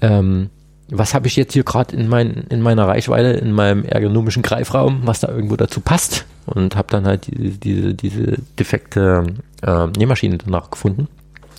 ähm, 0.00 0.48
was 0.88 1.14
habe 1.14 1.26
ich 1.26 1.36
jetzt 1.36 1.52
hier 1.52 1.64
gerade 1.64 1.96
in, 1.96 2.08
mein, 2.08 2.44
in 2.48 2.62
meiner 2.62 2.86
Reichweite, 2.86 3.30
in 3.30 3.52
meinem 3.52 3.84
ergonomischen 3.84 4.42
Greifraum, 4.42 5.02
was 5.04 5.20
da 5.20 5.28
irgendwo 5.28 5.56
dazu 5.56 5.80
passt 5.80 6.26
und 6.46 6.76
habe 6.76 6.88
dann 6.90 7.06
halt 7.06 7.26
diese, 7.26 7.58
diese, 7.58 7.94
diese 7.94 8.36
defekte 8.58 9.26
äh, 9.62 9.86
Nähmaschine 9.88 10.38
danach 10.38 10.70
gefunden. 10.70 11.08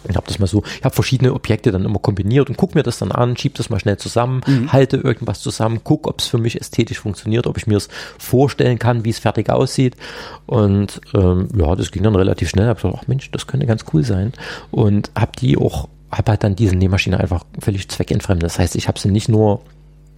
Und 0.08 0.16
habe 0.16 0.28
das 0.28 0.40
mal 0.40 0.48
so, 0.48 0.64
ich 0.64 0.86
habe 0.86 0.96
verschiedene 0.96 1.34
Objekte 1.34 1.72
dann 1.72 1.84
immer 1.84 2.00
kombiniert 2.00 2.50
und 2.50 2.56
guck 2.56 2.76
mir 2.76 2.84
das 2.84 3.00
dann 3.00 3.12
an, 3.12 3.36
schieb 3.36 3.56
das 3.56 3.70
mal 3.70 3.80
schnell 3.80 3.98
zusammen, 3.98 4.42
halte 4.72 4.98
irgendwas 4.98 5.42
zusammen, 5.42 5.82
guck, 5.84 6.08
ob 6.08 6.22
es 6.22 6.28
für 6.28 6.38
mich 6.38 6.62
ästhetisch 6.62 7.00
funktioniert, 7.00 7.46
ob 7.46 7.58
ich 7.58 7.68
mir 7.68 7.76
es 7.76 7.90
vorstellen 8.18 8.80
kann, 8.80 9.04
wie 9.04 9.10
es 9.10 9.20
fertig 9.20 9.50
aussieht. 9.50 9.98
Und 10.46 11.02
ähm, 11.14 11.50
ja, 11.58 11.76
das 11.76 11.92
ging 11.92 12.04
dann 12.04 12.16
relativ 12.16 12.48
schnell. 12.50 12.68
Hab 12.68 12.78
gesagt, 12.78 12.96
ach 12.98 13.08
Mensch, 13.08 13.30
das 13.32 13.48
könnte 13.48 13.66
ganz 13.66 13.84
cool 13.92 14.06
sein. 14.06 14.32
Und 14.72 15.12
habe 15.14 15.32
die 15.38 15.58
auch, 15.58 15.90
habe 16.12 16.32
halt 16.32 16.44
dann 16.44 16.56
diese 16.56 16.76
Nähmaschine 16.76 17.20
einfach 17.20 17.46
völlig 17.60 17.90
zweckentfremdet. 17.90 18.46
Das 18.46 18.60
heißt, 18.60 18.76
ich 18.76 18.88
habe 18.88 19.00
sie 19.00 19.10
nicht 19.10 19.30
nur 19.30 19.62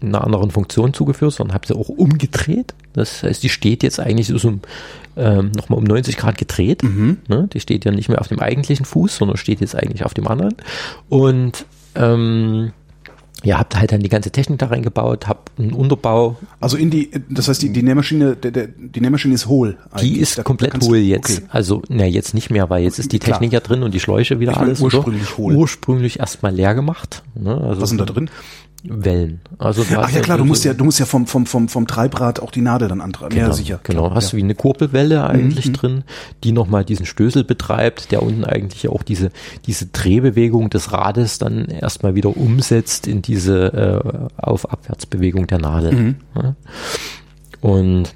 einer 0.01 0.23
anderen 0.23 0.51
Funktion 0.51 0.93
zugeführt, 0.93 1.33
sondern 1.33 1.53
habe 1.53 1.67
sie 1.67 1.75
auch 1.75 1.89
umgedreht. 1.89 2.73
Das 2.93 3.23
heißt, 3.23 3.43
die 3.43 3.49
steht 3.49 3.83
jetzt 3.83 3.99
eigentlich 3.99 4.27
so 4.27 4.47
um, 4.47 4.61
ähm, 5.17 5.51
nochmal 5.55 5.79
um 5.79 5.83
90 5.83 6.17
Grad 6.17 6.37
gedreht. 6.37 6.83
Ne? 7.27 7.49
Die 7.51 7.59
steht 7.59 7.85
ja 7.85 7.91
nicht 7.91 8.09
mehr 8.09 8.21
auf 8.21 8.27
dem 8.27 8.39
eigentlichen 8.39 8.85
Fuß, 8.85 9.17
sondern 9.17 9.37
steht 9.37 9.61
jetzt 9.61 9.75
eigentlich 9.75 10.05
auf 10.05 10.13
dem 10.13 10.27
anderen. 10.27 10.55
Und 11.09 11.65
ähm, 11.95 12.71
ja, 13.43 13.57
habt 13.59 13.75
halt 13.77 13.91
dann 13.91 14.01
die 14.01 14.09
ganze 14.09 14.31
Technik 14.31 14.59
da 14.59 14.65
reingebaut, 14.67 15.27
hab 15.27 15.49
einen 15.57 15.71
Unterbau, 15.73 16.37
Also 16.59 16.75
in 16.77 16.89
die, 16.89 17.09
das 17.29 17.47
heißt, 17.47 17.61
die, 17.61 17.71
die 17.71 17.83
Nähmaschine, 17.83 18.35
der, 18.35 18.51
der, 18.51 18.67
die 18.67 18.99
Nähmaschine 19.01 19.33
ist 19.33 19.47
hohl. 19.47 19.77
die 19.93 19.99
eigentlich. 19.99 20.17
ist 20.19 20.31
Da- 20.37 20.41
da 20.41 20.43
komplett 20.43 20.73
du- 20.81 20.87
hohl 20.87 20.97
jetzt. 20.97 21.37
Okay. 21.39 21.47
Also, 21.49 21.81
na 21.87 22.05
jetzt 22.05 22.33
nicht 22.33 22.49
mehr, 22.49 22.69
weil 22.69 22.83
jetzt 22.83 22.99
ist 22.99 23.11
die 23.13 23.19
Klar. 23.19 23.37
Technik 23.39 23.53
ja 23.53 23.59
drin 23.61 23.83
und 23.83 23.93
die 23.93 23.99
Schläuche 23.99 24.39
wieder 24.39 24.51
Ich 24.51 24.57
meine, 24.57 24.69
alles. 24.69 24.81
ursprünglich 24.81 25.27
oder? 25.29 25.37
hohl. 25.37 25.55
Ursprünglich 25.55 26.19
erstmal 26.19 26.53
leer 26.53 26.75
gemacht. 26.75 27.23
Ne? 27.35 27.55
Also 27.61 27.81
Was 27.81 27.89
sind 27.89 27.99
da 27.99 28.05
drin? 28.05 28.29
Wellen. 28.83 29.41
Also 29.57 29.83
Ach 29.95 30.09
ja 30.09 30.21
klar, 30.21 30.37
du 30.37 30.45
musst 30.45 30.63
ja, 30.63 30.73
du 30.73 30.85
musst 30.85 30.99
ja 30.99 31.05
vom, 31.05 31.27
vom, 31.27 31.45
vom, 31.45 31.67
vom 31.67 31.85
Treibrad 31.85 32.39
auch 32.39 32.51
die 32.51 32.61
Nadel 32.61 32.87
dann 32.87 33.01
antragen. 33.01 33.35
Genau, 33.35 33.47
ja, 33.47 33.53
sicher. 33.53 33.79
genau. 33.83 34.13
Hast 34.13 34.25
ja. 34.25 34.31
du 34.31 34.37
wie 34.37 34.43
eine 34.43 34.55
Kurbelwelle 34.55 35.25
eigentlich 35.27 35.71
drin, 35.73 36.03
die 36.43 36.51
nochmal 36.51 36.85
diesen 36.85 37.05
Stößel 37.05 37.43
betreibt, 37.43 38.11
der 38.11 38.23
unten 38.23 38.45
eigentlich 38.45 38.83
ja 38.83 38.91
auch 38.91 39.03
diese, 39.03 39.31
diese 39.65 39.87
Drehbewegung 39.87 40.69
des 40.69 40.93
Rades 40.93 41.39
dann 41.39 41.65
erstmal 41.65 42.15
wieder 42.15 42.35
umsetzt 42.35 43.07
in 43.07 43.21
diese 43.21 43.73
äh, 43.73 44.41
Auf-Abwärtsbewegung 44.41 45.47
der 45.47 45.59
Nadel. 45.59 46.15
Ja. 46.35 46.55
Und 47.61 48.15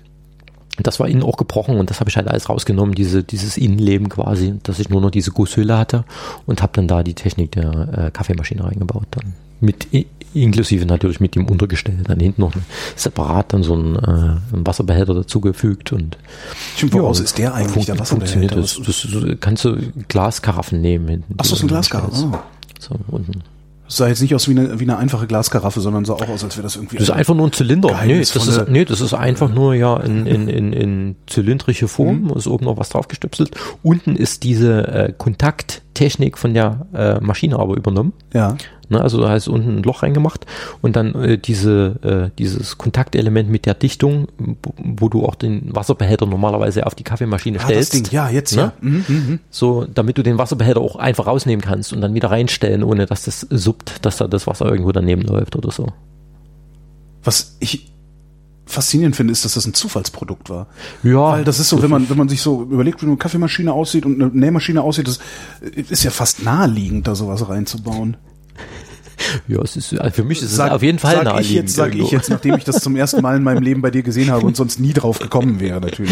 das 0.81 0.99
war 0.99 1.07
innen 1.07 1.23
auch 1.23 1.37
gebrochen 1.37 1.77
und 1.77 1.89
das 1.89 1.99
habe 1.99 2.09
ich 2.09 2.17
halt 2.17 2.27
alles 2.27 2.49
rausgenommen, 2.49 2.95
diese, 2.95 3.23
dieses 3.23 3.57
Innenleben 3.57 4.09
quasi, 4.09 4.55
dass 4.63 4.79
ich 4.79 4.89
nur 4.89 5.01
noch 5.01 5.11
diese 5.11 5.31
Gusshülle 5.31 5.77
hatte 5.77 6.05
und 6.45 6.61
habe 6.61 6.71
dann 6.73 6.87
da 6.87 7.03
die 7.03 7.13
Technik 7.13 7.51
der 7.51 7.89
äh, 7.95 8.11
Kaffeemaschine 8.11 8.63
reingebaut. 8.63 9.05
Dann 9.11 9.33
mit 9.59 9.87
inklusive 10.33 10.85
natürlich 10.85 11.19
mit 11.19 11.35
dem 11.35 11.47
Untergestell, 11.47 11.97
dann 12.03 12.19
hinten 12.19 12.41
noch 12.41 12.55
ein, 12.55 12.63
separat 12.95 13.53
dann 13.53 13.63
so 13.63 13.75
ein, 13.75 13.95
äh, 13.95 14.55
ein 14.55 14.65
Wasserbehälter 14.65 15.13
dazugefügt 15.13 15.91
und 15.93 16.17
Stimmt, 16.75 16.93
woraus 16.93 17.19
ist 17.19 17.37
der 17.37 17.53
eigentlich, 17.53 17.85
der 17.85 18.03
funktioniert 18.03 18.55
Wasserbehälter? 18.55 18.83
das, 18.85 19.11
das, 19.11 19.23
das 19.29 19.39
kannst 19.39 19.65
du 19.65 19.77
Glaskaraffen 20.07 20.81
nehmen 20.81 21.07
hinten. 21.07 21.35
Ach 21.37 21.45
so, 21.45 21.55
ist 21.55 21.61
ein 21.61 21.67
Glaskaraffe. 21.67 22.29
Oh. 22.31 22.37
So, 22.79 22.95
unten. 23.07 23.43
Das 23.85 23.97
sah 23.97 24.07
jetzt 24.07 24.21
nicht 24.21 24.33
aus 24.33 24.47
wie 24.47 24.57
eine, 24.57 24.79
wie 24.79 24.85
eine 24.85 24.97
einfache 24.97 25.27
Glaskaraffe, 25.27 25.81
sondern 25.81 26.05
sah 26.05 26.13
auch 26.13 26.27
aus, 26.29 26.43
als 26.43 26.55
wäre 26.55 26.63
das 26.63 26.77
irgendwie. 26.77 26.95
Das 26.95 27.09
ist 27.09 27.13
einfach 27.13 27.35
nur 27.35 27.47
ein 27.47 27.51
Zylinder. 27.51 28.01
Nee, 28.05 28.19
das 28.19 28.35
ist, 28.35 28.67
nee, 28.69 28.85
das 28.85 29.01
ist 29.01 29.13
einfach 29.13 29.53
nur 29.53 29.75
ja 29.75 29.97
in, 29.97 30.25
in, 30.25 30.47
in, 30.47 30.73
in 30.73 31.15
zylindrische 31.27 31.87
Form. 31.87 32.31
Ist 32.35 32.47
oben 32.47 32.65
noch 32.65 32.77
was 32.77 32.89
draufgestöpselt. 32.89 33.51
Unten 33.83 34.15
ist 34.15 34.43
diese 34.43 34.87
äh, 34.87 35.13
Kontakttechnik 35.15 36.37
von 36.37 36.53
der 36.53 36.87
äh, 36.93 37.19
Maschine 37.19 37.59
aber 37.59 37.75
übernommen. 37.75 38.13
ja. 38.33 38.57
Ne, 38.89 38.99
also 39.01 39.21
da 39.21 39.29
heißt 39.29 39.47
unten 39.47 39.77
ein 39.77 39.83
Loch 39.83 40.03
reingemacht 40.03 40.45
und 40.81 40.95
dann 40.95 41.15
äh, 41.15 41.37
diese, 41.37 41.95
äh, 42.31 42.37
dieses 42.37 42.77
Kontaktelement 42.77 43.49
mit 43.49 43.65
der 43.65 43.73
Dichtung, 43.75 44.27
wo, 44.77 45.07
du 45.07 45.25
auch 45.25 45.35
den 45.35 45.73
Wasserbehälter 45.73 46.25
normalerweise 46.25 46.85
auf 46.85 46.93
die 46.93 47.03
Kaffeemaschine 47.03 47.59
Ah, 47.59 47.61
das 47.61 47.87
stellst. 47.87 47.93
Ding. 47.93 48.05
Ja, 48.11 48.29
jetzt, 48.29 48.55
Ne? 48.55 48.61
ja. 48.61 48.73
Mhm, 48.81 49.05
mhm. 49.07 49.39
So, 49.49 49.85
damit 49.85 50.17
du 50.17 50.23
den 50.23 50.37
Wasserbehälter 50.37 50.81
auch 50.81 50.97
einfach 50.97 51.27
rausnehmen 51.27 51.63
kannst 51.63 51.93
und 51.93 52.01
dann 52.01 52.13
wieder 52.13 52.29
reinstellen, 52.29 52.83
ohne 52.83 53.05
dass 53.05 53.23
das 53.23 53.47
suppt, 53.49 54.05
dass 54.05 54.17
da 54.17 54.27
das 54.27 54.47
Wasser 54.47 54.65
irgendwo 54.65 54.91
daneben 54.91 55.21
läuft 55.21 55.55
oder 55.55 55.71
so. 55.71 55.87
Was 57.23 57.55
ich 57.59 57.89
faszinierend 58.65 59.15
finde, 59.15 59.31
ist, 59.33 59.45
dass 59.45 59.53
das 59.53 59.65
ein 59.65 59.73
Zufallsprodukt 59.73 60.49
war. 60.49 60.67
Ja, 61.03 61.31
Weil 61.33 61.43
das 61.43 61.59
ist 61.59 61.69
so, 61.69 61.81
wenn 61.81 61.89
man, 61.89 62.09
wenn 62.09 62.17
man 62.17 62.29
sich 62.29 62.41
so 62.41 62.63
überlegt, 62.63 63.01
wie 63.01 63.07
eine 63.07 63.17
Kaffeemaschine 63.17 63.71
aussieht 63.71 64.05
und 64.05 64.21
eine 64.21 64.31
Nähmaschine 64.33 64.81
aussieht, 64.81 65.07
das 65.07 65.19
ist 65.89 66.03
ja 66.03 66.11
fast 66.11 66.43
naheliegend, 66.43 67.07
da 67.07 67.15
sowas 67.15 67.47
reinzubauen. 67.47 68.17
Ja, 69.47 69.61
es 69.61 69.75
ist, 69.75 69.97
also 69.99 70.13
für 70.13 70.23
mich 70.23 70.39
ist 70.41 70.51
es 70.51 70.55
Sag- 70.57 70.71
auf 70.71 70.81
jeden 70.83 70.99
Fall 70.99 71.13
sag 71.15 71.21
ich 71.21 71.25
naheliegend 71.27 71.55
jetzt, 71.55 71.75
sag 71.75 71.95
ich 71.95 72.11
jetzt, 72.11 72.29
nachdem 72.29 72.55
ich 72.55 72.63
das 72.63 72.81
zum 72.81 72.95
ersten 72.95 73.21
Mal 73.21 73.35
in 73.37 73.43
meinem 73.43 73.63
Leben 73.63 73.81
bei 73.81 73.91
dir 73.91 74.03
gesehen 74.03 74.31
habe 74.31 74.45
und 74.45 74.55
sonst 74.55 74.79
nie 74.79 74.93
drauf 74.93 75.19
gekommen 75.19 75.59
wäre, 75.59 75.79
natürlich. 75.81 76.11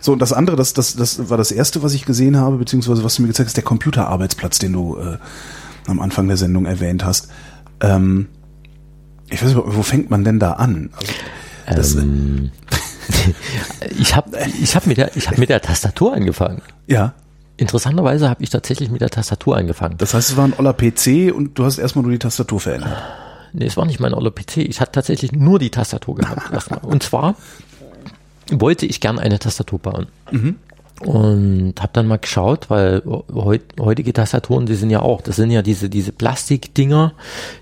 So, 0.00 0.12
und 0.12 0.20
das 0.20 0.32
andere, 0.32 0.56
das, 0.56 0.72
das, 0.72 0.94
das 0.96 1.28
war 1.30 1.36
das 1.38 1.50
erste, 1.52 1.82
was 1.82 1.94
ich 1.94 2.04
gesehen 2.04 2.36
habe, 2.36 2.56
beziehungsweise 2.58 3.02
was 3.04 3.14
du 3.16 3.22
mir 3.22 3.28
gezeigt 3.28 3.48
hast, 3.48 3.56
der 3.56 3.64
Computerarbeitsplatz, 3.64 4.58
den 4.58 4.72
du 4.72 4.96
äh, 4.98 5.18
am 5.86 6.00
Anfang 6.00 6.28
der 6.28 6.36
Sendung 6.36 6.66
erwähnt 6.66 7.04
hast. 7.04 7.28
Ähm, 7.80 8.28
ich 9.28 9.42
weiß 9.42 9.54
nicht, 9.54 9.58
wo 9.64 9.82
fängt 9.82 10.10
man 10.10 10.24
denn 10.24 10.38
da 10.38 10.52
an? 10.52 10.90
Also, 11.66 11.76
das, 11.78 11.94
Ähm, 11.96 12.50
ich 13.98 14.14
habe 14.16 14.30
ich 14.62 14.74
hab 14.76 14.86
mit, 14.86 14.96
der- 14.98 15.16
ich 15.16 15.28
hab 15.28 15.38
mit 15.38 15.48
der 15.48 15.60
Tastatur 15.60 16.14
angefangen. 16.14 16.62
ja, 16.86 17.14
Interessanterweise 17.56 18.28
habe 18.28 18.42
ich 18.42 18.50
tatsächlich 18.50 18.90
mit 18.90 19.00
der 19.00 19.10
Tastatur 19.10 19.56
angefangen. 19.56 19.96
das 19.98 20.12
heißt, 20.12 20.30
es 20.30 20.36
war 20.36 20.44
ein 20.44 20.54
oller 20.58 20.74
PC 20.74 21.34
und 21.34 21.58
du 21.58 21.64
hast 21.64 21.78
erstmal 21.78 22.02
nur 22.02 22.12
die 22.12 22.18
Tastatur 22.18 22.60
verändert. 22.60 22.96
Nee, 23.52 23.64
es 23.64 23.76
war 23.76 23.86
nicht 23.86 24.00
mein 24.00 24.12
aller 24.12 24.30
PC. 24.30 24.58
Ich 24.58 24.80
hatte 24.80 24.92
tatsächlich 24.92 25.32
nur 25.32 25.58
die 25.58 25.70
Tastatur 25.70 26.16
gehabt. 26.16 26.84
Und 26.84 27.02
zwar 27.02 27.36
wollte 28.50 28.84
ich 28.84 29.00
gern 29.00 29.18
eine 29.18 29.38
Tastatur 29.38 29.78
bauen. 29.78 30.06
Und 31.02 31.74
habe 31.78 31.90
dann 31.92 32.06
mal 32.06 32.16
geschaut, 32.16 32.70
weil 32.70 33.02
heut, 33.34 33.60
heutige 33.78 34.14
Tastaturen, 34.14 34.64
die 34.64 34.74
sind 34.76 34.88
ja 34.88 35.00
auch, 35.02 35.20
das 35.20 35.36
sind 35.36 35.50
ja 35.50 35.60
diese, 35.60 35.90
diese 35.90 36.10
Plastikdinger, 36.10 37.12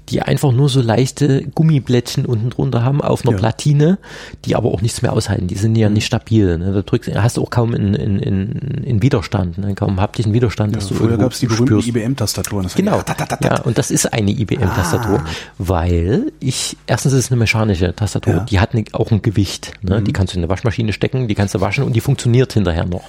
die 0.08 0.22
einfach 0.22 0.52
nur 0.52 0.68
so 0.68 0.80
leichte 0.80 1.42
Gummiblättchen 1.54 2.26
unten 2.26 2.50
drunter 2.50 2.84
haben 2.84 3.00
auf 3.00 3.22
einer 3.22 3.32
Ja. 3.32 3.38
Platine, 3.38 3.98
die 4.44 4.54
aber 4.54 4.70
auch 4.70 4.82
nichts 4.82 5.02
mehr 5.02 5.12
aushalten. 5.12 5.48
Die 5.48 5.56
sind 5.56 5.74
ja 5.76 5.88
nicht 5.88 6.06
stabil. 6.06 6.58
Ne? 6.58 6.72
Da 6.72 6.82
drückst, 6.82 7.12
hast 7.16 7.36
du 7.36 7.42
auch 7.42 7.50
kaum 7.50 7.74
in, 7.74 7.94
in, 7.94 8.18
in, 8.20 8.52
in 8.84 9.02
Widerstand, 9.02 9.58
ne? 9.58 9.74
kaum 9.74 10.00
haptischen 10.00 10.32
Widerstand, 10.32 10.76
dass 10.76 10.86
du 10.88 10.94
Früher 10.94 11.16
gab 11.18 11.32
es 11.32 11.40
die 11.40 11.46
berühmten. 11.46 11.80
IBM-Tastaturen. 11.80 12.68
Genau. 12.76 12.98
tatatatata. 13.02 13.56
Ja, 13.56 13.62
und 13.62 13.78
das 13.78 13.90
ist 13.90 14.12
eine 14.12 14.30
IBM-Tastatur, 14.30 15.24
weil 15.58 16.32
ich, 16.38 16.76
erstens 16.86 17.12
ist 17.14 17.24
es 17.26 17.30
eine 17.32 17.38
mechanische 17.40 17.94
Tastatur, 17.96 18.34
Ja. 18.34 18.40
Mhm. 18.42 18.46
die 18.46 18.60
hat 18.60 18.74
ne, 18.74 18.84
auch 18.92 19.10
ein 19.10 19.22
Gewicht. 19.22 19.72
Ne? 19.82 20.02
Die 20.02 20.12
kannst 20.12 20.34
du 20.34 20.38
in 20.38 20.44
eine 20.44 20.50
Waschmaschine 20.50 20.92
stecken, 20.92 21.26
die 21.26 21.34
kannst 21.34 21.54
du 21.56 21.60
waschen 21.60 21.82
und 21.84 21.94
die 21.96 22.00
funktioniert 22.00 22.52
hinterher 22.52 22.86
noch. 22.86 23.02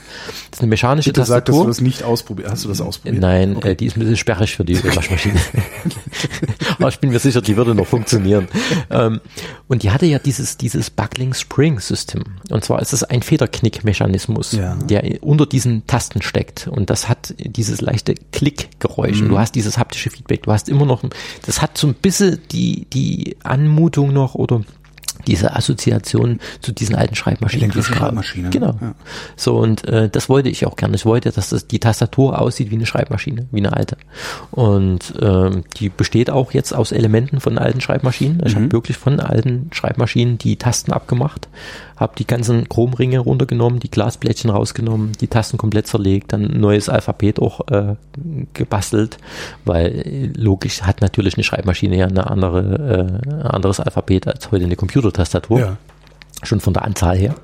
Das 0.51 0.59
ist 0.59 0.61
eine 0.61 0.69
mechanische 0.69 1.09
Bitte 1.09 1.25
sag, 1.25 1.45
dass 1.45 1.53
du 1.55 1.63
Tastatur. 1.63 1.67
das 1.67 1.81
nicht 1.81 2.03
ausprobiert 2.03 2.49
Hast 2.51 2.63
du 2.65 2.69
das 2.69 2.81
ausprobiert? 2.81 3.21
Nein, 3.21 3.61
äh, 3.61 3.75
die 3.75 3.85
ist 3.85 3.97
ein 3.97 3.99
bisschen 3.99 4.17
sperrig 4.17 4.55
für 4.55 4.65
die 4.65 4.81
Waschmaschine. 4.83 5.39
Aber 6.79 6.89
ich 6.89 6.99
bin 6.99 7.09
mir 7.11 7.19
sicher, 7.19 7.41
die 7.41 7.57
würde 7.57 7.75
noch 7.75 7.87
funktionieren. 7.87 8.47
Ähm, 8.89 9.21
und 9.67 9.83
die 9.83 9.91
hatte 9.91 10.05
ja 10.05 10.19
dieses, 10.19 10.57
dieses 10.57 10.89
Buckling 10.89 11.33
Spring 11.33 11.79
System. 11.79 12.23
Und 12.49 12.63
zwar 12.63 12.81
ist 12.81 12.93
es 12.93 13.03
ein 13.03 13.21
Federknick-Mechanismus, 13.21 14.53
Ja. 14.53 14.75
der 14.75 15.23
unter 15.23 15.45
diesen 15.45 15.85
Tasten 15.87 16.21
steckt. 16.21 16.67
Und 16.67 16.89
das 16.89 17.07
hat 17.09 17.33
dieses 17.39 17.81
leichte 17.81 18.15
Klickgeräusch. 18.31 19.21
Und 19.21 19.29
du 19.29 19.39
hast 19.39 19.55
dieses 19.55 19.77
haptische 19.77 20.09
Feedback. 20.09 20.43
Du 20.43 20.51
hast 20.51 20.69
immer 20.69 20.85
noch, 20.85 21.03
das 21.45 21.61
hat 21.61 21.77
so 21.77 21.87
ein 21.87 21.93
bisschen 21.93 22.39
die, 22.51 22.85
die 22.91 23.37
Anmutung 23.43 24.13
noch 24.13 24.35
oder 24.35 24.61
diese 25.27 25.55
Assoziation 25.55 26.39
zu 26.61 26.71
diesen 26.71 26.95
alten 26.95 27.15
Schreibmaschinen. 27.15 27.63
Elektrischen 27.65 27.93
Diesen- 27.93 27.99
Schreibmaschinen, 28.05 28.51
Genau. 28.51 28.75
ja. 28.81 28.95
So, 29.35 29.57
und 29.57 29.87
äh, 29.87 30.09
das 30.09 30.29
wollte 30.29 30.49
ich 30.49 30.65
auch 30.65 30.75
gerne. 30.75 30.95
Ich 30.95 31.05
wollte, 31.05 31.31
dass 31.31 31.49
das, 31.49 31.67
die 31.67 31.79
Tastatur 31.79 32.39
aussieht 32.41 32.71
wie 32.71 32.75
eine 32.75 32.85
Schreibmaschine, 32.85 33.47
wie 33.51 33.59
eine 33.59 33.73
alte. 33.73 33.97
Und 34.51 35.13
ähm, 35.21 35.63
die 35.77 35.89
besteht 35.89 36.29
auch 36.29 36.51
jetzt 36.53 36.73
aus 36.73 36.91
Elementen 36.91 37.39
von 37.39 37.57
alten 37.57 37.81
Schreibmaschinen. 37.81 38.41
Ich 38.45 38.55
habe 38.55 38.71
wirklich 38.71 38.97
von 38.97 39.19
alten 39.19 39.69
Schreibmaschinen 39.73 40.37
die 40.37 40.55
Tasten 40.57 40.91
abgemacht, 40.91 41.47
habe 41.95 42.13
die 42.17 42.27
ganzen 42.27 42.67
Chromringe 42.67 43.19
runtergenommen, 43.19 43.79
die 43.79 43.89
Glasblättchen 43.89 44.49
rausgenommen, 44.49 45.13
die 45.21 45.27
Tasten 45.27 45.57
komplett 45.57 45.87
zerlegt, 45.87 46.33
dann 46.33 46.45
ein 46.45 46.59
neues 46.59 46.89
Alphabet 46.89 47.39
auch 47.39 47.61
äh, 47.69 47.95
gebastelt, 48.53 49.17
weil 49.63 49.87
äh, 49.87 50.25
logisch 50.35 50.81
hat 50.81 51.01
natürlich 51.01 51.35
eine 51.35 51.43
Schreibmaschine 51.43 51.97
ja 51.97 52.07
eine 52.07 52.29
andere, 52.29 53.19
äh, 53.27 53.29
ein 53.31 53.41
anderes 53.43 53.79
Alphabet 53.79 54.27
als 54.27 54.51
heute 54.51 54.65
eine 54.65 54.75
Computertastatur 54.75 55.59
Ja. 55.59 55.77
schon 56.43 56.59
von 56.59 56.73
der 56.73 56.83
Anzahl 56.83 57.17
her. 57.17 57.35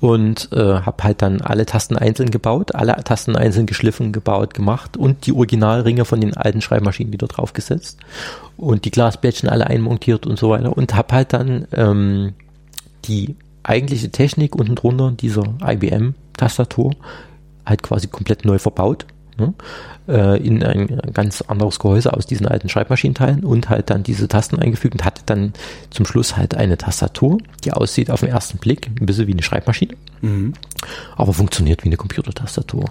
Und 0.00 0.48
äh, 0.52 0.56
habe 0.80 1.04
halt 1.04 1.20
dann 1.20 1.42
alle 1.42 1.66
Tasten 1.66 1.96
einzeln 1.96 2.30
gebaut, 2.30 2.74
alle 2.74 2.96
Tasten 3.04 3.36
einzeln 3.36 3.66
geschliffen, 3.66 4.12
gebaut, 4.12 4.54
gemacht 4.54 4.96
und 4.96 5.26
die 5.26 5.32
Originalringe 5.32 6.06
von 6.06 6.22
den 6.22 6.34
alten 6.34 6.62
Schreibmaschinen 6.62 7.12
wieder 7.12 7.26
draufgesetzt 7.26 7.98
und 8.56 8.86
die 8.86 8.90
Glasblättchen 8.90 9.50
alle 9.50 9.66
einmontiert 9.66 10.26
und 10.26 10.38
so 10.38 10.48
weiter 10.48 10.74
und 10.74 10.94
habe 10.94 11.14
halt 11.14 11.34
dann 11.34 11.66
ähm, 11.72 12.32
die 13.04 13.36
eigentliche 13.62 14.10
Technik 14.10 14.54
unten 14.54 14.74
drunter 14.74 15.12
dieser 15.12 15.44
IBM-Tastatur 15.62 16.92
halt 17.66 17.82
quasi 17.82 18.08
komplett 18.08 18.44
neu 18.44 18.58
verbaut. 18.58 19.06
Ne? 19.38 19.54
Äh, 20.08 20.44
in 20.44 20.62
ein 20.62 21.00
ganz 21.14 21.40
anderes 21.42 21.78
Gehäuse 21.78 22.12
aus 22.12 22.26
diesen 22.26 22.46
alten 22.46 22.68
Schreibmaschinenteilen 22.68 23.44
und 23.44 23.68
halt 23.68 23.88
dann 23.90 24.02
diese 24.02 24.28
Tasten 24.28 24.58
eingefügt 24.58 24.94
und 24.94 25.04
hatte 25.04 25.22
dann 25.24 25.52
zum 25.90 26.04
Schluss 26.04 26.36
halt 26.36 26.54
eine 26.54 26.76
Tastatur, 26.76 27.38
die 27.64 27.72
aussieht 27.72 28.10
auf 28.10 28.20
den 28.20 28.30
ersten 28.30 28.58
Blick 28.58 28.90
ein 29.00 29.06
bisschen 29.06 29.28
wie 29.28 29.32
eine 29.32 29.42
Schreibmaschine, 29.42 29.94
aber 31.16 31.32
funktioniert 31.32 31.84
wie 31.84 31.88
eine 31.88 31.96
Computertastatur. 31.96 32.84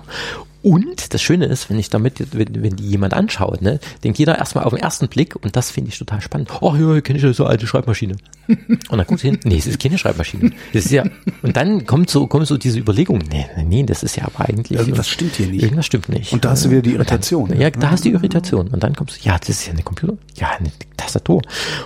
Und 0.62 1.14
das 1.14 1.22
Schöne 1.22 1.46
ist, 1.46 1.70
wenn 1.70 1.80
ich 1.80 1.90
damit, 1.90 2.38
wenn, 2.38 2.62
wenn 2.62 2.76
die 2.76 2.90
jemand 2.90 3.14
anschaut, 3.14 3.62
ne, 3.62 3.80
denkt 4.04 4.20
jeder 4.20 4.38
erstmal 4.38 4.66
auf 4.66 4.74
den 4.74 4.82
ersten 4.84 5.08
Blick, 5.08 5.36
und 5.42 5.56
das 5.56 5.72
finde 5.72 5.90
ich 5.90 5.98
total 5.98 6.20
spannend, 6.22 6.50
oh 6.62 6.76
ja, 6.76 7.00
kenne 7.00 7.18
ich 7.18 7.24
ja 7.24 7.32
so 7.32 7.44
eine 7.46 7.52
alte 7.52 7.66
Schreibmaschine. 7.68 8.18
Und 8.48 8.80
dann 8.92 9.06
guckst 9.08 9.24
du 9.24 9.30
hin, 9.30 9.40
nee, 9.46 9.58
es 9.58 9.68
ist 9.68 9.80
keine 9.80 9.98
Schreibmaschine. 9.98 10.52
Das 10.74 10.86
ist 10.86 10.92
ja, 10.92 11.04
und 11.44 11.56
dann 11.56 11.86
kommt 11.86 12.10
so, 12.10 12.28
kommt 12.28 12.48
so 12.48 12.58
diese 12.58 12.80
Überlegung, 12.80 13.20
nee, 13.32 13.46
nee, 13.64 13.84
das 13.84 14.04
ist 14.04 14.18
ja 14.18 14.26
aber 14.26 14.50
eigentlich. 14.50 14.78
Irgendwas 14.80 15.08
stimmt 15.08 15.36
hier 15.36 15.48
nicht. 15.48 15.64
Irgendwas 15.64 15.86
stimmt 15.86 16.10
nicht. 16.10 16.34
Und 16.34 16.44
da 16.44 16.50
hast 16.52 16.66
du 16.66 16.72
wieder 16.72 16.82
die 16.82 16.90
Und 16.90 16.98
dann- 17.00 17.08
Irritation. 17.08 17.60
Ja, 17.60 17.70
da 17.70 17.92
hast 17.92 18.04
du 18.04 18.10
die 18.10 18.16
Irritation. 18.16 18.68
Und 18.68 18.84
dann 18.84 18.96
kommst 18.96 19.18
du, 19.24 19.28
ja, 19.30 19.38
das 19.40 19.50
ist 19.50 19.66
ja 19.68 19.74
eine 19.74 19.84
Computer, 19.84 20.18
ja, 20.36 20.50
eine 20.60 20.72
Tastatur. 20.98 21.42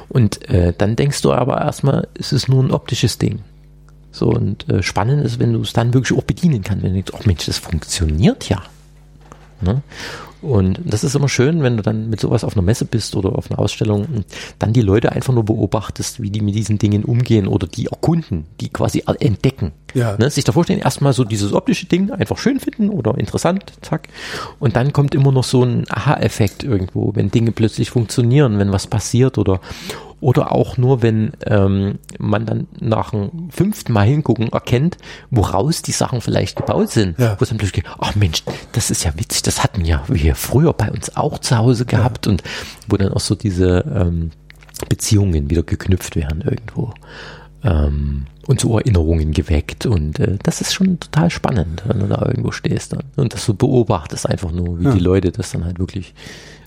Und 0.09 0.49
äh, 0.49 0.74
dann 0.76 0.95
denkst 0.95 1.21
du 1.21 1.32
aber 1.34 1.61
erstmal, 1.61 2.07
es 2.17 2.32
ist 2.34 2.47
nur 2.49 2.63
ein 2.63 2.71
optisches 2.71 3.17
Ding. 3.19 3.39
So, 4.14 4.30
und 4.30 4.70
äh, 4.70 4.84
spannend 4.84 5.26
ist, 5.26 5.39
wenn 5.39 5.53
du 5.53 5.61
es 5.61 5.74
dann 5.74 5.93
wirklich 5.93 6.18
auch 6.18 6.24
bedienen 6.24 6.61
kannst, 6.64 6.84
wenn 6.84 6.91
du 6.91 7.01
denkst, 7.01 7.11
oh 7.14 7.24
Mensch, 7.26 7.47
das 7.47 7.57
funktioniert 7.57 8.47
ja. 8.47 8.61
Ne? 9.59 9.82
Und 10.43 10.82
das 10.84 11.05
ist 11.05 11.16
immer 11.16 11.30
schön, 11.30 11.64
wenn 11.64 11.78
du 11.78 11.84
dann 11.84 12.09
mit 12.09 12.20
sowas 12.20 12.43
auf 12.43 12.55
einer 12.55 12.61
Messe 12.61 12.84
bist 12.84 13.16
oder 13.16 13.38
auf 13.38 13.49
einer 13.49 13.59
Ausstellung 13.59 14.05
und 14.14 14.26
dann 14.59 14.74
die 14.74 14.82
Leute 14.82 15.14
einfach 15.14 15.34
nur 15.34 15.45
beobachtest, 15.45 16.22
wie 16.22 16.30
die 16.30 16.41
mit 16.41 16.53
diesen 16.53 16.78
Dingen 16.78 17.05
umgehen 17.05 17.47
oder 17.47 17.66
die 17.66 17.86
erkunden, 17.86 18.45
die 18.59 18.68
quasi 18.68 19.03
entdecken. 19.20 19.72
Ja. 19.93 20.18
Ne? 20.18 20.30
Sich 20.30 20.43
davor 20.43 20.66
stellen, 20.66 20.82
erstmal 20.82 21.14
so 21.14 21.24
dieses 21.24 21.53
optische 21.53 21.86
Ding 21.86 22.11
einfach 22.11 22.38
schön 22.38 22.59
finden 22.59 22.89
oder 22.89 23.18
interessant, 23.18 23.72
zack. 23.82 24.09
Und 24.59 24.76
dann 24.76 24.91
kommt 24.91 25.16
immer 25.16 25.32
noch 25.32 25.45
so 25.45 25.64
ein 25.64 25.86
Aha-Effekt 25.89 26.64
irgendwo, 26.64 27.16
wenn 27.16 27.32
Dinge 27.32 27.53
plötzlich 27.53 27.89
funktionieren, 27.89 28.59
wenn 28.59 28.74
was 28.74 28.86
passiert 28.86 29.38
oder 29.38 29.61
oder 30.24 30.53
auch 30.53 30.78
nur, 30.78 31.01
wenn 31.01 31.34
ähm, 31.45 31.99
man 32.17 32.45
dann 32.45 32.67
nach 32.80 33.11
dem 33.11 33.49
fünften 33.49 33.91
Mal 33.91 34.05
hingucken 34.07 34.47
erkennt, 34.53 34.97
woraus 35.30 35.82
die 35.82 35.91
Sachen 35.91 36.21
vielleicht 36.21 36.55
gebaut 36.55 36.91
sind. 36.91 37.19
Ja. 37.19 37.36
Wo 37.38 37.43
es 37.43 37.49
dann 37.49 37.57
plötzlich 37.57 37.84
geht, 37.84 37.93
ach 37.99 38.15
Mensch, 38.15 38.43
das 38.71 38.89
ist 38.89 39.03
ja 39.03 39.11
witzig, 39.17 39.41
das 39.43 39.61
hatten 39.63 39.84
ja 39.84 40.01
wir 40.07 40.36
früher 40.36 40.71
bei 40.71 40.89
uns 40.89 41.15
auch 41.17 41.39
zu 41.39 41.57
Hause 41.57 41.86
gehabt 41.86 42.28
und 42.28 42.41
wo 42.88 42.95
dann 42.95 43.11
auch 43.11 43.19
so 43.19 43.36
diese 43.36 43.84
ähm, 43.93 44.32
Beziehungen 44.88 45.49
wieder 45.49 45.63
geknüpft 45.63 46.15
werden 46.15 46.41
irgendwo. 46.41 46.93
Ähm, 47.63 48.26
und 48.47 48.59
so 48.59 48.78
Erinnerungen 48.78 49.32
geweckt 49.32 49.86
und 49.86 50.19
äh, 50.19 50.38
das 50.43 50.61
ist 50.61 50.74
schon 50.74 50.99
total 50.99 51.30
spannend, 51.32 51.84
wenn 51.86 51.99
du 51.99 52.07
da 52.07 52.26
irgendwo 52.26 52.51
stehst 52.51 52.93
dann. 52.93 53.03
und 53.15 53.34
das 53.34 53.45
so 53.45 53.53
beobachtest 53.53 54.28
einfach 54.28 54.51
nur, 54.51 54.80
wie 54.80 54.86
Ja. 54.86 54.93
die 54.93 54.99
Leute 54.99 55.32
das 55.32 55.51
dann 55.51 55.63
halt 55.65 55.80
wirklich 55.80 56.13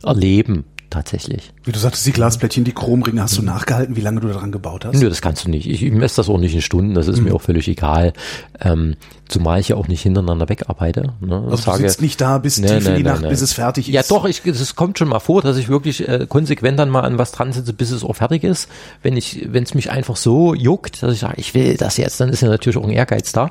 erleben 0.03 0.65
tatsächlich. 0.91 1.53
Wie 1.65 1.73
du 1.73 1.79
sagtest, 1.79 2.07
die 2.07 2.13
Glasblättchen, 2.13 2.65
die 2.65 2.73
Chromringe, 2.73 3.23
hast 3.23 3.37
du 3.37 3.43
nachgehalten, 3.43 3.97
wie 3.97 4.01
lange 4.01 4.21
du 4.21 4.29
daran 4.29 4.53
gebaut 4.53 4.85
hast? 4.85 5.01
Nö, 5.01 5.09
das 5.09 5.21
kannst 5.21 5.45
du 5.45 5.51
nicht. 5.51 5.69
Ich, 5.69 5.83
ich 5.83 5.93
messe 5.93 6.17
das 6.17 6.29
auch 6.29 6.39
nicht 6.39 6.55
in 6.55 6.63
Stunden, 6.63 6.95
das 6.95 7.09
ist 7.09 7.21
mir 7.21 7.35
auch 7.35 7.43
völlig 7.43 7.69
egal. 7.69 8.13
Ähm, 8.61 8.97
zumal 9.29 9.61
ich 9.61 9.69
ja 9.69 9.77
auch 9.77 9.89
nicht 9.89 10.03
hintereinander 10.03 10.49
wegarbeite. 10.49 11.13
Ne? 11.21 11.45
Also 11.51 11.73
du 11.73 11.77
sitzt 11.79 12.01
nicht 12.01 12.21
da 12.21 12.39
bis 12.39 12.59
Nee, 12.59 12.69
tief 12.69 12.77
in 12.77 12.83
nee, 12.85 12.97
die 12.99 13.03
nee, 13.03 13.09
Nacht, 13.09 13.23
nee. 13.23 13.29
bis 13.29 13.41
es 13.41 13.53
fertig 13.53 13.89
ist. 13.89 13.95
Ja, 13.95 14.03
doch, 14.09 14.25
ich, 14.25 14.45
es 14.47 14.77
kommt 14.77 14.99
schon 14.99 15.09
mal 15.09 15.19
vor, 15.21 15.43
dass 15.43 15.57
ich 15.57 15.69
wirklich 15.69 16.09
äh, 16.09 16.27
konsequent 16.29 16.79
dann 16.79 16.91
mal 16.91 17.01
an 17.01 17.19
was 17.19 17.33
dran 17.33 17.53
sitze, 17.53 17.73
bis 17.73 17.91
es 17.91 18.05
auch 18.05 18.15
fertig 18.15 18.45
ist. 18.45 18.69
Wenn 19.03 19.17
ich, 19.17 19.47
wenn 19.51 19.65
es 19.65 19.75
mich 19.75 19.91
einfach 19.91 20.17
so 20.17 20.55
juckt, 20.55 21.03
dass 21.03 21.13
ich 21.13 21.21
sage, 21.21 21.35
ich 21.39 21.55
will 21.55 21.77
das 21.77 21.97
jetzt, 21.97 22.21
dann 22.21 22.29
ist 22.29 22.43
ja 22.43 22.49
natürlich 22.49 22.77
auch 22.77 22.85
ein 22.85 22.91
Ehrgeiz 22.91 23.33
da. 23.33 23.51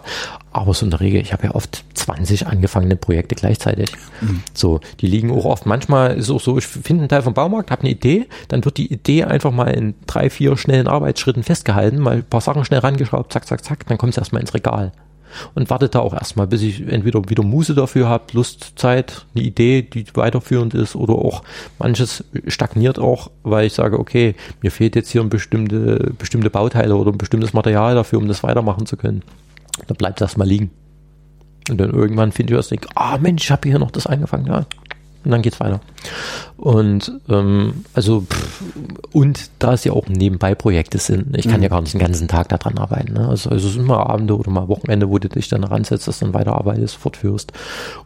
Aber 0.52 0.74
so 0.74 0.86
in 0.86 0.92
der 0.92 1.02
Regel, 1.02 1.22
ich 1.22 1.34
habe 1.34 1.44
ja 1.48 1.56
oft 1.56 1.84
20 1.96 2.48
angefangene 2.48 2.96
Projekte 2.96 3.36
gleichzeitig. 3.36 3.90
So, 4.54 4.80
die 5.02 5.08
liegen 5.08 5.32
auch 5.32 5.44
oft. 5.44 5.66
Manchmal 5.66 6.16
ist 6.16 6.26
es 6.26 6.32
auch 6.32 6.40
so, 6.40 6.58
ich 6.58 6.66
finde 6.66 7.02
einen 7.02 7.10
Teil 7.10 7.22
vom 7.26 7.34
Baumarkt, 7.34 7.72
habe 7.72 7.82
eine 7.82 7.92
Idee, 7.92 8.28
dann 8.48 8.64
wird 8.64 8.78
die 8.78 8.92
Idee 8.92 9.26
einfach 9.26 9.52
mal 9.52 9.68
in 9.68 9.96
drei, 10.08 10.30
vier 10.30 10.56
schnellen 10.58 10.88
Arbeitsschritten 10.88 11.44
festgehalten, 11.44 12.00
mal 12.00 12.18
ein 12.18 12.24
paar 12.24 12.42
Sachen 12.42 12.64
schnell 12.66 12.80
rangeschraubt, 12.80 13.34
zack, 13.34 13.46
zack, 13.46 13.64
zack, 13.64 13.86
dann 13.88 13.98
kommt 13.98 14.14
es 14.14 14.18
erstmal 14.18 14.42
ins 14.42 14.54
Regal 14.54 14.92
und 15.54 15.70
wartet 15.70 15.96
da 15.96 16.00
auch 16.00 16.14
erstmal, 16.14 16.48
bis 16.48 16.62
ich 16.62 16.88
entweder 16.88 17.28
wieder 17.30 17.44
Muße 17.44 17.76
dafür 17.76 18.08
habe, 18.08 18.26
Lust, 18.34 18.74
Zeit, 18.76 19.26
eine 19.36 19.44
Idee, 19.44 19.82
die 19.82 20.06
weiterführend 20.14 20.74
ist 20.74 20.96
oder 20.96 21.14
auch 21.14 21.44
manches 21.80 22.24
stagniert 22.48 23.00
auch, 23.00 23.32
weil 23.44 23.66
ich 23.68 23.74
sage, 23.74 24.00
okay, 24.00 24.36
mir 24.62 24.72
fehlt 24.72 24.96
jetzt 24.96 25.10
hier 25.10 25.22
ein 25.22 25.30
bestimmte, 25.30 26.14
bestimmte 26.18 26.50
Bauteile 26.50 26.96
oder 26.96 27.12
ein 27.12 27.18
bestimmtes 27.18 27.54
Material 27.54 27.96
dafür, 27.96 28.20
um 28.20 28.28
das 28.28 28.44
weitermachen 28.44 28.86
zu 28.86 28.98
können. 28.98 29.24
Dann 29.88 29.98
bleibt 29.98 30.22
das 30.22 30.38
mal 30.38 30.48
liegen. 30.48 30.72
Und 31.70 31.80
dann 31.80 31.92
irgendwann 31.92 32.32
finde 32.32 32.54
ich 32.54 32.60
was, 32.60 32.70
denke, 32.70 32.88
ah 32.96 33.18
Mensch, 33.18 33.44
ich 33.44 33.52
habe 33.52 33.68
hier 33.68 33.80
noch 33.80 33.92
das 33.92 34.08
angefangen, 34.08 34.46
ja. 34.46 34.66
Und 35.26 35.32
dann 35.32 35.42
geht's 35.42 35.60
weiter. 35.60 35.82
Und 36.56 37.12
ähm, 37.30 37.84
also 37.94 38.22
pff, 38.22 38.62
und 39.12 39.50
da 39.60 39.74
es 39.74 39.84
ja 39.84 39.92
auch 39.92 40.08
nebenbei 40.08 40.56
Projekte 40.56 41.00
sind, 41.00 41.36
ich 41.36 41.48
kann 41.48 41.64
ja 41.64 41.70
gar 41.70 41.82
nicht 41.82 41.94
den 41.94 42.00
ganzen 42.00 42.28
Tag 42.28 42.50
daran 42.50 42.78
arbeiten. 42.78 43.14
Ne? 43.14 43.28
Also, 43.28 43.50
also 43.50 43.68
es 43.68 43.74
sind 43.74 43.86
mal 43.86 44.04
Abende 44.04 44.38
oder 44.38 44.52
mal 44.52 44.68
Wochenende, 44.68 45.10
wo 45.10 45.20
du 45.20 45.28
dich 45.28 45.50
dann 45.50 45.64
ransetzt, 45.64 46.08
das 46.08 46.20
dann 46.20 46.34
weiterarbeitest, 46.34 46.96
fortführst. 46.96 47.52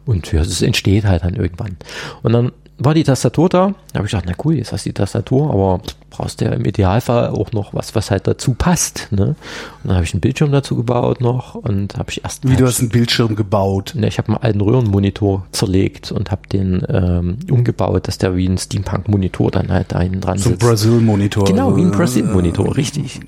Und 0.06 0.32
ja, 0.32 0.40
es 0.40 0.62
entsteht 0.62 1.04
halt 1.04 1.22
dann 1.22 1.34
irgendwann. 1.34 1.76
Und 2.22 2.32
dann 2.32 2.52
war 2.78 2.94
die 2.94 3.04
Tastatur 3.04 3.48
da, 3.48 3.74
Da 3.92 3.98
habe 3.98 4.06
ich 4.06 4.12
gedacht, 4.12 4.26
na 4.26 4.34
cool, 4.44 4.54
jetzt 4.54 4.72
hast 4.72 4.86
du 4.86 4.88
die 4.88 4.94
Tastatur, 4.94 5.50
aber 5.50 5.80
brauchst 6.10 6.40
du 6.40 6.44
ja 6.44 6.52
im 6.52 6.64
Idealfall 6.64 7.28
auch 7.28 7.52
noch 7.52 7.72
was, 7.72 7.94
was 7.94 8.10
halt 8.10 8.26
dazu 8.26 8.54
passt. 8.54 9.08
Ne? 9.10 9.28
Und 9.28 9.36
dann 9.84 9.94
habe 9.94 10.04
ich 10.04 10.12
einen 10.12 10.20
Bildschirm 10.20 10.52
dazu 10.52 10.76
gebaut 10.76 11.20
noch 11.20 11.54
und 11.54 11.96
habe 11.96 12.10
ich 12.10 12.24
erst. 12.24 12.48
Wie 12.48 12.56
du 12.56 12.66
hast 12.66 12.80
einen 12.80 12.90
Bildschirm 12.90 13.36
gebaut. 13.36 13.92
Ne, 13.94 14.08
ich 14.08 14.18
habe 14.18 14.28
einen 14.28 14.36
alten 14.38 14.60
Röhrenmonitor 14.60 15.46
zerlegt 15.52 16.12
und 16.12 16.30
habe 16.30 16.42
den 16.52 16.82
ähm, 16.88 17.38
umgebaut, 17.50 18.08
dass 18.08 18.18
der 18.18 18.36
wie 18.36 18.48
ein 18.48 18.58
Steampunk-Monitor 18.58 19.50
dann 19.50 19.70
halt 19.70 19.92
da 19.92 20.00
hinten 20.00 20.20
dran 20.20 20.38
Zum 20.38 20.52
sitzt. 20.52 20.66
Brasil-Monitor. 20.66 21.44
Genau, 21.44 21.76
wie 21.76 21.82
ein 21.82 21.92
Äh, 21.92 21.96
Brasil-Monitor, 21.96 22.76
richtig. 22.76 23.20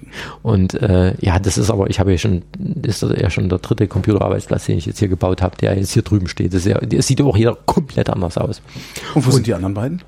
Und 0.42 0.74
äh, 0.74 1.14
ja, 1.20 1.38
das 1.38 1.58
ist 1.58 1.70
aber, 1.70 1.88
ich 1.88 2.00
habe 2.00 2.10
ja 2.12 2.18
schon, 2.18 2.42
das 2.58 3.02
ist 3.02 3.18
ja 3.18 3.30
schon 3.30 3.48
der 3.48 3.58
dritte 3.58 3.86
Computerarbeitsplatz, 3.86 4.66
den 4.66 4.78
ich 4.78 4.86
jetzt 4.86 4.98
hier 4.98 5.08
gebaut 5.08 5.42
habe, 5.42 5.56
der 5.56 5.76
jetzt 5.78 5.92
hier 5.92 6.02
drüben 6.02 6.28
steht. 6.28 6.52
Das, 6.52 6.66
ist 6.66 6.72
ja, 6.72 6.78
das 6.78 7.06
sieht 7.06 7.22
auch 7.22 7.36
hier 7.36 7.56
komplett 7.66 8.10
anders 8.10 8.36
aus. 8.38 8.60
Und 9.14 9.26
wo 9.26 9.30
sind 9.30 9.46
die 9.46 9.54
anderen 9.54 9.74
beiden? 9.74 10.02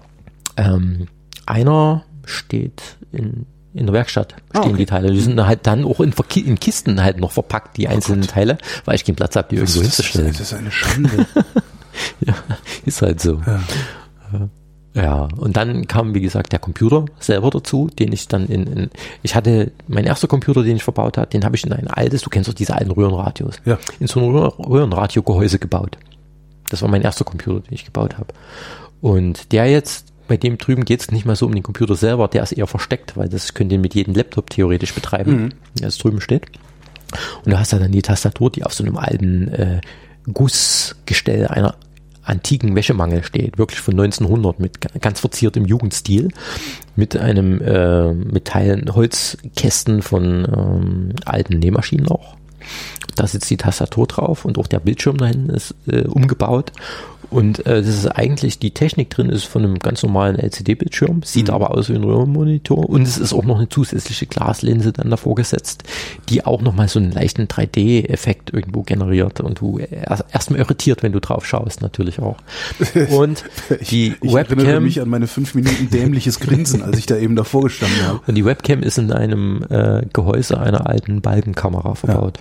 Ähm, 0.57 1.07
einer 1.47 2.05
steht 2.27 2.83
in, 3.13 3.47
in 3.75 3.87
der 3.87 3.93
Werkstatt, 3.93 4.35
Ah, 4.53 4.59
stehen 4.59 4.71
okay. 4.71 4.77
die 4.79 4.87
Teile. 4.87 5.11
Die 5.13 5.21
sind 5.21 5.45
halt 5.45 5.67
dann 5.67 5.85
auch 5.85 6.01
in, 6.01 6.13
in 6.37 6.61
Kisten 6.61 7.03
halt 7.03 7.19
noch 7.19 7.33
verpackt, 7.33 7.77
die 7.77 7.89
einzelnen 7.89 8.23
Teile, 8.23 8.59
weil 8.85 8.95
ich 8.97 9.05
keinen 9.05 9.17
Platz 9.17 9.37
habe, 9.37 9.49
die 9.51 9.57
irgendwo 9.57 9.81
hinzustellen. 9.83 10.29
das 10.33 10.41
ist 10.41 10.55
eine 10.55 10.71
Schande. 10.71 11.27
Ja, 12.27 12.35
ist 12.85 13.03
halt 13.03 13.21
so. 13.21 13.41
Ja. 13.47 13.61
Ja, 14.97 15.29
und 15.37 15.57
dann 15.57 15.87
kam, 15.89 16.15
wie 16.15 16.21
gesagt, 16.21 16.53
der 16.53 16.59
Computer 16.61 17.05
selber 17.19 17.51
dazu, 17.51 17.89
den 17.99 18.13
ich 18.13 18.29
dann 18.29 18.47
in, 18.47 18.67
in 18.67 18.91
ich 19.23 19.35
hatte, 19.35 19.73
mein 19.89 20.05
erster 20.05 20.29
Computer, 20.29 20.63
den 20.63 20.77
ich 20.77 20.85
verbaut 20.85 21.19
habe, 21.19 21.29
den 21.29 21.45
habe 21.45 21.57
ich 21.57 21.65
in 21.65 21.73
ein 21.73 21.89
altes, 21.89 22.23
du 22.23 22.31
kennst 22.31 22.49
doch 22.49 22.55
diese 22.55 22.75
alten 22.75 22.93
Röhrenradios, 22.93 23.57
Ja. 23.65 23.79
in 23.99 24.07
so 24.07 24.21
ein 24.21 24.27
Röhr- 24.27 24.57
Röhrenradiogehäuse 24.59 25.59
gebaut. 25.59 25.99
Das 26.69 26.83
war 26.83 26.89
mein 26.89 27.03
erster 27.03 27.25
Computer, 27.25 27.61
den 27.61 27.75
ich 27.75 27.85
gebaut 27.85 28.19
habe. 28.19 28.29
Und 29.01 29.53
der 29.53 29.67
jetzt, 29.69 30.13
bei 30.29 30.37
dem 30.37 30.59
drüben 30.59 30.85
geht's 30.85 31.11
nicht 31.11 31.27
mal 31.27 31.37
so 31.37 31.47
um 31.47 31.55
den 31.55 31.63
Computer 31.63 31.95
selber, 31.97 32.29
der 32.29 32.43
ist 32.43 32.53
eher 32.53 32.67
versteckt, 32.67 33.17
weil 33.17 33.29
das 33.29 33.55
könnt 33.55 33.73
ihr 33.73 33.79
mit 33.79 33.95
jedem 33.95 34.15
Laptop 34.15 34.51
theoretisch 34.51 34.95
betreiben, 34.95 35.55
der 35.79 35.89
es 35.89 35.99
drüben 35.99 36.21
steht. 36.21 36.47
Und 37.45 37.53
du 37.53 37.59
hast 37.59 37.73
da 37.73 37.79
dann 37.79 37.93
die 37.93 38.03
Tastatur, 38.03 38.51
die 38.51 38.65
auf 38.65 38.73
so 38.75 38.85
einem 38.85 38.97
alten 38.97 39.49
äh, 39.49 39.81
Gussgestell 40.33 41.47
einer 41.49 41.75
antiken 42.23 42.75
Wäschemangel 42.75 43.23
steht, 43.23 43.59
wirklich 43.59 43.81
von 43.81 43.95
1900 44.01 44.59
mit 44.59 44.81
ga- 44.81 44.89
ganz 45.01 45.21
verziertem 45.21 45.67
Jugendstil, 45.67 46.29
mit 46.97 47.17
einem 47.17 47.61
äh, 47.61 48.13
mit 48.15 48.47
Teilen 48.47 48.95
Holzkästen 48.95 50.01
von 50.01 50.47
ähm, 50.57 51.09
alten 51.27 51.59
Nähmaschinen 51.59 52.09
auch. 52.09 52.37
Da 53.15 53.27
sitzt 53.27 53.51
die 53.51 53.59
Tastatur 53.59 54.07
drauf 54.07 54.45
und 54.47 54.57
auch 54.59 54.67
der 54.67 54.81
Bildschirm 54.81 55.19
dahin 55.19 55.51
ist 55.51 55.75
äh, 55.87 56.03
umgebaut. 56.07 56.73
Und 57.31 57.67
äh, 57.67 57.81
das 57.83 57.89
ist 57.89 58.07
eigentlich, 58.07 58.59
die 58.59 58.71
Technik 58.73 59.11
drin 59.11 59.29
ist 59.29 59.45
von 59.45 59.63
einem 59.65 59.79
ganz 59.79 60.03
normalen 60.03 60.37
LCD-Bildschirm, 60.39 61.23
sieht 61.25 61.51
aber 61.51 61.73
aus 61.73 61.89
wie 61.89 61.95
ein 61.95 62.05
Röhrenmonitor 62.05 62.89
und 62.89 63.03
es 63.03 63.19
ist 63.19 63.33
auch 63.33 63.45
noch 63.45 63.59
eine 63.59 63.69
zusätzliche 63.69 64.27
Glaslinse 64.27 64.93
dann 64.93 65.11
davor 65.11 65.35
gesetzt, 65.35 65.85
die 66.29 66.45
auch 66.45 66.61
nochmal 66.63 66.89
so 66.89 66.99
einen 66.99 67.13
leichten 67.13 67.45
3D-Effekt 67.45 68.53
irgendwo 68.53 68.83
generiert 68.83 69.41
und 69.41 69.61
du 69.61 69.79
erst- 69.79 70.25
erstmal 70.33 70.61
irritiert, 70.61 71.03
wenn 71.03 71.13
du 71.13 71.21
drauf 71.21 71.47
schaust, 71.47 71.83
natürlich 71.83 72.21
auch. 72.21 72.37
Und 73.11 73.45
die 73.91 74.15
Ich 74.23 74.33
erinnere 74.35 74.67
Webcam 74.67 74.85
mich 74.85 75.01
an 75.01 75.09
meine 75.09 75.27
fünf 75.27 75.55
Minuten 75.55 75.91
dämliches 75.91 76.41
Grinsen, 76.41 76.83
als 76.83 76.99
ich 76.99 77.07
da 77.07 77.17
eben 77.17 77.37
davor 77.37 77.63
gestanden 77.65 78.07
habe. 78.07 78.21
und 78.27 78.35
die 78.35 78.45
Webcam 78.45 78.83
ist 78.83 78.99
in 78.99 79.13
einem 79.13 79.65
äh, 79.71 80.03
Gehäuse 80.13 80.59
einer 80.61 80.89
alten 80.89 81.21
Balkenkamera 81.21 81.95
verbaut. 81.95 82.39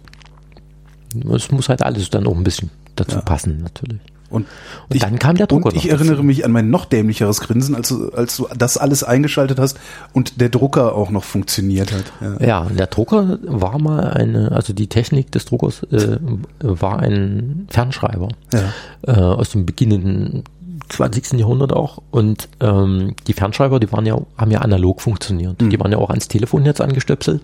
Es 1.34 1.52
muss 1.52 1.70
halt 1.70 1.82
alles 1.84 2.10
dann 2.10 2.26
auch 2.28 2.36
ein 2.36 2.44
bisschen 2.44 2.70
dazu 2.96 3.20
passen, 3.20 3.60
natürlich. 3.64 4.00
Und, 4.34 4.48
Und 4.90 5.02
dann 5.04 5.20
kam 5.20 5.38
der 5.38 5.48
Drucker 5.48 5.68
Und 5.68 5.76
ich 5.76 5.90
erinnere 5.90 6.16
dazu. 6.16 6.24
mich 6.24 6.44
an 6.44 6.52
mein 6.52 6.70
noch 6.70 6.86
dämlicheres 6.86 7.40
Grinsen, 7.42 7.76
als 7.76 7.90
du, 7.90 8.10
als 8.12 8.36
du 8.38 8.48
das 8.58 8.78
alles 8.78 9.04
eingeschaltet 9.04 9.60
hast 9.60 9.80
und 10.14 10.42
der 10.42 10.50
Drucker 10.50 10.96
auch 10.96 11.10
noch 11.12 11.24
funktioniert 11.24 11.94
hat. 11.94 12.40
Ja. 12.40 12.46
Ja, 12.46 12.68
der 12.70 12.88
Drucker 12.88 13.40
war 13.44 13.80
mal 13.80 14.12
eine, 14.12 14.52
also 14.52 14.74
die 14.74 14.88
Technik 14.88 15.32
des 15.32 15.46
Druckers 15.46 15.84
äh, 15.92 16.18
war 16.62 17.00
ein 17.00 17.68
Fernschreiber 17.70 18.30
Ja. 18.54 18.62
äh, 19.08 19.12
aus 19.20 19.52
dem 19.52 19.66
beginnenden 19.66 20.44
20. 20.90 21.34
Jahrhundert 21.40 21.72
auch. 21.74 22.02
Und 22.12 22.50
ähm, 22.60 23.16
die 23.28 23.34
Fernschreiber, 23.34 23.80
die 23.80 23.92
waren 23.92 24.06
ja, 24.06 24.18
haben 24.38 24.52
ja 24.52 24.60
analog 24.60 25.02
funktioniert. 25.02 25.60
Die 25.62 25.80
waren 25.80 25.92
ja 25.92 25.98
auch 25.98 26.10
ans 26.10 26.28
Telefonnetz 26.28 26.82
angestöpselt. 26.82 27.42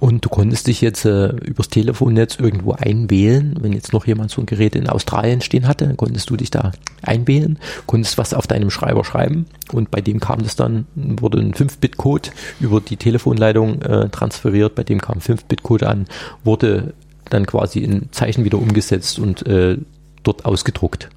Und 0.00 0.24
du 0.24 0.30
konntest 0.30 0.66
dich 0.66 0.80
jetzt 0.80 1.04
äh, 1.04 1.28
übers 1.28 1.68
Telefonnetz 1.68 2.36
irgendwo 2.36 2.72
einwählen. 2.72 3.54
Wenn 3.60 3.74
jetzt 3.74 3.92
noch 3.92 4.06
jemand 4.06 4.30
so 4.30 4.40
ein 4.40 4.46
Gerät 4.46 4.74
in 4.74 4.88
Australien 4.88 5.42
stehen 5.42 5.68
hatte, 5.68 5.86
dann 5.86 5.98
konntest 5.98 6.30
du 6.30 6.36
dich 6.36 6.50
da 6.50 6.72
einwählen, 7.02 7.58
konntest 7.86 8.16
was 8.16 8.32
auf 8.32 8.46
deinem 8.46 8.70
Schreiber 8.70 9.04
schreiben 9.04 9.44
und 9.72 9.90
bei 9.90 10.00
dem 10.00 10.18
kam 10.18 10.42
das 10.42 10.56
dann, 10.56 10.86
wurde 10.94 11.38
ein 11.38 11.52
5-Bit-Code 11.52 12.30
über 12.60 12.80
die 12.80 12.96
Telefonleitung 12.96 13.82
äh, 13.82 14.08
transferiert, 14.08 14.74
bei 14.74 14.84
dem 14.84 15.00
kam 15.00 15.18
ein 15.18 15.20
5-Bit-Code 15.20 15.88
an, 15.88 16.06
wurde 16.44 16.94
dann 17.28 17.46
quasi 17.46 17.80
in 17.80 18.10
Zeichen 18.10 18.44
wieder 18.44 18.58
umgesetzt 18.58 19.18
und 19.18 19.46
äh, 19.46 19.76
dort 20.22 20.44
ausgedruckt. 20.46 21.10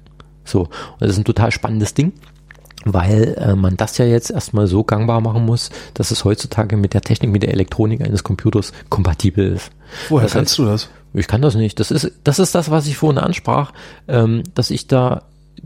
So, 0.44 0.60
und 0.60 1.00
das 1.00 1.10
ist 1.10 1.18
ein 1.18 1.24
total 1.24 1.50
spannendes 1.52 1.94
Ding, 1.94 2.12
weil 2.84 3.34
äh, 3.38 3.54
man 3.54 3.76
das 3.76 3.98
ja 3.98 4.04
jetzt 4.04 4.30
erstmal 4.30 4.66
so 4.66 4.84
gangbar 4.84 5.20
machen 5.20 5.44
muss, 5.44 5.70
dass 5.94 6.10
es 6.10 6.24
heutzutage 6.24 6.76
mit 6.76 6.94
der 6.94 7.00
Technik, 7.00 7.30
mit 7.30 7.42
der 7.42 7.52
Elektronik 7.52 8.00
eines 8.02 8.24
Computers 8.24 8.72
kompatibel 8.88 9.52
ist. 9.54 9.70
Woher 10.08 10.24
das 10.24 10.32
kannst 10.32 10.52
heißt, 10.52 10.58
du 10.58 10.64
das? 10.66 10.88
Ich 11.14 11.28
kann 11.28 11.42
das 11.42 11.54
nicht. 11.54 11.78
Das 11.80 11.90
ist, 11.90 12.12
das 12.24 12.38
ist 12.38 12.54
das, 12.54 12.70
was 12.70 12.86
ich 12.86 12.96
vorhin 12.96 13.18
ansprach, 13.18 13.72
ähm, 14.08 14.42
dass 14.54 14.70
ich 14.70 14.86
da 14.86 15.22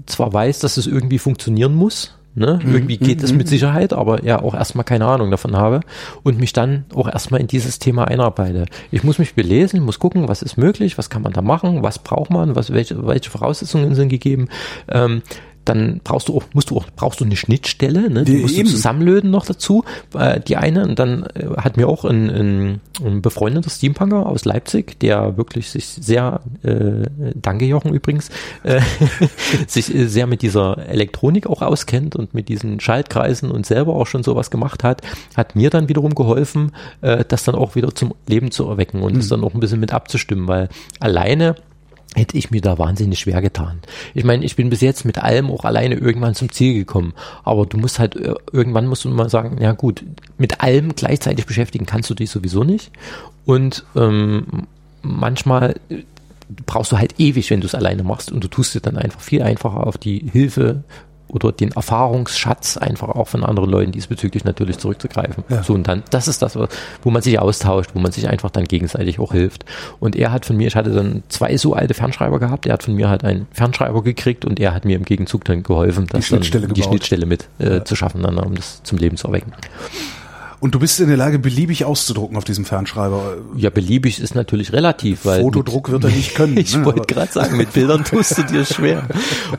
zwar 0.06 0.32
weiß, 0.32 0.60
dass 0.60 0.76
es 0.76 0.86
irgendwie 0.86 1.18
funktionieren 1.18 1.74
muss, 1.74 2.14
ne? 2.34 2.60
irgendwie 2.64 2.98
geht 2.98 3.22
es 3.22 3.32
mit 3.32 3.48
Sicherheit, 3.48 3.92
aber 3.92 4.24
ja 4.24 4.40
auch 4.40 4.54
erstmal 4.54 4.84
keine 4.84 5.06
Ahnung 5.06 5.30
davon 5.30 5.56
habe 5.56 5.80
und 6.22 6.38
mich 6.38 6.52
dann 6.52 6.84
auch 6.94 7.08
erstmal 7.08 7.40
in 7.40 7.46
dieses 7.46 7.78
Thema 7.78 8.06
einarbeite. 8.06 8.66
Ich 8.90 9.02
muss 9.02 9.18
mich 9.18 9.34
belesen, 9.34 9.82
muss 9.82 9.98
gucken, 9.98 10.28
was 10.28 10.42
ist 10.42 10.56
möglich, 10.56 10.98
was 10.98 11.10
kann 11.10 11.22
man 11.22 11.32
da 11.32 11.42
machen, 11.42 11.82
was 11.82 11.98
braucht 11.98 12.30
man, 12.30 12.54
was, 12.54 12.72
welche, 12.72 13.06
welche 13.06 13.30
Voraussetzungen 13.30 13.94
sind 13.94 14.10
gegeben. 14.10 14.48
Ähm, 14.88 15.22
dann 15.68 16.00
brauchst 16.02 16.28
du 16.28 16.36
auch, 16.36 16.44
musst 16.54 16.70
du 16.70 16.76
auch, 16.76 16.86
brauchst 16.96 17.20
du 17.20 17.24
eine 17.24 17.36
Schnittstelle, 17.36 18.10
ne? 18.10 18.24
Die 18.24 18.38
musst 18.38 18.56
du 18.56 18.60
eben. 18.60 18.68
zusammenlöten 18.68 19.30
noch 19.30 19.44
dazu. 19.46 19.84
Äh, 20.14 20.40
die 20.40 20.56
eine, 20.56 20.84
und 20.84 20.98
dann 20.98 21.24
äh, 21.34 21.56
hat 21.56 21.76
mir 21.76 21.88
auch 21.88 22.04
ein, 22.04 22.30
ein, 22.30 22.80
ein 23.04 23.22
befreundeter 23.22 23.70
Steampunker 23.70 24.26
aus 24.26 24.44
Leipzig, 24.44 24.98
der 25.00 25.36
wirklich 25.36 25.70
sich 25.70 25.86
sehr, 25.86 26.40
äh, 26.62 27.06
danke 27.34 27.66
Jochen 27.66 27.92
übrigens, 27.92 28.30
äh, 28.62 28.80
sich 29.66 29.94
äh, 29.94 30.06
sehr 30.06 30.26
mit 30.26 30.42
dieser 30.42 30.88
Elektronik 30.88 31.46
auch 31.46 31.62
auskennt 31.62 32.16
und 32.16 32.34
mit 32.34 32.48
diesen 32.48 32.80
Schaltkreisen 32.80 33.50
und 33.50 33.66
selber 33.66 33.94
auch 33.94 34.06
schon 34.06 34.22
sowas 34.22 34.50
gemacht 34.50 34.84
hat, 34.84 35.02
hat 35.36 35.56
mir 35.56 35.70
dann 35.70 35.88
wiederum 35.88 36.14
geholfen, 36.14 36.72
äh, 37.02 37.24
das 37.26 37.44
dann 37.44 37.54
auch 37.54 37.74
wieder 37.74 37.94
zum 37.94 38.14
Leben 38.26 38.50
zu 38.50 38.66
erwecken 38.68 39.02
und 39.02 39.16
das 39.16 39.28
dann 39.28 39.44
auch 39.44 39.54
ein 39.54 39.60
bisschen 39.60 39.80
mit 39.80 39.92
abzustimmen, 39.92 40.48
weil 40.48 40.68
alleine 41.00 41.56
hätte 42.14 42.36
ich 42.36 42.50
mir 42.50 42.60
da 42.60 42.78
wahnsinnig 42.78 43.18
schwer 43.18 43.40
getan. 43.42 43.80
Ich 44.14 44.24
meine, 44.24 44.44
ich 44.44 44.56
bin 44.56 44.70
bis 44.70 44.80
jetzt 44.80 45.04
mit 45.04 45.18
allem 45.18 45.50
auch 45.50 45.64
alleine 45.64 45.94
irgendwann 45.94 46.34
zum 46.34 46.50
Ziel 46.50 46.74
gekommen. 46.74 47.14
Aber 47.44 47.66
du 47.66 47.76
musst 47.76 47.98
halt, 47.98 48.16
äh, 48.16 48.34
irgendwann 48.52 48.86
musst 48.86 49.04
du 49.04 49.10
mal 49.10 49.28
sagen, 49.28 49.58
ja 49.60 49.72
gut, 49.72 50.04
mit 50.38 50.60
allem 50.60 50.94
gleichzeitig 50.94 51.46
beschäftigen 51.46 51.86
kannst 51.86 52.10
du 52.10 52.14
dich 52.14 52.30
sowieso 52.30 52.64
nicht. 52.64 52.90
Und 53.44 53.84
ähm, 53.94 54.66
manchmal 55.02 55.76
äh, 55.90 56.02
brauchst 56.66 56.92
du 56.92 56.98
halt 56.98 57.18
ewig, 57.18 57.50
wenn 57.50 57.60
du 57.60 57.66
es 57.66 57.74
alleine 57.74 58.02
machst. 58.02 58.32
Und 58.32 58.42
du 58.42 58.48
tust 58.48 58.74
dir 58.74 58.80
dann 58.80 58.96
einfach 58.96 59.20
viel 59.20 59.42
einfacher 59.42 59.86
auf 59.86 59.98
die 59.98 60.30
Hilfe 60.32 60.84
oder 61.28 61.52
den 61.52 61.72
Erfahrungsschatz 61.72 62.76
einfach 62.76 63.08
auch 63.08 63.28
von 63.28 63.44
anderen 63.44 63.70
Leuten 63.70 63.92
diesbezüglich 63.92 64.44
natürlich 64.44 64.78
zurückzugreifen. 64.78 65.44
Ja. 65.48 65.62
So 65.62 65.74
und 65.74 65.86
dann, 65.86 66.02
das 66.10 66.28
ist 66.28 66.42
das, 66.42 66.58
wo 67.02 67.10
man 67.10 67.22
sich 67.22 67.38
austauscht, 67.38 67.90
wo 67.94 67.98
man 67.98 68.12
sich 68.12 68.28
einfach 68.28 68.50
dann 68.50 68.64
gegenseitig 68.64 69.20
auch 69.20 69.32
hilft. 69.32 69.64
Und 70.00 70.16
er 70.16 70.32
hat 70.32 70.46
von 70.46 70.56
mir, 70.56 70.68
ich 70.68 70.76
hatte 70.76 70.90
dann 70.90 71.22
zwei 71.28 71.56
so 71.56 71.74
alte 71.74 71.94
Fernschreiber 71.94 72.38
gehabt, 72.38 72.66
er 72.66 72.74
hat 72.74 72.82
von 72.82 72.94
mir 72.94 73.08
halt 73.08 73.24
einen 73.24 73.46
Fernschreiber 73.52 74.02
gekriegt 74.02 74.44
und 74.44 74.58
er 74.58 74.74
hat 74.74 74.84
mir 74.84 74.96
im 74.96 75.04
Gegenzug 75.04 75.44
dann 75.44 75.62
geholfen, 75.62 76.06
das 76.10 76.26
Schnittstelle 76.26 76.66
dann, 76.66 76.74
die. 76.74 76.82
Schnittstelle 76.82 77.26
mit 77.26 77.48
äh, 77.58 77.84
zu 77.84 77.94
schaffen, 77.94 78.22
dann, 78.22 78.38
um 78.38 78.54
das 78.54 78.82
zum 78.82 78.98
Leben 78.98 79.16
zu 79.16 79.28
erwecken. 79.28 79.52
Und 80.60 80.74
du 80.74 80.80
bist 80.80 80.98
in 81.00 81.08
der 81.08 81.16
Lage, 81.16 81.38
beliebig 81.38 81.84
auszudrucken 81.84 82.36
auf 82.36 82.44
diesem 82.44 82.64
Fernschreiber. 82.64 83.36
Ja, 83.56 83.70
beliebig 83.70 84.20
ist 84.20 84.34
natürlich 84.34 84.72
relativ, 84.72 85.24
weil 85.24 85.42
Fotodruck 85.42 85.90
wird 85.90 86.04
er 86.04 86.10
nicht 86.10 86.34
können. 86.34 86.56
Ich 86.68 86.76
ne? 86.76 86.84
wollte 86.84 87.02
gerade 87.02 87.32
sagen, 87.32 87.56
mit 87.56 87.72
Bildern 87.72 88.04
tust 88.04 88.36
du 88.36 88.42
dir 88.42 88.64
schwer. 88.64 89.06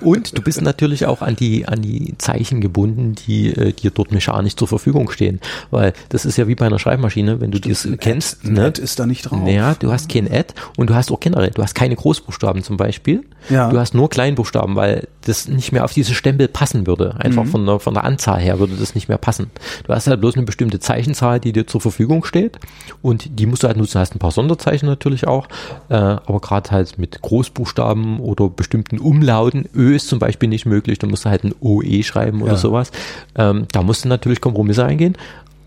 Und 0.02 0.38
du 0.38 0.42
bist 0.42 0.62
natürlich 0.62 1.06
auch 1.06 1.22
an 1.22 1.36
die, 1.36 1.68
an 1.68 1.82
die 1.82 2.16
Zeichen 2.18 2.60
gebunden, 2.60 3.16
die 3.16 3.48
äh, 3.48 3.72
dir 3.72 3.92
dort 3.92 4.12
mechanisch 4.12 4.56
zur 4.56 4.68
Verfügung 4.68 5.10
stehen. 5.10 5.40
Weil 5.72 5.94
das 6.10 6.26
ist 6.26 6.38
ja 6.38 6.48
wie 6.48 6.56
bei 6.56 6.66
einer 6.66 6.80
Schreibmaschine, 6.80 7.40
wenn 7.40 7.52
du 7.52 7.60
das 7.60 7.88
kennst. 8.00 8.44
Ein 8.44 8.54
ne? 8.54 8.66
Ad 8.66 8.82
ist 8.82 9.00
da 9.00 9.06
nicht 9.06 9.24
drauf. 9.24 9.40
Naja, 9.42 9.76
du 9.76 9.92
hast 9.92 10.10
kein 10.10 10.30
Ad 10.30 10.54
und 10.76 10.90
du 10.90 10.96
hast 10.96 11.12
auch 11.12 11.20
generell, 11.20 11.52
du 11.52 11.64
hast 11.64 11.74
keine 11.74 11.96
Großbuchstaben 11.96 12.64
zum 12.64 12.78
Beispiel. 12.78 13.24
Ja. 13.50 13.70
Du 13.70 13.80
hast 13.80 13.94
nur 13.94 14.10
Kleinbuchstaben, 14.10 14.76
weil 14.76 15.08
das 15.26 15.48
nicht 15.48 15.72
mehr 15.72 15.84
auf 15.86 15.94
diese 15.94 16.14
Stempel 16.14 16.48
passen 16.48 16.88
würde. 16.88 17.16
Einfach 17.20 17.46
von, 17.46 17.66
der, 17.66 17.80
von 17.80 17.94
der 17.94 18.04
Anzahl 18.04 18.40
her 18.40 18.60
würde 18.60 18.76
das 18.76 18.96
nicht 18.96 19.08
mehr 19.10 19.18
passen. 19.18 19.50
Du 19.86 19.94
hast 19.94 20.08
halt 20.08 20.20
bloß 20.22 20.36
eine 20.36 20.46
bestimmte 20.46 20.80
Zeichenzahl, 20.80 21.40
die 21.40 21.52
dir 21.54 21.68
zur 21.68 21.82
Verfügung 21.82 22.24
steht 22.26 22.58
und 23.02 23.40
die 23.40 23.46
musst 23.46 23.64
du 23.64 23.68
halt 23.68 23.78
nutzen. 23.78 23.94
Du 23.94 24.00
hast 24.00 24.16
ein 24.16 24.20
paar 24.20 24.32
Sonderzeichen 24.32 24.88
natürlich 24.88 25.28
auch, 25.28 25.48
äh, 25.90 25.96
aber 25.96 26.40
gerade 26.40 26.72
halt 26.72 26.98
mit 26.98 27.22
Großbuchstaben 27.22 28.20
oder 28.20 28.50
bestimmten 28.50 29.00
Umlauten, 29.00 29.68
Ö 29.76 29.96
ist 29.96 30.08
zum 30.10 30.20
Beispiel 30.20 30.50
nicht 30.50 30.66
möglich, 30.66 31.00
da 31.00 31.08
musst 31.08 31.26
du 31.26 31.30
halt 31.30 31.44
ein 31.44 31.54
OE 31.62 32.04
schreiben 32.04 32.42
oder 32.42 32.54
Ja. 32.54 32.58
sowas. 32.58 32.92
Ähm, 33.36 33.68
da 33.72 33.82
musst 33.84 34.06
du 34.06 34.10
natürlich 34.10 34.42
Kompromisse 34.42 34.86
eingehen. 34.86 35.16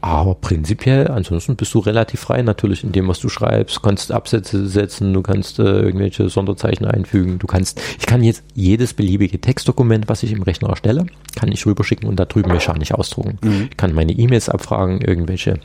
Aber 0.03 0.35
prinzipiell, 0.35 1.07
ansonsten 1.07 1.55
bist 1.55 1.73
du 1.75 1.79
relativ 1.79 2.19
frei 2.19 2.43
natürlich 2.43 2.83
in 2.83 2.91
dem, 2.91 3.07
was 3.07 3.21
du 3.21 3.29
schreibst. 3.29 3.83
Kannst 3.85 4.11
Absätze 4.11 4.69
setzen, 4.69 5.15
du 5.15 5.23
kannst 5.23 5.61
äh, 5.61 5.63
irgendwelche 5.63 6.29
Sonderzeichen 6.29 6.87
einfügen. 6.87 7.39
Du 7.39 7.47
kannst, 7.47 7.81
ich 8.01 8.07
kann 8.07 8.25
jetzt 8.25 8.43
jedes 8.53 8.95
beliebige 8.95 9.41
Textdokument, 9.41 10.09
was 10.09 10.25
ich 10.25 10.33
im 10.33 10.43
Rechner 10.43 10.71
erstelle, 10.71 11.07
kann 11.37 11.53
ich 11.53 11.65
rüberschicken 11.65 12.09
und 12.09 12.17
da 12.17 12.25
drüben 12.25 12.51
mechanisch 12.51 12.91
ausdrucken. 12.91 13.39
Ich 13.71 13.77
kann 13.77 13.95
meine 13.95 14.11
E-Mails 14.11 14.49
abfragen, 14.49 15.01
irgendwelche 15.03 15.61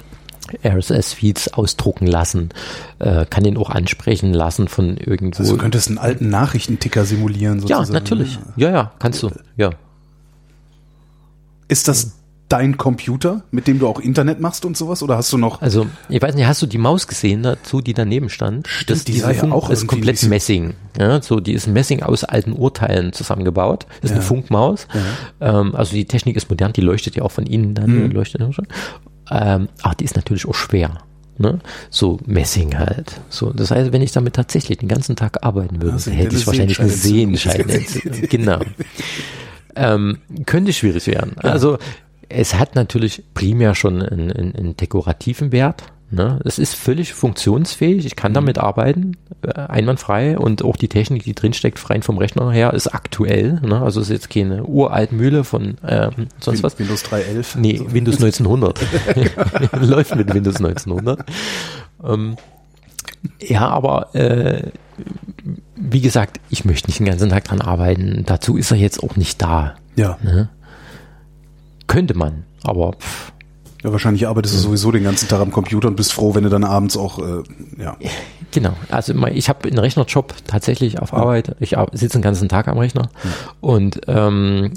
RSS-Feeds 0.64 1.54
ausdrucken 1.54 2.06
lassen, 2.06 2.50
äh, 3.00 3.26
kann 3.26 3.44
den 3.44 3.58
auch 3.58 3.72
ansprechen 3.72 4.34
lassen 4.34 4.68
von 4.68 4.98
irgendwo. 4.98 5.40
Also 5.40 5.56
du 5.56 5.62
könntest 5.62 5.88
einen 5.88 5.98
alten 5.98 6.30
Nachrichtenticker 6.30 7.06
simulieren 7.06 7.66
ja, 7.66 7.78
sozusagen. 7.80 7.94
natürlich. 7.94 8.38
Ja, 8.56 8.70
ja, 8.70 8.92
kannst 9.00 9.24
du. 9.24 9.32
Ja. 9.58 9.72
Ist 11.68 11.88
das 11.88 12.17
dein 12.50 12.78
Computer, 12.78 13.44
mit 13.52 13.68
dem 13.68 13.80
du 13.80 13.88
auch 13.88 14.00
Internet 14.00 14.40
machst 14.40 14.64
und 14.66 14.78
sowas? 14.78 15.04
Oder 15.04 15.18
hast 15.18 15.34
du 15.34 15.38
noch 15.38 15.62
Also, 15.62 15.86
ich 16.10 16.22
weiß 16.22 16.36
nicht, 16.36 16.48
hast 16.48 16.62
du 16.62 16.66
die 16.66 16.78
Maus 16.78 17.08
gesehen 17.08 17.44
dazu, 17.44 17.82
die 17.82 17.94
daneben 17.94 18.30
stand? 18.30 18.68
Stimmt, 18.68 19.08
die 19.08 19.12
diese 19.14 19.26
sah 19.26 19.32
ja 19.32 19.52
auch 19.52 19.70
ist 19.70 19.86
komplett 19.88 20.24
Messing. 20.24 20.74
Ja, 20.98 21.22
so, 21.22 21.40
die 21.40 21.54
ist 21.54 21.68
Messing 21.68 22.04
aus 22.04 22.24
alten 22.24 22.54
Urteilen 22.54 23.12
zusammengebaut. 23.14 23.86
Ist 24.02 24.12
eine 24.12 24.20
Ja. 24.22 24.26
Funkmaus. 24.26 24.88
Ähm, 25.42 25.76
also 25.76 25.94
die 25.94 26.06
Technik 26.06 26.36
ist 26.38 26.50
modern, 26.50 26.72
die 26.74 26.82
leuchtet 26.82 27.16
ja 27.16 27.24
auch 27.24 27.32
von 27.32 27.46
innen 27.46 27.74
dann, 27.76 28.06
Mhm. 28.06 28.12
leuchtet 28.12 28.42
ja 28.42 28.52
schon. 28.54 28.68
Ähm, 29.30 29.68
aber 29.82 29.96
die 29.96 30.06
ist 30.06 30.16
natürlich 30.16 30.46
auch 30.48 30.56
schwer. 30.56 31.00
Ne? 31.40 31.60
So 31.92 32.18
Messing 32.26 32.80
halt. 32.80 33.20
So, 33.30 33.52
das 33.52 33.70
heißt, 33.70 33.92
wenn 33.92 34.02
ich 34.02 34.12
damit 34.12 34.34
tatsächlich 34.36 34.80
den 34.80 34.88
ganzen 34.88 35.16
Tag 35.16 35.44
arbeiten 35.46 35.82
würde, 35.82 35.98
du 35.98 36.12
hätte 36.12 36.30
eine 36.30 36.38
ich 36.40 36.48
wahrscheinlich 36.48 36.80
eine. 36.80 36.90
Sehenscheinentzündung. 36.90 38.22
genau. 38.30 38.60
Ähm, 39.80 40.18
könnte 40.48 40.74
schwierig 40.74 41.06
werden. 41.06 41.36
Also 41.38 41.78
es 42.30 42.56
hat 42.56 42.76
natürlich 42.76 43.24
primär 43.34 43.76
schon 43.76 44.02
einen, 44.02 44.32
einen, 44.32 44.56
einen 44.56 44.78
dekorativen 44.78 45.52
Wert. 45.52 45.84
Ne? 46.10 46.40
Es 46.46 46.58
ist 46.58 46.74
völlig 46.74 47.14
funktionsfähig. 47.14 48.06
Ich 48.06 48.16
kann 48.16 48.34
damit 48.34 48.58
arbeiten, 48.58 49.18
äh, 49.42 49.54
einwandfrei. 49.54 50.38
Und 50.40 50.64
auch 50.64 50.78
die 50.78 50.88
Technik, 50.88 51.24
die 51.24 51.36
drinsteckt, 51.36 51.90
rein 51.90 52.02
vom 52.02 52.18
Rechner 52.18 52.50
her, 52.52 52.74
ist 52.74 52.88
aktuell. 52.88 53.60
Ne? 53.62 53.82
Also 53.82 54.00
es 54.00 54.08
ist 54.08 54.14
jetzt 54.14 54.30
keine 54.30 54.64
uralt 54.64 55.12
Mühle 55.12 55.44
von 55.44 55.76
ähm, 55.86 56.28
sonst 56.40 56.64
was. 56.64 56.80
Windows 56.80 57.04
3.11? 57.06 57.60
Nee, 57.60 57.82
Windows 57.88 58.16
1900. 58.24 58.80
Läuft 59.82 60.16
mit 60.16 60.34
Windows 60.34 60.58
1900. 60.58 61.26
Ähm, 62.06 62.38
ja, 63.42 63.68
aber 63.68 64.16
äh, 64.16 64.72
wie 65.76 66.02
gesagt, 66.02 66.40
ich 66.50 66.64
möchte 66.64 66.88
nicht 66.88 67.00
den 67.00 67.08
ganzen 67.08 67.30
Tag 67.30 67.44
dran 67.44 67.62
arbeiten. 67.62 68.24
Dazu 68.26 68.56
ist 68.56 68.72
er 68.72 68.78
jetzt 68.78 69.04
auch 69.04 69.18
nicht 69.18 69.42
da. 69.42 69.76
Ja. 69.98 70.18
Könnte 71.88 72.18
man, 72.18 72.44
aber 72.64 72.94
pff, 72.94 73.32
ja, 73.84 73.92
wahrscheinlich 73.92 74.28
arbeitest 74.28 74.56
du 74.56 74.60
sowieso 74.60 74.92
den 74.92 75.04
ganzen 75.04 75.30
Tag 75.30 75.40
am 75.40 75.52
Computer 75.52 75.88
und 75.88 75.96
bist 75.96 76.12
froh, 76.12 76.34
wenn 76.34 76.44
du 76.44 76.50
dann 76.50 76.64
abends 76.64 76.98
auch, 76.98 77.20
äh, 77.20 77.44
ja. 77.78 77.96
genau. 78.52 78.74
Also 78.90 79.14
ich 79.28 79.50
habe 79.50 79.68
einen 79.68 79.78
Rechnerjob 79.78 80.34
tatsächlich 80.48 81.00
auf 81.00 81.14
Arbeit. 81.14 81.56
Ich 81.60 81.76
sitze 81.94 82.18
den 82.18 82.24
ganzen 82.24 82.50
Tag 82.50 82.68
am 82.68 82.78
Rechner 82.78 83.10
und 83.62 84.02
ähm, 84.08 84.74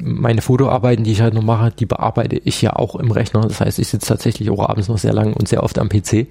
meine 0.00 0.42
Fotoarbeiten, 0.42 1.04
die 1.04 1.12
ich 1.12 1.20
halt 1.20 1.34
noch 1.34 1.42
mache, 1.42 1.70
die 1.70 1.86
bearbeite 1.86 2.36
ich 2.36 2.62
ja 2.62 2.74
auch 2.74 2.96
im 2.96 3.10
Rechner. 3.10 3.40
Das 3.40 3.60
heißt, 3.60 3.78
ich 3.78 3.88
sitze 3.88 4.08
tatsächlich 4.08 4.50
auch 4.50 4.68
abends 4.68 4.88
noch 4.88 4.98
sehr 4.98 5.12
lang 5.12 5.32
und 5.32 5.48
sehr 5.48 5.62
oft 5.62 5.78
am 5.78 5.88
PC. 5.88 6.26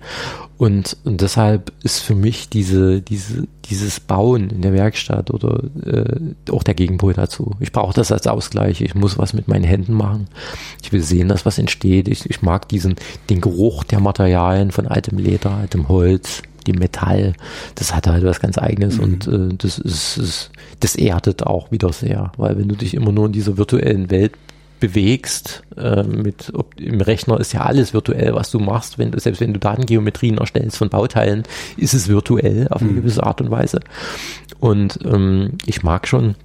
Und, 0.57 0.98
und 1.03 1.22
deshalb 1.22 1.72
ist 1.84 1.99
für 1.99 2.15
mich 2.15 2.49
diese, 2.49 3.02
diese, 3.02 3.48
dieses 3.65 3.99
Bauen 3.99 4.49
in 4.49 4.61
der 4.61 4.73
Werkstatt 4.73 5.31
oder 5.31 5.64
äh, 5.85 6.52
auch 6.52 6.64
der 6.64 6.73
Gegenpol 6.73 7.14
dazu. 7.14 7.52
Ich 7.60 7.72
brauche 7.72 7.94
das 7.94 8.11
als 8.11 8.27
Ausgleich. 8.27 8.81
Ich 8.81 8.95
muss 8.95 9.18
was 9.18 9.34
mit 9.34 9.48
meinen 9.48 9.65
Händen 9.65 9.94
machen. 9.94 10.27
Ich 10.81 10.91
will 10.91 11.03
sehen, 11.03 11.27
dass 11.27 11.45
was 11.45 11.60
entsteht. 11.60 12.07
Ich, 12.07 12.30
ich 12.30 12.41
mag 12.41 12.68
diesen, 12.69 12.95
den 13.30 13.41
Geruch 13.41 13.84
der 13.84 13.99
Materialien 13.99 14.72
von 14.72 14.88
altem 14.88 15.18
Leder, 15.18 15.52
altem 15.52 15.88
Holz, 15.89 16.41
dem 16.68 16.80
Metall. 16.80 17.34
Das 17.76 17.95
hat 17.95 18.07
halt 18.07 18.23
was 18.23 18.39
ganz 18.39 18.57
Eigenes 18.57 18.99
und 18.99 19.27
äh, 19.27 19.56
das 19.57 19.80
ist, 19.80 20.18
ist, 20.18 20.52
das 20.80 20.95
erdet 20.95 21.44
auch 21.44 21.72
wieder 21.72 21.91
sehr, 21.94 22.31
weil 22.38 22.57
wenn 22.57 22.68
du 22.68 22.76
dich 22.76 22.94
immer 22.94 23.11
nur 23.11 23.26
in 23.26 23.31
dieser 23.31 23.57
virtuellen 23.57 24.10
Welt 24.10 24.34
bewegst, 24.80 25.64
äh, 25.76 26.03
mit 26.03 26.52
ob, 26.53 26.80
im 26.80 27.02
Rechner 27.02 27.39
ist 27.39 27.53
ja 27.53 27.61
alles 27.61 27.94
virtuell, 27.94 28.35
was 28.35 28.52
du 28.52 28.60
machst, 28.60 28.98
wenn 28.98 29.11
du, 29.11 29.19
selbst 29.19 29.41
wenn 29.41 29.53
du 29.53 29.60
Datengeometrien 29.60 30.38
erstellst 30.38 30.77
von 30.77 30.89
Bauteilen, 30.89 31.44
ist 31.77 31.94
es 31.94 32.07
virtuell 32.07 32.68
auf 32.69 32.81
eine 32.81 32.94
gewisse 32.94 33.23
Art 33.23 33.41
und 33.41 33.49
Weise. 33.49 33.80
Und 34.60 34.99
ähm, 35.06 35.57
ich 35.65 35.84
mag 35.84 36.07
schon 36.07 36.35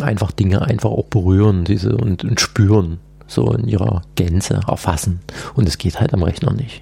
einfach 0.00 0.32
Dinge 0.32 0.62
einfach 0.62 0.90
auch 0.90 1.06
berühren, 1.06 1.64
diese 1.64 1.96
und, 1.96 2.24
und 2.24 2.40
spüren, 2.40 2.98
so 3.26 3.52
in 3.52 3.68
ihrer 3.68 4.02
Gänze 4.14 4.60
erfassen. 4.66 5.20
Und 5.54 5.68
es 5.68 5.78
geht 5.78 6.00
halt 6.00 6.14
am 6.14 6.22
Rechner 6.22 6.52
nicht. 6.52 6.80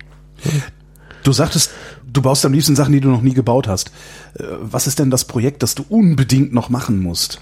Du 1.23 1.33
sagtest, 1.33 1.73
du 2.07 2.23
baust 2.23 2.45
am 2.45 2.53
liebsten 2.53 2.77
Sachen, 2.77 2.93
die 2.93 3.01
du 3.01 3.09
noch 3.09 3.23
nie 3.23 3.35
gebaut 3.35 3.69
hast. 3.69 3.91
Äh, 4.39 4.45
Was 4.61 4.87
ist 4.87 4.99
denn 4.99 5.11
das 5.11 5.25
Projekt, 5.25 5.63
das 5.63 5.75
du 5.75 5.85
unbedingt 5.89 6.53
noch 6.53 6.69
machen 6.69 7.03
musst? 7.03 7.41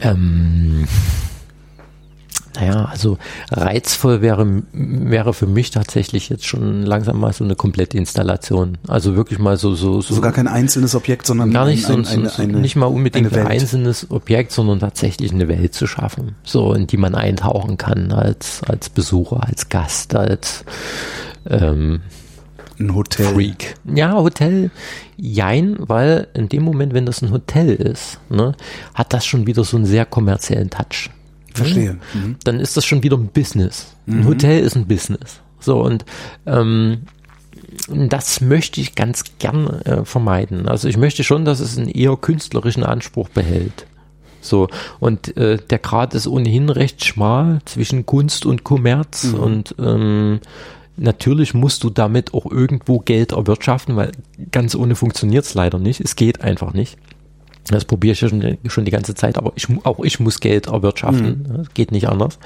Ähm, 0.00 0.86
naja, 2.54 2.84
also 2.84 3.16
reizvoll 3.50 4.20
wäre, 4.20 4.62
wäre 4.72 5.32
für 5.32 5.46
mich 5.46 5.70
tatsächlich 5.70 6.28
jetzt 6.28 6.46
schon 6.46 6.82
langsam 6.82 7.18
mal 7.18 7.32
so 7.32 7.44
eine 7.44 7.56
komplette 7.56 7.96
Installation. 7.96 8.76
Also 8.86 9.16
wirklich 9.16 9.38
mal 9.38 9.56
so, 9.56 9.74
so, 9.74 10.02
so 10.02 10.10
Also 10.10 10.20
gar 10.20 10.32
kein 10.32 10.48
einzelnes 10.48 10.94
Objekt, 10.94 11.26
sondern 11.26 11.50
gar 11.50 11.64
nicht 11.64 11.86
so, 11.86 11.94
ein, 11.94 12.04
so, 12.04 12.28
so 12.28 12.42
nicht 12.42 12.76
mal 12.76 12.86
unbedingt 12.86 13.32
ein 13.32 13.46
einzelnes 13.46 14.10
Objekt, 14.10 14.52
sondern 14.52 14.80
tatsächlich 14.80 15.32
eine 15.32 15.48
Welt 15.48 15.74
zu 15.74 15.86
schaffen, 15.86 16.34
so 16.44 16.74
in 16.74 16.86
die 16.86 16.98
man 16.98 17.14
eintauchen 17.14 17.78
kann 17.78 18.12
als 18.12 18.62
als 18.64 18.90
Besucher, 18.90 19.44
als 19.46 19.70
Gast, 19.70 20.14
als 20.14 20.64
ähm, 21.48 22.02
ein 22.78 22.94
Hotel. 22.94 23.26
Freak. 23.26 23.74
Ja, 23.84 24.14
Hotel, 24.14 24.70
jein, 25.16 25.76
weil 25.78 26.28
in 26.34 26.48
dem 26.48 26.62
Moment, 26.62 26.94
wenn 26.94 27.06
das 27.06 27.22
ein 27.22 27.30
Hotel 27.30 27.74
ist, 27.74 28.18
ne, 28.28 28.54
hat 28.94 29.12
das 29.12 29.24
schon 29.26 29.46
wieder 29.46 29.64
so 29.64 29.76
einen 29.76 29.86
sehr 29.86 30.04
kommerziellen 30.06 30.70
Touch. 30.70 31.10
Verstehe. 31.54 31.98
Mhm. 32.14 32.36
Dann 32.44 32.60
ist 32.60 32.76
das 32.76 32.84
schon 32.84 33.02
wieder 33.02 33.16
ein 33.16 33.28
Business. 33.28 33.94
Ein 34.06 34.26
Hotel 34.26 34.60
ist 34.60 34.74
ein 34.74 34.86
Business. 34.86 35.40
So, 35.60 35.82
und 35.82 36.04
ähm, 36.46 37.02
das 37.88 38.40
möchte 38.40 38.80
ich 38.80 38.94
ganz 38.94 39.24
gern 39.38 39.68
äh, 39.82 40.04
vermeiden. 40.04 40.68
Also 40.68 40.88
ich 40.88 40.96
möchte 40.96 41.24
schon, 41.24 41.44
dass 41.44 41.60
es 41.60 41.78
einen 41.78 41.88
eher 41.88 42.16
künstlerischen 42.16 42.84
Anspruch 42.84 43.28
behält. 43.28 43.86
So, 44.40 44.68
und 44.98 45.36
äh, 45.36 45.58
der 45.58 45.78
Grad 45.78 46.14
ist 46.14 46.26
ohnehin 46.26 46.68
recht 46.68 47.04
schmal 47.04 47.60
zwischen 47.64 48.06
Kunst 48.06 48.44
und 48.44 48.64
Kommerz 48.64 49.24
und 49.24 49.74
ähm, 49.78 50.40
natürlich 50.96 51.54
musst 51.54 51.84
du 51.84 51.90
damit 51.90 52.34
auch 52.34 52.50
irgendwo 52.50 52.98
Geld 52.98 53.32
erwirtschaften, 53.32 53.96
weil 53.96 54.12
ganz 54.50 54.74
ohne 54.74 54.94
funktioniert 54.94 55.44
es 55.44 55.54
leider 55.54 55.78
nicht. 55.78 56.00
Es 56.00 56.16
geht 56.16 56.42
einfach 56.42 56.72
nicht. 56.72 56.98
Das 57.68 57.84
probiere 57.84 58.12
ich 58.12 58.20
ja 58.20 58.28
schon, 58.28 58.58
schon 58.66 58.84
die 58.84 58.90
ganze 58.90 59.14
Zeit, 59.14 59.38
aber 59.38 59.52
ich, 59.54 59.68
auch 59.84 60.00
ich 60.00 60.18
muss 60.18 60.40
Geld 60.40 60.66
erwirtschaften. 60.66 61.46
Das 61.58 61.74
geht 61.74 61.92
nicht 61.92 62.08
anders. 62.08 62.38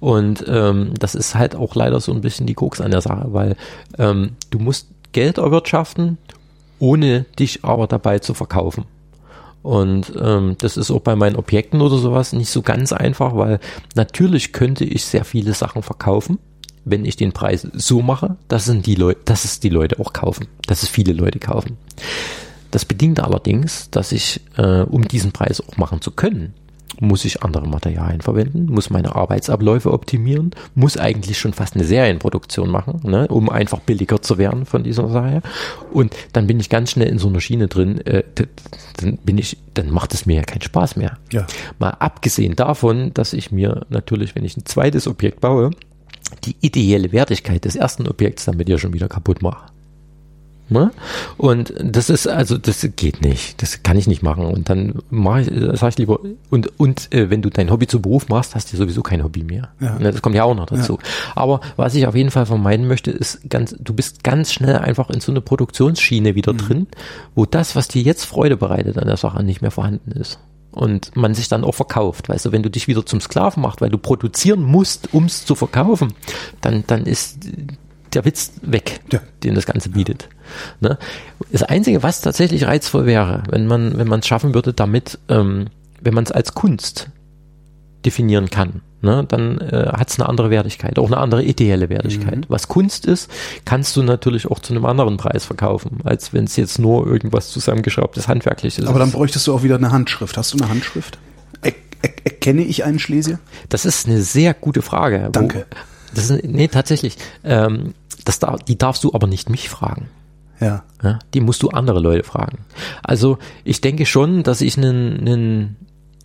Und 0.00 0.44
ähm, 0.48 0.92
das 0.98 1.14
ist 1.14 1.34
halt 1.34 1.54
auch 1.54 1.74
leider 1.74 2.00
so 2.00 2.12
ein 2.12 2.22
bisschen 2.22 2.46
die 2.46 2.54
Koks 2.54 2.80
an 2.80 2.90
der 2.90 3.02
Sache, 3.02 3.26
weil 3.32 3.56
ähm, 3.98 4.32
du 4.50 4.58
musst 4.58 4.88
Geld 5.12 5.38
erwirtschaften, 5.38 6.16
ohne 6.78 7.26
dich 7.38 7.64
aber 7.64 7.86
dabei 7.86 8.20
zu 8.20 8.32
verkaufen. 8.32 8.84
Und 9.62 10.12
ähm, 10.20 10.56
das 10.58 10.76
ist 10.76 10.90
auch 10.90 11.00
bei 11.00 11.16
meinen 11.16 11.36
Objekten 11.36 11.80
oder 11.80 11.96
sowas 11.96 12.32
nicht 12.32 12.50
so 12.50 12.60
ganz 12.60 12.92
einfach, 12.92 13.34
weil 13.34 13.60
natürlich 13.94 14.52
könnte 14.52 14.84
ich 14.84 15.04
sehr 15.04 15.24
viele 15.24 15.54
Sachen 15.54 15.82
verkaufen, 15.82 16.38
wenn 16.84 17.04
ich 17.04 17.16
den 17.16 17.32
Preis 17.32 17.66
so 17.72 18.02
mache, 18.02 18.36
dass, 18.48 18.68
es 18.68 18.82
die 18.82 18.94
Leute, 18.94 19.20
dass 19.24 19.44
es 19.44 19.60
die 19.60 19.68
Leute 19.68 19.98
auch 20.00 20.12
kaufen, 20.12 20.46
dass 20.66 20.82
es 20.82 20.88
viele 20.88 21.12
Leute 21.12 21.38
kaufen. 21.38 21.76
Das 22.70 22.84
bedingt 22.84 23.20
allerdings, 23.20 23.88
dass 23.90 24.12
ich, 24.12 24.40
äh, 24.56 24.80
um 24.82 25.06
diesen 25.06 25.32
Preis 25.32 25.60
auch 25.60 25.76
machen 25.76 26.00
zu 26.00 26.10
können, 26.10 26.54
muss 27.00 27.24
ich 27.24 27.42
andere 27.42 27.66
Materialien 27.66 28.20
verwenden, 28.20 28.66
muss 28.66 28.90
meine 28.90 29.14
Arbeitsabläufe 29.14 29.92
optimieren, 29.92 30.50
muss 30.74 30.96
eigentlich 30.96 31.38
schon 31.38 31.52
fast 31.52 31.74
eine 31.74 31.84
Serienproduktion 31.84 32.70
machen, 32.70 33.00
ne, 33.02 33.26
um 33.28 33.50
einfach 33.50 33.80
billiger 33.80 34.22
zu 34.22 34.38
werden 34.38 34.64
von 34.64 34.84
dieser 34.84 35.08
Sache. 35.08 35.42
Und 35.92 36.14
dann 36.32 36.46
bin 36.46 36.60
ich 36.60 36.70
ganz 36.70 36.92
schnell 36.92 37.08
in 37.08 37.18
so 37.18 37.28
einer 37.28 37.40
Schiene 37.40 37.68
drin, 37.68 38.00
äh, 38.06 38.22
dann 38.96 39.18
bin 39.18 39.38
ich, 39.38 39.56
dann 39.74 39.90
macht 39.90 40.14
es 40.14 40.26
mir 40.26 40.36
ja 40.36 40.42
keinen 40.42 40.62
Spaß 40.62 40.96
mehr. 40.96 41.18
Ja. 41.32 41.46
Mal 41.78 41.90
abgesehen 41.90 42.56
davon, 42.56 43.12
dass 43.14 43.32
ich 43.32 43.50
mir 43.50 43.86
natürlich, 43.88 44.34
wenn 44.34 44.44
ich 44.44 44.56
ein 44.56 44.66
zweites 44.66 45.08
Objekt 45.08 45.40
baue, 45.40 45.70
die 46.44 46.56
ideelle 46.60 47.12
Wertigkeit 47.12 47.64
des 47.64 47.76
ersten 47.76 48.06
Objekts 48.08 48.44
damit 48.44 48.68
ja 48.68 48.78
schon 48.78 48.92
wieder 48.92 49.08
kaputt 49.08 49.42
mache. 49.42 49.66
Ne? 50.70 50.92
Und 51.36 51.74
das 51.78 52.08
ist, 52.08 52.26
also 52.26 52.56
das 52.56 52.88
geht 52.96 53.20
nicht. 53.20 53.60
Das 53.60 53.82
kann 53.82 53.98
ich 53.98 54.06
nicht 54.06 54.22
machen. 54.22 54.46
Und 54.46 54.70
dann 54.70 54.94
mache 55.10 55.42
ich, 55.42 55.50
äh, 55.50 55.76
sag 55.76 55.90
ich 55.90 55.98
lieber, 55.98 56.20
und, 56.50 56.80
und 56.80 57.12
äh, 57.12 57.28
wenn 57.28 57.42
du 57.42 57.50
dein 57.50 57.70
Hobby 57.70 57.86
zu 57.86 58.00
Beruf 58.00 58.28
machst, 58.28 58.54
hast 58.54 58.72
du 58.72 58.76
sowieso 58.78 59.02
kein 59.02 59.22
Hobby 59.22 59.42
mehr. 59.42 59.68
Ja. 59.78 59.98
Ne, 59.98 60.10
Das 60.10 60.22
kommt 60.22 60.34
ja 60.34 60.44
auch 60.44 60.54
noch 60.54 60.66
dazu. 60.66 60.98
Aber 61.34 61.60
was 61.76 61.94
ich 61.94 62.06
auf 62.06 62.14
jeden 62.14 62.30
Fall 62.30 62.46
vermeiden 62.46 62.88
möchte, 62.88 63.10
ist 63.10 63.40
ganz, 63.50 63.76
du 63.78 63.92
bist 63.92 64.24
ganz 64.24 64.52
schnell 64.52 64.76
einfach 64.76 65.10
in 65.10 65.20
so 65.20 65.32
eine 65.32 65.42
Produktionsschiene 65.42 66.34
wieder 66.34 66.54
drin, 66.54 66.86
wo 67.34 67.44
das, 67.44 67.76
was 67.76 67.88
dir 67.88 68.00
jetzt 68.00 68.24
Freude 68.24 68.56
bereitet 68.56 68.96
an 68.96 69.06
der 69.06 69.18
Sache, 69.18 69.42
nicht 69.42 69.60
mehr 69.60 69.70
vorhanden 69.70 70.12
ist. 70.12 70.38
Und 70.74 71.14
man 71.16 71.34
sich 71.34 71.48
dann 71.48 71.62
auch 71.64 71.74
verkauft. 71.74 72.28
Weißt 72.28 72.46
du, 72.46 72.52
wenn 72.52 72.62
du 72.64 72.70
dich 72.70 72.88
wieder 72.88 73.06
zum 73.06 73.20
Sklaven 73.20 73.62
machst, 73.62 73.80
weil 73.80 73.90
du 73.90 73.98
produzieren 73.98 74.62
musst, 74.62 75.14
um 75.14 75.26
es 75.26 75.44
zu 75.46 75.54
verkaufen, 75.54 76.14
dann, 76.60 76.82
dann 76.86 77.06
ist 77.06 77.38
der 78.12 78.24
Witz 78.24 78.52
weg, 78.62 79.00
Ja. 79.12 79.20
den 79.42 79.54
das 79.54 79.66
Ganze 79.66 79.90
bietet. 79.90 80.28
Ne? 80.80 80.98
Das 81.52 81.62
Einzige, 81.62 82.02
was 82.02 82.20
tatsächlich 82.20 82.66
reizvoll 82.66 83.06
wäre, 83.06 83.42
wenn 83.50 83.66
man 83.66 83.98
wenn 83.98 84.08
man 84.08 84.20
es 84.20 84.26
schaffen 84.26 84.54
würde, 84.54 84.72
damit, 84.72 85.18
ähm, 85.28 85.66
wenn 86.00 86.14
man 86.14 86.24
es 86.24 86.32
als 86.32 86.54
Kunst 86.54 87.08
definieren 88.04 88.50
kann, 88.50 88.82
ne, 89.00 89.24
dann 89.26 89.58
äh, 89.58 89.90
hat 89.92 90.10
es 90.10 90.18
eine 90.18 90.28
andere 90.28 90.50
Wertigkeit, 90.50 90.98
auch 90.98 91.06
eine 91.06 91.18
andere 91.18 91.42
ideelle 91.42 91.88
Wertigkeit. 91.88 92.36
Mhm. 92.36 92.44
Was 92.48 92.68
Kunst 92.68 93.06
ist, 93.06 93.30
kannst 93.64 93.96
du 93.96 94.02
natürlich 94.02 94.46
auch 94.50 94.58
zu 94.58 94.72
einem 94.72 94.84
anderen 94.84 95.16
Preis 95.16 95.44
verkaufen, 95.44 95.98
als 96.04 96.32
wenn 96.32 96.44
es 96.44 96.56
jetzt 96.56 96.78
nur 96.78 97.06
irgendwas 97.06 97.50
zusammengeschraubtes 97.50 98.28
handwerkliches 98.28 98.86
Aber 98.86 98.98
dann 98.98 99.08
ist. 99.08 99.14
bräuchtest 99.14 99.46
du 99.46 99.54
auch 99.54 99.62
wieder 99.62 99.76
eine 99.76 99.92
Handschrift. 99.92 100.36
Hast 100.36 100.52
du 100.52 100.58
eine 100.58 100.68
Handschrift? 100.68 101.18
Er, 101.62 101.72
er, 102.02 102.10
erkenne 102.24 102.62
ich 102.62 102.84
einen 102.84 102.98
Schlesier? 102.98 103.38
Das 103.68 103.84
ist 103.84 104.06
eine 104.06 104.20
sehr 104.22 104.54
gute 104.54 104.82
Frage. 104.82 105.28
Danke. 105.32 105.66
Wo, 105.70 105.76
das 106.14 106.30
ist, 106.30 106.44
nee, 106.44 106.68
tatsächlich. 106.68 107.16
Ähm, 107.44 107.94
das 108.24 108.38
dar 108.38 108.58
die 108.58 108.78
darfst 108.78 109.04
du 109.04 109.12
aber 109.12 109.26
nicht 109.26 109.50
mich 109.50 109.68
fragen. 109.68 110.08
Ja. 110.60 110.84
Ja, 111.02 111.18
die 111.34 111.40
musst 111.40 111.62
du 111.62 111.70
andere 111.70 112.00
Leute 112.00 112.24
fragen. 112.24 112.58
Also 113.02 113.38
ich 113.64 113.80
denke 113.80 114.06
schon, 114.06 114.42
dass 114.44 114.60
ich 114.60 114.78
einen, 114.78 115.18
einen 115.20 115.76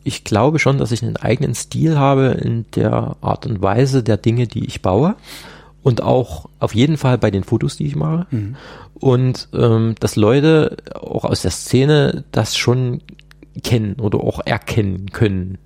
ich 0.09 0.23
glaube 0.23 0.57
schon, 0.57 0.79
dass 0.79 0.91
ich 0.91 1.03
einen 1.03 1.17
eigenen 1.17 1.53
Stil 1.53 1.97
habe 1.97 2.29
in 2.29 2.65
der 2.75 3.15
Art 3.21 3.45
und 3.45 3.61
Weise 3.61 4.03
der 4.03 4.17
Dinge, 4.17 4.47
die 4.47 4.65
ich 4.65 4.81
baue. 4.81 5.15
Und 5.83 6.01
auch 6.01 6.49
auf 6.59 6.75
jeden 6.75 6.97
Fall 6.97 7.17
bei 7.17 7.31
den 7.31 7.43
Fotos, 7.43 7.77
die 7.77 7.85
ich 7.85 7.95
mache. 7.95 8.25
Und 8.95 9.47
ähm, 9.53 9.95
dass 9.99 10.15
Leute 10.15 10.77
auch 10.95 11.23
aus 11.23 11.43
der 11.43 11.51
Szene 11.51 12.25
das 12.31 12.57
schon 12.57 13.01
kennen 13.63 13.95
oder 13.99 14.19
auch 14.19 14.41
erkennen 14.45 15.11
können 15.11 15.57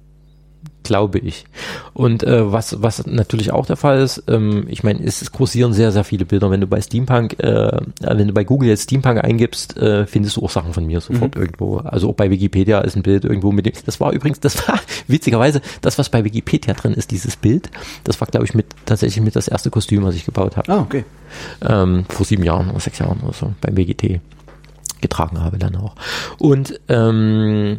glaube 0.84 1.20
ich. 1.20 1.46
Und 1.94 2.24
äh, 2.24 2.52
was 2.52 2.82
was 2.82 3.06
natürlich 3.06 3.52
auch 3.52 3.66
der 3.66 3.78
Fall 3.78 4.02
ist, 4.02 4.24
ähm, 4.28 4.66
ich 4.68 4.84
meine, 4.84 5.04
es, 5.04 5.22
es 5.22 5.32
kursieren 5.32 5.74
sehr 5.74 5.92
sehr 5.92 6.04
viele 6.04 6.26
Bilder. 6.26 6.52
Wenn 6.52 6.62
du 6.62 6.68
bei 6.68 6.82
Steampunk, 6.82 7.40
äh, 7.40 7.80
wenn 8.02 8.28
du 8.28 8.34
bei 8.34 8.44
Google 8.44 8.70
jetzt 8.70 8.84
Steampunk 8.84 9.24
eingibst, 9.24 9.78
äh, 9.78 10.06
findest 10.06 10.38
du 10.38 10.44
auch 10.44 10.50
Sachen 10.50 10.74
von 10.74 10.86
mir 10.86 11.02
sofort 11.02 11.36
irgendwo. 11.36 11.78
Also 11.78 12.10
auch 12.10 12.16
bei 12.16 12.30
Wikipedia 12.30 12.82
ist 12.82 12.96
ein 12.96 13.04
Bild 13.04 13.26
irgendwo 13.26 13.52
mit 13.52 13.66
dem. 13.66 13.74
Das 13.86 14.00
war 14.00 14.12
übrigens, 14.12 14.40
das 14.40 14.68
war 14.68 14.80
witzigerweise 15.08 15.62
das, 15.82 15.98
was 15.98 16.10
bei 16.10 16.24
Wikipedia 16.24 16.74
drin 16.74 16.94
ist, 16.94 17.12
dieses 17.12 17.36
Bild. 17.36 17.70
Das 18.04 18.20
war 18.22 18.28
glaube 18.28 18.46
ich 18.46 18.54
mit 18.54 18.68
tatsächlich 18.86 19.24
mit 19.24 19.36
das 19.36 19.48
erste 19.48 19.70
Kostüm, 19.70 20.04
was 20.04 20.16
ich 20.16 20.26
gebaut 20.26 20.58
habe 20.58 20.72
Ah, 20.72 20.80
okay. 20.80 21.06
ähm, 21.68 22.06
vor 22.10 22.26
sieben 22.26 22.44
Jahren 22.44 22.70
oder 22.70 22.80
sechs 22.80 23.00
Jahren 23.00 23.20
oder 23.22 23.34
so 23.34 23.54
beim 23.62 23.78
WGT 23.78 24.20
getragen 25.04 25.42
habe 25.42 25.60
dann 25.60 25.76
auch. 25.76 25.96
Und 26.40 26.80
ähm, 26.90 27.78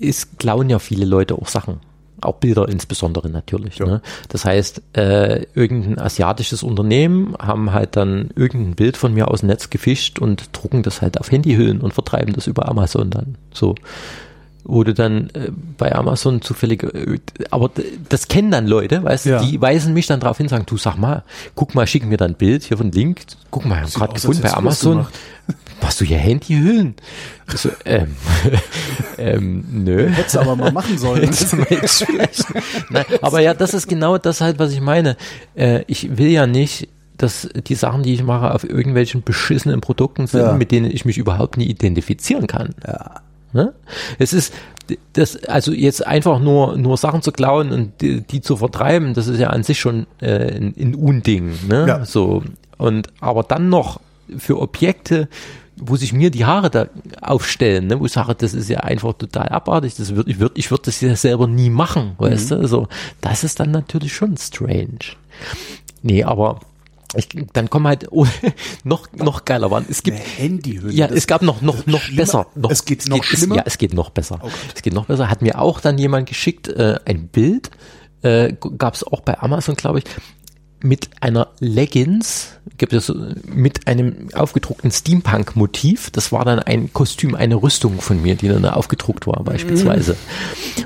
es 0.00 0.36
klauen 0.38 0.70
ja 0.70 0.78
viele 0.78 1.04
Leute 1.04 1.34
auch 1.34 1.48
Sachen. 1.48 1.80
Auch 2.20 2.34
Bilder 2.36 2.68
insbesondere 2.68 3.30
natürlich. 3.30 3.78
Ja. 3.78 3.86
Ne? 3.86 4.02
Das 4.28 4.44
heißt, 4.44 4.82
äh, 4.94 5.46
irgendein 5.54 6.00
asiatisches 6.00 6.64
Unternehmen 6.64 7.36
haben 7.38 7.72
halt 7.72 7.94
dann 7.96 8.30
irgendein 8.34 8.74
Bild 8.74 8.96
von 8.96 9.14
mir 9.14 9.28
aus 9.28 9.40
dem 9.40 9.48
Netz 9.48 9.70
gefischt 9.70 10.18
und 10.18 10.50
drucken 10.52 10.82
das 10.82 11.00
halt 11.00 11.20
auf 11.20 11.30
Handyhüllen 11.30 11.80
und 11.80 11.94
vertreiben 11.94 12.32
das 12.32 12.48
über 12.48 12.68
Amazon 12.68 13.10
dann. 13.10 13.38
So 13.54 13.76
wo 14.64 14.84
du 14.84 14.92
dann 14.92 15.30
äh, 15.30 15.50
bei 15.78 15.94
Amazon 15.94 16.42
zufällig, 16.42 16.82
äh, 16.82 17.18
aber 17.50 17.70
das 18.08 18.28
kennen 18.28 18.50
dann 18.50 18.66
Leute, 18.66 19.02
weißt 19.02 19.26
du, 19.26 19.30
Ja. 19.30 19.42
die 19.42 19.60
weisen 19.60 19.94
mich 19.94 20.06
dann 20.06 20.20
darauf 20.20 20.36
hin, 20.36 20.48
sagen, 20.48 20.64
du 20.66 20.76
sag 20.76 20.96
mal, 20.96 21.22
guck 21.54 21.74
mal, 21.74 21.86
schick 21.86 22.04
mir 22.04 22.16
dann 22.18 22.32
ein 22.32 22.36
Bild 22.36 22.64
hier 22.64 22.76
von 22.76 22.90
Link, 22.92 23.22
guck 23.50 23.64
mal, 23.64 23.76
ich 23.86 23.94
habe 23.94 24.06
gerade 24.06 24.14
gefunden 24.14 24.42
bei 24.42 24.52
Amazon, 24.52 25.06
machst 25.80 26.00
du 26.00 26.04
hier 26.04 26.18
Handyhüllen? 26.18 26.96
So, 27.54 27.70
ähm, 27.86 28.14
ähm, 29.18 29.64
nö. 29.70 30.08
Hättest 30.10 30.34
du 30.34 30.40
aber 30.40 30.54
mal 30.56 30.72
machen 30.72 30.98
sollen. 30.98 31.30
Nein, 32.90 33.04
aber 33.22 33.40
ja, 33.40 33.54
das 33.54 33.74
ist 33.74 33.88
genau 33.88 34.18
das 34.18 34.40
halt, 34.40 34.58
was 34.58 34.72
ich 34.72 34.80
meine. 34.80 35.16
Äh, 35.54 35.84
ich 35.86 36.18
will 36.18 36.28
ja 36.28 36.46
nicht, 36.46 36.88
dass 37.16 37.48
die 37.66 37.74
Sachen, 37.74 38.02
die 38.02 38.14
ich 38.14 38.22
mache, 38.22 38.54
auf 38.54 38.68
irgendwelchen 38.68 39.22
beschissenen 39.22 39.80
Produkten 39.80 40.26
sind, 40.26 40.40
Ja. 40.42 40.52
mit 40.52 40.70
denen 40.70 40.90
ich 40.90 41.04
mich 41.04 41.18
überhaupt 41.18 41.56
nie 41.56 41.66
identifizieren 41.66 42.46
kann. 42.46 42.74
Ja. 42.86 43.22
Ne? 43.52 43.72
Es 44.18 44.32
ist 44.32 44.52
das, 45.12 45.44
also 45.44 45.72
jetzt 45.72 46.06
einfach 46.06 46.40
nur 46.40 46.76
nur 46.76 46.96
Sachen 46.96 47.22
zu 47.22 47.32
klauen 47.32 47.72
und 47.72 48.00
die, 48.00 48.22
die 48.22 48.40
zu 48.40 48.56
vertreiben, 48.56 49.14
das 49.14 49.26
ist 49.26 49.38
ja 49.38 49.50
an 49.50 49.62
sich 49.62 49.78
schon 49.78 50.06
äh, 50.20 50.56
ein, 50.56 50.74
ein 50.78 50.94
Unding, 50.94 51.52
ne? 51.68 51.86
Ja. 51.86 52.04
So 52.04 52.42
und 52.78 53.08
aber 53.20 53.42
dann 53.42 53.68
noch 53.68 54.00
für 54.38 54.58
Objekte, 54.58 55.28
wo 55.76 55.96
sich 55.96 56.12
mir 56.12 56.30
die 56.30 56.44
Haare 56.44 56.70
da 56.70 56.86
aufstellen, 57.20 57.86
ne? 57.86 58.00
wo 58.00 58.06
ich 58.06 58.12
sage, 58.12 58.34
das 58.34 58.54
ist 58.54 58.68
ja 58.68 58.80
einfach 58.80 59.14
total 59.14 59.48
abartig, 59.48 59.94
das 59.96 60.14
würd, 60.14 60.28
ich 60.28 60.38
würde 60.38 60.54
ich 60.56 60.70
würde 60.70 60.84
das 60.86 61.00
ja 61.00 61.14
selber 61.16 61.46
nie 61.46 61.70
machen, 61.70 62.12
weißt 62.18 62.50
du? 62.50 62.56
Also 62.56 62.88
das 63.20 63.44
ist 63.44 63.60
dann 63.60 63.70
natürlich 63.70 64.14
schon 64.14 64.36
strange. 64.36 65.16
Nee, 66.02 66.24
aber 66.24 66.60
ich, 67.16 67.28
dann 67.52 67.70
kommen 67.70 67.86
halt 67.86 68.06
oh, 68.10 68.26
noch 68.84 69.10
noch 69.12 69.44
geiler 69.44 69.70
waren. 69.70 69.86
Es 69.88 70.02
gibt 70.02 70.18
Eine 70.18 70.26
Handyhülle. 70.26 70.92
ja, 70.92 71.06
es 71.06 71.26
gab 71.26 71.42
noch 71.42 71.62
noch 71.62 71.86
noch 71.86 72.00
schlimmer. 72.02 72.20
besser. 72.22 72.46
Noch, 72.54 72.70
Es 72.70 72.84
geht 72.84 73.08
noch 73.08 73.20
es, 73.20 73.26
schlimmer? 73.26 73.56
Ja, 73.56 73.62
es 73.64 73.78
geht 73.78 73.94
noch 73.94 74.10
besser. 74.10 74.38
Gott. 74.42 74.52
es 74.74 74.82
geht 74.82 74.92
noch 74.94 75.06
besser. 75.06 75.30
Hat 75.30 75.42
mir 75.42 75.60
auch 75.60 75.80
dann 75.80 75.96
jemand 75.98 76.28
geschickt 76.28 76.68
äh, 76.68 76.98
ein 77.04 77.28
Bild. 77.28 77.70
Äh, 78.22 78.54
gab 78.78 78.94
es 78.94 79.04
auch 79.04 79.20
bei 79.20 79.38
Amazon, 79.38 79.76
glaube 79.76 80.00
ich, 80.00 80.04
mit 80.80 81.10
einer 81.20 81.48
Leggings, 81.60 82.48
gibt 82.76 82.92
es 82.92 83.12
mit 83.44 83.86
einem 83.88 84.28
aufgedruckten 84.34 84.90
Steampunk-Motiv. 84.90 86.10
Das 86.10 86.30
war 86.30 86.44
dann 86.44 86.58
ein 86.60 86.92
Kostüm, 86.92 87.34
eine 87.34 87.56
Rüstung 87.56 88.00
von 88.00 88.20
mir, 88.22 88.34
die 88.36 88.48
dann 88.48 88.62
da 88.62 88.74
aufgedruckt 88.74 89.26
war, 89.26 89.42
beispielsweise. 89.42 90.16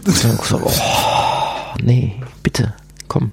Und 0.07 0.25
dann 0.25 0.37
gesagt, 0.39 0.63
oh, 0.65 1.79
nee, 1.83 2.15
bitte, 2.43 2.75
komm. 3.09 3.33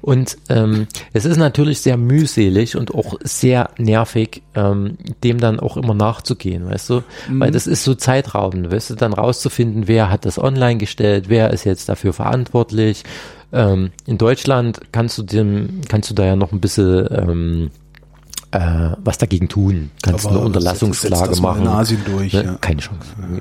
Und 0.00 0.36
ähm, 0.48 0.86
es 1.12 1.24
ist 1.24 1.36
natürlich 1.36 1.80
sehr 1.80 1.96
mühselig 1.96 2.76
und 2.76 2.94
auch 2.94 3.14
sehr 3.22 3.70
nervig, 3.78 4.42
ähm, 4.54 4.98
dem 5.24 5.38
dann 5.38 5.60
auch 5.60 5.76
immer 5.76 5.94
nachzugehen, 5.94 6.66
weißt 6.66 6.90
du? 6.90 7.02
Weil 7.28 7.50
das 7.50 7.66
ist 7.66 7.84
so 7.84 7.94
zeitraubend, 7.94 8.70
weißt 8.70 8.90
du, 8.90 8.94
dann 8.94 9.12
rauszufinden, 9.12 9.88
wer 9.88 10.10
hat 10.10 10.24
das 10.24 10.38
online 10.38 10.78
gestellt, 10.78 11.28
wer 11.28 11.52
ist 11.52 11.64
jetzt 11.64 11.88
dafür 11.88 12.12
verantwortlich. 12.12 13.04
Ähm, 13.52 13.90
in 14.06 14.18
Deutschland 14.18 14.80
kannst 14.92 15.16
du 15.18 15.22
dem, 15.22 15.80
kannst 15.88 16.10
du 16.10 16.14
da 16.14 16.24
ja 16.24 16.36
noch 16.36 16.52
ein 16.52 16.60
bisschen 16.60 17.08
ähm, 17.10 17.70
äh, 18.52 18.90
was 19.04 19.18
dagegen 19.18 19.48
tun. 19.48 19.90
Kannst 20.02 20.26
Aber 20.26 20.36
eine 20.36 20.44
Unterlassungsklage 20.46 21.28
das 21.30 21.40
machen. 21.40 21.64
durch, 22.06 22.32
Ne? 22.32 22.44
ja. 22.44 22.54
Keine 22.60 22.80
Chance. 22.80 23.00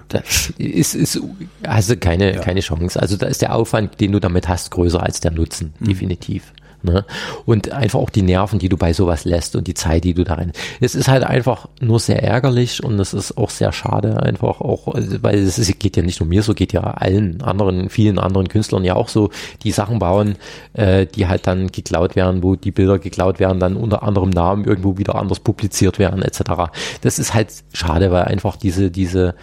Das 0.10 0.50
ist, 0.58 0.96
ist 0.96 1.20
also 1.64 1.96
keine, 1.96 2.34
keine 2.42 2.60
Chance. 2.62 3.00
Also 3.02 3.16
da 3.18 3.28
ist 3.28 3.42
der 3.42 3.56
Aufwand, 3.56 4.00
den 4.02 4.12
du 4.12 4.20
damit 4.20 4.48
hast, 4.48 4.72
größer 4.72 5.02
als 5.02 5.20
der 5.20 5.32
Nutzen, 5.32 5.74
Mhm. 5.80 5.86
definitiv. 5.86 6.52
Ne? 6.84 7.06
Und 7.46 7.72
einfach 7.72 8.00
auch 8.00 8.12
die 8.12 8.22
Nerven, 8.22 8.60
die 8.60 8.70
du 8.70 8.78
bei 8.78 8.94
sowas 8.94 9.26
lässt 9.26 9.56
und 9.56 9.68
die 9.68 9.74
Zeit, 9.74 10.04
die 10.04 10.14
du 10.14 10.24
da 10.24 10.36
rein. 10.36 10.52
Es 10.80 10.94
ist 10.94 11.08
halt 11.08 11.24
einfach 11.24 11.68
nur 11.82 12.00
sehr 12.00 12.22
ärgerlich 12.22 12.84
und 12.84 13.00
es 13.00 13.14
ist 13.14 13.38
auch 13.38 13.50
sehr 13.50 13.72
schade, 13.72 14.22
einfach 14.22 14.62
auch, 14.62 14.94
also, 14.94 15.24
weil 15.24 15.40
es 15.40 15.58
ist, 15.58 15.80
geht 15.80 15.98
ja 15.98 16.04
nicht 16.04 16.20
nur 16.20 16.30
mir 16.30 16.44
so, 16.44 16.54
geht 16.54 16.74
ja 16.74 16.82
allen 16.82 17.42
anderen, 17.42 17.90
vielen 17.90 18.20
anderen 18.20 18.48
Künstlern 18.48 18.84
ja 18.84 18.96
auch 18.96 19.10
so, 19.10 19.32
die 19.64 19.72
Sachen 19.72 19.98
bauen, 19.98 20.36
äh, 20.74 21.08
die 21.08 21.28
halt 21.28 21.48
dann 21.48 21.68
geklaut 21.68 22.16
werden, 22.16 22.44
wo 22.44 22.56
die 22.56 22.72
Bilder 22.72 23.00
geklaut 23.00 23.40
werden, 23.40 23.60
dann 23.60 23.76
unter 23.76 24.04
anderem 24.04 24.30
Namen 24.30 24.66
irgendwo 24.66 24.98
wieder 24.98 25.16
anders 25.16 25.40
publiziert 25.40 25.98
werden, 25.98 26.22
etc. 26.22 26.72
Das 27.02 27.18
ist 27.18 27.34
halt 27.34 27.50
schade, 27.74 28.12
weil 28.12 28.26
einfach 28.26 28.56
diese, 28.56 28.92
diese, 28.92 29.34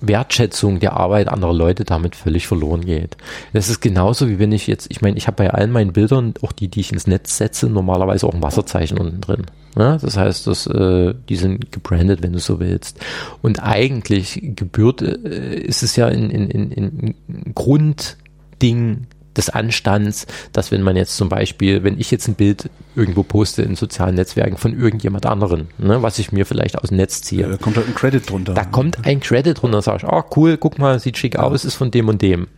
Wertschätzung 0.00 0.80
der 0.80 0.94
Arbeit 0.94 1.28
anderer 1.28 1.52
Leute 1.52 1.84
damit 1.84 2.16
völlig 2.16 2.46
verloren 2.46 2.84
geht. 2.84 3.16
Das 3.52 3.68
ist 3.68 3.80
genauso 3.80 4.28
wie 4.28 4.38
wenn 4.38 4.52
ich 4.52 4.66
jetzt, 4.66 4.86
ich 4.90 5.02
meine, 5.02 5.16
ich 5.16 5.26
habe 5.26 5.36
bei 5.36 5.50
allen 5.50 5.72
meinen 5.72 5.92
Bildern, 5.92 6.34
auch 6.42 6.52
die, 6.52 6.68
die 6.68 6.80
ich 6.80 6.92
ins 6.92 7.06
Netz 7.06 7.36
setze, 7.36 7.68
normalerweise 7.68 8.26
auch 8.26 8.34
ein 8.34 8.42
Wasserzeichen 8.42 8.98
unten 8.98 9.20
drin. 9.20 9.46
Ja, 9.76 9.98
das 9.98 10.16
heißt, 10.16 10.46
dass, 10.46 10.66
äh, 10.66 11.14
die 11.28 11.36
sind 11.36 11.70
gebrandet, 11.70 12.22
wenn 12.22 12.32
du 12.32 12.40
so 12.40 12.58
willst. 12.58 12.98
Und 13.40 13.62
eigentlich 13.62 14.40
gebührt, 14.42 15.02
äh, 15.02 15.54
ist 15.60 15.82
es 15.82 15.96
ja 15.96 16.08
in, 16.08 16.30
in, 16.30 16.50
in, 16.50 16.70
in 16.72 17.54
Grundding 17.54 19.06
des 19.36 19.48
Anstands, 19.48 20.26
dass 20.52 20.70
wenn 20.72 20.82
man 20.82 20.96
jetzt 20.96 21.16
zum 21.16 21.28
Beispiel, 21.28 21.84
wenn 21.84 21.98
ich 21.98 22.10
jetzt 22.10 22.28
ein 22.28 22.34
Bild 22.34 22.68
irgendwo 22.96 23.22
poste 23.22 23.62
in 23.62 23.76
sozialen 23.76 24.14
Netzwerken 24.16 24.56
von 24.56 24.78
irgendjemand 24.78 25.26
anderen, 25.26 25.68
ne, 25.78 26.02
was 26.02 26.18
ich 26.18 26.32
mir 26.32 26.46
vielleicht 26.46 26.76
aus 26.78 26.88
dem 26.88 26.96
Netz 26.96 27.22
ziehe, 27.22 27.48
da 27.48 27.56
kommt 27.56 27.76
halt 27.76 27.86
ein 27.88 27.94
Credit 27.94 28.28
drunter. 28.28 28.54
da 28.54 28.64
kommt 28.64 29.06
ein 29.06 29.20
Credit 29.20 29.60
drunter, 29.60 29.82
sag 29.82 30.02
ich, 30.02 30.08
oh 30.08 30.22
cool, 30.36 30.56
guck 30.56 30.78
mal, 30.78 30.98
sieht 30.98 31.16
schick 31.18 31.36
aus, 31.36 31.64
ist 31.64 31.74
von 31.76 31.90
dem 31.90 32.08
und 32.08 32.22
dem. 32.22 32.48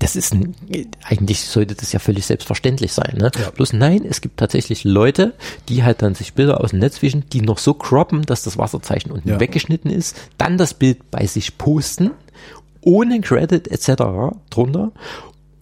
das 0.00 0.16
ist 0.16 0.32
ein, 0.32 0.54
eigentlich 1.04 1.40
sollte 1.42 1.74
das 1.74 1.92
ja 1.92 1.98
völlig 1.98 2.24
selbstverständlich 2.26 2.92
sein. 2.92 3.16
Ne? 3.18 3.30
Ja. 3.38 3.50
Bloß 3.50 3.72
nein, 3.74 4.04
es 4.08 4.20
gibt 4.20 4.38
tatsächlich 4.38 4.84
Leute, 4.84 5.34
die 5.68 5.82
halt 5.84 6.00
dann 6.02 6.14
sich 6.14 6.32
Bilder 6.34 6.60
aus 6.60 6.70
dem 6.70 6.78
Netz 6.78 7.02
wischen, 7.02 7.24
die 7.32 7.42
noch 7.42 7.58
so 7.58 7.74
croppen, 7.74 8.22
dass 8.22 8.42
das 8.42 8.56
Wasserzeichen 8.58 9.12
unten 9.12 9.28
Ja. 9.28 9.40
weggeschnitten 9.40 9.90
ist, 9.90 10.16
dann 10.38 10.56
das 10.58 10.74
Bild 10.74 11.10
bei 11.10 11.26
sich 11.26 11.58
posten, 11.58 12.12
ohne 12.82 13.20
Credit 13.20 13.68
etc. 13.68 14.34
drunter. 14.48 14.92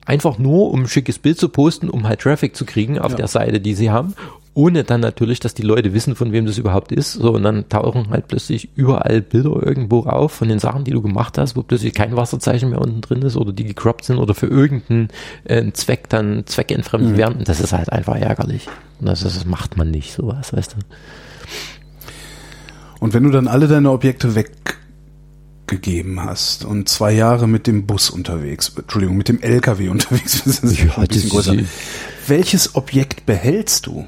Einfach 0.09 0.39
nur, 0.39 0.71
um 0.71 0.85
ein 0.85 0.89
schickes 0.89 1.19
Bild 1.19 1.39
zu 1.39 1.51
posten, 1.51 1.91
um 1.91 2.09
halt 2.09 2.21
Traffic 2.21 2.57
zu 2.57 2.65
kriegen 2.65 2.99
auf 2.99 3.11
Ja. 3.11 3.19
der 3.19 3.29
Seite, 3.29 3.61
die 3.61 3.75
sie 3.75 3.91
haben. 3.91 4.15
Ohne 4.55 4.83
dann 4.83 5.03
natürlich, 5.03 5.39
dass 5.39 5.53
die 5.53 5.61
Leute 5.63 5.93
wissen, 5.93 6.17
von 6.17 6.33
wem 6.33 6.47
das 6.47 6.57
überhaupt 6.57 6.93
ist. 6.93 7.13
So, 7.13 7.35
und 7.35 7.43
dann 7.43 7.69
tauchen 7.69 8.09
halt 8.09 8.27
plötzlich 8.27 8.71
überall 8.75 9.21
Bilder 9.21 9.51
irgendwo 9.63 10.01
auf 10.07 10.33
von 10.33 10.49
den 10.49 10.61
Sachen, 10.61 10.85
die 10.85 10.93
du 10.93 11.03
gemacht 11.03 11.37
hast, 11.37 11.57
wo 11.57 11.63
plötzlich 11.63 11.93
kein 11.93 12.17
Wasserzeichen 12.17 12.71
mehr 12.71 12.81
unten 12.81 13.03
drin 13.03 13.21
ist 13.21 13.37
oder 13.37 13.53
die 13.53 13.65
gecroppt 13.65 14.07
sind 14.07 14.17
oder 14.17 14.33
für 14.33 14.47
irgendeinen 14.47 15.11
äh, 15.45 15.71
Zweck 15.73 16.09
dann 16.09 16.45
zweckentfremdet 16.47 17.19
werden. 17.19 17.41
Und 17.41 17.49
das 17.49 17.61
ist 17.61 17.75
halt 17.75 17.93
einfach 17.93 18.17
ärgerlich. 18.17 18.67
Und 19.01 19.09
das, 19.11 19.21
das 19.21 19.45
macht 19.45 19.77
man 19.77 19.91
nicht, 19.91 20.15
sowas, 20.15 20.55
weißt 20.55 20.73
du. 20.73 20.77
Und 22.99 23.13
wenn 23.13 23.25
du 23.25 23.31
dann 23.31 23.47
alle 23.47 23.69
deine 23.69 23.91
Objekte 23.91 24.35
weggegeben 25.73 26.21
hast 26.21 26.65
und 26.65 26.89
zwei 26.89 27.13
Jahre 27.13 27.47
mit 27.47 27.67
dem 27.67 27.87
Bus 27.87 28.11
unterwegs, 28.11 28.73
Entschuldigung, 28.77 29.17
mit 29.17 29.29
dem 29.29 29.41
LKW 29.43 29.89
unterwegs 29.89 30.43
bist, 30.43 30.63
das 30.65 30.73
ist 30.73 30.79
Ja, 30.85 30.97
ein 30.99 31.07
bisschen 31.07 31.31
größer. 31.31 31.57
Welches 32.27 32.75
Objekt 32.75 33.27
behältst 33.27 33.87
du? 33.87 34.07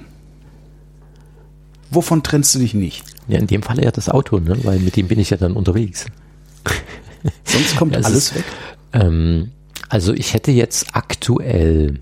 Wovon 1.91 2.23
trennst 2.23 2.55
du 2.55 2.59
dich 2.61 2.74
nicht? 2.74 3.05
Ja, 3.28 3.39
in 3.39 3.47
dem 3.47 3.62
Falle 3.62 3.85
ja 3.85 3.91
das 3.91 4.09
Auto, 4.09 4.39
ne? 4.39 4.57
weil 4.65 4.78
mit 4.78 4.97
dem 4.97 5.09
bin 5.09 5.19
ich 5.19 5.31
ja 5.31 5.37
dann 5.37 5.53
unterwegs. 5.53 6.07
Sonst 7.45 7.77
kommt 7.77 7.93
Ja, 7.95 7.99
es 8.01 8.07
alles 8.07 8.16
ist- 8.31 8.35
weg. 8.37 8.45
Ähm, 8.93 9.51
also 9.89 10.12
ich 10.15 10.35
hätte 10.35 10.51
jetzt 10.53 10.87
aktuell 10.95 12.01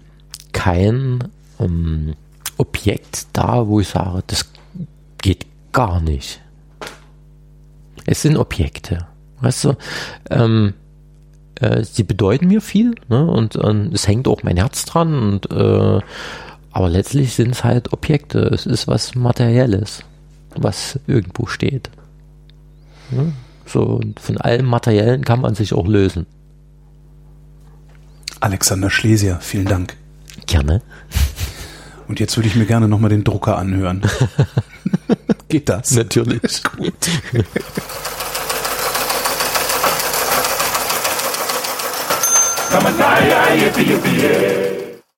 kein 0.52 1.24
ähm, 1.58 2.14
Objekt 2.58 3.26
da, 3.32 3.66
wo 3.66 3.80
ich 3.80 3.88
sage, 3.88 4.22
das 4.26 4.46
geht 5.22 5.46
gar 5.72 6.00
nicht. 6.00 6.40
Es 8.06 8.22
sind 8.22 8.36
Objekte. 8.36 9.06
Weißt 9.40 9.64
du, 9.64 9.74
ähm, 10.30 10.74
äh, 11.60 11.84
sie 11.84 12.02
bedeuten 12.02 12.48
mir 12.48 12.60
viel 12.60 12.94
ne? 13.08 13.24
und 13.24 13.56
ähm, 13.62 13.90
es 13.92 14.06
hängt 14.06 14.28
auch 14.28 14.42
mein 14.42 14.56
Herz 14.56 14.84
dran 14.84 15.14
und 15.14 15.50
äh, 15.50 16.00
aber 16.70 16.88
letztlich 16.88 17.34
sind 17.34 17.50
es 17.50 17.64
halt 17.64 17.92
Objekte. 17.92 18.40
Es 18.40 18.66
ist 18.66 18.86
was 18.86 19.14
Materielles, 19.14 20.04
was 20.54 21.00
irgendwo 21.06 21.46
steht. 21.46 21.90
Ne? 23.10 23.32
So, 23.66 23.82
und 23.82 24.20
von 24.20 24.38
allem 24.38 24.66
Materiellen 24.66 25.24
kann 25.24 25.40
man 25.40 25.54
sich 25.54 25.72
auch 25.72 25.86
lösen. 25.86 26.26
Alexander 28.40 28.90
Schlesier, 28.90 29.38
vielen 29.40 29.66
Dank. 29.66 29.96
Gerne. 30.46 30.82
Und 32.06 32.20
jetzt 32.20 32.36
würde 32.36 32.48
ich 32.48 32.56
mir 32.56 32.66
gerne 32.66 32.88
nochmal 32.88 33.10
den 33.10 33.24
Drucker 33.24 33.58
anhören. 33.58 34.02
Geht 35.48 35.68
das? 35.68 35.90
Natürlich. 35.92 36.62
Gut. 36.62 36.94
Come 42.70 42.86
on, 42.86 42.92
yippee, 43.60 43.84
yippee, 43.84 44.22
yeah. 44.22 44.87